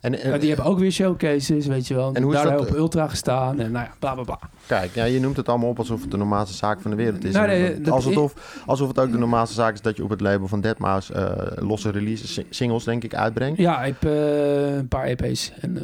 en, 0.00 0.20
en- 0.20 0.40
die 0.40 0.48
hebben 0.48 0.66
ook 0.66 0.78
weer 0.78 0.90
showcases, 0.90 1.66
weet 1.66 1.86
je 1.88 1.94
wel. 1.94 2.12
En 2.14 2.22
hoe 2.22 2.32
Daar 2.32 2.58
op 2.58 2.70
Ultra 2.74 3.08
gestaan 3.08 3.60
en 3.60 3.72
nou 3.72 3.84
ja, 3.84 3.92
bla 3.98 4.14
bla 4.14 4.22
bla. 4.22 4.38
Kijk, 4.66 4.94
ja, 4.94 5.04
je 5.04 5.20
noemt 5.20 5.36
het 5.36 5.48
allemaal 5.48 5.68
op 5.68 5.78
alsof 5.78 6.00
het 6.02 6.10
de 6.10 6.16
normaalste 6.16 6.56
zaak 6.56 6.80
van 6.80 6.90
de 6.90 6.96
wereld 6.96 7.24
is. 7.24 7.32
Nou, 7.34 7.46
nee, 7.46 7.72
En 7.72 7.82
dat- 7.82 7.94
alsof, 7.94 8.62
alsof 8.66 8.88
het 8.88 8.98
ook 8.98 9.12
de 9.12 9.18
normaalste 9.18 9.54
zaak 9.54 9.74
is 9.74 9.80
dat 9.80 9.96
je 9.96 10.02
op 10.04 10.10
het 10.10 10.20
label 10.20 10.48
van 10.48 10.64
Deadmau5 10.66 11.14
eh, 11.14 11.32
losse 11.54 11.90
releases, 11.90 12.32
sing- 12.34 12.46
singles 12.50 12.84
denk 12.84 13.04
ik, 13.04 13.14
uitbrengt. 13.14 13.58
Ja, 13.58 13.82
ik 13.84 13.94
een 14.02 14.88
paar 14.88 15.04
EP's. 15.04 15.52
En, 15.60 15.78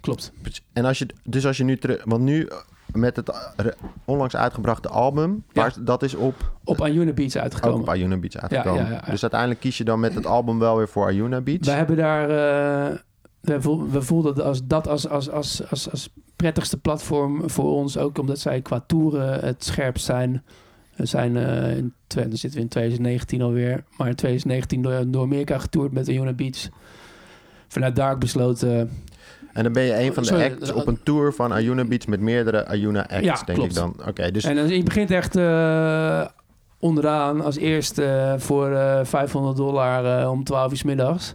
klopt. 0.00 0.32
En 0.72 0.84
als 0.84 0.98
je, 0.98 1.06
dus 1.24 1.46
als 1.46 1.56
je 1.56 1.64
nu 1.64 1.78
terug, 1.78 2.02
want 2.04 2.22
nu 2.22 2.48
met 2.94 3.16
het 3.16 3.28
eh, 3.28 3.66
onlangs 4.04 4.36
uitgebrachte 4.36 4.88
album, 4.88 5.44
Ja. 5.52 5.60
waar, 5.62 5.74
dat 5.80 6.02
is 6.02 6.14
op, 6.14 6.34
Op 6.64 6.80
Ayuna 6.80 7.12
Beats 7.12 7.36
uitgekomen. 7.38 7.80
op 7.80 7.88
Ayuna 7.88 8.16
Beats 8.16 8.38
uitgekomen. 8.38 8.90
ja. 8.90 9.00
Dus 9.10 9.22
uiteindelijk 9.22 9.60
kies 9.60 9.78
je 9.78 9.84
dan 9.84 10.00
met 10.00 10.14
het 10.14 10.26
album 10.26 10.58
wel 10.58 10.76
weer 10.76 10.88
voor 10.88 11.06
Ayuna 11.06 11.40
Beats. 11.40 11.68
We 11.68 11.74
hebben 11.74 11.96
daar... 11.96 12.22
eh, 12.30 12.96
we, 13.40 13.60
voel- 13.62 13.90
we 13.90 14.02
voelden 14.02 14.34
dat 14.34 14.44
als, 14.44 14.60
dat 14.66 14.88
als, 14.88 15.08
als, 15.08 15.30
als, 15.30 15.70
als, 15.70 15.90
als 15.90 16.08
prettigste 16.36 16.76
platform 16.78 17.50
voor 17.50 17.64
ons. 17.72 17.98
Ook 17.98 18.18
omdat 18.18 18.38
zij 18.38 18.60
qua 18.60 18.80
toeren 18.86 19.40
het 19.44 19.64
scherpst 19.64 20.04
zijn. 20.04 20.42
We 20.96 21.06
zijn, 21.06 21.36
eh, 21.36 21.76
in, 21.76 21.92
dan 22.06 22.24
zitten 22.30 22.50
we 22.54 22.60
in 22.60 22.68
2019 22.68 23.42
alweer. 23.42 23.84
Maar 23.96 24.08
in 24.08 24.14
2019 24.14 24.82
door, 24.82 25.10
door 25.10 25.22
Amerika 25.22 25.58
getoerd 25.58 25.92
met 25.92 26.08
Ayuna 26.08 26.32
Beats. 26.32 26.68
Vanuit 27.68 27.96
daar 27.96 28.18
besloten... 28.18 28.90
En 29.54 29.62
dan 29.62 29.72
ben 29.72 29.82
je 29.82 30.00
een 30.00 30.14
van 30.14 30.22
de 30.22 30.28
Sorry, 30.28 30.44
acts 30.44 30.72
op 30.72 30.86
een 30.86 31.02
tour 31.02 31.32
van 31.32 31.52
Ayuna 31.52 31.84
Beats 31.84 32.06
met 32.06 32.20
meerdere 32.20 32.66
Ayuna 32.66 33.00
acts, 33.08 33.24
Ja, 33.24 33.42
denk 33.44 33.58
klopt. 33.58 33.70
ik 33.70 33.76
dan. 33.76 33.94
Oké, 34.08 34.30
dus 34.30 34.44
En 34.44 34.56
dan, 34.56 34.68
je 34.68 34.82
begint 34.82 35.10
echt 35.10 35.36
eh, 35.36 36.26
onderaan 36.78 37.40
als 37.40 37.56
eerste 37.56 38.04
eh, 38.04 38.34
voor 38.40 38.70
eh 38.72 39.00
500 39.04 39.56
dollar 39.56 40.28
om 40.28 40.44
12 40.44 40.70
uur 40.70 40.76
's 40.76 40.82
middags. 40.82 41.34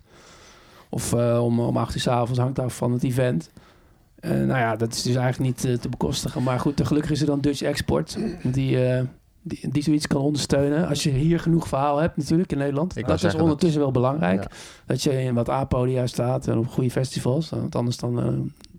Of 0.89 1.13
om, 1.13 1.59
om 1.59 1.77
8 1.77 1.95
uur 1.95 2.01
's 2.01 2.07
avonds, 2.07 2.39
hangt 2.39 2.59
af 2.59 2.75
van 2.75 2.91
het 2.91 3.03
event. 3.03 3.51
Nou 4.21 4.47
ja, 4.47 4.75
dat 4.75 4.93
is 4.93 5.01
dus 5.01 5.15
eigenlijk 5.15 5.63
niet 5.63 5.81
te 5.81 5.89
bekostigen. 5.89 6.43
Maar 6.43 6.59
goed, 6.59 6.87
gelukkig 6.87 7.11
is 7.11 7.21
er 7.21 7.27
dan 7.27 7.41
Dutch 7.41 7.61
Export. 7.61 8.17
Die, 8.43 8.77
die, 9.49 9.69
die 9.71 9.83
zoiets 9.83 10.07
kan 10.07 10.21
ondersteunen. 10.21 10.87
Als 10.87 11.03
je 11.03 11.09
hier 11.09 11.39
genoeg 11.39 11.67
verhaal 11.67 11.97
hebt 11.97 12.17
natuurlijk 12.17 12.51
in 12.51 12.57
Nederland. 12.57 12.97
Ik 12.97 13.07
dat 13.07 13.23
is 13.23 13.35
ondertussen 13.35 13.79
wel 13.81 13.91
belangrijk. 13.91 14.41
Ja. 14.43 14.49
Dat 14.85 15.03
je 15.03 15.21
in 15.21 15.33
wat 15.33 15.49
A-podia 15.49 16.07
staat 16.07 16.47
en 16.47 16.57
op 16.57 16.67
goede 16.67 16.89
festivals. 16.91 17.49
Want 17.49 17.75
anders 17.75 17.97
dan... 17.97 18.19
eh, 18.19 18.25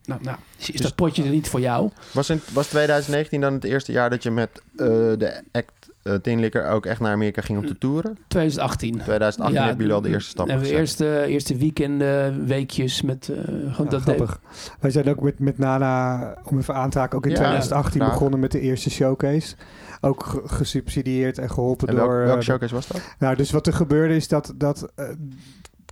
nou, 0.04 0.20
nou, 0.22 0.36
is 0.58 0.66
Dus- 0.66 0.80
dat 0.80 0.94
potje 0.94 1.22
er 1.22 1.30
niet 1.30 1.48
voor 1.48 1.60
jou. 1.60 1.90
was, 2.12 2.30
in, 2.30 2.40
was 2.52 2.66
2019 2.68 3.40
dan 3.40 3.52
het 3.52 3.64
eerste 3.64 3.92
jaar 3.92 4.10
dat 4.10 4.22
je 4.22 4.30
met 4.30 4.50
eh, 4.76 4.86
de 5.18 5.42
act 5.52 5.72
uh, 6.02 6.14
Tin 6.14 6.40
Licker 6.40 6.68
ook 6.68 6.86
echt 6.86 7.00
naar 7.00 7.12
Amerika 7.12 7.42
ging 7.42 7.58
om 7.58 7.66
te 7.66 7.78
toeren? 7.78 8.18
2018. 8.28 8.92
2018 8.92 9.56
hebben 9.58 9.76
jullie 9.78 9.92
al 9.92 10.00
de 10.00 10.08
eerste 10.08 10.30
stap 10.30 10.48
hebben 10.48 10.66
we 10.66 10.72
eerste, 10.74 11.24
eerste 11.26 11.56
weekenden, 11.56 12.46
weekjes 12.46 13.02
met 13.02 13.28
eh, 13.28 13.36
gewoon 13.44 13.74
Ja, 13.76 13.84
dat 13.84 14.00
grappig. 14.02 14.40
Wij 14.80 14.90
zijn 14.90 15.08
ook 15.08 15.20
met, 15.20 15.38
met 15.38 15.58
Nana, 15.58 16.34
om 16.44 16.58
even 16.58 16.74
aan 16.74 16.90
te 16.90 16.98
haken, 16.98 17.16
ook 17.16 17.24
in 17.24 17.30
Ja, 17.30 17.36
2018 17.36 18.00
graag. 18.00 18.12
begonnen 18.12 18.40
met 18.40 18.52
de 18.52 18.60
eerste 18.60 18.90
showcase. 18.90 19.54
Ook 20.00 20.24
ge- 20.24 20.42
gesubsidieerd 20.44 21.38
en 21.38 21.50
geholpen 21.50 21.88
En 21.88 21.94
welk, 21.94 22.08
door... 22.08 22.18
welke 22.18 22.38
eh, 22.38 22.44
showcase 22.44 22.74
was 22.74 22.86
dat? 22.86 23.00
Nou, 23.18 23.36
dus 23.36 23.50
wat 23.50 23.66
er 23.66 23.72
gebeurde 23.72 24.14
is 24.16 24.28
dat, 24.28 24.52
dat 24.56 24.92
eh, 24.94 25.08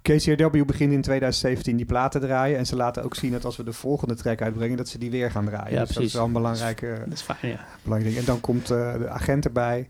KCRW 0.02 0.64
begint 0.66 0.92
in 0.92 1.02
2017 1.02 1.76
die 1.76 1.86
platen 1.86 2.20
draaien. 2.20 2.58
En 2.58 2.66
ze 2.66 2.76
laten 2.76 3.04
ook 3.04 3.14
zien 3.14 3.32
dat 3.32 3.44
als 3.44 3.56
we 3.56 3.64
de 3.64 3.72
volgende 3.72 4.14
track 4.14 4.42
uitbrengen, 4.42 4.76
dat 4.76 4.88
ze 4.88 4.98
die 4.98 5.10
weer 5.10 5.30
gaan 5.30 5.44
draaien. 5.44 5.72
Ja, 5.72 5.78
dus 5.78 5.78
dat 5.78 5.86
precies. 5.96 6.06
is 6.12 6.14
wel 6.18 6.24
een 6.26 6.32
belangrijke, 6.32 6.96
Dat 7.04 7.12
is 7.12 7.22
fijn, 7.22 7.38
ja. 7.52 7.64
belangrijk 7.82 8.14
ding. 8.14 8.26
En 8.26 8.32
dan 8.32 8.40
komt 8.40 8.70
eh, 8.70 8.98
de 8.98 9.08
agent 9.08 9.44
erbij, 9.44 9.88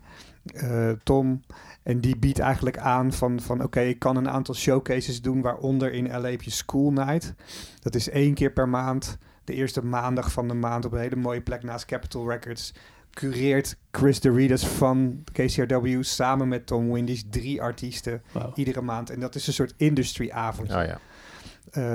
eh, 0.54 0.90
Tom. 1.02 1.42
En 1.82 2.00
die 2.00 2.16
biedt 2.16 2.38
eigenlijk 2.38 2.78
aan 2.78 3.12
van, 3.12 3.40
van 3.40 3.62
oké, 3.62 3.80
ik 3.80 3.98
kan 3.98 4.16
een 4.16 4.28
aantal 4.28 4.54
showcases 4.54 5.22
doen, 5.22 5.40
waaronder 5.40 5.92
in 5.92 6.08
LA 6.20 6.30
heb 6.30 6.42
je 6.42 6.50
School 6.50 6.90
Night. 6.90 7.34
Dat 7.80 7.94
is 7.94 8.08
één 8.10 8.34
keer 8.34 8.50
per 8.50 8.68
maand, 8.68 9.18
de 9.44 9.54
eerste 9.54 9.84
maandag 9.84 10.32
van 10.32 10.48
de 10.48 10.54
maand 10.54 10.84
op 10.84 10.92
een 10.92 10.98
hele 11.00 11.16
mooie 11.16 11.40
plek 11.40 11.62
naast 11.62 11.84
Capitol 11.84 12.30
Records. 12.30 12.74
Cureert 13.18 13.76
Chris 13.90 14.20
Doritas 14.20 14.66
van 14.66 15.24
KCRW 15.32 16.02
samen 16.02 16.48
met 16.48 16.66
Tom 16.66 16.92
Windies 16.92 17.24
drie 17.30 17.62
artiesten 17.62 18.22
iedere 18.54 18.80
maand. 18.80 19.10
En 19.10 19.20
dat 19.20 19.34
is 19.34 19.46
een 19.46 19.52
soort 19.52 19.74
industry 19.76 20.30
avond. 20.30 20.74
Oh 20.74 20.82
ja. 20.84 20.98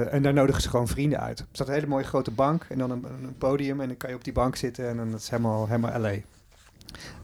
en 0.05 0.23
daar 0.23 0.33
nodigen 0.33 0.61
ze 0.61 0.69
gewoon 0.69 0.87
vrienden 0.87 1.19
uit. 1.19 1.39
Er 1.39 1.45
staat 1.51 1.67
een 1.67 1.73
hele 1.73 1.87
mooie 1.87 2.03
grote 2.03 2.31
bank 2.31 2.65
en 2.69 2.77
dan 2.77 2.91
een, 2.91 3.05
een 3.23 3.37
podium. 3.37 3.81
En 3.81 3.87
dan 3.87 3.97
kan 3.97 4.09
je 4.09 4.15
op 4.15 4.23
die 4.23 4.33
bank 4.33 4.55
zitten 4.55 4.89
en 4.89 4.97
dan 4.97 5.11
dat 5.11 5.19
is 5.19 5.29
helemaal, 5.29 5.67
helemaal 5.67 5.99
LA. 5.99 6.13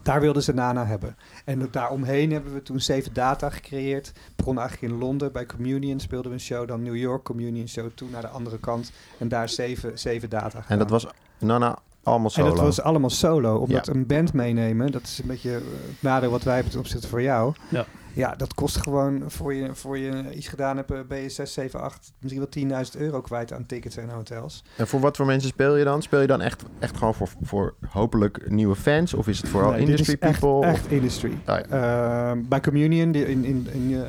Daar 0.02 0.20
wilden 0.20 0.42
ze 0.42 0.54
Nana 0.54 0.86
hebben. 0.86 1.16
En 1.44 1.68
daaromheen 1.70 2.32
hebben 2.32 2.54
we 2.54 2.62
toen 2.62 2.80
Zeven 2.80 3.12
Data 3.12 3.50
gecreëerd. 3.50 4.12
Begon 4.36 4.58
eigenlijk 4.58 4.92
in 4.92 4.98
Londen 4.98 5.32
bij 5.32 5.46
Communion 5.46 6.00
speelden 6.00 6.30
we 6.30 6.36
een 6.36 6.42
show. 6.42 6.68
Dan 6.68 6.82
New 6.82 6.96
York 6.96 7.24
Communion 7.24 7.68
show. 7.68 7.90
Toen 7.94 8.10
naar 8.10 8.22
de 8.22 8.28
andere 8.28 8.58
kant. 8.58 8.92
En 9.18 9.28
daar 9.28 9.48
Zeven, 9.48 9.98
zeven 9.98 10.30
Data 10.30 10.64
En 10.68 10.78
dat 10.78 10.90
was 10.90 11.06
Nana 11.38 11.78
Allemaal 12.02 12.30
En 12.34 12.44
dat 12.44 12.58
was 12.58 12.80
allemaal 12.80 13.10
solo. 13.10 13.56
Omdat 13.56 13.86
Ja. 13.86 13.92
een 13.92 14.06
band 14.06 14.32
meenemen, 14.32 14.92
dat 14.92 15.02
is 15.02 15.18
een 15.22 15.26
beetje 15.28 15.50
eh, 15.50 15.60
het 15.88 16.02
nadeel 16.02 16.30
wat 16.30 16.42
wij 16.42 16.54
hebben 16.54 16.72
ten 16.72 16.80
opzichte 16.80 17.08
van 17.08 17.22
jou. 17.22 17.54
Ja. 17.68 17.86
Ja, 18.14 18.34
dat 18.36 18.54
kost 18.54 18.76
gewoon, 18.76 19.22
voor 19.26 19.54
je, 19.54 19.74
voor 19.74 19.98
je 19.98 20.34
iets 20.34 20.48
gedaan 20.48 20.76
hebt, 20.76 20.90
eh, 20.90 20.98
ben 21.08 21.18
je 21.20 21.28
6, 21.28 21.52
7, 21.52 21.80
8, 21.80 22.12
misschien 22.18 22.40
wel 22.70 22.84
10.000 22.84 22.96
euro 22.98 23.20
kwijt 23.20 23.52
aan 23.52 23.66
tickets 23.66 23.96
en 23.96 24.08
hotels. 24.08 24.64
En 24.76 24.86
voor 24.88 25.00
wat 25.00 25.16
voor 25.16 25.26
mensen 25.26 25.48
speel 25.48 25.76
je 25.76 25.84
dan? 25.84 26.02
Speel 26.02 26.20
je 26.20 26.26
dan 26.26 26.40
echt, 26.40 26.62
echt 26.78 26.96
gewoon 26.96 27.14
voor, 27.14 27.28
voor 27.42 27.74
hopelijk 27.88 28.50
nieuwe 28.50 28.74
fans? 28.76 29.14
Of 29.14 29.28
is 29.28 29.38
het 29.40 29.48
vooral 29.48 29.70
Nee, 29.70 29.78
dit 29.80 29.88
industry 29.88 30.14
is 30.20 30.28
echt- 30.28 30.40
people? 30.40 30.66
Echt, 30.68 30.90
industry. 30.90 31.30
Oh 31.46 31.56
ja. 31.70 32.32
Uh, 32.34 32.42
bij 32.48 32.60
Communion 32.60 33.14
in, 33.14 33.44
in, 33.44 33.66
in 33.72 33.94
eh, 34.02 34.08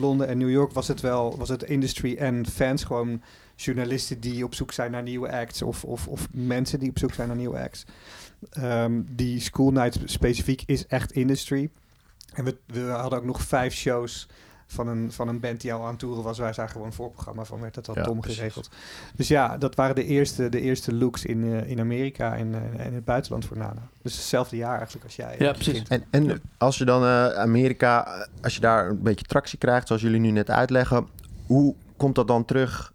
Londen 0.00 0.28
en 0.28 0.38
New 0.38 0.50
York 0.50 0.72
was 0.72 0.88
het 0.88 1.00
wel 1.00 1.34
was 1.38 1.48
het 1.48 1.62
industry 1.62 2.16
en 2.18 2.46
fans. 2.46 2.84
Gewoon 2.84 3.22
journalisten 3.64 4.20
die 4.20 4.44
op 4.44 4.54
zoek 4.54 4.72
zijn 4.72 4.90
naar 4.90 5.02
nieuwe 5.02 5.32
acts. 5.32 5.62
Of, 5.62 5.84
of, 5.84 6.08
of 6.08 6.28
mensen 6.32 6.78
die 6.78 6.90
op 6.90 6.98
zoek 6.98 7.14
zijn 7.14 7.28
naar 7.28 7.36
nieuwe 7.36 7.58
acts. 7.58 7.84
Ehm, 8.50 9.02
die 9.06 9.40
School 9.40 9.70
Night 9.70 9.98
specifiek 10.04 10.62
is 10.66 10.86
echt 10.86 11.12
industry. 11.12 11.70
En 12.34 12.44
we, 12.44 12.56
we 12.66 12.80
hadden 12.80 13.18
ook 13.18 13.24
nog 13.24 13.42
vijf 13.42 13.74
shows 13.74 14.28
van 14.66 14.88
een, 14.88 15.12
van 15.12 15.28
een 15.28 15.40
band 15.40 15.60
die 15.60 15.72
al 15.72 15.86
aan 15.86 15.96
toeren 15.96 16.22
was. 16.22 16.38
Waar 16.38 16.54
zij 16.54 16.68
gewoon 16.68 16.86
een 16.86 16.92
voorprogramma 16.92 17.44
van 17.44 17.60
werd. 17.60 17.74
Dat 17.74 17.86
had 17.86 17.96
Ja, 17.96 18.02
Tom 18.02 18.20
precies. 18.20 18.38
geregeld. 18.38 18.70
Dus 19.16 19.28
ja, 19.28 19.58
dat 19.58 19.74
waren 19.74 19.94
de 19.94 20.04
eerste, 20.04 20.48
de 20.48 20.60
eerste 20.60 20.94
looks 20.94 21.24
in, 21.24 21.44
eh, 21.44 21.70
in 21.70 21.80
Amerika 21.80 22.36
en 22.36 22.54
eh, 22.54 22.86
in 22.86 22.94
het 22.94 23.04
buitenland 23.04 23.44
voor 23.44 23.56
Nana. 23.56 23.88
Dus 24.02 24.14
hetzelfde 24.16 24.56
jaar 24.56 24.76
eigenlijk 24.76 25.04
als 25.04 25.16
jij. 25.16 25.34
Ja, 25.38 25.46
eh, 25.46 25.52
precies. 25.52 25.82
begint. 25.82 26.06
En, 26.10 26.28
en 26.28 26.42
als 26.58 26.78
je 26.78 26.84
dan 26.84 27.02
eh, 27.02 27.26
Amerika, 27.34 28.26
als 28.42 28.54
je 28.54 28.60
daar 28.60 28.88
een 28.88 29.02
beetje 29.02 29.24
tractie 29.26 29.58
krijgt, 29.58 29.86
zoals 29.86 30.02
jullie 30.02 30.20
nu 30.20 30.30
net 30.30 30.50
uitleggen, 30.50 31.06
hoe 31.46 31.74
komt 31.96 32.14
dat 32.14 32.26
dan 32.26 32.44
terug 32.44 32.92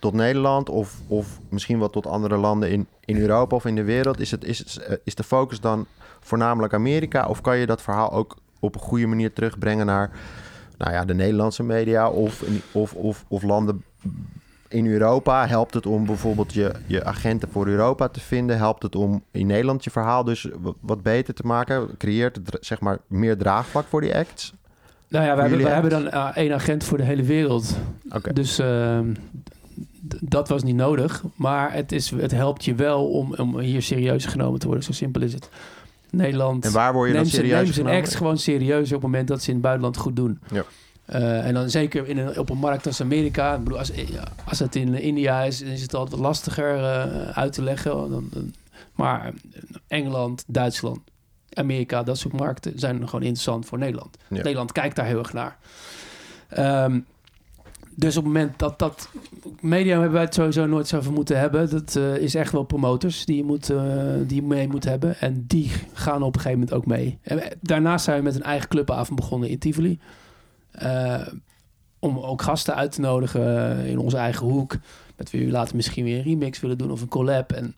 tot 0.00 0.12
Nederland 0.12 0.68
of, 0.68 0.94
of 1.06 1.38
misschien 1.48 1.78
wel 1.78 1.90
tot 1.90 2.06
andere 2.06 2.36
landen 2.36 2.70
in, 2.70 2.86
in 3.04 3.16
Europa 3.16 3.56
of 3.56 3.64
in 3.64 3.74
de 3.74 3.84
wereld? 3.84 4.20
Is, 4.20 4.30
het, 4.30 4.44
is, 4.44 4.58
het, 4.58 4.76
eh, 4.76 4.96
is 5.04 5.14
de 5.14 5.22
focus 5.22 5.60
dan 5.60 5.86
voornamelijk 6.20 6.74
Amerika 6.74 7.26
of 7.26 7.40
kan 7.40 7.56
je 7.56 7.66
dat 7.66 7.82
verhaal 7.82 8.12
ook 8.12 8.36
op 8.60 8.74
een 8.74 8.80
goede 8.80 9.06
manier 9.06 9.32
terugbrengen 9.32 9.86
naar 9.86 10.10
nou 10.78 10.92
ja, 10.92 11.04
de 11.04 11.14
Nederlandse 11.14 11.62
media 11.62 12.08
of, 12.08 12.44
of, 12.72 12.94
of, 12.94 13.24
of 13.28 13.42
landen 13.42 13.84
in 14.68 14.86
Europa? 14.86 15.46
Helpt 15.46 15.74
het 15.74 15.86
om 15.86 16.06
bijvoorbeeld 16.06 16.52
je, 16.52 16.72
je 16.86 17.04
agenten 17.04 17.48
voor 17.50 17.66
Europa 17.66 18.08
te 18.08 18.20
vinden? 18.20 18.56
Helpt 18.56 18.82
het 18.82 18.96
om 18.96 19.22
in 19.30 19.46
Nederland 19.46 19.84
je 19.84 19.90
verhaal 19.90 20.24
dus 20.24 20.48
wat, 20.80 21.02
beter 21.02 21.34
te 21.34 21.46
maken? 21.46 21.96
Creëert 21.98 22.36
het 22.36 22.56
zeg 22.60 22.80
maar 22.80 22.98
meer 23.06 23.36
draagvlak 23.36 23.86
voor 23.88 24.00
die 24.00 24.16
acts? 24.16 24.54
Nou 25.08 25.24
ja, 25.24 25.34
we 25.34 25.40
hebben, 25.40 25.72
hebben 25.72 25.90
dan 25.90 26.08
eh, 26.08 26.28
één 26.34 26.52
agent 26.52 26.84
voor 26.84 26.98
de 26.98 27.04
hele 27.04 27.22
wereld. 27.22 27.76
Oké. 28.10 28.32
Dus 28.32 28.58
ehm, 28.58 29.12
dat 30.20 30.48
was 30.48 30.62
niet 30.62 30.76
nodig. 30.76 31.22
Maar 31.34 31.72
het, 31.72 31.92
is, 31.92 32.10
het 32.10 32.30
helpt 32.30 32.64
je 32.64 32.74
wel 32.74 33.06
om, 33.10 33.34
om 33.34 33.58
hier 33.58 33.82
serieus 33.82 34.24
genomen 34.24 34.60
te 34.60 34.66
worden. 34.66 34.84
Zo 34.84 34.92
simpel 34.92 35.22
is 35.22 35.32
het. 35.32 35.48
Nederland 36.10 36.64
En 36.64 36.72
waar 36.72 36.92
word 36.92 37.08
je 37.08 37.14
dan 37.16 37.26
ze- 37.26 37.30
serieus 37.36 37.62
neemt 37.62 37.74
zijn 37.74 37.86
acts 37.86 38.14
gewoon 38.14 38.38
serieus 38.38 38.86
op 38.86 38.92
het 38.92 39.02
moment 39.02 39.28
dat 39.28 39.42
ze 39.42 39.46
in 39.48 39.54
het 39.54 39.62
buitenland 39.62 39.96
goed 39.96 40.16
doen. 40.16 40.40
Ja. 40.50 40.64
Eh, 41.04 41.46
en 41.46 41.54
dan 41.54 41.70
zeker 41.70 42.08
in 42.08 42.18
een, 42.18 42.38
op 42.38 42.50
een 42.50 42.58
markt 42.58 42.86
als 42.86 43.00
Amerika. 43.00 43.54
Ik 43.54 43.62
bedoel, 43.64 43.78
als, 43.78 43.92
als 44.44 44.58
het 44.58 44.76
in 44.76 44.94
India 44.94 45.42
is, 45.42 45.60
is 45.60 45.82
het 45.82 45.94
altijd 45.94 46.16
wat 46.16 46.26
lastiger 46.26 46.74
eh, 46.84 47.28
uit 47.38 47.52
te 47.52 47.62
leggen. 47.62 47.90
Dan, 48.10 48.28
dan- 48.32 48.54
maar 48.94 49.32
Engeland, 49.88 50.44
Duitsland, 50.46 50.98
Amerika, 51.52 52.02
dat 52.02 52.18
soort 52.18 52.34
markten 52.38 52.72
zijn 52.78 52.96
gewoon 52.96 53.22
interessant 53.22 53.66
voor 53.66 53.78
Nederland. 53.78 54.16
Ja. 54.28 54.36
Nederland 54.36 54.72
kijkt 54.72 54.96
daar 54.96 55.06
heel 55.06 55.18
erg 55.18 55.32
naar. 55.32 55.56
Ehm, 56.48 57.00
dus 58.00 58.16
op 58.16 58.24
het 58.24 58.32
moment 58.32 58.58
dat 58.58 58.78
dat... 58.78 59.10
Media 59.60 59.92
hebben 59.92 60.12
wij 60.12 60.22
het 60.22 60.34
sowieso 60.34 60.66
nooit 60.66 60.88
zo 60.88 61.02
moeten 61.10 61.38
hebben. 61.38 61.70
Dat 61.70 61.96
eh, 61.96 62.16
is 62.16 62.34
echt 62.34 62.52
wel 62.52 62.62
promotors 62.62 63.24
die 63.24 63.36
je, 63.36 63.44
moet, 63.44 63.70
eh, 63.70 63.82
die 64.26 64.36
je 64.36 64.42
mee 64.46 64.68
moet 64.68 64.84
hebben. 64.84 65.20
En 65.20 65.44
die 65.46 65.70
gaan 65.92 66.22
op 66.22 66.34
een 66.34 66.40
gegeven 66.40 66.58
moment 66.58 66.76
ook 66.76 66.86
mee. 66.86 67.18
En 67.22 67.36
we- 67.36 67.56
daarnaast 67.60 68.04
zijn 68.04 68.16
we 68.18 68.22
met 68.22 68.34
een 68.34 68.42
eigen 68.42 68.68
clubavond 68.68 69.18
begonnen 69.20 69.48
in 69.48 69.58
Tivoli. 69.58 69.98
Eh, 70.70 71.26
om 71.98 72.18
ook 72.18 72.42
gasten 72.42 72.74
uit 72.74 72.92
te 72.92 73.00
nodigen 73.00 73.76
in 73.86 73.98
onze 73.98 74.16
eigen 74.16 74.46
hoek. 74.46 74.76
Met 75.16 75.30
wie 75.30 75.44
we 75.44 75.50
later 75.52 75.76
misschien 75.76 76.04
weer 76.04 76.16
een 76.16 76.22
remix 76.22 76.60
willen 76.60 76.78
doen 76.78 76.90
of 76.90 77.00
een 77.00 77.08
collab. 77.08 77.52
En 77.52 77.74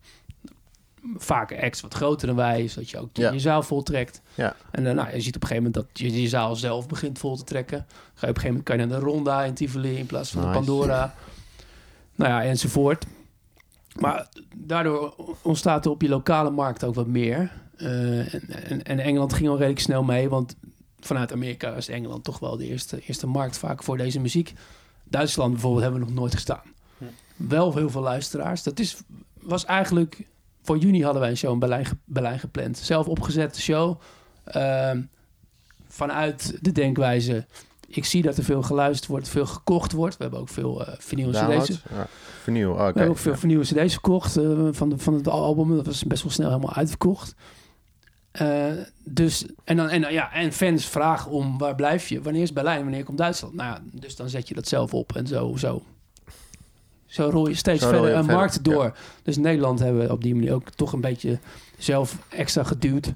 vaak 1.16 1.62
acts 1.62 1.80
wat 1.80 1.94
groter 1.94 2.26
dan 2.26 2.36
wij, 2.36 2.68
zodat 2.68 2.90
je 2.90 2.98
ook 2.98 3.08
Ja. 3.12 3.30
je 3.30 3.38
zaal 3.38 3.62
voltrekt. 3.62 4.20
Ja. 4.34 4.56
En 4.70 4.84
dan, 4.84 4.94
nou, 4.94 5.14
je 5.14 5.20
ziet 5.20 5.36
op 5.36 5.42
een 5.42 5.48
gegeven 5.48 5.70
moment 5.72 5.74
dat 5.74 5.98
je 5.98 6.20
je 6.22 6.28
zaal 6.28 6.56
zelf 6.56 6.88
begint 6.88 7.18
vol 7.18 7.36
te 7.36 7.44
trekken. 7.44 7.78
Ga 7.78 7.86
je 7.94 8.10
op 8.14 8.20
een 8.20 8.26
gegeven 8.26 8.46
moment 8.48 8.64
kan 8.64 8.78
je 8.78 8.86
naar 8.86 8.98
de 9.00 9.04
Ronda 9.04 9.44
in 9.44 9.54
Tivoli 9.54 9.96
in 9.96 10.06
plaats 10.06 10.30
van 10.30 10.40
Nice. 10.40 10.52
de 10.52 10.58
Pandora. 10.58 11.14
Nou 12.14 12.30
ja, 12.30 12.42
enzovoort. 12.44 13.06
Maar 14.00 14.28
daardoor 14.56 15.14
ontstaat 15.42 15.84
er 15.84 15.90
op 15.90 16.02
je 16.02 16.08
lokale 16.08 16.50
markt 16.50 16.84
ook 16.84 16.94
wat 16.94 17.06
meer. 17.06 17.52
Eh, 17.76 18.34
en, 18.34 18.42
en, 18.68 18.82
en 18.82 18.98
Engeland 18.98 19.32
ging 19.32 19.48
al 19.48 19.56
redelijk 19.56 19.80
snel 19.80 20.02
mee, 20.02 20.28
want 20.28 20.56
vanuit 21.00 21.32
Amerika 21.32 21.74
is 21.74 21.88
Engeland 21.88 22.24
toch 22.24 22.38
wel 22.38 22.56
de 22.56 22.66
eerste, 22.66 23.00
eerste 23.06 23.26
markt 23.26 23.58
vaak 23.58 23.82
voor 23.82 23.96
deze 23.96 24.20
muziek. 24.20 24.52
Duitsland 25.04 25.52
bijvoorbeeld 25.52 25.82
hebben 25.82 26.00
we 26.00 26.06
nog 26.06 26.14
nooit 26.16 26.34
gestaan. 26.34 26.62
Ja. 26.98 27.06
Wel 27.36 27.74
heel 27.74 27.90
veel 27.90 28.00
luisteraars. 28.02 28.62
Dat 28.62 28.78
is, 28.78 28.96
was 29.40 29.64
eigenlijk... 29.64 30.26
Voor 30.62 30.78
juni 30.78 31.02
hadden 31.02 31.20
wij 31.20 31.30
een 31.30 31.36
show 31.36 31.52
in 31.52 31.58
Berlijn, 31.58 31.86
Berlijn 32.04 32.38
gepland. 32.38 32.78
Zelf 32.78 33.06
opgezette 33.06 33.60
show. 33.60 34.00
Ehm, 34.44 35.00
vanuit 35.88 36.58
de 36.60 36.72
denkwijze... 36.72 37.46
Ik 37.86 38.04
zie 38.04 38.22
dat 38.22 38.36
er 38.36 38.44
veel 38.44 38.62
geluisterd 38.62 39.10
wordt, 39.10 39.28
veel 39.28 39.46
gekocht 39.46 39.92
wordt. 39.92 40.16
We 40.16 40.22
hebben 40.22 40.40
ook 40.40 40.48
veel 40.48 40.84
vinyl 40.98 41.30
Downloads? 41.30 41.70
cd's. 41.70 41.82
Ja. 41.90 42.06
Oké. 42.70 42.76
We 42.76 42.82
hebben 42.84 43.08
ook 43.08 43.18
veel 43.18 43.32
Ja. 43.32 43.38
vernieuwde 43.38 43.64
cd's 43.66 43.92
verkocht 43.92 44.36
eh, 44.36 44.68
van, 44.70 44.88
de, 44.88 44.98
van 44.98 45.14
het 45.14 45.28
album. 45.28 45.76
Dat 45.76 45.86
was 45.86 46.04
best 46.04 46.22
wel 46.22 46.32
snel 46.32 46.48
helemaal 46.48 46.74
uitverkocht. 46.74 47.34
Eh, 48.30 48.66
dus, 49.04 49.46
en, 49.64 49.76
dan, 49.76 49.88
en, 49.88 50.12
ja, 50.12 50.32
en 50.32 50.52
fans 50.52 50.86
vragen 50.86 51.30
om 51.30 51.58
waar 51.58 51.74
blijf 51.74 52.08
je? 52.08 52.22
Wanneer 52.22 52.42
is 52.42 52.52
Berlijn? 52.52 52.82
Wanneer 52.82 53.04
komt 53.04 53.18
Duitsland? 53.18 53.54
Nou 53.54 53.74
ja, 53.74 53.82
dus 54.00 54.16
dan 54.16 54.28
zet 54.28 54.48
je 54.48 54.54
dat 54.54 54.68
zelf 54.68 54.94
op 54.94 55.16
en 55.16 55.26
zo. 55.26 55.56
Zo, 55.56 55.82
zo 57.12 57.28
rol 57.32 57.48
je 57.48 57.54
steeds 57.54 57.84
verder 57.84 58.00
je 58.00 58.06
een 58.10 58.16
verder, 58.16 58.36
markt 58.36 58.64
door. 58.64 58.96
Dus 59.22 59.36
Nederland 59.36 59.78
hebben 59.78 60.02
we 60.02 60.12
op 60.12 60.22
die 60.22 60.34
manier 60.34 60.54
ook 60.54 60.70
toch 60.70 60.92
een 60.92 61.00
beetje 61.00 61.38
zelf 61.78 62.18
extra 62.28 62.62
geduwd. 62.62 63.12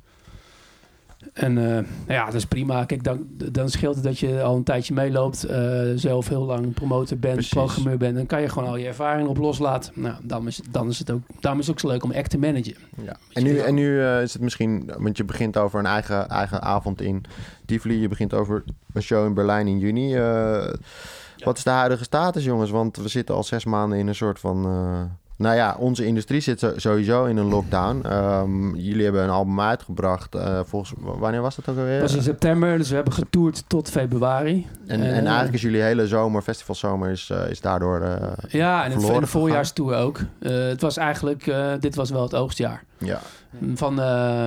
En 1.32 1.76
eh, 1.76 1.84
ja, 2.09 2.24
dat 2.24 2.34
is 2.34 2.44
prima. 2.44 2.84
Kijk, 2.84 3.05
dan, 3.05 3.26
dan 3.53 3.68
scheelt 3.68 3.94
het 3.94 4.05
dat 4.05 4.18
je 4.18 4.42
al 4.42 4.57
een 4.57 4.62
tijdje 4.62 4.94
meeloopt. 4.94 5.44
eh, 5.44 5.80
zelf 5.94 6.28
heel 6.28 6.44
lang 6.44 6.74
promotor 6.74 7.18
bent, 7.18 7.34
Precies. 7.34 7.53
programmeur 7.53 7.97
bent. 7.97 8.16
Dan 8.16 8.26
kan 8.26 8.40
je 8.40 8.49
gewoon 8.49 8.68
al 8.68 8.76
je 8.76 8.86
ervaring 8.86 9.28
op 9.28 9.36
loslaten. 9.36 9.92
Nou, 9.94 10.14
dan 10.22 10.47
is, 10.47 10.57
het, 10.57 10.66
dan 10.70 10.88
is 10.88 10.99
het 10.99 11.11
ook, 11.11 11.20
daarom 11.40 11.61
is 11.61 11.66
het 11.66 11.74
ook 11.74 11.80
zo 11.80 11.88
leuk 11.88 12.05
om 12.05 12.12
act 12.12 12.30
te 12.30 12.38
managen. 12.38 12.74
Ja. 13.03 13.16
En 13.32 13.42
nu, 13.42 13.59
en 13.59 13.74
nu 13.74 14.03
eh, 14.03 14.22
is 14.22 14.32
het 14.32 14.42
misschien, 14.42 14.90
want 14.99 15.16
je 15.16 15.24
begint 15.24 15.57
over 15.57 15.78
een 15.78 15.86
eigen, 15.86 16.28
eigen 16.28 16.62
avond 16.62 17.01
in 17.01 17.24
Tivoli. 17.66 18.01
Je 18.01 18.09
begint 18.09 18.34
over 18.34 18.64
een 18.92 19.03
show 19.03 19.26
in 19.26 19.34
Berlijn 19.34 19.66
in 19.66 19.78
juni. 19.78 20.14
Eh, 21.39 21.45
Wat 21.45 21.57
is 21.57 21.64
de 21.64 21.70
huidige 21.70 22.05
status, 22.05 22.45
jongens? 22.45 22.70
Want 22.70 22.97
we 22.97 23.09
zitten 23.09 23.34
al 23.34 23.45
zes 23.45 23.64
maanden 23.64 23.99
in 23.99 24.07
een 24.07 24.14
soort 24.14 24.39
van... 24.41 24.64
eh, 24.64 25.01
nou 25.39 25.57
ja, 25.57 25.76
onze 25.78 26.07
industrie 26.07 26.41
zit 26.41 26.72
sowieso 26.76 27.24
in 27.24 27.37
een 27.37 27.49
lockdown. 27.49 28.01
Ehm, 28.07 28.74
jullie 28.74 29.05
hebben 29.05 29.22
een 29.22 29.30
album 29.30 29.61
uitgebracht. 29.61 30.34
eh, 30.34 30.61
volgens 30.64 30.93
wanneer 30.99 31.41
was 31.43 31.57
dat 31.57 31.68
ook 31.68 31.76
alweer? 31.76 31.93
Dat 32.01 32.09
was 32.09 32.16
in 32.16 32.22
september, 32.22 32.78
dus 32.78 32.89
we 32.89 32.95
hebben 32.95 33.12
getoerd 33.12 33.64
tot 33.66 33.91
februari. 33.91 34.66
en, 34.87 35.01
eh, 35.01 35.16
en 35.16 35.24
eigenlijk 35.24 35.55
is 35.55 35.62
jullie 35.62 35.80
hele 35.82 36.07
zomer, 36.07 36.43
festivalzomer, 36.43 37.11
is, 37.11 37.30
eh, 37.30 37.51
is 37.51 37.61
daardoor... 37.61 38.01
eh, 38.01 38.28
Ja, 38.49 38.76
en 38.78 38.82
het, 38.84 38.93
verloren 38.93 39.14
en 39.14 39.20
de 39.20 39.26
voorjaarstour 39.26 39.97
ook. 39.97 40.18
Eh, 40.41 40.53
het 40.66 40.80
was 40.80 40.97
eigenlijk, 40.97 41.47
eh, 41.47 41.72
dit 41.80 41.95
was 41.95 42.11
wel 42.11 42.22
het 42.22 42.34
oogstjaar. 42.34 42.84
ja. 42.99 43.20
Van, 43.74 44.01
eh, 44.01 44.47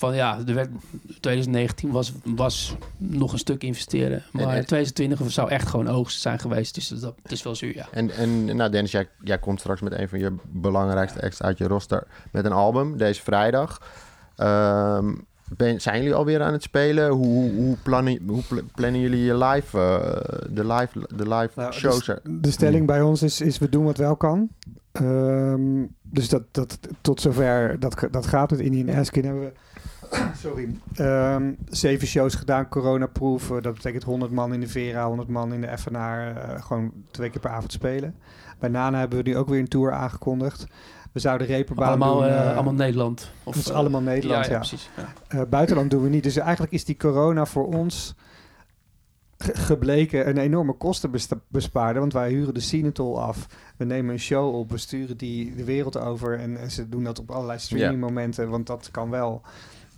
van 0.00 0.14
ja, 0.14 0.38
er 0.46 0.54
werd, 0.54 0.68
2019 1.20 1.90
was, 1.90 2.12
was 2.24 2.76
nog 2.96 3.32
een 3.32 3.38
stuk 3.38 3.62
investeren. 3.62 4.22
Maar 4.32 4.42
En- 4.42 4.48
en- 4.48 4.66
2020 4.66 5.30
zou 5.32 5.50
echt 5.50 5.68
gewoon 5.68 5.88
oogst 5.88 6.20
zijn 6.20 6.38
geweest. 6.38 6.74
Dus 6.74 6.88
dat, 6.88 7.14
het 7.22 7.32
is 7.32 7.42
wel 7.42 7.54
zuur, 7.54 7.74
ja. 7.74 7.86
En, 7.90 8.10
en 8.10 8.56
nou 8.56 8.70
Dennis, 8.70 8.90
jij, 8.90 9.08
jij 9.22 9.38
komt 9.38 9.60
straks 9.60 9.80
met 9.80 9.92
een 9.92 10.08
van 10.08 10.18
je 10.18 10.34
belangrijkste 10.48 11.22
acts 11.22 11.42
uit 11.42 11.58
je 11.58 11.66
roster 11.66 12.06
met 12.32 12.44
een 12.44 12.52
album 12.52 12.96
deze 12.96 13.22
vrijdag. 13.22 13.80
Ehm, 14.36 15.14
ben, 15.56 15.80
zijn 15.80 15.98
jullie 15.98 16.14
alweer 16.14 16.42
aan 16.42 16.52
het 16.52 16.62
spelen? 16.62 17.10
Hoe, 17.10 17.26
hoe, 17.26 17.50
hoe, 17.52 17.76
plannen, 17.82 18.18
hoe 18.26 18.42
pl- 18.48 18.58
plannen 18.74 19.00
jullie 19.00 19.24
je 19.24 19.36
live, 19.36 19.78
eh, 19.78 20.48
de 20.54 20.66
live, 20.66 21.06
de 21.16 21.28
live 21.28 21.50
Nou, 21.54 21.72
shows? 21.72 22.08
er- 22.08 22.20
De 22.40 22.50
stelling 22.50 22.86
bij 22.86 23.02
ons 23.02 23.22
is, 23.22 23.40
is 23.40 23.58
we 23.58 23.68
doen 23.68 23.84
wat 23.84 23.96
wel 23.96 24.16
kan. 24.16 24.48
Ehm, 24.92 25.84
dus 26.02 26.28
dat, 26.28 26.42
dat, 26.50 26.78
tot 27.00 27.20
zover, 27.20 27.80
dat, 27.80 28.06
dat 28.10 28.26
gaat 28.26 28.50
het. 28.50 28.60
Indian 28.60 28.96
Askin 28.98 29.24
hebben 29.24 29.42
we 29.42 29.52
sorry, 30.42 30.68
ehm, 30.94 31.52
zeven 31.68 32.06
shows 32.08 32.34
gedaan, 32.34 32.68
coronaproof. 32.68 33.50
Eh, 33.50 33.62
dat 33.62 33.74
betekent 33.74 34.02
100 34.02 34.32
man 34.32 34.52
in 34.54 34.60
de 34.60 34.68
Vera, 34.68 35.06
100 35.06 35.28
man 35.28 35.52
in 35.52 35.60
de 35.60 35.78
FNR. 35.78 35.96
eh, 36.36 36.62
gewoon 36.62 36.92
twee 37.10 37.30
keer 37.30 37.40
per 37.40 37.50
avond 37.50 37.72
spelen. 37.72 38.14
Bij 38.58 38.68
Nana 38.68 38.98
hebben 38.98 39.22
we 39.22 39.28
nu 39.28 39.36
ook 39.36 39.48
weer 39.48 39.58
een 39.60 39.68
tour 39.68 39.92
aangekondigd. 39.92 40.66
We 41.12 41.20
zouden 41.20 41.46
reperbaan 41.46 41.88
Allemaal, 41.88 42.14
doen. 42.20 42.28
eh, 42.28 42.52
allemaal 42.54 42.72
Nederland. 42.74 43.30
Of, 43.44 43.54
dat 43.54 43.64
is 43.64 43.70
allemaal 43.72 44.00
Nederland, 44.00 44.44
ja. 44.46 44.50
ja. 44.52 44.58
precies. 44.58 44.90
Ja. 44.96 45.38
Eh, 45.38 45.46
buitenland 45.48 45.90
doen 45.90 46.02
we 46.02 46.08
niet. 46.08 46.22
Dus 46.22 46.36
eigenlijk 46.36 46.72
is 46.72 46.84
die 46.84 46.96
corona 46.96 47.46
voor 47.46 47.66
ons 47.66 48.14
ge- 49.38 49.56
gebleken 49.56 50.28
een 50.28 50.38
enorme 50.38 50.72
kostenbespaarder. 50.72 52.00
Want 52.00 52.12
wij 52.12 52.30
huren 52.30 52.54
de 52.54 52.60
Cinetol 52.60 53.20
af. 53.22 53.46
We 53.76 53.84
nemen 53.84 54.12
een 54.12 54.20
show 54.20 54.54
op. 54.54 54.70
We 54.70 54.78
sturen 54.78 55.16
die 55.16 55.54
de 55.54 55.64
wereld 55.64 55.98
over. 55.98 56.38
En, 56.38 56.56
en 56.56 56.70
ze 56.70 56.88
doen 56.88 57.04
dat 57.04 57.18
op 57.18 57.30
allerlei 57.30 57.58
streamingmomenten. 57.58 58.48
Want 58.48 58.66
dat 58.66 58.88
kan 58.90 59.10
wel. 59.10 59.42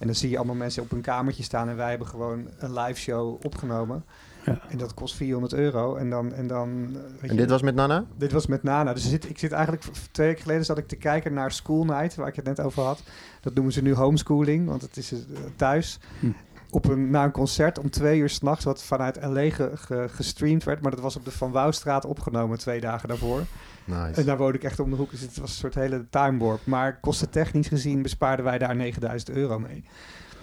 En 0.03 0.09
dan 0.09 0.17
zie 0.17 0.31
je 0.31 0.37
allemaal 0.37 0.55
mensen 0.55 0.83
op 0.83 0.91
hun 0.91 1.01
kamertje 1.01 1.43
staan. 1.43 1.69
En 1.69 1.77
wij 1.77 1.89
hebben 1.89 2.07
gewoon 2.07 2.47
een 2.59 2.73
live 2.79 3.01
show 3.01 3.45
opgenomen. 3.45 4.05
Ja. 4.47 4.61
En 4.69 4.79
dat 4.79 4.95
kost 4.95 5.15
400 5.15 5.53
euro. 5.53 5.97
En 5.97 6.11
dan... 6.11 6.33
En, 6.33 6.47
dan 6.47 6.69
eh, 6.95 7.01
weet 7.21 7.31
En 7.31 7.37
je, 7.37 7.41
dit 7.41 7.51
was 7.51 7.63
met 7.63 7.75
Nana? 7.75 8.05
dit 8.17 8.33
was 8.33 8.47
met 8.47 8.63
Nana. 8.63 8.93
Dus 8.93 9.09
zit, 9.09 9.29
ik 9.29 9.39
zit 9.39 9.53
eigenlijk... 9.53 9.85
Twee 10.11 10.27
weken 10.27 10.43
geleden 10.43 10.65
zat 10.65 10.79
ik 10.79 10.89
te 10.89 10.97
kijken 10.97 11.33
naar 11.33 11.53
School 11.53 11.85
Night. 11.85 12.15
Waar 12.15 12.29
ik 12.29 12.37
het 12.37 12.45
net 12.45 12.61
over 12.61 12.83
had. 12.83 13.03
Dat 13.41 13.55
noemen 13.55 13.73
ze 13.73 13.83
nu 13.83 13.95
homeschooling. 13.95 14.69
Want 14.69 14.83
het 14.83 14.97
is 14.97 15.13
eh, 15.13 15.19
thuis. 15.57 15.99
Hm. 16.21 16.27
Op 16.71 16.89
een, 16.89 17.11
na 17.11 17.25
een 17.25 17.31
concert 17.31 17.79
om 17.79 17.91
twee 17.91 18.19
uur 18.19 18.29
s'nachts. 18.31 18.65
Wat 18.65 18.83
vanuit 18.83 19.19
LA 19.23 19.51
ge- 19.51 19.71
ge- 19.75 20.07
gestreamd 20.11 20.65
werd. 20.65 20.81
Maar 20.83 20.91
dat 20.91 21.01
was 21.01 21.17
op 21.17 21.25
de 21.25 21.31
Van 21.31 21.51
Wouwstraat 21.51 22.05
opgenomen 22.05 22.59
twee 22.59 22.81
dagen 22.81 23.09
daarvoor. 23.09 23.43
Nice. 23.85 24.21
En 24.21 24.27
daar 24.27 24.37
woonde 24.37 24.59
ik 24.59 24.65
echt 24.65 24.81
om 24.81 24.91
de 24.91 24.97
hoek. 24.97 25.11
Dus 25.11 25.21
het 25.21 25.37
was 25.39 25.51
een 25.51 25.57
soort 25.57 25.75
hele 25.75 26.05
time 26.11 26.39
warp. 26.45 26.61
Maar 26.65 27.01
kostentechnisch 27.01 27.69
gezien 27.69 28.03
bespaarden 28.03 28.45
wij 28.45 28.59
daar 28.59 28.77
9000 28.77 29.31
euro 29.31 29.59
mee. 29.59 29.85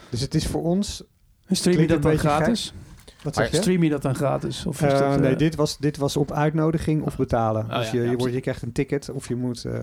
Dus 0.09 0.21
het 0.21 0.35
is 0.35 0.47
voor 0.47 0.63
ons... 0.63 1.03
Stream 1.51 1.79
je 1.79 1.87
dat 1.87 2.01
dan 2.01 2.17
gratis? 2.17 2.73
Wat 3.23 3.35
zeg 3.35 3.51
je? 3.51 3.57
Stream 3.57 3.83
je 3.83 3.89
dat 3.89 4.01
dan 4.01 4.15
gratis? 4.15 4.65
Of 4.65 4.81
is 4.81 4.91
Eh, 4.93 4.99
dat, 4.99 5.15
eh, 5.15 5.21
nee, 5.21 5.35
dit 5.35 5.55
was, 5.55 5.77
dit 5.77 5.97
was 5.97 6.17
op 6.17 6.31
uitnodiging 6.31 7.03
of 7.03 7.17
betalen. 7.17 7.65
Oh, 7.65 7.75
dus 7.77 7.91
ja, 7.91 7.97
je, 7.97 8.03
ja, 8.03 8.11
je, 8.11 8.17
wordt, 8.17 8.33
je 8.33 8.39
krijgt 8.41 8.61
een 8.61 8.71
ticket 8.71 9.09
of 9.09 9.27
je 9.27 9.35
moet... 9.35 9.65
eh, 9.65 9.81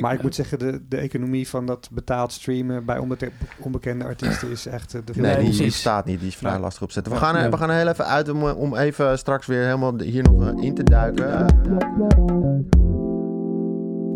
maar 0.00 0.14
ik 0.14 0.22
moet 0.22 0.34
zeggen, 0.34 0.58
de, 0.58 0.82
de 0.88 0.96
economie 0.96 1.48
van 1.48 1.66
dat 1.66 1.88
betaald 1.92 2.32
streamen 2.32 2.84
bij 2.84 2.98
onbekende 3.60 4.04
artiesten 4.04 4.50
is 4.50 4.66
echt 4.66 4.90
de 4.92 5.02
Nee, 5.14 5.50
die, 5.50 5.70
staat 5.70 6.04
niet. 6.04 6.18
Die 6.18 6.28
is 6.28 6.36
vrij 6.36 6.52
Ja. 6.52 6.58
lastig 6.58 6.82
opzetten. 6.82 7.12
We 7.12 7.18
Ja. 7.18 7.24
gaan, 7.24 7.36
er, 7.36 7.42
Ja. 7.42 7.50
we 7.50 7.56
gaan 7.56 7.70
er 7.70 7.76
heel 7.76 7.88
even 7.88 8.06
uit 8.06 8.28
om, 8.28 8.42
om 8.42 8.76
even 8.76 9.18
straks 9.18 9.46
weer 9.46 9.64
helemaal 9.64 10.00
hier 10.00 10.22
nog 10.22 10.60
in 10.62 10.74
te 10.74 10.82
duiken. 10.84 11.46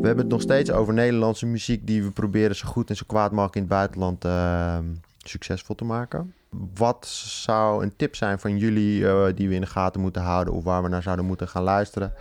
We 0.01 0.07
hebben 0.07 0.25
het 0.25 0.33
nog 0.33 0.43
steeds 0.43 0.71
over 0.71 0.95
Nederlandse 0.95 1.47
muziek 1.47 1.87
die 1.87 2.03
we 2.03 2.11
proberen 2.11 2.57
zo 2.57 2.69
goed 2.69 2.91
en 2.91 2.97
zo 2.97 3.05
kwaad 3.07 3.31
mogelijk 3.31 3.55
in 3.55 3.61
het 3.61 3.71
buitenland 3.71 4.25
eh, 4.25 4.79
succesvol 5.19 5.75
te 5.75 5.85
maken. 5.85 6.35
Wat 6.75 7.07
zou 7.27 7.83
een 7.83 7.97
tip 7.97 8.17
zijn 8.17 8.39
van 8.39 8.59
jullie 8.59 9.09
eh, 9.09 9.27
die 9.35 9.49
we 9.49 9.55
in 9.55 9.61
de 9.61 9.67
gaten 9.67 10.01
moeten 10.01 10.23
houden 10.23 10.55
of 10.55 10.65
waar 10.65 10.83
we 10.83 10.89
naar 10.89 11.03
zouden 11.03 11.25
moeten 11.25 11.49
gaan 11.49 11.63
luisteren? 11.63 12.13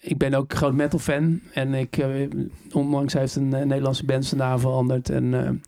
Ik 0.00 0.18
ben 0.18 0.34
ook 0.34 0.54
groot 0.54 0.74
metal 0.74 0.98
fan. 0.98 1.40
En 1.52 1.74
ik, 1.74 1.96
eh, 1.96 2.28
onlangs 2.72 3.12
heeft 3.12 3.36
een 3.36 3.54
eh, 3.54 3.64
Nederlandse 3.64 4.04
band 4.04 4.24
zijn 4.24 4.40
naam 4.40 4.58
veranderd. 4.58 5.10
En 5.10 5.62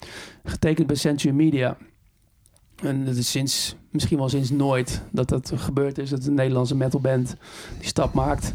getekend 0.45 0.87
bij 0.87 0.97
Century 0.97 1.35
Media. 1.35 1.77
En 2.83 3.05
dat 3.05 3.17
is 3.17 3.31
sinds, 3.31 3.77
misschien 3.91 4.19
wel 4.19 4.29
sinds 4.29 4.51
nooit 4.51 5.03
dat 5.11 5.29
dat 5.29 5.53
gebeurd 5.55 5.99
is. 5.99 6.11
Dat 6.11 6.25
een 6.25 6.35
Nederlandse 6.35 6.77
metalband 6.77 7.37
die 7.79 7.89
stap 7.89 8.15
maakt. 8.15 8.55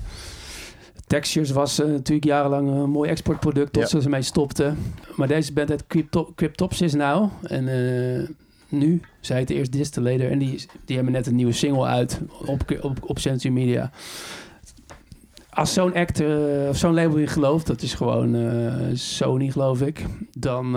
Textures 1.08 1.52
was 1.52 1.80
eh, 1.80 1.88
natuurlijk 1.88 2.26
jarenlang 2.26 2.68
een 2.70 2.90
mooi 2.90 3.10
exportproduct 3.10 3.74
tot 3.74 3.82
Ja. 3.82 3.88
ze 3.88 4.00
ermee 4.06 4.22
stopten. 4.22 4.78
Maar 5.16 5.28
deze 5.28 5.54
band 5.54 5.70
heet 5.70 5.88
Crypto- 5.88 6.32
Cryptopsis 6.36 6.94
nou. 6.94 7.30
En 7.44 7.68
eh, 7.68 8.28
nu, 8.70 9.02
zij 9.20 9.38
heette 9.38 9.54
eerst 9.54 9.72
Distillator. 9.72 10.32
En 10.32 10.40
die, 10.40 10.66
die 10.86 10.96
hebben 10.96 11.14
net 11.14 11.28
een 11.28 11.36
nieuwe 11.36 11.52
single 11.52 11.86
uit 11.86 12.20
op, 12.46 12.78
op, 12.82 12.98
op 13.02 13.20
Century 13.20 13.54
Media 13.54 13.92
als 15.50 15.74
zo'n 15.74 15.94
act 15.94 16.20
eh, 16.20 16.28
of 16.70 16.78
zo'n 16.78 16.94
label 16.94 17.18
in 17.18 17.28
gelooft, 17.28 17.68
dat 17.68 17.82
is 17.82 17.94
gewoon 17.94 18.36
Sony, 18.98 19.50
geloof 19.50 19.82
ik, 19.82 20.06
dan 20.38 20.76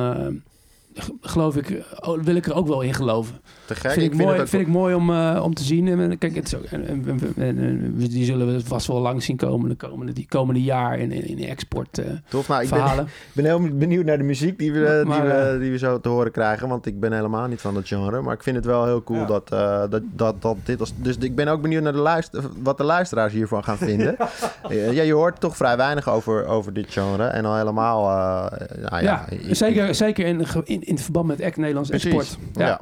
geloof 1.20 1.56
ik, 1.56 1.84
oh, 2.00 2.22
wil 2.22 2.34
ik 2.34 2.46
er 2.46 2.54
ook 2.54 2.66
wel 2.66 2.80
in 2.80 2.94
geloven. 2.94 3.40
Te 3.68 3.74
gek. 3.74 3.90
vind 3.90 4.04
ik, 4.06 4.14
vind 4.14 4.28
mooi, 4.28 4.46
vind 4.46 4.62
ik 4.62 4.68
mooi 4.72 4.94
om, 4.94 5.10
eh, 5.10 5.40
om 5.44 5.54
te 5.54 5.62
zien. 5.64 5.88
En, 5.88 6.18
kijk, 6.18 6.34
het 6.34 6.46
is 6.46 6.56
ook, 6.56 6.64
en, 6.64 6.86
en- 6.86 7.04
en- 7.06 7.32
en- 7.36 7.58
en 7.58 7.94
die 7.96 8.24
zullen 8.24 8.46
we 8.52 8.60
vast 8.64 8.86
wel 8.86 9.00
lang 9.00 9.22
zien 9.22 9.36
komen 9.36 9.68
de 9.68 9.74
komende, 9.74 10.12
die 10.12 10.26
komende 10.28 10.62
jaar 10.62 10.98
in, 10.98 11.12
in, 11.12 11.38
in 11.38 11.48
export 11.48 11.98
eh, 11.98 12.06
tof. 12.28 12.48
Nou, 12.48 12.62
ik 12.62 12.68
ben, 12.68 12.78
verhalen. 12.78 13.04
Ik 13.28 13.34
ben 13.34 13.44
heel 13.44 13.60
benieuwd 13.74 14.04
naar 14.04 14.18
de 14.18 14.24
muziek 14.24 14.58
die 14.58 14.72
we, 14.72 15.02
Maar- 15.06 15.20
die, 15.22 15.30
we, 15.30 15.58
die 15.60 15.70
we 15.70 15.78
zo 15.78 16.00
te 16.00 16.08
horen 16.08 16.32
krijgen. 16.32 16.68
Want 16.68 16.86
ik 16.86 17.00
ben 17.00 17.12
helemaal 17.12 17.46
niet 17.46 17.60
van 17.60 17.74
dat 17.74 17.88
genre. 17.88 18.20
Maar 18.20 18.34
ik 18.34 18.42
vind 18.42 18.56
het 18.56 18.64
wel 18.64 18.84
heel 18.84 19.02
cool 19.02 19.18
Ja. 19.18 19.26
dat, 19.26 19.52
eh, 19.52 19.82
dat, 19.90 20.02
dat, 20.12 20.42
dat 20.42 20.56
dit 20.64 20.80
als. 20.80 20.92
Dus 20.96 21.16
ik 21.16 21.34
ben 21.34 21.48
ook 21.48 21.62
benieuwd 21.62 21.82
naar 21.82 21.92
de 21.92 21.98
luister, 21.98 22.44
wat 22.62 22.76
de 22.78 22.84
luisteraars 22.84 23.32
hiervan 23.32 23.64
gaan 23.64 23.76
vinden. 23.78 24.16
Eh, 24.68 24.92
ja, 24.92 25.02
je 25.02 25.12
hoort 25.12 25.40
toch 25.40 25.56
vrij 25.56 25.76
weinig 25.76 26.08
over, 26.08 26.46
over 26.46 26.72
dit 26.72 26.86
genre. 26.88 27.24
En 27.26 27.44
al 27.44 27.56
helemaal. 27.56 28.08
eh, 28.10 28.68
nou 28.90 28.94
ja, 28.94 29.00
Ja, 29.00 29.24
ik- 29.28 29.54
zeker, 29.56 29.94
zeker 29.94 30.26
in, 30.26 30.46
in, 30.64 30.82
in 30.82 30.98
verband 30.98 31.26
met 31.26 31.40
echt 31.40 31.56
Nederlands 31.56 31.88
Precies. 31.88 32.12
export. 32.14 32.38
Ja. 32.52 32.80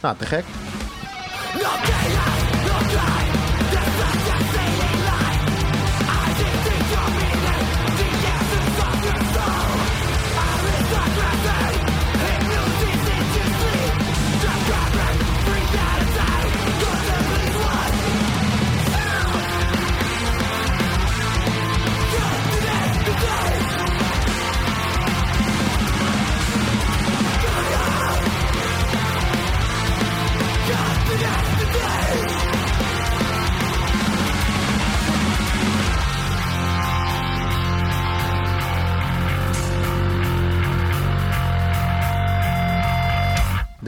Nou, 0.00 0.16
te 0.16 0.26
gek. 0.26 0.44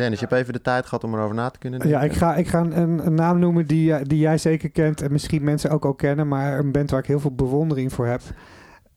Dennis, 0.06 0.20
je 0.20 0.26
hebt 0.26 0.40
even 0.40 0.52
de 0.52 0.60
tijd 0.70 0.84
gehad 0.84 1.04
om 1.04 1.14
erover 1.14 1.34
na 1.34 1.50
te 1.50 1.58
kunnen 1.58 1.80
denken. 1.80 1.98
Ja, 1.98 2.04
ik 2.04 2.12
ga, 2.12 2.34
ik 2.34 2.48
ga 2.48 2.60
een, 2.60 3.06
een 3.06 3.14
naam 3.14 3.38
noemen 3.38 3.66
die, 3.66 3.92
eh, 3.94 4.04
die 4.04 4.18
jij 4.18 4.38
zeker 4.38 4.70
kent 4.70 5.02
en 5.02 5.12
misschien 5.12 5.44
mensen 5.44 5.70
ook 5.70 5.84
al 5.84 5.94
kennen, 5.94 6.28
maar 6.28 6.58
een 6.58 6.72
band 6.72 6.90
waar 6.90 7.00
ik 7.00 7.06
heel 7.06 7.20
veel 7.20 7.34
bewondering 7.34 7.92
voor 7.92 8.06
heb. 8.06 8.20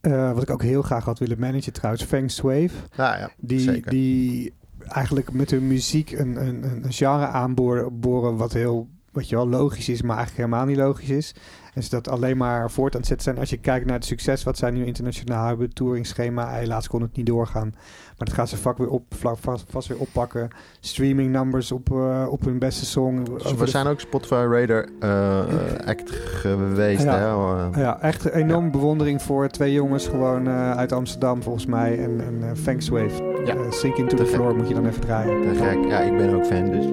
Eh, 0.01 0.31
wat 0.33 0.41
ik 0.41 0.49
ook 0.49 0.61
heel 0.61 0.81
graag 0.81 1.05
had 1.05 1.19
willen 1.19 1.39
managen 1.39 1.73
trouwens, 1.73 2.03
Feng 2.03 2.31
Swave. 2.31 2.69
Nou 2.97 3.17
ja, 3.17 3.29
Die, 3.37 3.59
zeker. 3.59 3.91
die 3.91 4.53
eigenlijk 4.87 5.31
met 5.31 5.51
hun 5.51 5.67
muziek 5.67 6.11
een, 6.11 6.47
een, 6.47 6.63
een 6.63 6.83
een 6.83 6.91
genre 6.93 7.25
aanboren 7.27 7.99
boren 7.99 8.35
wat 8.37 8.53
heel 8.53 8.87
wat 9.11 9.29
je 9.29 9.35
wel 9.35 9.47
logisch 9.49 9.89
is, 9.89 10.01
maar 10.01 10.17
eigenlijk 10.17 10.45
helemaal 10.47 10.67
niet 10.67 10.77
logisch 10.77 11.09
is. 11.09 11.35
En 11.73 11.83
ze 11.83 11.89
dat 11.89 12.07
alleen 12.09 12.37
maar 12.37 12.71
voort 12.71 12.93
aan 12.93 12.99
het 12.99 13.07
zetten 13.07 13.25
zijn. 13.25 13.39
Als 13.39 13.49
je 13.49 13.57
kijkt 13.57 13.85
naar 13.85 13.95
het 13.95 14.05
succes 14.05 14.43
wat 14.43 14.57
zij 14.57 14.71
nu 14.71 14.85
internationaal 14.85 15.47
hebben, 15.47 15.65
het 15.65 15.75
touringsschema, 15.75 16.49
helaas 16.49 16.87
kon 16.87 17.01
het 17.01 17.15
niet 17.15 17.25
doorgaan. 17.25 17.69
Maar 18.17 18.27
dat 18.27 18.33
gaat 18.33 18.49
ze 18.49 18.57
vak 18.57 18.77
weer 18.77 18.89
op, 18.89 19.03
vlak, 19.09 19.37
vast, 19.37 19.65
vast 19.69 19.87
weer 19.87 19.97
oppakken. 19.97 20.47
Streaming 20.79 21.31
numbers 21.31 21.71
op, 21.71 21.91
eh, 21.91 22.25
op 22.29 22.45
hun 22.45 22.59
beste 22.59 22.85
song. 22.85 23.23
Dus 23.23 23.53
we 23.53 23.67
zijn 23.67 23.87
ook 23.87 23.99
Spotify 23.99 24.45
Radar 24.49 24.87
eh, 24.99 25.87
act 25.87 26.09
geweest. 26.11 27.03
Ja. 27.03 27.17
Hè? 27.17 27.69
Eh, 27.71 27.77
Ja, 27.81 28.01
echt 28.01 28.25
een 28.25 28.31
enorme 28.31 28.69
bewondering 28.69 29.21
voor 29.21 29.47
twee 29.47 29.73
jongens 29.73 30.07
gewoon 30.07 30.47
eh, 30.47 30.71
uit 30.71 30.91
Amsterdam 30.91 31.43
volgens 31.43 31.65
mij. 31.65 31.99
En, 32.03 32.21
en 32.21 32.33
uh, 32.43 32.51
Feng 32.55 32.83
Swave. 32.83 33.41
Ja. 33.45 33.55
Eh, 33.55 33.71
Sink 33.71 33.95
Into 33.95 34.15
Te 34.15 34.23
the 34.23 34.29
gek. 34.29 34.35
Floor 34.35 34.55
moet 34.55 34.67
je 34.67 34.73
dan 34.73 34.85
even 34.87 35.01
draaien. 35.01 35.41
Te 35.41 35.63
gek. 35.63 35.89
Ja, 35.89 35.99
ik 35.99 36.17
ben 36.17 36.33
ook 36.35 36.45
fan, 36.45 36.69
dus. 36.71 36.85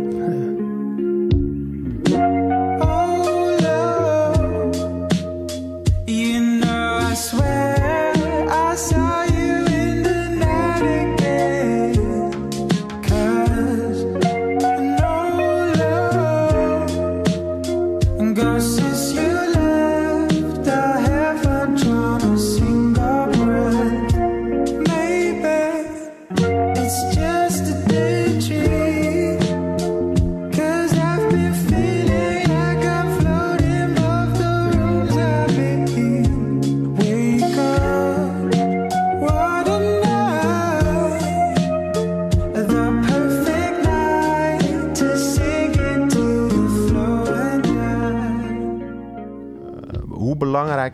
Swear 7.16 8.12
I 8.50 8.74
saw 8.74 9.24
you 9.24 9.35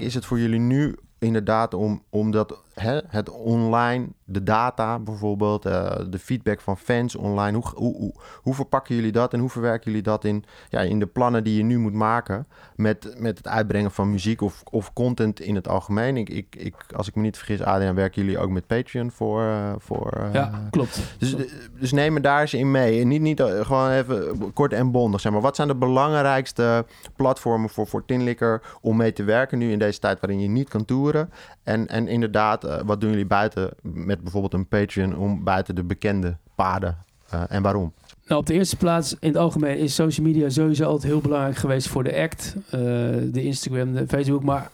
is 0.02 0.14
het 0.14 0.24
voor 0.24 0.38
jullie 0.38 0.60
nu 0.60 0.96
inderdaad 1.18 1.74
om, 1.74 2.02
om 2.10 2.30
dat 2.30 2.62
hè, 2.74 3.00
het 3.08 3.30
online, 3.30 4.08
de 4.24 4.42
data 4.42 4.98
bijvoorbeeld, 4.98 5.66
eh, 5.66 5.96
de 6.08 6.18
feedback 6.18 6.60
van 6.60 6.76
fans 6.76 7.16
online. 7.16 7.56
Hoe, 7.56 7.70
hoe, 7.74 7.96
hoe, 7.96 8.14
hoe 8.42 8.54
verpakken 8.54 8.94
jullie 8.94 9.12
dat 9.12 9.32
en 9.32 9.40
hoe 9.40 9.50
verwerken 9.50 9.90
jullie 9.90 10.02
dat 10.02 10.24
in, 10.24 10.44
ja, 10.68 10.80
in 10.80 10.98
de 10.98 11.06
plannen 11.06 11.44
die 11.44 11.56
je 11.56 11.62
nu 11.62 11.78
moet 11.78 11.92
maken 11.92 12.46
met, 12.76 13.14
met 13.18 13.38
het 13.38 13.48
uitbrengen 13.48 13.90
van 13.90 14.10
muziek 14.10 14.40
of, 14.40 14.62
of 14.70 14.92
content 14.92 15.40
in 15.40 15.54
het 15.54 15.68
algemeen? 15.68 16.16
Ik, 16.16 16.28
ik, 16.28 16.56
ik, 16.56 16.74
als 16.96 17.08
ik 17.08 17.14
me 17.14 17.22
niet 17.22 17.36
vergis, 17.36 17.62
Adriaan, 17.62 17.94
werken 17.94 18.22
jullie 18.22 18.38
ook 18.38 18.50
met 18.50 18.66
Patreon 18.66 19.10
voor... 19.10 19.42
eh, 19.42 19.72
voor 19.78 20.12
eh, 20.12 20.32
ja, 20.32 20.68
klopt. 20.70 21.00
dus, 21.18 21.36
dus 21.78 21.92
neem 21.92 22.12
me 22.12 22.20
daar 22.20 22.40
eens 22.40 22.54
in 22.54 22.70
mee. 22.70 23.00
En 23.00 23.08
niet, 23.08 23.20
niet 23.20 23.40
gewoon 23.42 23.90
even 23.90 24.52
kort 24.52 24.72
en 24.72 24.90
bondig, 24.90 25.20
zeg 25.20 25.32
maar. 25.32 25.40
Wat 25.40 25.56
zijn 25.56 25.68
de 25.68 25.74
belangrijkste 25.76 26.86
platformen 27.16 27.70
voor, 27.70 27.86
voor 27.86 28.04
Tinlikker 28.04 28.62
om 28.80 28.96
mee 28.96 29.12
te 29.12 29.24
werken 29.24 29.58
nu 29.58 29.72
in 29.72 29.78
deze 29.78 29.98
tijd 29.98 30.20
waarin 30.20 30.40
je 30.40 30.48
niet 30.48 30.68
kan 30.68 30.84
toeren? 30.84 31.30
En, 31.62 31.88
en 31.88 32.08
inderdaad, 32.08 32.61
eh, 32.64 32.80
wat 32.84 33.00
doen 33.00 33.10
jullie 33.10 33.26
buiten 33.26 33.70
met 33.82 34.20
bijvoorbeeld 34.20 34.54
een 34.54 34.68
Patreon 34.68 35.16
om 35.16 35.44
buiten 35.44 35.74
de 35.74 35.84
bekende 35.84 36.36
paden? 36.54 37.04
eh, 37.32 37.42
en 37.48 37.62
waarom? 37.62 37.92
Nou, 38.26 38.40
op 38.40 38.46
de 38.46 38.54
eerste 38.54 38.76
plaats 38.76 39.16
in 39.20 39.28
het 39.28 39.36
algemeen 39.36 39.78
is 39.78 39.94
social 39.94 40.26
media 40.26 40.48
sowieso 40.48 40.84
altijd 40.84 41.12
heel 41.12 41.20
belangrijk 41.20 41.56
geweest 41.56 41.88
voor 41.88 42.04
de 42.04 42.16
act. 42.16 42.56
Eh, 42.70 42.80
de 43.24 43.42
Instagram, 43.42 43.92
de 43.94 44.06
Facebook, 44.08 44.42
maar 44.42 44.70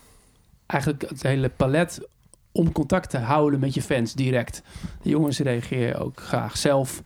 eigenlijk 0.66 1.09
het 1.09 1.22
hele 1.22 1.49
palet 1.49 2.09
om 2.53 2.72
contact 2.72 3.11
te 3.11 3.18
houden 3.18 3.61
met 3.61 3.74
je 3.74 3.82
fans 3.82 4.14
direct. 4.14 4.62
De 5.03 5.09
jongens 5.09 5.39
reageren 5.39 6.01
ook 6.01 6.20
graag 6.20 6.57
zelf. 6.57 7.03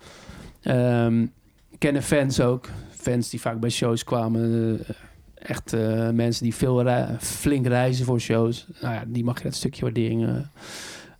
Ehm, 0.63 1.27
kennen 1.79 2.03
fans 2.03 2.41
ook. 2.41 2.69
Fans 2.91 3.31
die 3.31 3.41
vaak 3.41 3.61
bij 3.61 3.71
shows 3.71 4.05
kwamen. 4.05 4.81
Echt 5.43 5.73
eh, 5.73 6.09
mensen 6.11 6.43
die 6.45 6.55
veel 6.55 6.85
flink 7.19 7.67
reizen 7.67 8.05
voor 8.05 8.21
shows. 8.21 8.67
Nou 8.81 8.95
ja, 8.95 9.05
die 9.07 9.25
mag 9.25 9.39
je 9.39 9.45
dat 9.45 9.55
stukje 9.55 9.83
waardering 9.83 10.27
eh, 10.27 10.35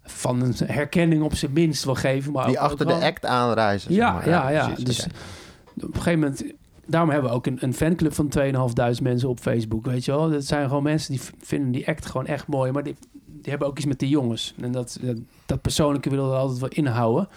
van 0.05 0.41
een 0.43 0.55
herkenning 0.65 1.23
op 1.23 1.35
zijn 1.35 1.53
minst 1.53 1.85
wel 1.85 1.95
geven. 1.95 2.33
Maar 2.33 2.47
Die 2.47 2.57
ook- 2.57 2.63
achter 2.63 2.91
ook 2.93 3.01
de 3.01 3.07
act 3.07 3.27
aanreizen. 3.27 3.93
zeg 3.95 4.03
ja, 4.03 4.13
maar. 4.13 4.29
ja, 4.29 4.49
ja. 4.49 4.67
precies, 4.67 4.85
Dus 4.85 5.07
op 5.77 5.83
een 5.83 5.95
gegeven 5.95 6.19
moment... 6.21 6.45
Daarom 6.87 7.11
hebben 7.11 7.31
we 7.31 7.37
ook 7.37 7.47
een, 7.47 7.57
een 7.61 7.75
fanclub 7.75 8.13
van 8.15 8.33
2.500 8.97 9.03
mensen 9.03 9.29
op 9.29 9.39
Facebook, 9.41 9.85
weet 9.87 10.05
je 10.05 10.11
wel. 10.13 10.31
Dat 10.31 10.45
zijn 10.45 10.69
gewoon 10.69 10.83
mensen 10.83 11.13
die 11.13 11.21
vinden 11.41 11.71
die 11.71 11.89
act 11.89 12.07
gewoon 12.07 12.27
echt 12.27 12.47
mooi. 12.47 12.73
Maar 12.73 12.83
die, 12.83 12.95
die 13.27 13.51
hebben 13.51 13.69
ook 13.69 13.77
iets 13.77 13.87
met 13.87 13.99
die 13.99 14.09
jongens. 14.09 14.55
En 14.61 14.73
dat, 14.73 14.99
dat, 15.03 15.17
dat 15.47 15.61
persoonlijke 15.61 16.11
willen 16.11 16.29
we 16.31 16.37
altijd 16.37 16.59
wel 16.61 16.69
inhouden. 16.69 17.29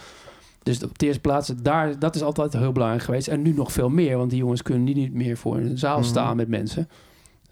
Dus 0.65 0.83
op 0.83 0.97
de 0.99 1.05
eerste 1.05 1.21
plaats, 1.21 1.51
daar, 1.61 1.99
dat 1.99 2.15
is 2.15 2.21
altijd 2.21 2.53
heel 2.53 2.71
belangrijk 2.71 3.03
geweest. 3.03 3.27
En 3.27 3.41
nu 3.41 3.53
nog 3.53 3.71
veel 3.71 3.89
meer, 3.89 4.17
want 4.17 4.29
die 4.29 4.39
jongens 4.39 4.61
kunnen 4.61 4.83
niet 4.83 5.13
meer 5.13 5.37
voor 5.37 5.57
een 5.57 5.77
zaal 5.77 5.99
Mhm. 5.99 6.07
staan 6.07 6.35
met 6.35 6.47
mensen. 6.47 6.89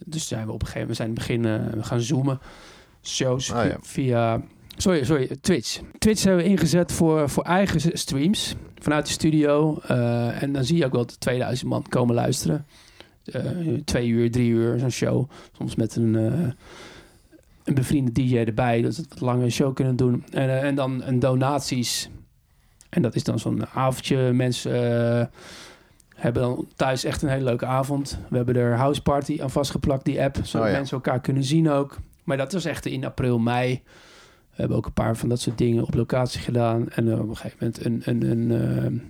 Dus 0.05 0.27
zijn 0.27 0.45
we 0.45 0.51
op 0.51 0.61
een 0.61 0.67
gegeven 0.67 0.79
moment 0.79 0.97
zijn 0.97 1.09
in 1.09 1.15
het 1.15 1.27
begin 1.27 1.45
eh, 1.73 1.79
we 1.79 1.83
gaan 1.87 2.01
zoomen. 2.01 2.39
Shows 3.01 3.51
Ah, 3.51 3.65
ja. 3.65 3.77
via... 3.81 4.41
Sorry, 4.77 5.03
sorry, 5.03 5.37
Twitch. 5.41 5.79
Twitch 5.97 6.23
hebben 6.23 6.43
we 6.43 6.49
ingezet 6.49 6.91
voor, 6.91 7.29
voor 7.29 7.43
eigen 7.43 7.97
streams 7.97 8.55
vanuit 8.79 9.05
de 9.05 9.11
studio. 9.11 9.79
Eh, 9.87 10.41
en 10.43 10.53
dan 10.53 10.63
zie 10.63 10.77
je 10.77 10.85
ook 10.85 10.91
wel 10.93 11.05
dat 11.05 11.19
2000 11.19 11.69
man 11.69 11.85
komen 11.89 12.15
luisteren. 12.15 12.65
Eh, 13.23 13.41
twee 13.85 14.07
uur, 14.07 14.31
drie 14.31 14.49
uur, 14.49 14.79
zo'n 14.79 14.89
show. 14.91 15.29
Soms 15.57 15.75
met 15.75 15.95
een, 15.95 16.15
eh, 16.15 16.49
een 17.63 17.73
bevriende 17.73 18.11
DJ 18.11 18.37
erbij. 18.37 18.81
Dat 18.81 18.93
ze 18.95 19.01
het 19.01 19.09
wat 19.09 19.21
langer 19.21 19.51
show 19.51 19.73
kunnen 19.75 19.95
doen. 19.95 20.23
En, 20.31 20.61
en 20.61 20.75
dan 20.75 21.03
een 21.03 21.19
donaties. 21.19 22.09
En 22.93 23.01
dat 23.01 23.15
is 23.15 23.23
dan 23.23 23.39
zo'n 23.39 23.65
avondje. 23.67 24.31
Mensen 24.33 24.73
eh, 25.19 25.25
hebben 26.15 26.41
dan 26.41 26.67
thuis 26.75 27.03
echt 27.03 27.21
een 27.21 27.29
hele 27.29 27.43
leuke 27.43 27.65
avond. 27.65 28.19
We 28.29 28.35
hebben 28.35 28.55
er 28.55 28.75
House 28.77 29.01
Party 29.01 29.39
aan 29.41 29.49
vastgeplakt, 29.49 30.05
die 30.05 30.21
app. 30.21 30.35
Zodat 30.35 30.67
Oh 30.67 30.71
ja. 30.71 30.77
mensen 30.77 30.95
elkaar 30.95 31.21
kunnen 31.21 31.43
zien 31.43 31.69
ook. 31.69 31.97
Maar 32.23 32.37
dat 32.37 32.51
was 32.53 32.65
echt 32.65 32.85
in 32.85 33.05
april, 33.05 33.39
mei. 33.39 33.81
We 34.49 34.59
hebben 34.59 34.77
ook 34.77 34.85
een 34.85 34.93
paar 34.93 35.17
van 35.17 35.29
dat 35.29 35.39
soort 35.39 35.57
dingen 35.57 35.83
op 35.83 35.93
locatie 35.93 36.39
gedaan. 36.39 36.89
En 36.89 37.11
eh, 37.11 37.19
op 37.19 37.29
een 37.29 37.37
gegeven 37.37 37.57
moment 37.59 37.85
een, 37.85 38.01
een, 38.05 38.31
een, 38.31 38.51
eh, 38.51 39.01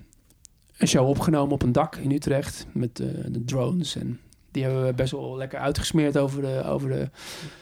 een 0.78 0.88
show 0.88 1.08
opgenomen 1.08 1.54
op 1.54 1.64
een 1.64 1.72
dak 1.72 1.96
in 1.96 2.12
Utrecht. 2.12 2.68
Met 2.72 2.96
de 2.96 3.44
drones. 3.46 3.96
En 3.96 4.20
die 4.52 4.64
hebben 4.64 4.86
we 4.86 4.94
best 4.94 5.12
wel 5.12 5.38
lekker 5.38 5.60
uitgesmeerd 5.60 6.18
over 6.18 6.42
de, 6.42 6.64
over 6.66 6.90
de 6.90 7.10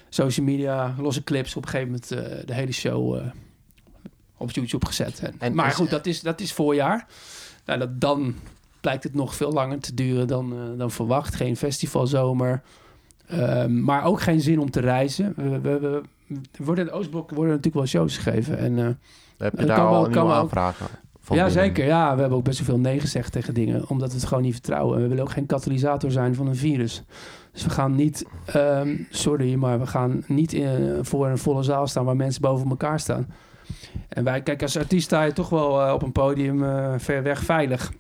social 0.10 0.46
media. 0.46 0.96
Losse 0.98 1.24
clips. 1.24 1.56
Op 1.56 1.64
een 1.64 1.70
gegeven 1.70 1.92
moment 1.92 2.08
de 2.48 2.54
hele 2.54 2.72
show 2.72 3.22
op 4.42 4.52
YouTube 4.52 4.86
gezet. 4.86 5.20
En, 5.20 5.34
En 5.38 5.56
maar 5.56 5.68
is- 5.68 5.74
goed, 5.76 5.90
dat 5.90 6.06
is, 6.06 6.22
dat 6.22 6.40
is 6.42 6.54
voorjaar. 6.54 7.08
Nou, 7.66 7.80
dat, 7.80 8.02
dan 8.02 8.36
blijkt 8.82 9.04
het 9.04 9.14
nog 9.14 9.36
veel 9.36 9.52
langer 9.52 9.80
te 9.80 9.94
duren 9.94 10.28
dan, 10.28 10.54
eh, 10.54 10.78
dan 10.78 10.92
verwacht. 10.92 11.36
Geen 11.36 11.58
festivalzomer. 11.58 12.62
Ehm, 13.28 13.84
maar 13.84 14.04
ook 14.04 14.22
geen 14.22 14.42
zin 14.42 14.60
om 14.60 14.72
te 14.72 14.80
reizen. 14.80 15.34
We, 15.36 15.60
we, 15.60 15.80
we, 15.80 16.02
worden 16.58 16.88
in 16.88 16.92
Oostblok 16.94 17.30
worden 17.30 17.48
natuurlijk 17.56 17.76
wel 17.76 17.86
shows 17.86 18.18
gegeven. 18.18 18.58
En, 18.58 18.80
eh, 18.80 18.86
Heb 19.38 19.60
je 19.60 19.66
daar 19.66 19.76
kan 19.78 19.88
al 19.88 20.10
wel- 20.10 20.34
aanvragen 20.34 20.86
van 21.22 21.36
ja, 21.38 21.46
binnen? 21.46 21.64
zeker. 21.64 21.86
Ja, 21.86 22.14
we 22.16 22.20
hebben 22.20 22.38
ook 22.38 22.44
best 22.44 22.58
wel 22.58 22.68
veel 22.68 22.80
nee 22.80 23.00
gezegd 23.00 23.32
tegen 23.32 23.54
dingen. 23.54 23.90
Omdat 23.90 24.10
we 24.10 24.16
het 24.18 24.26
gewoon 24.28 24.44
niet 24.44 24.54
vertrouwen. 24.54 24.96
En 24.96 25.02
we 25.04 25.08
willen 25.10 25.24
ook 25.24 25.32
geen 25.32 25.46
katalysator 25.46 26.12
zijn 26.12 26.36
van 26.36 26.48
een 26.48 26.56
virus. 26.56 27.04
Dus 27.52 27.64
we 27.64 27.70
gaan 27.70 27.96
niet, 27.96 28.26
ehm, 28.46 28.98
sorry, 29.10 29.54
maar 29.56 29.80
we 29.80 29.88
gaan 29.88 30.24
niet 30.28 30.54
in, 30.54 31.00
voor 31.02 31.28
een 31.28 31.38
volle 31.38 31.64
zaal 31.64 31.88
staan 31.88 32.06
waar 32.06 32.16
mensen 32.16 32.42
boven 32.42 32.70
elkaar 32.70 33.00
staan. 33.00 33.28
En 34.10 34.24
wij, 34.24 34.42
kijk, 34.42 34.62
als 34.62 34.78
artiest 34.78 35.06
sta 35.06 35.24
je 35.24 35.34
toch 35.34 35.50
wel 35.50 35.82
eh, 35.82 35.94
op 35.94 36.02
een 36.02 36.12
podium 36.12 36.64
eh, 36.64 36.94
ver 36.98 37.24
weg 37.24 37.44
veilig. 37.44 37.92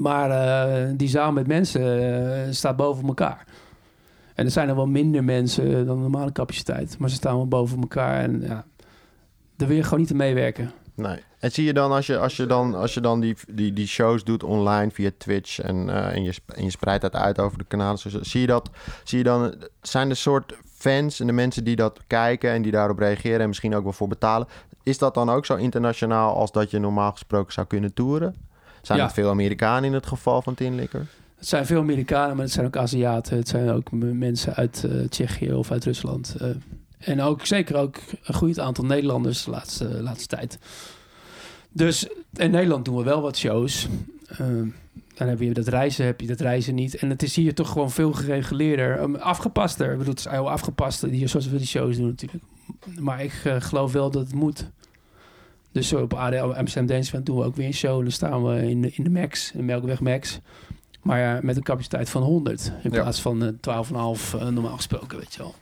Maar 0.00 0.30
eh, 0.30 0.90
die 0.96 1.08
zaal 1.08 1.32
met 1.32 1.46
mensen 1.46 2.54
staat 2.54 2.76
boven 2.76 3.06
elkaar. 3.06 3.44
En 4.34 4.44
er 4.44 4.50
zijn 4.50 4.68
er 4.68 4.76
wel 4.76 4.86
minder 4.86 5.24
mensen 5.24 5.86
dan 5.86 5.96
de 5.96 6.02
normale 6.02 6.32
capaciteit. 6.32 6.98
Maar 6.98 7.08
ze 7.08 7.14
staan 7.14 7.36
wel 7.36 7.48
boven 7.48 7.80
elkaar. 7.80 8.22
En 8.22 8.40
ja, 8.40 8.64
daar 9.56 9.68
wil 9.68 9.76
je 9.76 9.82
gewoon 9.82 10.00
niet 10.00 10.10
aan 10.10 10.16
meewerken. 10.16 10.72
Nee. 10.94 11.18
En 11.38 11.50
zie 11.52 11.64
je 11.64 11.72
dan 11.72 11.92
als 11.92 12.06
je, 12.06 12.18
als 12.18 12.36
je 12.36 12.46
dan, 12.46 12.74
als 12.74 12.94
je 12.94 13.00
dan 13.00 13.20
die, 13.20 13.36
die, 13.48 13.72
die 13.72 13.86
shows 13.86 14.24
doet 14.24 14.42
online 14.42 14.90
via 14.90 15.10
Twitch 15.18 15.60
en, 15.60 15.88
en, 16.12 16.22
je, 16.22 16.34
en 16.46 16.64
je 16.64 16.70
spreidt 16.70 17.02
dat 17.02 17.14
uit 17.14 17.38
over 17.38 17.58
de 17.58 17.64
kanalen, 17.64 17.98
zie 18.20 18.40
je 18.40 18.46
dat, 18.46 18.70
zie 19.04 19.18
je 19.18 19.24
dan, 19.24 19.54
zijn 19.80 20.08
de 20.08 20.14
soort 20.14 20.54
fans 20.82 21.20
en 21.20 21.26
de 21.26 21.32
mensen 21.32 21.64
die 21.64 21.76
dat 21.76 22.00
kijken 22.06 22.50
en 22.50 22.62
die 22.62 22.72
daarop 22.72 22.98
reageren 22.98 23.40
en 23.40 23.48
misschien 23.48 23.74
ook 23.74 23.82
wel 23.82 23.92
voor 23.92 24.08
betalen, 24.08 24.46
is 24.82 24.98
dat 24.98 25.14
dan 25.14 25.30
ook 25.30 25.46
zo 25.46 25.54
internationaal 25.56 26.36
als 26.36 26.52
dat 26.52 26.70
je 26.70 26.78
normaal 26.78 27.12
gesproken 27.12 27.52
zou 27.52 27.66
kunnen 27.66 27.92
toeren? 27.92 28.34
Zijn 28.82 28.98
Ja. 28.98 29.04
er 29.04 29.10
veel 29.10 29.28
Amerikanen 29.30 29.84
in 29.84 29.92
het 29.92 30.06
geval 30.06 30.42
van 30.42 30.54
Tin 30.54 30.74
Likker? 30.74 31.06
Het 31.36 31.48
zijn 31.48 31.66
veel 31.66 31.80
Amerikanen, 31.80 32.34
maar 32.36 32.44
het 32.44 32.54
zijn 32.54 32.66
ook 32.66 32.76
Aziaten. 32.76 33.36
Het 33.36 33.48
zijn 33.48 33.70
ook 33.70 33.90
mensen 33.92 34.54
uit 34.54 34.84
eh, 34.84 35.00
Tsjechië 35.08 35.52
of 35.52 35.70
uit 35.70 35.84
Rusland. 35.84 36.34
eh. 36.40 36.48
en 36.98 37.20
ook 37.20 37.46
zeker 37.46 37.76
ook 37.76 37.96
een 38.24 38.34
goed 38.34 38.58
aantal 38.58 38.84
Nederlanders 38.84 39.44
de 39.44 39.50
laatste, 39.50 40.02
laatste 40.02 40.36
tijd. 40.36 40.58
Dus 41.72 42.08
in 42.34 42.50
Nederland 42.50 42.84
doen 42.84 42.96
we 42.96 43.02
wel 43.02 43.20
wat 43.22 43.36
shows. 43.36 43.88
Eh, 44.28 44.38
dan 45.14 45.28
heb 45.28 45.40
je 45.40 45.52
dat 45.52 45.66
reizen, 45.68 46.04
heb 46.04 46.20
je 46.20 46.26
dat 46.26 46.40
reizen 46.40 46.74
niet. 46.74 46.94
En 46.94 47.10
het 47.10 47.22
is 47.22 47.36
hier 47.36 47.54
toch 47.54 47.68
gewoon 47.68 47.90
veel 47.90 48.12
gereguleerder. 48.12 49.18
Afgepaster. 49.20 49.92
Ik 49.92 49.98
bedoel, 49.98 50.12
het 50.14 50.24
is 50.24 50.30
heel 50.30 50.50
afgepaster 50.50 51.10
die, 51.10 51.26
zoals 51.26 51.48
we 51.48 51.56
die 51.56 51.66
shows 51.66 51.96
doen 51.96 52.06
natuurlijk. 52.06 52.44
Maar 53.00 53.22
ik 53.24 53.32
eh, 53.44 53.56
geloof 53.58 53.92
wel 53.92 54.10
dat 54.10 54.22
het 54.22 54.34
moet. 54.34 54.70
Dus 55.72 55.88
zo 55.88 56.00
op 56.02 56.14
ADL 56.14 56.36
Amsterdam 56.44 56.86
Dance 56.86 57.22
doen 57.22 57.36
we 57.36 57.44
ook 57.44 57.56
weer 57.56 57.66
een 57.66 57.74
show. 57.74 58.02
Dan 58.02 58.10
staan 58.10 58.44
we 58.44 58.68
in 58.70 58.82
de, 58.82 58.90
in 58.94 59.04
de 59.04 59.10
Max, 59.10 59.52
in 59.52 59.64
Melkweg 59.64 60.00
Max. 60.00 60.40
Maar 61.02 61.18
ja, 61.18 61.38
met 61.42 61.56
een 61.56 61.62
capaciteit 61.62 62.10
van 62.10 62.22
100 62.22 62.72
in 62.82 62.90
Ja. 62.92 63.00
plaats 63.02 63.20
van 63.20 63.42
eh 63.42 63.48
12,5 64.18 64.34
eh, 64.34 64.48
normaal 64.48 64.76
gesproken, 64.76 65.18
weet 65.18 65.34
je 65.34 65.38
wel. 65.42 65.54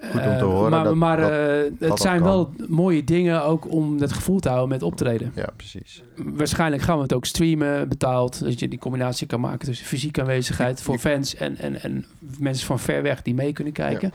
Goed 0.00 0.10
om 0.12 0.20
te 0.20 0.28
Eh, 0.28 0.40
horen 0.42 0.70
Maar, 0.70 0.84
dat- 0.84 0.94
maar 0.94 1.16
dat- 1.16 1.30
eh, 1.30 1.36
het 1.56 1.78
dat 1.78 2.00
zijn 2.00 2.18
kan. 2.18 2.26
wel 2.28 2.52
mooie 2.68 3.04
dingen 3.04 3.44
ook 3.44 3.70
om 3.72 4.00
het 4.00 4.12
gevoel 4.12 4.38
te 4.40 4.48
houden 4.48 4.68
met 4.68 4.82
optreden. 4.82 5.32
Ja, 5.34 5.48
precies. 5.56 6.02
Waarschijnlijk 6.16 6.82
gaan 6.82 6.96
we 6.96 7.02
het 7.02 7.12
ook 7.12 7.24
streamen 7.24 7.88
betaald. 7.88 8.44
Dat 8.44 8.58
je 8.60 8.68
die 8.68 8.78
combinatie 8.78 9.26
kan 9.26 9.40
maken 9.40 9.66
tussen 9.66 9.86
fysieke 9.86 10.20
aanwezigheid 10.20 10.82
voor 10.82 10.98
fans 10.98 11.34
en, 11.34 11.56
en, 11.56 11.82
en 11.82 12.04
mensen 12.38 12.66
van 12.66 12.78
ver 12.78 13.02
weg 13.02 13.22
die 13.22 13.34
mee 13.34 13.52
kunnen 13.52 13.72
kijken. 13.72 14.12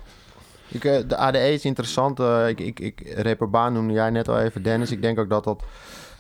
Eh, 0.82 1.08
de 1.08 1.18
ADE 1.18 1.54
is 1.54 1.66
interessant. 1.66 2.20
eh, 2.20 2.48
ik, 2.48 2.60
ik, 2.60 2.80
ik, 2.80 3.14
reperbaan 3.16 3.74
noemde 3.74 3.94
jij 3.94 4.10
net 4.10 4.28
al 4.28 4.40
even, 4.40 4.64
Dennis. 4.64 4.92
Ik 4.92 5.02
denk 5.02 5.20
ook 5.20 5.30
dat 5.30 5.44
dat 5.44 5.64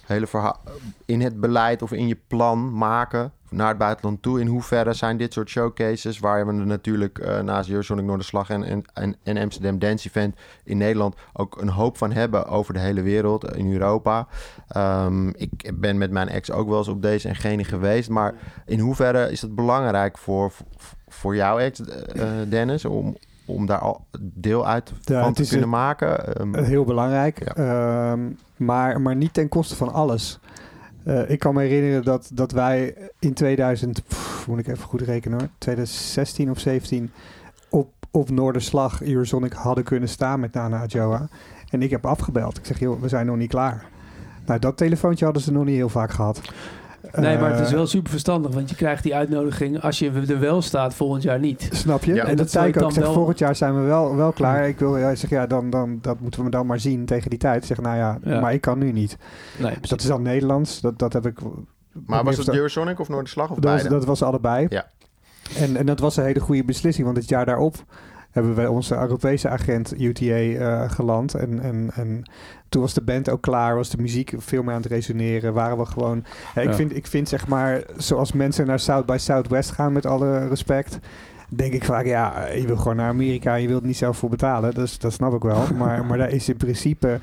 hele 0.05 0.27
verhaal 0.27 0.59
in 1.05 1.21
het 1.21 1.39
beleid 1.39 1.81
of 1.81 1.91
in 1.91 2.07
je 2.07 2.17
plan 2.27 2.77
maken 2.77 3.31
naar 3.49 3.67
het 3.67 3.77
buitenland 3.77 4.21
toe. 4.21 4.39
In 4.39 4.47
hoeverre 4.47 4.93
zijn 4.93 5.17
dit 5.17 5.33
soort 5.33 5.49
showcases 5.49 6.19
waar 6.19 6.47
we 6.47 6.51
natuurlijk 6.51 7.19
eh, 7.19 7.39
naast 7.39 7.69
Eurosonic 7.69 8.05
Noorderslag 8.05 8.49
en, 8.49 8.63
en, 8.63 8.83
en, 8.93 9.15
en 9.23 9.37
Amsterdam 9.37 9.79
Dance 9.79 10.07
Event 10.07 10.35
in 10.63 10.77
Nederland 10.77 11.15
ook 11.33 11.61
een 11.61 11.69
hoop 11.69 11.97
van 11.97 12.11
hebben 12.11 12.45
over 12.45 12.73
de 12.73 12.79
hele 12.79 13.01
wereld, 13.01 13.55
in 13.55 13.71
Europa. 13.71 14.27
Ehm, 14.67 15.27
ik 15.27 15.71
ben 15.73 15.97
met 15.97 16.11
mijn 16.11 16.29
ex 16.29 16.51
ook 16.51 16.69
wel 16.69 16.77
eens 16.77 16.87
op 16.87 17.01
deze 17.01 17.27
en 17.27 17.35
gene 17.35 17.63
geweest. 17.63 18.09
Maar 18.09 18.33
in 18.65 18.79
hoeverre 18.79 19.31
is 19.31 19.41
het 19.41 19.55
belangrijk 19.55 20.17
voor, 20.17 20.53
voor, 21.07 21.35
jouw 21.35 21.57
ex, 21.57 21.81
Dennis, 22.49 22.85
om, 22.85 23.15
om 23.45 23.65
daar 23.65 23.79
al 23.79 24.05
deel 24.19 24.67
uit 24.67 24.91
Ja, 25.01 25.23
van 25.23 25.33
te 25.33 25.41
kunnen 25.43 25.63
een- 25.63 25.69
maken? 25.69 26.35
Ehm, 26.35 26.55
Eh, 26.55 26.65
Heel 26.65 26.83
belangrijk. 26.85 27.53
Ja. 27.55 28.11
Ehm, 28.11 28.19
maar, 28.57 29.01
maar 29.01 29.15
niet 29.15 29.33
ten 29.33 29.49
koste 29.49 29.75
van 29.75 29.93
alles. 29.93 30.39
Eh, 31.03 31.29
ik 31.29 31.39
kan 31.39 31.53
me 31.53 31.61
herinneren 31.61 32.03
dat, 32.03 32.29
dat 32.33 32.51
wij 32.51 32.95
in 33.19 33.33
2000, 33.33 34.03
pff, 34.07 34.47
moet 34.47 34.59
ik 34.59 34.67
even 34.67 34.83
goed 34.83 35.01
rekenen 35.01 35.39
hoor, 35.39 35.47
2016 35.57 36.49
of 36.49 36.59
17 36.59 37.11
op, 37.69 37.89
op 38.11 38.29
Noorderslag 38.29 39.01
Eurosonic 39.03 39.53
hadden 39.53 39.83
kunnen 39.83 40.09
staan 40.09 40.39
met 40.39 40.53
Nana 40.53 40.81
Adjoa. 40.81 41.27
En 41.69 41.81
ik 41.81 41.89
heb 41.91 42.05
afgebeld. 42.05 42.57
Ik 42.57 42.65
zeg, 42.65 42.79
joh, 42.79 43.01
we 43.01 43.07
zijn 43.07 43.25
nog 43.25 43.37
niet 43.37 43.49
klaar. 43.49 43.85
Nou, 44.45 44.59
dat 44.59 44.77
telefoontje 44.77 45.25
hadden 45.25 45.43
ze 45.43 45.51
nog 45.51 45.65
niet 45.65 45.75
heel 45.75 45.89
vaak 45.89 46.11
gehad. 46.11 46.41
Nee, 47.11 47.37
maar 47.37 47.51
het 47.51 47.59
is 47.59 47.67
Eh, 47.67 47.73
wel 47.73 47.87
super 47.87 48.11
verstandig, 48.11 48.53
want 48.53 48.69
je 48.69 48.75
krijgt 48.75 49.03
die 49.03 49.15
uitnodiging 49.15 49.81
als 49.81 49.99
je 49.99 50.11
er 50.27 50.39
wel 50.39 50.61
staat 50.61 50.93
volgend 50.93 51.23
jaar 51.23 51.39
niet. 51.39 51.69
Snap 51.71 52.03
je? 52.03 52.13
Ja. 52.13 52.23
en 52.23 52.29
En 52.29 52.35
dat 52.35 52.51
zei 52.51 52.63
ik 52.67 52.69
ook. 52.69 52.75
ik 52.75 52.81
dan 52.81 52.91
zeg, 52.91 53.03
wel- 53.03 53.13
volgend 53.13 53.39
jaar 53.39 53.55
zijn 53.55 53.75
we 53.75 53.81
wel, 53.81 54.15
wel 54.15 54.31
klaar. 54.31 54.67
Ik 54.67 54.79
wil, 54.79 54.97
ja, 54.97 55.09
ik 55.09 55.17
zeg, 55.17 55.29
ja, 55.29 55.47
dan, 55.47 55.69
dan, 55.69 55.97
dat 56.01 56.19
moeten 56.19 56.43
we 56.43 56.49
dan 56.49 56.65
maar 56.65 56.79
zien 56.79 57.05
tegen 57.05 57.29
die 57.29 57.39
tijd. 57.39 57.61
Ik 57.61 57.67
zeg, 57.67 57.81
nou 57.81 57.97
ja, 57.97 58.17
Ja. 58.23 58.39
maar 58.39 58.53
ik 58.53 58.61
kan 58.61 58.79
nu 58.79 58.91
niet. 58.91 59.17
Nee, 59.57 59.75
Dus 59.81 59.89
dat 59.89 60.01
is 60.01 60.11
al 60.11 60.19
Nederlands. 60.19 60.81
Dat, 60.81 60.99
dat 60.99 61.13
heb 61.13 61.25
ik... 61.25 61.39
Maar 62.05 62.23
was 62.23 62.37
het 62.37 62.49
Eurosonic 62.53 62.99
of 62.99 63.09
Noorderslag 63.09 63.49
of 63.49 63.55
dat 63.55 63.63
was, 63.63 63.73
beide? 63.73 63.89
dat 63.89 64.05
was 64.05 64.23
allebei. 64.23 64.65
Ja. 64.69 64.85
En, 65.57 65.75
en 65.77 65.85
dat 65.85 65.99
was 65.99 66.17
een 66.17 66.23
hele 66.23 66.39
goede 66.39 66.63
beslissing, 66.63 67.05
want 67.05 67.17
het 67.17 67.29
jaar 67.29 67.45
daarop 67.45 67.75
hebben 68.31 68.55
wij 68.55 68.67
onze 68.67 68.95
Europese 68.97 69.49
agent 69.49 69.99
UTA 70.01 70.23
eh, 70.35 70.91
geland. 70.91 71.33
En, 71.33 71.59
en, 71.59 71.89
en 71.95 72.29
toen 72.73 72.81
was 72.81 72.93
de 72.93 73.01
band 73.01 73.29
ook 73.29 73.41
klaar, 73.41 73.75
was 73.75 73.89
de 73.89 73.97
muziek 74.01 74.33
veel 74.37 74.63
meer 74.63 74.73
aan 74.73 74.81
het 74.81 74.91
resoneren. 74.91 75.53
Waren 75.53 75.77
we 75.77 75.85
gewoon. 75.85 76.23
Ja, 76.55 76.61
ik, 76.61 76.67
Ja. 76.67 76.73
vind, 76.75 76.95
ik 76.95 77.07
vind 77.07 77.29
zeg 77.29 77.47
maar, 77.47 77.83
zoals 77.97 78.31
mensen 78.31 78.67
naar 78.67 78.79
South 78.79 79.05
by 79.05 79.15
Southwest 79.19 79.71
gaan, 79.71 79.93
met 79.93 80.05
alle 80.05 80.47
respect. 80.47 80.99
Denk 81.49 81.73
ik 81.73 81.83
vaak, 81.85 82.05
ja, 82.05 82.47
je 82.47 82.67
wil 82.67 82.77
gewoon 82.77 82.95
naar 82.95 83.09
Amerika, 83.09 83.55
je 83.55 83.67
wilt 83.67 83.83
niet 83.83 83.97
zelf 83.97 84.17
voor 84.17 84.29
betalen. 84.29 84.73
Dus 84.73 84.99
dat 84.99 85.13
snap 85.13 85.33
ik 85.33 85.41
wel. 85.41 85.63
Maar, 85.77 86.05
maar 86.05 86.17
daar 86.17 86.29
is 86.31 86.49
in 86.49 86.57
principe, 86.57 87.19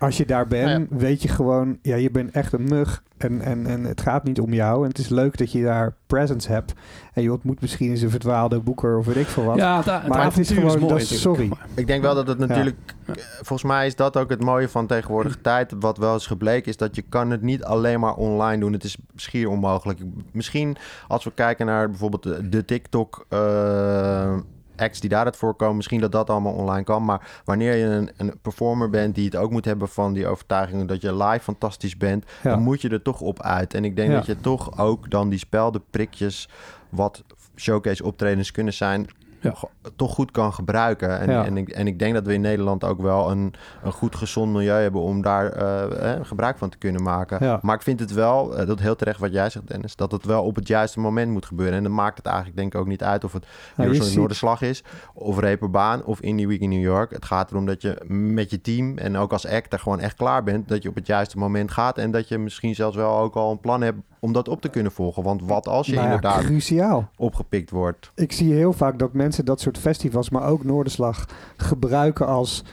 als 0.00 0.16
je 0.16 0.26
daar 0.26 0.46
bent, 0.46 0.90
Nou 0.90 1.00
weet 1.00 1.22
je 1.22 1.28
gewoon, 1.28 1.78
ja, 1.82 1.96
je 1.96 2.10
bent 2.10 2.30
echt 2.30 2.52
een 2.52 2.68
mug. 2.68 3.02
En, 3.16 3.40
en, 3.40 3.66
en 3.66 3.84
het 3.84 4.00
gaat 4.00 4.24
niet 4.24 4.40
om 4.40 4.52
jou. 4.52 4.82
En 4.82 4.88
het 4.88 4.98
is 4.98 5.08
leuk 5.08 5.36
dat 5.38 5.52
je 5.52 5.62
daar 5.62 5.94
presence 6.06 6.52
hebt. 6.52 6.72
En 7.12 7.22
je 7.22 7.32
ontmoet 7.32 7.60
misschien 7.60 7.90
eens 7.90 8.00
een 8.00 8.10
verdwaalde 8.10 8.60
boeker 8.60 8.98
of 8.98 9.06
weet 9.06 9.16
ik 9.16 9.26
veel 9.26 9.44
wat. 9.44 9.56
Ja, 9.56 9.82
Maar 10.08 10.24
het 10.24 10.38
is 10.38 10.50
gewoon- 10.50 10.78
mooi. 10.78 10.88
dat 10.92 11.00
is- 11.00 11.20
sorry. 11.20 11.50
Ik 11.74 11.86
denk 11.86 12.02
wel 12.02 12.14
dat 12.14 12.26
het 12.26 12.38
natuurlijk... 12.38 12.76
eh, 13.06 13.14
Volgens 13.36 13.62
mij 13.62 13.86
is 13.86 13.96
dat 13.96 14.16
ook 14.16 14.30
het 14.30 14.42
mooie 14.44 14.68
van 14.68 14.86
tegenwoordige 14.86 15.40
tijd. 15.40 15.72
Wat 15.80 15.98
wel 15.98 16.12
eens 16.12 16.26
gebleken 16.26 16.68
is 16.70 16.76
dat 16.76 16.96
je 16.96 17.02
kan 17.08 17.30
het 17.30 17.42
niet 17.42 17.64
alleen 17.64 18.00
maar 18.00 18.14
online 18.14 18.60
doen. 18.60 18.72
Het 18.72 18.84
is 18.84 18.96
schier 19.16 19.48
onmogelijk. 19.48 19.98
Misschien 20.32 20.76
als 21.08 21.24
we 21.24 21.32
kijken 21.34 21.66
naar 21.66 21.88
bijvoorbeeld 21.90 22.22
de, 22.22 22.48
de 22.48 22.64
TikTok... 22.64 23.26
eh, 23.28 24.36
acts 24.80 25.00
die 25.00 25.10
daaruit 25.10 25.36
voorkomen, 25.36 25.76
misschien 25.76 26.00
dat 26.00 26.12
dat 26.12 26.30
allemaal 26.30 26.52
online 26.52 26.84
kan. 26.84 27.04
Maar 27.04 27.40
wanneer 27.44 27.74
je 27.76 27.84
een, 27.84 28.10
een 28.16 28.38
performer 28.42 28.90
bent 28.90 29.14
die 29.14 29.24
het 29.24 29.36
ook 29.36 29.50
moet 29.50 29.64
hebben 29.64 29.88
van 29.88 30.12
die 30.12 30.26
overtuiging 30.26 30.88
dat 30.88 31.00
je 31.02 31.16
live 31.16 31.40
fantastisch 31.42 31.96
bent, 31.96 32.24
Ja. 32.42 32.50
dan 32.50 32.62
moet 32.62 32.80
je 32.80 32.88
er 32.88 33.02
toch 33.02 33.20
op 33.20 33.42
uit. 33.42 33.74
En 33.74 33.84
ik 33.84 33.96
denk 33.96 34.10
Ja. 34.10 34.16
dat 34.16 34.26
je 34.26 34.40
toch 34.40 34.78
ook 34.78 35.10
dan 35.10 35.28
die 35.28 35.38
speldenprikjes, 35.38 36.48
wat 36.88 37.22
showcase 37.56 38.04
optredens 38.04 38.50
kunnen 38.50 38.74
zijn, 38.74 39.06
Ja. 39.40 39.54
toch 39.96 40.14
goed 40.14 40.30
kan 40.30 40.52
gebruiken. 40.52 41.18
En, 41.20 41.30
Ja. 41.30 41.44
en, 41.44 41.56
ik, 41.56 41.68
en 41.68 41.86
ik 41.86 41.98
denk 41.98 42.14
dat 42.14 42.26
we 42.26 42.32
in 42.34 42.40
Nederland 42.40 42.84
ook 42.84 43.00
wel 43.00 43.30
een, 43.30 43.54
een 43.82 43.92
goed 43.92 44.16
gezond 44.16 44.52
milieu 44.52 44.82
hebben 44.82 45.00
om 45.00 45.22
daar 45.22 45.46
eh, 45.52 46.12
eh, 46.14 46.20
gebruik 46.24 46.58
van 46.58 46.68
te 46.68 46.78
kunnen 46.78 47.02
maken. 47.02 47.38
Ja. 47.44 47.58
Maar 47.62 47.74
ik 47.74 47.82
vind 47.82 48.00
het 48.00 48.12
wel, 48.12 48.56
eh, 48.56 48.66
dat 48.66 48.80
heel 48.80 48.96
terecht 48.96 49.20
wat 49.20 49.32
jij 49.32 49.50
zegt 49.50 49.68
Dennis, 49.68 49.96
dat 49.96 50.12
het 50.12 50.24
wel 50.24 50.44
op 50.44 50.54
het 50.56 50.68
juiste 50.68 51.00
moment 51.00 51.32
moet 51.32 51.46
gebeuren. 51.46 51.76
En 51.76 51.82
dan 51.82 51.94
maakt 51.94 52.16
het 52.16 52.26
eigenlijk 52.26 52.56
denk 52.56 52.74
ik 52.74 52.80
ook 52.80 52.86
niet 52.86 53.02
uit 53.02 53.24
of 53.24 53.32
het 53.32 53.46
Nou, 53.76 53.94
ziet- 53.94 54.16
Noorderslag 54.16 54.62
is, 54.62 54.82
of 55.14 55.38
Reeperbaan, 55.38 56.04
of 56.04 56.20
Indie 56.20 56.48
Week 56.48 56.60
in 56.60 56.68
New 56.68 56.82
York. 56.82 57.10
Het 57.10 57.24
gaat 57.24 57.50
erom 57.50 57.66
dat 57.66 57.82
je 57.82 57.98
met 58.08 58.50
je 58.50 58.60
team 58.60 58.98
en 58.98 59.16
ook 59.16 59.32
als 59.32 59.46
act 59.46 59.72
er 59.72 59.78
gewoon 59.78 60.00
echt 60.00 60.16
klaar 60.16 60.42
bent. 60.42 60.68
Dat 60.68 60.82
je 60.82 60.88
op 60.88 60.94
het 60.94 61.06
juiste 61.06 61.38
moment 61.38 61.70
gaat 61.70 61.98
en 61.98 62.10
dat 62.10 62.28
je 62.28 62.38
misschien 62.38 62.74
zelfs 62.74 62.96
wel 62.96 63.16
ook 63.18 63.34
al 63.34 63.50
een 63.50 63.60
plan 63.60 63.80
hebt 63.82 63.98
om 64.20 64.32
dat 64.32 64.48
op 64.48 64.60
te 64.60 64.68
kunnen 64.68 64.92
volgen. 64.92 65.22
Want 65.22 65.40
wat 65.44 65.68
als 65.68 65.86
je 65.86 65.92
Nou 65.94 66.06
ja, 66.06 66.14
inderdaad 66.14 66.44
cruciaal. 66.44 67.08
opgepikt 67.16 67.70
wordt? 67.70 68.10
Ik 68.14 68.32
zie 68.32 68.52
heel 68.52 68.72
vaak 68.72 68.98
dat 68.98 69.12
mensen 69.12 69.44
dat 69.44 69.60
soort 69.60 69.78
festivals, 69.78 70.30
maar 70.30 70.46
ook 70.48 70.64
Noorderslag, 70.64 71.24
gebruiken 71.56 72.26
als... 72.26 72.64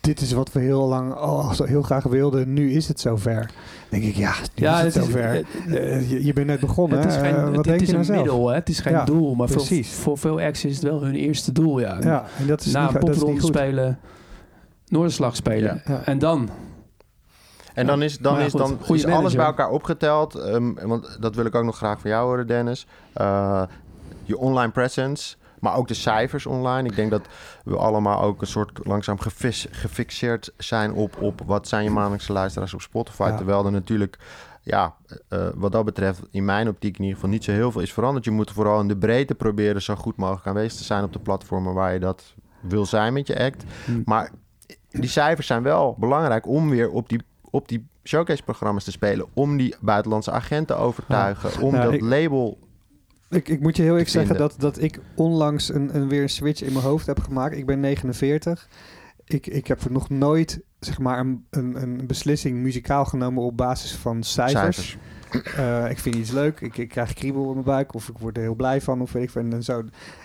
Dit 0.00 0.20
is 0.20 0.32
wat 0.32 0.52
we 0.52 0.60
heel 0.60 0.88
lang, 0.88 1.14
oh, 1.14 1.52
zo 1.52 1.64
heel 1.64 1.82
graag 1.82 2.02
wilden. 2.04 2.52
Nu 2.52 2.72
is 2.72 2.88
het 2.88 3.00
zover. 3.00 3.50
Denk 3.88 4.02
ik, 4.04 4.14
ja, 4.14 4.32
nu 4.54 4.64
Ja, 4.64 4.76
is 4.78 4.84
het, 4.84 4.94
het 4.94 5.02
is- 5.04 5.10
zover. 5.12 5.28
het- 5.32 5.46
Eh, 5.68 6.10
je, 6.10 6.24
je 6.24 6.32
bent 6.32 6.46
net 6.46 6.60
begonnen. 6.60 6.98
Het 6.98 7.06
is, 7.10 7.16
geen, 7.16 7.34
eh, 7.34 7.44
het, 7.44 7.44
wat 7.44 7.54
dit 7.54 7.64
denk 7.64 7.80
is 7.80 7.86
je 7.86 7.92
nou 7.92 7.98
een 7.98 8.04
zelf? 8.04 8.18
middel, 8.18 8.48
hè? 8.48 8.54
het 8.54 8.68
is 8.68 8.80
geen 8.80 8.92
Ja, 8.92 9.04
doel. 9.04 9.34
Maar 9.34 9.48
voor, 9.48 9.56
precies. 9.56 9.92
voor 9.94 10.18
veel 10.18 10.40
acts 10.40 10.64
is 10.64 10.74
het 10.74 10.82
wel 10.84 11.02
hun 11.02 11.14
eerste 11.14 11.52
doel. 11.52 11.80
Ja. 11.80 11.98
Ja, 12.00 12.24
en 12.38 12.46
dat 12.46 12.60
is 12.64 12.72
Na 12.72 12.86
niet, 12.86 13.02
een 13.02 13.08
is 13.10 13.18
popronde 13.18 13.40
spelen, 13.46 13.98
Noorderslag 14.86 15.36
spelen. 15.36 15.82
Ja. 15.86 16.00
En 16.04 16.18
dan? 16.18 16.48
En 17.78 17.86
dan 17.86 18.02
is, 18.02 18.18
dan 18.18 18.40
is, 18.40 18.52
dan 18.52 18.78
is 18.88 19.06
alles 19.06 19.34
bij 19.34 19.44
elkaar 19.44 19.70
opgeteld. 19.70 20.34
ehm, 20.34 20.72
want 20.74 21.16
dat 21.20 21.34
wil 21.34 21.44
ik 21.44 21.54
ook 21.54 21.64
nog 21.64 21.76
graag 21.76 22.00
van 22.00 22.10
jou 22.10 22.26
horen, 22.26 22.46
Dennis. 22.46 22.86
Eh, 23.12 23.62
je 24.24 24.38
online 24.38 24.72
presence, 24.72 25.36
maar 25.60 25.76
ook 25.76 25.88
de 25.88 25.94
cijfers 25.94 26.46
online. 26.46 26.88
Ik 26.88 26.96
denk 26.96 27.10
dat 27.10 27.26
we 27.64 27.76
allemaal 27.76 28.22
ook 28.22 28.40
een 28.40 28.46
soort 28.46 28.80
langzaam 28.82 29.18
gevis, 29.18 29.66
gefixeerd 29.70 30.52
zijn 30.56 30.92
op, 30.92 31.22
op 31.22 31.40
wat 31.46 31.68
zijn 31.68 31.84
je 31.84 31.90
maandelijkse 31.90 32.32
luisteraars 32.32 32.74
op 32.74 32.80
Spotify. 32.80 33.28
Ja. 33.28 33.36
Terwijl 33.36 33.64
er 33.64 33.72
natuurlijk, 33.72 34.18
ja, 34.62 34.94
eh, 35.28 35.48
wat 35.54 35.72
dat 35.72 35.84
betreft, 35.84 36.20
in 36.30 36.44
mijn 36.44 36.68
optiek 36.68 36.94
in 36.94 37.02
ieder 37.02 37.14
geval 37.14 37.30
niet 37.30 37.44
zo 37.44 37.52
heel 37.52 37.72
veel 37.72 37.80
is 37.80 37.92
veranderd. 37.92 38.24
Je 38.24 38.30
moet 38.30 38.50
vooral 38.50 38.80
in 38.80 38.88
de 38.88 38.96
breedte 38.96 39.34
proberen 39.34 39.82
zo 39.82 39.94
goed 39.94 40.16
mogelijk 40.16 40.46
aanwezig 40.46 40.78
te 40.78 40.84
zijn 40.84 41.04
op 41.04 41.12
de 41.12 41.18
platformen 41.18 41.74
waar 41.74 41.92
je 41.92 42.00
dat 42.00 42.34
wil 42.60 42.86
zijn 42.86 43.12
met 43.12 43.26
je 43.26 43.44
act. 43.44 43.64
Hm. 43.84 44.00
Maar 44.04 44.30
die 44.90 45.08
cijfers 45.08 45.46
zijn 45.46 45.62
wel 45.62 45.96
belangrijk 45.98 46.46
om 46.46 46.70
weer 46.70 46.90
op 46.90 47.08
die, 47.08 47.22
op 47.50 47.68
die 47.68 47.86
showcase-programma's 48.04 48.84
te 48.84 48.90
spelen. 48.90 49.26
Om 49.32 49.56
die 49.56 49.74
buitenlandse 49.80 50.30
agenten 50.30 50.76
te 50.76 50.82
overtuigen. 50.82 51.62
Om 51.62 51.74
Ja, 51.74 51.82
dat 51.82 51.92
ik- 51.92 52.00
label. 52.00 52.58
Ik, 53.30 53.48
ik 53.48 53.60
moet 53.60 53.76
je 53.76 53.82
heel 53.82 53.90
eerlijk 53.90 54.10
zeggen 54.10 54.36
dat, 54.36 54.54
dat 54.58 54.82
ik 54.82 55.00
onlangs 55.14 55.74
een, 55.74 55.96
een, 55.96 56.08
weer 56.08 56.22
een 56.22 56.28
switch 56.28 56.62
in 56.62 56.72
mijn 56.72 56.84
hoofd 56.84 57.06
heb 57.06 57.20
gemaakt. 57.20 57.56
Ik 57.56 57.66
ben 57.66 57.80
49. 57.80 58.68
Ik, 59.24 59.46
ik 59.46 59.66
heb 59.66 59.90
nog 59.90 60.08
nooit 60.10 60.60
zeg 60.80 60.98
maar, 60.98 61.18
een, 61.18 61.46
een, 61.50 61.82
een 61.82 62.06
beslissing 62.06 62.58
muzikaal 62.58 63.04
genomen 63.04 63.42
op 63.42 63.56
basis 63.56 63.94
van 63.94 64.22
cijfers. 64.22 64.76
Cijfers. 64.76 64.96
Eh, 65.56 65.90
ik 65.90 65.98
vind 65.98 66.14
iets 66.14 66.30
leuk. 66.30 66.60
Ik, 66.60 66.76
ik 66.76 66.88
krijg 66.88 67.12
kriebel 67.12 67.46
in 67.46 67.52
mijn 67.52 67.64
buik. 67.64 67.94
Of 67.94 68.08
ik 68.08 68.18
word 68.18 68.36
er 68.36 68.42
heel 68.42 68.54
blij 68.54 68.80
van. 68.80 69.00
Of 69.00 69.12
weet 69.12 69.22
ik. 69.22 69.34
En, 69.34 69.62
zo. 69.62 69.82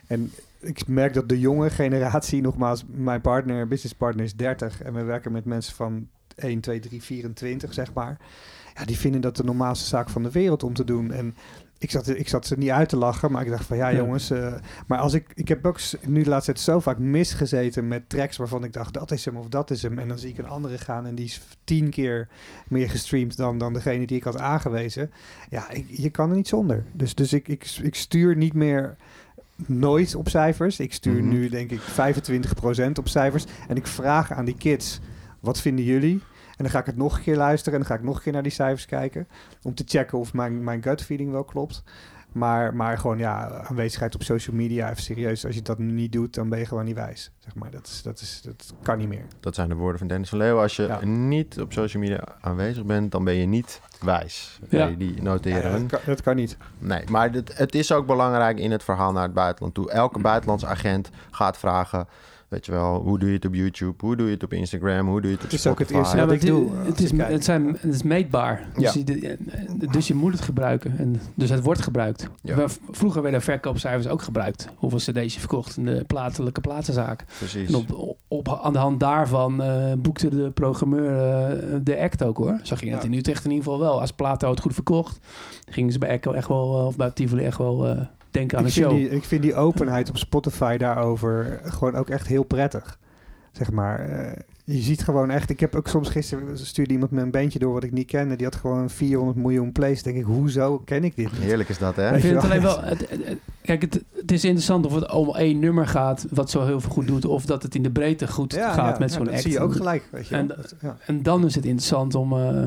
en 0.07 0.31
ik 0.59 0.87
merk 0.87 1.13
dat 1.13 1.29
de 1.29 1.39
jonge 1.39 1.69
generatie, 1.69 2.41
nogmaals, 2.41 2.83
mijn 2.87 3.21
partner, 3.21 3.67
businesspartner 3.67 4.25
is 4.25 4.35
30. 4.35 4.81
En 4.81 4.93
we 4.93 5.03
werken 5.03 5.31
met 5.31 5.45
mensen 5.45 5.75
van 5.75 6.07
1, 6.35 6.59
2, 6.59 6.79
3, 6.79 7.01
24, 7.01 7.73
zeg 7.73 7.93
maar. 7.93 8.17
Ja, 8.75 8.85
die 8.85 8.97
vinden 8.97 9.21
dat 9.21 9.35
de 9.37 9.43
normaalste 9.43 9.85
zaak 9.87 10.09
van 10.09 10.23
de 10.23 10.31
wereld 10.31 10.63
om 10.63 10.73
te 10.73 10.83
doen. 10.83 11.11
En 11.11 11.35
ik 11.77 11.91
zat, 11.91 12.07
ik 12.07 12.27
zat 12.29 12.47
ze 12.47 12.57
niet 12.57 12.69
uit 12.69 12.89
te 12.89 12.97
lachen, 12.97 13.31
maar 13.31 13.43
ik 13.43 13.49
dacht 13.49 13.65
van 13.65 13.77
ja, 13.77 13.87
Ja. 13.89 13.97
jongens. 13.97 14.29
eh, 14.29 14.53
maar 14.87 14.97
als 14.99 15.13
ik, 15.13 15.25
ik 15.35 15.47
heb 15.47 15.65
ook 15.65 15.79
nu 16.05 16.23
de 16.23 16.29
laatste 16.29 16.51
tijd 16.51 16.63
zo 16.65 16.79
vaak 16.79 16.97
misgezeten 16.97 17.87
met 17.87 18.09
tracks 18.09 18.37
waarvan 18.37 18.63
ik 18.63 18.73
dacht 18.73 18.93
dat 18.93 19.11
is 19.11 19.25
hem 19.25 19.35
of 19.37 19.47
dat 19.47 19.71
is 19.71 19.81
hem. 19.83 19.99
En 19.99 20.07
dan 20.07 20.19
zie 20.19 20.29
ik 20.29 20.37
een 20.37 20.47
andere 20.47 20.77
gaan 20.77 21.05
en 21.05 21.15
die 21.15 21.25
is 21.25 21.41
tien 21.63 21.89
keer 21.89 22.27
meer 22.67 22.89
gestreamd 22.89 23.37
dan, 23.37 23.57
dan 23.57 23.73
degene 23.73 24.05
die 24.05 24.17
ik 24.17 24.23
had 24.23 24.39
aangewezen. 24.39 25.11
Ja, 25.49 25.69
ik, 25.71 25.85
je 25.89 26.09
kan 26.09 26.29
er 26.29 26.35
niet 26.35 26.47
zonder. 26.47 26.83
Dus, 26.91 27.15
dus 27.15 27.33
ik, 27.33 27.47
ik, 27.47 27.77
ik 27.81 27.95
stuur 27.95 28.35
niet 28.35 28.53
meer 28.53 28.95
nooit 29.65 30.15
op 30.15 30.29
cijfers. 30.29 30.79
Ik 30.79 30.93
stuur 30.93 31.19
Mhm. 31.23 31.27
nu 31.29 31.49
denk 31.49 31.71
ik 31.71 31.79
25% 31.81 32.97
op 32.99 33.07
cijfers. 33.07 33.45
En 33.67 33.75
ik 33.75 33.87
vraag 33.87 34.31
aan 34.31 34.45
die 34.45 34.57
kids, 34.57 34.99
wat 35.43 35.59
vinden 35.61 35.85
jullie? 35.85 36.21
En 36.57 36.63
dan 36.63 36.69
ga 36.69 36.79
ik 36.79 36.85
het 36.85 36.97
nog 36.97 37.17
een 37.17 37.23
keer 37.23 37.35
luisteren 37.37 37.73
en 37.73 37.79
dan 37.85 37.89
ga 37.89 37.97
ik 38.01 38.05
nog 38.07 38.15
een 38.15 38.21
keer 38.21 38.33
naar 38.33 38.43
die 38.43 38.51
cijfers 38.51 38.85
kijken. 38.85 39.27
Om 39.63 39.75
te 39.75 39.83
checken 39.87 40.17
of 40.17 40.33
mijn, 40.33 40.63
mijn 40.63 40.83
gut 40.83 41.01
feeling 41.03 41.31
wel 41.31 41.43
klopt. 41.43 41.83
Maar, 42.31 42.75
maar 42.75 42.97
gewoon 42.97 43.17
ja, 43.17 43.49
aanwezigheid 43.69 44.15
op 44.15 44.23
social 44.23 44.55
media, 44.55 44.89
even 44.89 45.03
serieus. 45.03 45.45
Als 45.45 45.55
je 45.55 45.61
dat 45.61 45.77
niet 45.77 46.11
doet, 46.11 46.33
dan 46.33 46.49
ben 46.49 46.59
je 46.59 46.65
gewoon 46.65 46.85
niet 46.85 46.95
wijs. 46.95 47.31
Zeg 47.39 47.55
maar, 47.55 47.71
dat, 47.71 47.87
is, 47.87 48.01
dat, 48.01 48.19
is, 48.19 48.41
dat 48.45 48.73
kan 48.81 48.97
niet 48.97 49.07
meer. 49.07 49.25
Dat 49.39 49.55
zijn 49.55 49.69
de 49.69 49.75
woorden 49.75 49.97
van 49.99 50.07
Dennis 50.07 50.29
van 50.29 50.37
Leeuwen. 50.37 50.61
Als 50.61 50.75
je 50.75 50.83
Ja. 50.83 51.05
niet 51.05 51.59
op 51.61 51.73
social 51.73 52.03
media 52.03 52.23
aanwezig 52.41 52.85
bent, 52.85 53.11
dan 53.11 53.23
ben 53.23 53.33
je 53.33 53.45
niet 53.45 53.81
wijs. 54.01 54.59
Ja. 54.69 54.85
Nee, 54.85 54.97
die 54.97 55.15
Ja, 55.15 55.21
noteren 55.21 55.71
dat, 55.71 55.89
kan, 55.89 55.99
dat 56.05 56.21
kan 56.21 56.35
niet. 56.35 56.57
Nee, 56.79 57.03
maar 57.09 57.31
het, 57.31 57.57
het 57.57 57.75
is 57.75 57.91
ook 57.91 58.05
belangrijk 58.05 58.59
in 58.59 58.71
het 58.71 58.83
verhaal 58.83 59.11
naar 59.11 59.23
het 59.23 59.33
buitenland 59.33 59.73
toe. 59.73 59.91
Elke 59.91 60.19
buitenlandse 60.19 60.67
agent 60.67 61.09
gaat 61.31 61.57
vragen, 61.57 62.07
weet 62.53 62.65
je 62.65 62.71
wel, 62.71 63.01
hoe 63.01 63.19
doe 63.19 63.29
je 63.29 63.35
het 63.35 63.45
op 63.45 63.53
YouTube? 63.53 63.93
Hoe 64.05 64.15
doe 64.15 64.25
je 64.27 64.33
het 64.33 64.43
op 64.43 64.53
Instagram? 64.53 65.07
Hoe 65.07 65.21
doe 65.21 65.29
je 65.29 65.35
het 65.35 65.45
op 65.45 65.51
Het 65.51 65.59
is 65.59 65.67
ook 65.67 65.79
het 65.79 65.87
Spotify? 65.87 66.15
eerste 66.15 66.17
Ja, 66.17 66.25
wat 66.25 66.33
ik 66.33 66.41
het, 66.41 66.49
doe, 66.49 66.71
Het 66.85 66.99
is, 66.99 67.11
het, 67.17 67.43
zijn, 67.43 67.67
het 67.79 67.93
is 67.93 68.03
meetbaar. 68.03 68.67
Ja. 68.77 68.91
Dus, 68.91 68.93
je, 68.93 69.37
dus 69.91 70.07
je 70.07 70.13
moet 70.13 70.31
het 70.31 70.41
gebruiken. 70.41 70.97
En, 70.97 71.21
dus 71.35 71.49
het 71.49 71.63
wordt 71.63 71.81
gebruikt. 71.81 72.29
Ja. 72.41 72.55
We- 72.55 72.65
Vroeger 72.91 73.21
werden 73.21 73.41
verkoopcijfers 73.41 74.07
ook 74.07 74.21
gebruikt. 74.21 74.67
Hoeveel 74.75 74.99
cd's 74.99 75.33
je 75.33 75.39
verkocht 75.39 75.77
in 75.77 75.85
de 75.85 76.03
platelijke 76.07 76.61
platenzaak. 76.61 77.25
Precies. 77.37 77.67
En 77.67 77.75
op, 77.75 78.17
op, 78.27 78.59
aan 78.63 78.73
de 78.73 78.79
hand 78.79 78.99
daarvan 78.99 79.61
eh, 79.63 79.93
boekte 79.97 80.29
de 80.29 80.51
programmeur 80.51 81.09
eh, 81.17 81.79
de 81.83 81.99
act 81.99 82.23
ook 82.23 82.37
hoor. 82.37 82.59
Zag 82.63 82.79
je 82.83 82.91
dat 82.91 83.01
Ja. 83.03 83.07
in 83.09 83.13
Utrecht 83.17 83.45
in 83.45 83.51
ieder 83.51 83.63
geval 83.65 83.79
wel. 83.79 83.99
Als 84.01 84.11
Plato 84.11 84.49
het 84.49 84.59
goed 84.59 84.73
verkocht, 84.73 85.19
gingen 85.69 85.91
ze 85.91 85.99
bij 85.99 86.09
Echo 86.09 86.31
echt 86.31 86.47
wel, 86.47 86.79
eh, 86.79 86.85
of 86.85 86.95
bij 86.95 87.11
Tivoli 87.11 87.43
echt 87.43 87.57
wel 87.57 87.87
eh, 87.87 88.01
denken 88.33 88.57
aan 88.57 88.65
Ik 88.65 88.71
show. 88.71 88.89
die, 88.89 89.09
ik 89.09 89.23
vind 89.23 89.41
die 89.41 89.55
openheid 89.55 90.09
op 90.09 90.17
Spotify 90.17 90.77
daarover 90.77 91.59
gewoon 91.63 91.95
ook 91.95 92.09
echt 92.09 92.27
heel 92.27 92.43
prettig. 92.43 92.99
Zeg 93.51 93.71
maar, 93.71 93.99
eh, 93.99 94.31
je 94.63 94.81
ziet 94.81 95.03
gewoon 95.03 95.29
echt... 95.29 95.49
Ik 95.49 95.59
heb 95.59 95.75
ook 95.75 95.87
soms 95.87 96.09
gisteren 96.09 96.57
stuurde 96.59 96.91
iemand 96.93 97.11
me 97.11 97.21
een 97.21 97.31
bandje 97.31 97.59
door 97.59 97.73
wat 97.73 97.83
ik 97.83 97.91
niet 97.91 98.07
kende. 98.07 98.35
Die 98.35 98.45
had 98.45 98.55
gewoon 98.55 98.89
400 98.89 99.37
miljoen 99.37 99.71
plays. 99.71 100.03
denk 100.03 100.17
ik, 100.17 100.23
hoezo 100.23 100.77
ken 100.85 101.03
ik 101.03 101.15
dit 101.15 101.31
niet? 101.31 101.41
Heerlijk 101.41 101.69
is 101.69 101.77
dat, 101.77 101.95
hè? 101.95 102.05
Ik 102.15 102.21
vind 102.21 102.23
je 102.23 102.33
het 102.33 102.43
alleen 102.43 102.61
wel. 102.61 102.81
het, 102.81 103.07
Kijk, 103.61 103.81
het, 103.81 104.01
het 104.15 104.31
is 104.31 104.43
interessant 104.43 104.85
of 104.85 104.95
het 104.95 105.11
om 105.11 105.35
één 105.35 105.59
nummer 105.59 105.87
gaat 105.87 106.25
wat 106.29 106.49
zo 106.49 106.65
heel 106.65 106.81
veel 106.81 106.91
goed 106.91 107.07
doet, 107.07 107.25
of 107.25 107.45
dat 107.45 107.63
het 107.63 107.75
in 107.75 107.83
de 107.83 107.91
breedte 107.91 108.27
goed 108.27 108.53
gaat 108.53 108.99
met 108.99 109.11
zo'n 109.11 109.23
dat 109.23 109.33
act. 109.33 109.41
zie 109.43 109.51
je 109.51 109.59
ook 109.59 109.75
gelijk. 109.75 110.03
Weet 110.11 110.27
je 110.27 110.35
En- 110.35 110.55
ja. 110.81 110.97
Dan 111.13 111.45
is 111.45 111.55
het 111.55 111.65
interessant 111.65 112.15
om 112.15 112.33
eh, 112.33 112.63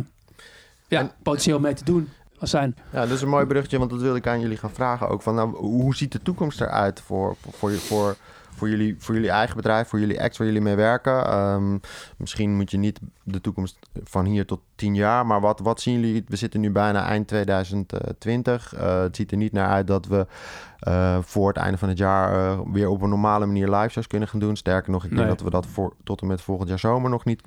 ja, 0.89 1.01
En- 1.01 1.11
potentieel 1.23 1.61
mee 1.61 1.75
te 1.75 1.85
doen 1.85 2.09
zijn. 2.41 2.77
Ja, 2.93 3.01
dat 3.01 3.11
is 3.11 3.23
een 3.23 3.29
mooi 3.29 3.47
bruggetje, 3.47 3.79
want 3.79 3.91
dat 3.91 4.01
wilde 4.01 4.19
ik 4.19 4.27
aan 4.27 4.41
jullie 4.41 4.57
gaan 4.57 4.71
vragen 4.71 5.09
ook. 5.09 5.23
Van, 5.23 5.35
nou, 5.35 5.57
hoe 5.57 5.95
ziet 5.95 6.13
de 6.13 6.23
toekomst 6.23 6.61
eruit 6.61 7.01
voor, 7.01 7.37
voor, 7.51 7.73
voor, 7.73 8.17
voor, 8.51 8.69
jullie, 8.69 8.97
voor 8.99 9.15
jullie 9.15 9.31
eigen 9.31 9.57
bedrijf, 9.57 9.89
voor 9.89 10.01
jullie 10.01 10.23
acts 10.23 10.39
waar 10.39 10.47
jullie 10.47 10.63
mee 10.63 10.75
werken? 10.75 11.27
Ehm, 11.27 11.79
misschien 12.17 12.57
moet 12.57 12.71
je 12.71 12.77
niet 12.79 13.01
de 13.23 13.41
toekomst 13.41 13.79
van 14.05 14.25
hier 14.25 14.47
tot 14.47 14.61
tien 14.75 14.95
jaar, 14.95 15.27
maar 15.27 15.41
wat, 15.41 15.61
wat 15.61 15.81
zien 15.81 16.01
jullie? 16.01 16.25
We 16.29 16.37
zitten 16.37 16.61
nu 16.61 16.71
bijna 16.71 17.07
eind 17.07 17.29
2020. 17.29 18.75
Eh, 18.75 19.01
het 19.01 19.17
ziet 19.17 19.31
er 19.31 19.37
niet 19.37 19.53
naar 19.53 19.69
uit 19.69 19.87
dat 19.87 20.07
we 20.07 20.27
eh, 20.79 21.19
voor 21.21 21.49
het 21.49 21.57
einde 21.57 21.79
van 21.79 21.89
het 21.89 21.99
jaar 21.99 22.33
eh, 22.51 22.61
weer 22.73 22.89
op 22.89 23.03
een 23.03 23.09
normale 23.09 23.47
manier 23.47 23.71
live 23.71 23.89
shows 23.89 24.07
kunnen 24.07 24.29
gaan 24.29 24.41
doen. 24.41 24.57
Sterker 24.57 24.93
nog, 24.93 25.05
ik 25.05 25.11
denk 25.11 25.21
Nee. 25.23 25.31
dat 25.31 25.41
we 25.41 25.51
dat 25.51 25.67
voor, 25.67 25.93
tot 26.05 26.21
en 26.21 26.27
met 26.27 26.41
volgend 26.41 26.69
jaar 26.69 26.79
zomer 26.79 27.11
nog 27.11 27.25
niet 27.25 27.43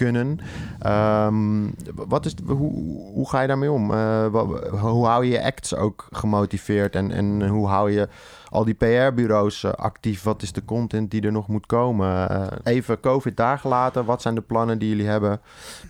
kunnen. 0.00 0.38
Ehm, 0.78 1.68
wat 1.94 2.26
is, 2.26 2.34
hoe, 2.46 2.72
hoe 3.12 3.28
ga 3.28 3.40
je 3.40 3.48
daarmee 3.48 3.70
om? 3.70 3.92
Eh, 3.92 4.26
hoe 4.70 5.06
hou 5.06 5.24
je 5.24 5.30
je 5.30 5.44
acts 5.44 5.74
ook 5.74 6.06
gemotiveerd? 6.10 6.94
En, 6.94 7.10
en 7.10 7.48
hoe 7.48 7.66
hou 7.66 7.90
je 7.90 8.08
al 8.48 8.64
die 8.64 8.74
PR-bureaus 8.74 9.64
eh, 9.64 9.72
actief? 9.72 10.22
Wat 10.22 10.42
is 10.42 10.52
de 10.52 10.64
content 10.64 11.10
die 11.10 11.22
er 11.22 11.32
nog 11.32 11.48
moet 11.48 11.66
komen? 11.66 12.28
Eh, 12.28 12.46
even 12.64 13.00
COVID 13.00 13.36
daar 13.36 13.58
gelaten. 13.58 14.04
Wat 14.04 14.22
zijn 14.22 14.34
de 14.34 14.40
plannen 14.40 14.78
die 14.78 14.88
jullie 14.88 15.08
hebben 15.08 15.40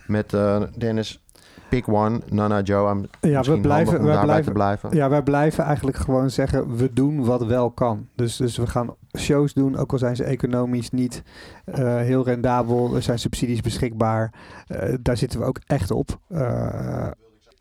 met 0.06 0.36
Dennis? 0.76 1.24
Pick 1.68 1.88
one, 1.88 2.20
Nana 2.28 2.60
Joe. 2.60 3.00
Ja, 3.20 3.42
we 3.42 3.60
blijven, 3.60 4.04
daarbij 4.04 4.22
blijven, 4.22 4.44
te 4.44 4.52
blijven. 4.52 4.96
ja, 4.96 5.08
wij 5.08 5.22
blijven 5.22 5.64
eigenlijk 5.64 5.96
gewoon 5.96 6.30
zeggen, 6.30 6.76
we 6.76 6.92
doen 6.92 7.24
wat 7.24 7.44
wel 7.44 7.70
kan. 7.70 8.06
Dus, 8.14 8.36
dus 8.36 8.56
we 8.56 8.66
gaan 8.66 8.94
shows 9.18 9.52
doen, 9.52 9.76
ook 9.76 9.92
al 9.92 9.98
zijn 9.98 10.16
ze 10.16 10.24
economisch 10.24 10.90
niet 10.90 11.22
eh, 11.64 11.96
heel 11.96 12.24
rendabel. 12.24 12.94
Er 12.94 13.02
zijn 13.02 13.18
subsidies 13.18 13.60
beschikbaar. 13.60 14.32
Eh, 14.66 14.94
daar 15.00 15.16
zitten 15.16 15.40
we 15.40 15.46
ook 15.46 15.60
echt 15.66 15.90
op. 15.90 16.18
Eh, 16.28 17.06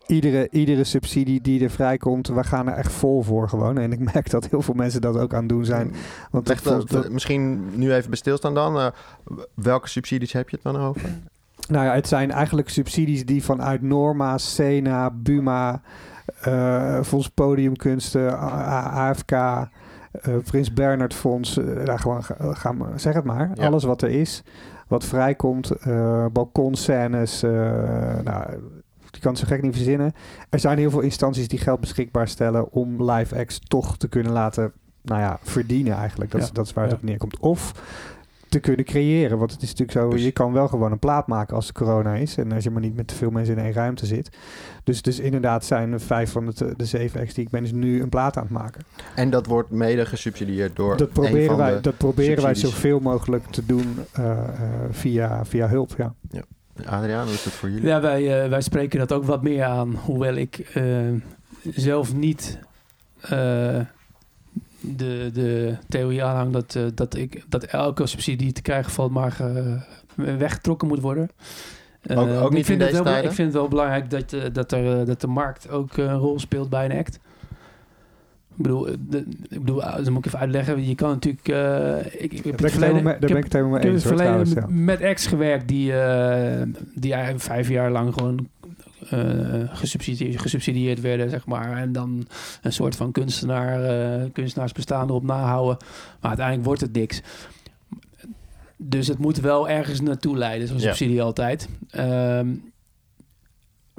iedere, 0.06 0.48
iedere 0.50 0.84
subsidie 0.84 1.40
die 1.40 1.62
er 1.64 1.70
vrijkomt, 1.70 2.28
we 2.28 2.44
gaan 2.44 2.68
er 2.68 2.74
echt 2.74 2.92
vol 2.92 3.22
voor 3.22 3.48
gewoon. 3.48 3.78
En 3.78 3.92
ik 3.92 3.98
merk 4.14 4.30
dat 4.30 4.46
heel 4.48 4.62
veel 4.62 4.74
mensen 4.74 5.00
dat 5.00 5.18
ook 5.18 5.32
aan 5.34 5.40
het 5.40 5.48
doen 5.48 5.64
zijn. 5.64 5.92
Want 6.30 6.48
Leg 6.48 6.62
dat, 6.62 6.88
de- 6.88 6.94
dat- 6.94 7.10
misschien 7.10 7.68
nu 7.78 7.92
even 7.94 8.08
bij 8.10 8.18
stilstaan 8.18 8.54
dan. 8.54 8.92
Welke 9.54 9.88
subsidies 9.88 10.32
heb 10.32 10.48
je 10.48 10.56
het 10.62 10.64
dan 10.74 10.82
over? 10.82 11.02
Nou 11.68 11.84
ja, 11.84 11.94
het 11.94 12.08
zijn 12.08 12.30
eigenlijk 12.30 12.68
subsidies 12.68 13.26
die 13.26 13.44
vanuit 13.44 13.82
Norma, 13.82 14.38
Sena, 14.38 15.10
Buma, 15.10 15.80
Fonds 17.02 17.28
Podiumkunsten, 17.28 18.38
AFK, 18.92 19.32
eh, 20.22 20.34
Prins 20.44 20.72
Bernhard 20.72 21.14
Fonds, 21.14 21.56
eh, 21.56 21.84
daar 21.84 21.98
gewoon 21.98 22.24
ga, 22.24 22.54
ga 22.54 22.72
maar, 22.72 23.00
zeg 23.00 23.14
het 23.14 23.24
maar. 23.24 23.50
Ja. 23.54 23.66
Alles 23.66 23.84
wat 23.84 24.02
er 24.02 24.10
is, 24.10 24.42
wat 24.88 25.04
vrijkomt, 25.04 25.70
eh 25.70 26.26
balkonscènes, 26.32 27.40
nou, 27.40 28.44
je 29.10 29.20
kan 29.20 29.30
het 29.30 29.40
zo 29.40 29.46
gek 29.46 29.62
niet 29.62 29.74
verzinnen. 29.74 30.12
Er 30.48 30.58
zijn 30.58 30.78
heel 30.78 30.90
veel 30.90 31.00
instanties 31.00 31.48
die 31.48 31.58
geld 31.58 31.80
beschikbaar 31.80 32.28
stellen 32.28 32.72
om 32.72 33.10
live 33.10 33.38
acts 33.38 33.58
toch 33.58 33.96
te 33.96 34.08
kunnen 34.08 34.32
laten, 34.32 34.72
nou 35.02 35.20
ja, 35.20 35.38
verdienen 35.42 35.94
eigenlijk. 35.96 36.30
Dat, 36.30 36.40
is, 36.40 36.50
dat 36.50 36.66
is 36.66 36.72
waar 36.72 36.84
het 36.84 36.94
op 36.94 37.02
neerkomt. 37.02 37.38
Of 37.38 37.72
te 38.50 38.58
kunnen 38.58 38.84
creëren. 38.84 39.38
Want 39.38 39.52
het 39.52 39.62
is 39.62 39.68
natuurlijk 39.68 39.98
zo, 39.98 40.08
Precies. 40.08 40.26
je 40.26 40.32
kan 40.32 40.52
wel 40.52 40.68
gewoon 40.68 40.92
een 40.92 40.98
plaat 40.98 41.26
maken 41.26 41.56
als 41.56 41.68
er 41.68 41.74
corona 41.74 42.14
is. 42.14 42.36
En 42.36 42.52
als 42.52 42.64
je 42.64 42.70
maar 42.70 42.82
niet 42.82 42.96
met 42.96 43.06
te 43.06 43.14
veel 43.14 43.30
mensen 43.30 43.56
in 43.56 43.64
één 43.64 43.72
ruimte 43.72 44.06
zit. 44.06 44.36
Dus, 44.84 45.02
dus 45.02 45.18
inderdaad 45.18 45.64
zijn 45.64 46.00
vijf 46.00 46.30
van 46.30 46.46
de, 46.46 46.74
de 46.76 46.84
zeven 46.84 47.20
acts 47.20 47.34
die 47.34 47.44
ik 47.44 47.50
ben, 47.50 47.64
is 47.64 47.72
nu 47.72 48.02
een 48.02 48.08
plaat 48.08 48.36
aan 48.36 48.42
het 48.42 48.52
maken. 48.52 48.82
En 49.14 49.30
dat 49.30 49.46
wordt 49.46 49.70
mede 49.70 50.06
gesubsidieerd 50.06 50.76
door 50.76 50.96
Dat 50.96 51.06
een 51.06 51.12
proberen, 51.12 51.46
van 51.46 51.56
wij, 51.56 51.74
de... 51.74 51.80
dat 51.80 51.96
proberen 51.96 52.42
wij 52.42 52.54
zoveel 52.54 53.00
mogelijk 53.00 53.46
te 53.46 53.66
doen 53.66 53.96
eh, 54.12 54.30
eh, 54.30 54.38
via, 54.90 55.44
via 55.44 55.68
hulp. 55.68 55.94
Ja. 55.96 56.14
Adriaan, 56.84 57.24
hoe 57.24 57.34
is 57.34 57.42
dat 57.42 57.52
voor 57.52 57.70
jullie? 57.70 57.86
Ja, 57.86 58.00
wij, 58.00 58.42
eh, 58.42 58.48
wij 58.48 58.60
spreken 58.60 58.98
dat 58.98 59.12
ook 59.12 59.24
wat 59.24 59.42
meer 59.42 59.64
aan. 59.64 59.94
Hoewel 59.94 60.34
ik 60.34 60.58
eh, 60.58 60.84
zelf 61.62 62.14
niet 62.14 62.58
eh, 63.20 63.80
de, 64.80 65.30
de 65.32 65.74
theorie 65.88 66.24
aanhang 66.24 66.52
dat, 66.52 66.74
eh, 66.74 66.82
dat, 66.94 67.16
ik, 67.16 67.44
dat 67.48 67.64
elke 67.64 68.06
subsidie 68.06 68.36
die 68.36 68.52
te 68.52 68.62
krijgen 68.62 68.92
valt 68.92 69.10
maar 69.12 69.36
eh, 69.40 70.36
weggetrokken 70.38 70.88
moet 70.88 71.00
worden. 71.00 71.28
Eh, 72.00 72.18
Ook- 72.18 72.28
ook 72.42 72.50
ik 72.50 72.56
niet 72.56 72.66
vind 72.66 72.80
in 72.80 72.86
het 72.86 72.90
deze 72.96 73.02
wel? 73.04 73.22
Ik 73.22 73.32
vind 73.32 73.48
het 73.48 73.52
wel 73.56 73.68
belangrijk 73.68 74.10
dat, 74.10 74.32
eh, 74.32 74.40
dat, 74.52 74.72
er, 74.72 75.00
eh, 75.00 75.06
dat 75.06 75.20
de 75.20 75.26
markt 75.26 75.70
ook 75.70 75.96
eh, 75.98 76.04
een 76.04 76.16
rol 76.18 76.38
speelt 76.38 76.68
bij 76.70 76.84
een 76.84 76.98
act. 76.98 77.14
Ik 78.56 78.66
bedoel, 78.66 78.88
eh, 78.88 78.94
de, 79.08 79.18
ik 79.48 79.58
bedoel, 79.58 79.82
eh, 79.82 79.96
dat 79.96 80.08
moet 80.10 80.18
ik 80.18 80.26
even 80.26 80.38
uitleggen. 80.38 80.86
Je 80.88 80.94
kan 80.94 81.10
natuurlijk... 81.10 81.48
eh, 81.48 82.22
ik, 82.22 82.32
ik 82.32 82.44
heb 82.44 82.44
Daar 82.44 82.54
ben 82.56 82.66
ik 82.66 82.72
het 82.72 82.80
helemaal 82.82 83.02
mee- 83.02 83.18
daar 83.18 83.28
ben 83.28 83.36
ik 83.36 83.44
het 83.44 83.52
helemaal 83.52 83.76
ik 83.76 83.82
heb 83.82 83.92
mee 83.92 84.00
eens. 84.00 84.02
verleden 84.02 84.24
trouwens, 84.26 84.54
met, 84.54 84.64
ja. 84.68 84.74
met 84.74 85.00
ex 85.00 85.26
gewerkt 85.26 85.68
die, 85.68 85.92
eh, 86.00 86.62
die 86.94 87.12
eigenlijk 87.12 87.42
vijf 87.44 87.68
jaar 87.68 87.90
lang 87.90 88.14
gewoon 88.14 88.48
eh, 88.59 88.59
gesubsidieerd, 89.72 90.40
gesubsidieerd 90.40 91.00
werden, 91.00 91.30
zeg 91.30 91.46
maar. 91.46 91.76
En 91.76 91.92
dan 91.92 92.26
een 92.62 92.72
soort 92.72 92.96
van 92.96 93.12
kunstenaar, 93.12 93.84
eh, 93.84 94.24
kunstenaarsbestaan 94.32 95.08
erop 95.08 95.24
nahouden. 95.24 95.76
Maar 96.20 96.28
uiteindelijk 96.28 96.66
wordt 96.66 96.80
het 96.80 96.92
niks. 96.92 97.20
Dus 98.76 99.06
het 99.06 99.18
moet 99.18 99.40
wel 99.40 99.68
ergens 99.68 100.00
naartoe 100.00 100.36
leiden, 100.36 100.68
zo'n 100.68 100.76
Ja. 100.78 100.82
subsidie 100.82 101.22
altijd. 101.22 101.68
Ehm, 101.90 102.48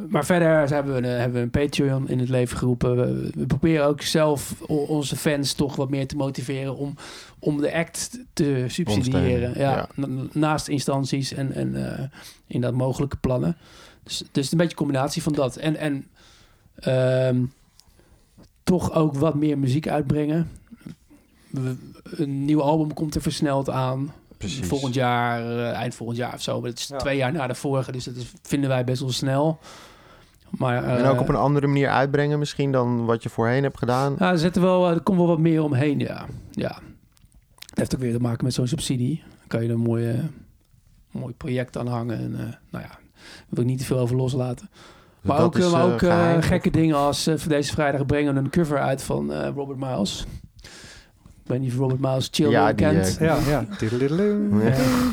maar 0.10 0.26
verder 0.26 0.70
hebben 0.74 0.94
we, 0.94 1.08
een, 1.08 1.20
hebben 1.20 1.34
we 1.38 1.40
een 1.44 1.50
Patreon 1.68 2.10
in 2.10 2.20
het 2.20 2.30
leven 2.30 2.58
geroepen. 2.58 2.96
We, 2.96 3.30
we 3.36 3.46
proberen 3.46 3.86
ook 3.86 4.02
zelf 4.02 4.62
onze 4.68 5.16
fans 5.16 5.54
toch 5.54 5.76
wat 5.76 5.90
meer 5.90 6.08
te 6.08 6.16
motiveren 6.16 6.76
om, 6.78 6.96
om 7.40 7.58
de 7.62 7.74
act 7.74 8.20
te 8.34 8.66
subsidiëren. 8.68 9.54
Ja, 9.60 9.72
ja. 9.72 9.88
na- 9.96 10.08
Naast 10.34 10.68
instanties 10.68 11.34
en, 11.34 11.52
en 11.54 11.98
eh, 11.98 12.04
inderdaad 12.48 12.80
mogelijke 12.80 13.18
plannen. 13.18 13.58
Dus, 14.20 14.24
dus 14.32 14.52
een 14.52 14.58
beetje 14.58 14.72
een 14.72 14.78
combinatie 14.78 15.22
van 15.24 15.34
dat. 15.34 15.56
En, 15.56 15.76
en 15.76 16.06
ehm, 16.76 17.44
toch 18.64 18.94
ook 18.94 19.16
wat 19.16 19.36
meer 19.36 19.58
muziek 19.58 19.88
uitbrengen. 19.88 20.50
We- 21.50 21.76
een 22.04 22.46
nieuw 22.46 22.62
album 22.62 22.94
komt 22.94 23.16
er 23.16 23.22
versneld 23.22 23.70
aan. 23.70 24.14
Precies. 24.38 24.68
Volgend 24.68 24.94
jaar, 24.94 25.42
eh, 25.42 25.72
eind 25.72 25.96
volgend 25.96 26.18
jaar 26.18 26.34
of 26.34 26.42
zo. 26.42 26.60
Maar 26.62 26.70
het 26.70 26.80
is 26.80 26.88
Ja. 26.88 26.98
twee 26.98 27.18
jaar 27.18 27.32
na 27.32 27.48
de 27.48 27.56
vorige, 27.56 27.92
dus 27.92 28.04
dat 28.04 28.16
is, 28.16 28.32
vinden 28.42 28.70
wij 28.70 28.84
best 28.84 29.02
wel 29.02 29.12
snel. 29.12 29.60
Maar, 30.50 30.84
En 30.84 31.04
eh, 31.04 31.10
ook 31.10 31.20
op 31.20 31.30
een 31.30 31.36
andere 31.36 31.68
manier 31.68 31.90
uitbrengen 31.90 32.40
misschien 32.40 32.72
dan 32.72 33.06
wat 33.06 33.24
je 33.24 33.30
voorheen 33.30 33.64
hebt 33.64 33.78
gedaan. 33.78 34.16
ja, 34.20 34.32
er, 34.32 34.38
zit 34.40 34.56
er, 34.56 34.62
wel, 34.62 34.90
er 34.90 35.02
komt 35.02 35.18
wel 35.18 35.28
wat 35.28 35.40
meer 35.40 35.64
omheen, 35.64 36.00
ja. 36.00 36.26
ja. 36.52 36.80
Het 37.70 37.78
heeft 37.80 37.96
ook 37.96 38.02
weer 38.02 38.14
te 38.14 38.20
maken 38.20 38.46
met 38.46 38.54
zo'n 38.54 38.68
subsidie. 38.68 39.24
Dan 39.40 39.48
kan 39.48 39.62
je 39.62 39.68
er 39.68 39.74
een 39.74 39.80
mooi, 39.80 40.10
eh, 40.10 40.24
mooi 41.12 41.34
project 41.34 41.78
aan 41.78 41.88
hangen. 41.88 42.18
En, 42.18 42.34
eh, 42.40 42.54
nou 42.70 42.84
ja, 42.86 43.00
daar 43.24 43.46
wil 43.50 43.64
ik 43.64 43.70
niet 43.70 43.80
te 43.80 43.86
veel 43.86 44.00
over 44.00 44.16
loslaten. 44.16 44.70
Maar 45.22 45.38
Dat 45.38 45.46
ook, 45.46 45.58
is, 45.58 45.66
eh, 45.66 45.72
maar 45.72 45.82
eh, 45.88 45.94
ook 45.94 46.02
eh, 46.02 46.10
geheim, 46.10 46.42
gekke 46.42 46.68
of- 46.68 46.74
dingen 46.74 46.96
als 46.96 47.28
eh, 47.28 47.38
voor 47.38 47.50
deze 47.52 47.72
vrijdag 47.74 48.06
brengen 48.06 48.34
we 48.34 48.40
een 48.40 48.50
cover 48.50 48.80
uit 48.80 49.04
van 49.04 49.34
eh, 49.34 49.50
Robert 49.56 49.80
Miles. 49.80 50.26
Ik 51.44 51.58
weet 51.58 51.60
niet 51.60 51.72
of 51.72 51.78
Robert 51.80 52.00
Miles 52.00 52.28
Children 52.32 52.62
Ja, 52.62 52.74
kent. 52.74 53.18
eh, 53.18 53.28
Ja, 53.28 53.38
ja. 53.48 53.66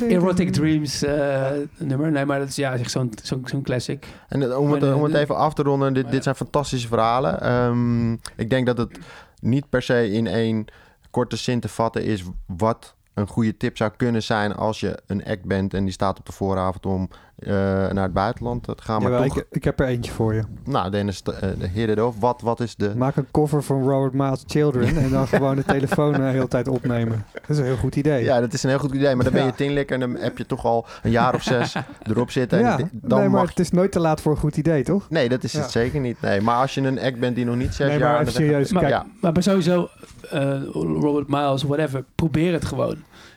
Erotic 0.08 0.52
Dreams 0.52 1.02
eh, 1.02 1.46
nummer. 1.78 2.10
Nee, 2.10 2.24
maar 2.24 2.38
dat 2.38 2.48
is 2.48 2.56
ja, 2.56 2.72
echt 2.72 2.90
zo'n 2.90 3.12
zo'n 3.22 3.42
zo'n 3.44 3.62
classic. 3.62 4.06
En 4.28 4.42
eh, 4.42 4.58
om 4.58 4.72
het, 4.72 4.94
om 4.94 5.02
het 5.04 5.14
even 5.14 5.36
af 5.36 5.54
te 5.54 5.62
ronden, 5.62 5.94
dit, 5.94 6.04
Ja. 6.04 6.10
dit 6.10 6.22
zijn 6.22 6.34
fantastische 6.34 6.88
verhalen. 6.88 7.40
Ehm, 7.40 8.12
ik 8.12 8.50
denk 8.50 8.66
dat 8.66 8.78
het 8.78 8.98
niet 9.40 9.68
per 9.68 9.82
se 9.82 10.10
in 10.10 10.26
één 10.26 10.64
korte 11.10 11.36
zin 11.36 11.60
te 11.60 11.68
vatten 11.68 12.04
is 12.04 12.24
wat 12.46 12.94
een 13.14 13.26
goede 13.28 13.56
tip 13.56 13.76
zou 13.76 13.90
kunnen 13.96 14.22
zijn 14.22 14.54
als 14.54 14.80
je 14.80 14.98
een 15.06 15.24
act 15.24 15.44
bent 15.44 15.74
en 15.74 15.84
die 15.84 15.92
staat 15.92 16.18
op 16.18 16.26
de 16.26 16.32
vooravond 16.32 16.86
om 16.86 17.08
eh, 17.38 17.52
naar 17.92 18.02
het 18.02 18.12
buitenland 18.12 18.62
te 18.62 18.74
gaan. 18.76 19.02
Maar 19.02 19.10
Jawel, 19.10 19.28
toch, 19.28 19.36
ik, 19.38 19.46
ik 19.50 19.64
heb 19.64 19.80
er 19.80 19.86
eentje 19.86 20.12
voor 20.12 20.34
je. 20.34 20.42
nou 20.64 20.90
Dennis, 20.90 21.22
uh, 21.28 21.68
hit 21.72 21.88
it 21.88 22.00
off. 22.00 22.18
Wat, 22.20 22.40
wat 22.40 22.60
is 22.60 22.76
de... 22.76 22.92
Maak 22.96 23.16
een 23.16 23.26
cover 23.30 23.62
van 23.62 23.82
Robert 23.88 24.12
Miles 24.12 24.42
Children 24.46 24.96
en 24.96 25.10
dan 25.10 25.28
gewoon 25.38 25.56
de 25.56 25.64
telefoon 25.64 26.12
de 26.12 26.22
hele 26.22 26.48
tijd 26.48 26.68
opnemen. 26.68 27.24
Dat 27.32 27.42
is 27.48 27.58
een 27.58 27.64
heel 27.64 27.76
goed 27.76 27.96
idee. 27.96 28.24
Ja, 28.24 28.40
dat 28.40 28.52
is 28.52 28.62
een 28.62 28.68
heel 28.68 28.78
goed 28.78 28.94
idee, 28.94 29.14
maar 29.14 29.24
dan 29.24 29.32
ben 29.32 29.42
je 29.42 29.48
Ja. 29.48 29.54
tinlikker 29.54 29.94
en 29.94 30.12
dan 30.12 30.22
heb 30.22 30.38
je 30.38 30.46
toch 30.46 30.64
al 30.64 30.86
een 31.02 31.10
jaar 31.10 31.34
of 31.34 31.42
zes 31.42 31.74
erop 32.10 32.30
zitten. 32.30 32.58
En 32.58 32.64
Ja, 32.64 32.76
dan 32.76 33.18
nee, 33.18 33.28
maar 33.28 33.40
mag 33.40 33.48
het 33.48 33.58
is 33.58 33.70
nooit 33.70 33.92
te 33.92 34.00
laat 34.00 34.20
voor 34.20 34.32
een 34.32 34.38
goed 34.38 34.56
idee, 34.56 34.82
toch? 34.84 35.10
Nee, 35.10 35.28
dat 35.28 35.44
is 35.44 35.52
Ja. 35.52 35.60
het 35.60 35.70
zeker 35.70 36.00
niet. 36.00 36.20
Nee, 36.20 36.40
maar 36.40 36.56
als 36.56 36.74
je 36.74 36.80
een 36.80 37.00
act 37.00 37.18
bent 37.20 37.36
die 37.36 37.44
nog 37.44 37.56
niet 37.56 37.74
zes 37.74 37.88
nee, 37.88 37.98
jaar... 37.98 38.10
maar 38.10 38.20
even 38.20 38.32
de 38.32 38.38
serieus. 38.38 38.72
Maar, 38.72 38.82
Kijk, 38.82 38.94
ja. 38.94 39.06
maar 39.20 39.32
bij 39.32 39.42
sowieso, 39.42 39.88
eh, 40.30 40.62
Robert 40.72 41.28
Miles, 41.28 41.62
whatever, 41.62 42.04
probeer 42.14 42.52
het 42.52 42.64
gewoon. 42.64 42.96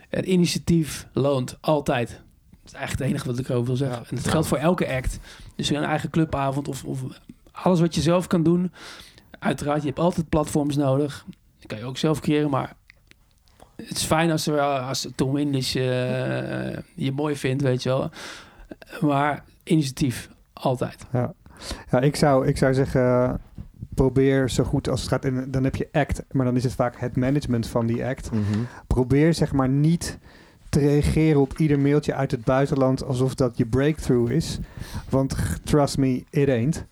Het 0.09 0.25
initiatief 0.25 1.07
loont 1.13 1.57
altijd. 1.61 2.21
Dat 2.72 2.82
is 2.82 2.88
eigenlijk 2.88 2.99
het 2.99 3.09
enige 3.09 3.28
wat 3.28 3.39
ik 3.39 3.49
erover 3.49 3.67
wil 3.67 3.76
zeggen. 3.76 3.99
Ja. 4.03 4.09
En 4.09 4.15
dat 4.15 4.28
geldt 4.28 4.47
voor 4.47 4.57
elke 4.57 4.88
act. 4.88 5.19
Dus 5.55 5.69
een 5.69 5.84
eigen 5.84 6.09
clubavond 6.09 6.67
of, 6.67 6.84
of 6.84 7.03
alles 7.51 7.80
wat 7.80 7.95
je 7.95 8.01
zelf 8.01 8.28
kan 8.28 8.43
doen. 8.43 8.72
Uiteraard, 9.39 9.82
je 9.82 9.88
hebt 9.88 9.99
altijd 9.99 10.30
platforms 10.30 10.76
nodig. 10.76 11.26
Die 11.59 11.67
kan 11.67 11.78
je 11.78 11.86
ook 11.86 11.97
zelf 11.97 12.19
creëren, 12.19 12.49
maar 12.49 12.76
het 13.76 13.97
is 13.97 14.03
fijn 14.03 14.32
als, 14.32 14.47
er, 14.47 14.59
als 14.61 15.07
Tom 15.15 15.38
English 15.38 15.76
eh, 15.76 15.84
je 16.95 17.11
mooi 17.11 17.36
vindt, 17.36 17.63
weet 17.63 17.84
je 17.84 17.89
wel. 17.89 18.09
Maar 18.99 19.43
initiatief, 19.63 20.30
altijd. 20.53 21.05
Ja, 21.11 21.34
ik, 21.99 22.15
zou, 22.15 22.47
ik 22.47 22.57
zou 22.57 22.74
zeggen, 22.74 23.39
probeer 23.93 24.49
zo 24.49 24.63
goed 24.63 24.89
als 24.89 24.99
het 24.99 25.09
gaat. 25.09 25.26
En 25.26 25.51
dan 25.51 25.63
heb 25.63 25.76
je 25.76 25.89
act, 25.91 26.24
maar 26.32 26.45
dan 26.45 26.55
is 26.55 26.63
het 26.63 26.74
vaak 26.74 26.99
het 26.99 27.15
management 27.15 27.67
van 27.67 27.86
die 27.86 28.05
act. 28.05 28.32
Mhm. 28.32 28.59
Probeer 28.88 29.34
zeg 29.34 29.53
maar 29.53 29.69
niet 29.69 30.19
te 30.72 30.80
reageren 30.80 31.41
op 31.41 31.57
ieder 31.57 31.80
mailtje 31.80 32.13
uit 32.13 32.32
het 32.32 32.43
buitenland 32.43 33.03
alsof 33.05 33.36
dat 33.36 33.57
je 33.57 33.65
breakthrough 33.65 34.32
is. 34.32 34.59
Want 35.09 35.36
trust 35.63 35.97
me, 35.97 36.24
it 36.30 36.49
ain't. 36.49 36.86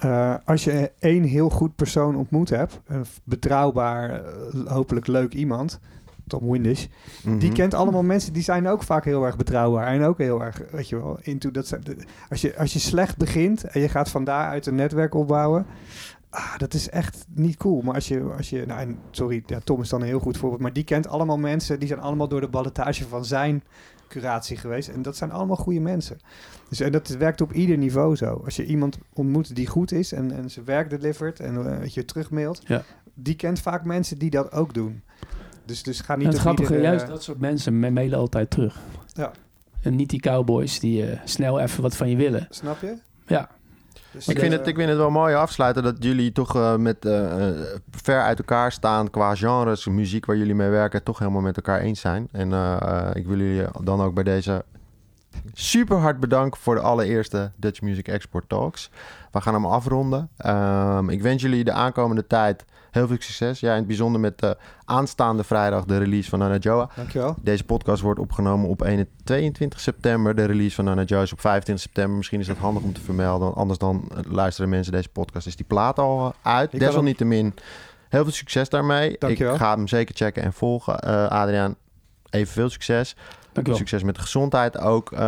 Eh, 0.00 0.34
als 0.44 0.64
je 0.64 0.90
één 0.98 1.22
heel 1.22 1.50
goed 1.50 1.74
persoon 1.76 2.16
ontmoet 2.16 2.48
hebt, 2.50 2.80
een 2.86 3.04
betrouwbaar, 3.24 4.10
eh, 4.10 4.66
hopelijk 4.66 5.06
leuk 5.06 5.34
iemand, 5.34 5.80
Tom 6.26 6.50
Windish, 6.50 6.86
die 7.24 7.32
Mhm. 7.34 7.52
kent 7.52 7.74
allemaal 7.74 8.02
mensen 8.02 8.32
die 8.32 8.42
zijn 8.42 8.68
ook 8.68 8.82
vaak 8.82 9.04
heel 9.04 9.24
erg 9.24 9.36
betrouwbaar 9.36 9.86
en 9.86 10.02
ook 10.02 10.18
heel 10.18 10.42
erg, 10.44 10.60
weet 10.70 10.88
je 10.88 10.96
wel, 10.96 11.18
into 11.22 11.50
dat. 11.50 11.78
Als 12.28 12.40
je, 12.40 12.56
als 12.56 12.72
je 12.72 12.78
slecht 12.78 13.16
begint 13.16 13.64
en 13.64 13.80
je 13.80 13.88
gaat 13.88 14.10
van 14.10 14.24
daaruit 14.24 14.66
een 14.66 14.74
netwerk 14.74 15.14
opbouwen, 15.14 15.66
ah, 16.30 16.58
dat 16.58 16.74
is 16.74 16.88
echt 16.88 17.26
niet 17.34 17.56
cool. 17.56 17.80
Maar 17.82 17.94
als 17.94 18.08
je, 18.08 18.20
als 18.36 18.50
je 18.50 18.66
nou, 18.66 18.80
en 18.80 18.98
sorry, 19.10 19.42
ja, 19.46 19.58
Tom 19.64 19.80
is 19.80 19.88
dan 19.88 20.00
een 20.00 20.06
heel 20.06 20.18
goed 20.20 20.36
voorbeeld, 20.36 20.62
maar 20.62 20.72
die 20.72 20.84
kent 20.84 21.08
allemaal 21.08 21.38
mensen, 21.38 21.78
die 21.78 21.88
zijn 21.88 22.00
allemaal 22.00 22.28
door 22.28 22.40
de 22.40 22.48
ballotage 22.48 23.08
van 23.08 23.24
zijn 23.24 23.62
curatie 24.08 24.56
geweest 24.56 24.88
en 24.88 25.02
dat 25.02 25.16
zijn 25.16 25.30
allemaal 25.30 25.56
goede 25.56 25.80
mensen. 25.80 26.18
Dus 26.68 26.80
en 26.80 26.92
dat 26.92 27.08
werkt 27.08 27.40
op 27.40 27.52
ieder 27.52 27.78
niveau 27.78 28.16
zo. 28.16 28.42
Als 28.44 28.56
je 28.56 28.64
iemand 28.66 28.98
ontmoet 29.12 29.54
die 29.56 29.66
goed 29.66 29.92
is 29.92 30.12
en, 30.12 30.30
en 30.32 30.50
zijn 30.50 30.64
werk 30.64 30.90
delivert 30.90 31.40
en 31.40 31.56
eh, 31.72 31.78
weet 31.78 31.94
je 31.94 32.04
terugmailt, 32.04 32.62
Ja. 32.66 32.82
die 33.14 33.34
kent 33.36 33.60
vaak 33.60 33.84
mensen 33.84 34.18
die 34.18 34.30
dat 34.30 34.52
ook 34.52 34.74
doen. 34.74 35.02
Dus, 35.64 35.82
dus 35.82 36.00
ga 36.00 36.16
niet 36.16 36.26
En 36.26 36.32
het 36.32 36.40
grappige, 36.40 36.80
juist 36.80 37.06
dat 37.06 37.22
soort 37.22 37.38
mensen 37.40 37.78
me- 37.80 37.90
mailen 37.90 38.18
altijd 38.18 38.50
terug. 38.50 38.80
Ja. 39.06 39.32
En 39.82 39.96
niet 39.96 40.10
die 40.10 40.20
cowboys 40.20 40.80
die 40.80 41.06
eh, 41.06 41.20
snel 41.24 41.60
even 41.60 41.82
wat 41.82 41.96
van 41.96 42.08
je 42.10 42.16
willen. 42.16 42.46
Snap 42.50 42.80
je? 42.80 42.96
Ja. 43.26 43.50
Dus, 44.12 44.28
Ik 44.28 44.38
vind, 44.38 44.52
eh, 44.52 44.58
het, 44.58 44.66
ik 44.68 44.74
vind 44.76 44.88
het 44.88 44.98
wel 44.98 45.10
mooi 45.10 45.34
afsluiten 45.34 45.82
dat 45.82 45.96
jullie 45.98 46.32
toch 46.32 46.56
eh, 46.56 46.76
met 46.76 47.04
eh, 47.04 47.48
eh, 47.48 47.54
ver 47.90 48.22
uit 48.22 48.38
elkaar 48.38 48.72
staan 48.72 49.10
qua 49.10 49.34
genres, 49.34 49.86
muziek 49.86 50.26
waar 50.26 50.36
jullie 50.36 50.54
mee 50.54 50.68
werken, 50.68 51.02
toch 51.02 51.18
helemaal 51.18 51.40
met 51.40 51.56
elkaar 51.56 51.80
eens 51.80 52.00
zijn. 52.00 52.28
En 52.32 52.52
eh, 52.52 52.76
eh, 52.80 53.10
ik 53.14 53.26
wil 53.26 53.36
jullie 53.38 53.66
dan 53.82 54.00
ook 54.02 54.14
bij 54.14 54.24
deze 54.24 54.64
super 55.52 55.96
hard 55.96 56.20
bedanken 56.20 56.60
voor 56.60 56.74
de 56.74 56.80
allereerste 56.80 57.52
Dutch 57.56 57.80
Music 57.80 58.08
Export 58.08 58.48
Talks. 58.48 58.90
We 59.32 59.40
gaan 59.40 59.54
hem 59.54 59.66
afronden. 59.66 60.28
Ehm, 60.36 61.08
ik 61.08 61.22
wens 61.22 61.42
jullie 61.42 61.64
de 61.64 61.72
aankomende 61.72 62.26
tijd 62.26 62.64
heel 62.90 63.06
veel 63.06 63.16
succes. 63.20 63.60
Jij 63.60 63.70
in 63.70 63.78
het 63.78 63.86
bijzonder 63.86 64.20
met 64.20 64.38
de 64.38 64.56
aanstaande 64.84 65.44
vrijdag 65.44 65.84
de 65.84 65.98
release 65.98 66.30
van 66.30 66.38
Nana 66.38 66.56
Joa. 66.56 66.88
Dankjewel. 66.96 67.34
Deze 67.42 67.64
podcast 67.64 68.02
wordt 68.02 68.20
opgenomen 68.20 68.68
op 68.68 68.82
1 68.82 69.08
22 69.24 69.80
september. 69.80 70.34
De 70.34 70.44
release 70.44 70.74
van 70.74 70.84
Nana 70.84 71.02
Joe 71.02 71.22
is 71.22 71.32
op 71.32 71.40
25 71.40 71.84
september. 71.84 72.16
Misschien 72.16 72.40
is 72.40 72.46
dat 72.46 72.56
handig 72.56 72.82
om 72.82 72.92
te 72.92 73.00
vermelden. 73.00 73.54
Anders 73.54 73.78
dan 73.78 74.10
eh, 74.10 74.32
luisteren 74.32 74.70
mensen 74.70 74.92
deze 74.92 75.08
podcast. 75.08 75.46
Is 75.46 75.56
die 75.56 75.66
plaat 75.66 75.98
al 75.98 76.34
eh, 76.42 76.52
uit. 76.52 76.78
Desalniettemin 76.78 77.54
heel 78.08 78.22
veel 78.22 78.32
succes 78.32 78.68
daarmee. 78.68 79.16
Dankjewel. 79.18 79.52
Ik 79.52 79.60
ga 79.60 79.74
hem 79.74 79.88
zeker 79.88 80.14
checken 80.14 80.42
en 80.42 80.52
volgen. 80.52 80.98
Eh, 80.98 81.26
Adriaan, 81.26 81.76
even 82.30 82.52
veel 82.52 82.70
succes. 82.70 83.16
Succes 83.62 84.02
met 84.02 84.14
de 84.14 84.20
gezondheid 84.20 84.78
ook 84.78 85.12
eh, 85.12 85.18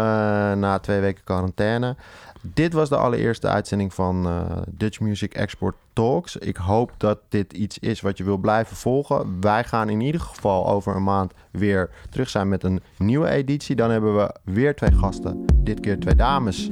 na 0.52 0.78
twee 0.78 1.00
weken 1.00 1.24
quarantaine. 1.24 1.96
Dit 2.42 2.72
was 2.72 2.88
de 2.88 2.96
allereerste 2.96 3.48
uitzending 3.48 3.94
van 3.94 4.26
eh, 4.26 4.40
Dutch 4.68 5.00
Music 5.00 5.34
Export 5.34 5.76
Talks. 5.92 6.36
Ik 6.36 6.56
hoop 6.56 6.92
dat 6.96 7.18
dit 7.28 7.52
iets 7.52 7.78
is 7.78 8.00
wat 8.00 8.18
je 8.18 8.24
wil 8.24 8.36
blijven 8.36 8.76
volgen. 8.76 9.40
Wij 9.40 9.64
gaan 9.64 9.88
in 9.88 10.00
ieder 10.00 10.20
geval 10.20 10.68
over 10.68 10.96
een 10.96 11.02
maand 11.02 11.32
weer 11.50 11.90
terug 12.10 12.28
zijn 12.28 12.48
met 12.48 12.64
een 12.64 12.80
nieuwe 12.98 13.28
editie. 13.28 13.76
Dan 13.76 13.90
hebben 13.90 14.16
we 14.16 14.34
weer 14.44 14.74
twee 14.74 14.92
gasten. 14.92 15.44
Dit 15.54 15.80
keer 15.80 16.00
twee 16.00 16.14
dames. 16.14 16.68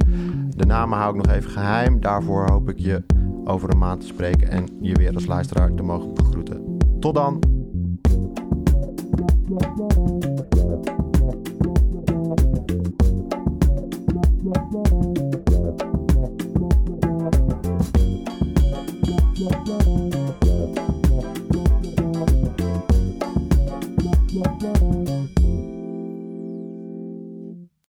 De 0.56 0.66
namen 0.66 0.98
hou 0.98 1.18
ik 1.18 1.26
nog 1.26 1.34
even 1.34 1.50
geheim. 1.50 2.00
Daarvoor 2.00 2.50
hoop 2.50 2.68
ik 2.68 2.78
je 2.78 3.02
over 3.44 3.70
een 3.70 3.78
maand 3.78 4.00
te 4.00 4.06
spreken 4.06 4.48
en 4.50 4.68
je 4.80 4.94
weer 4.94 5.14
als 5.14 5.26
luisteraar 5.26 5.74
te 5.74 5.82
mogen 5.82 6.14
begroeten. 6.14 6.78
Tot 7.00 7.14
dan! 7.14 7.38
Yeah. 14.42 15.20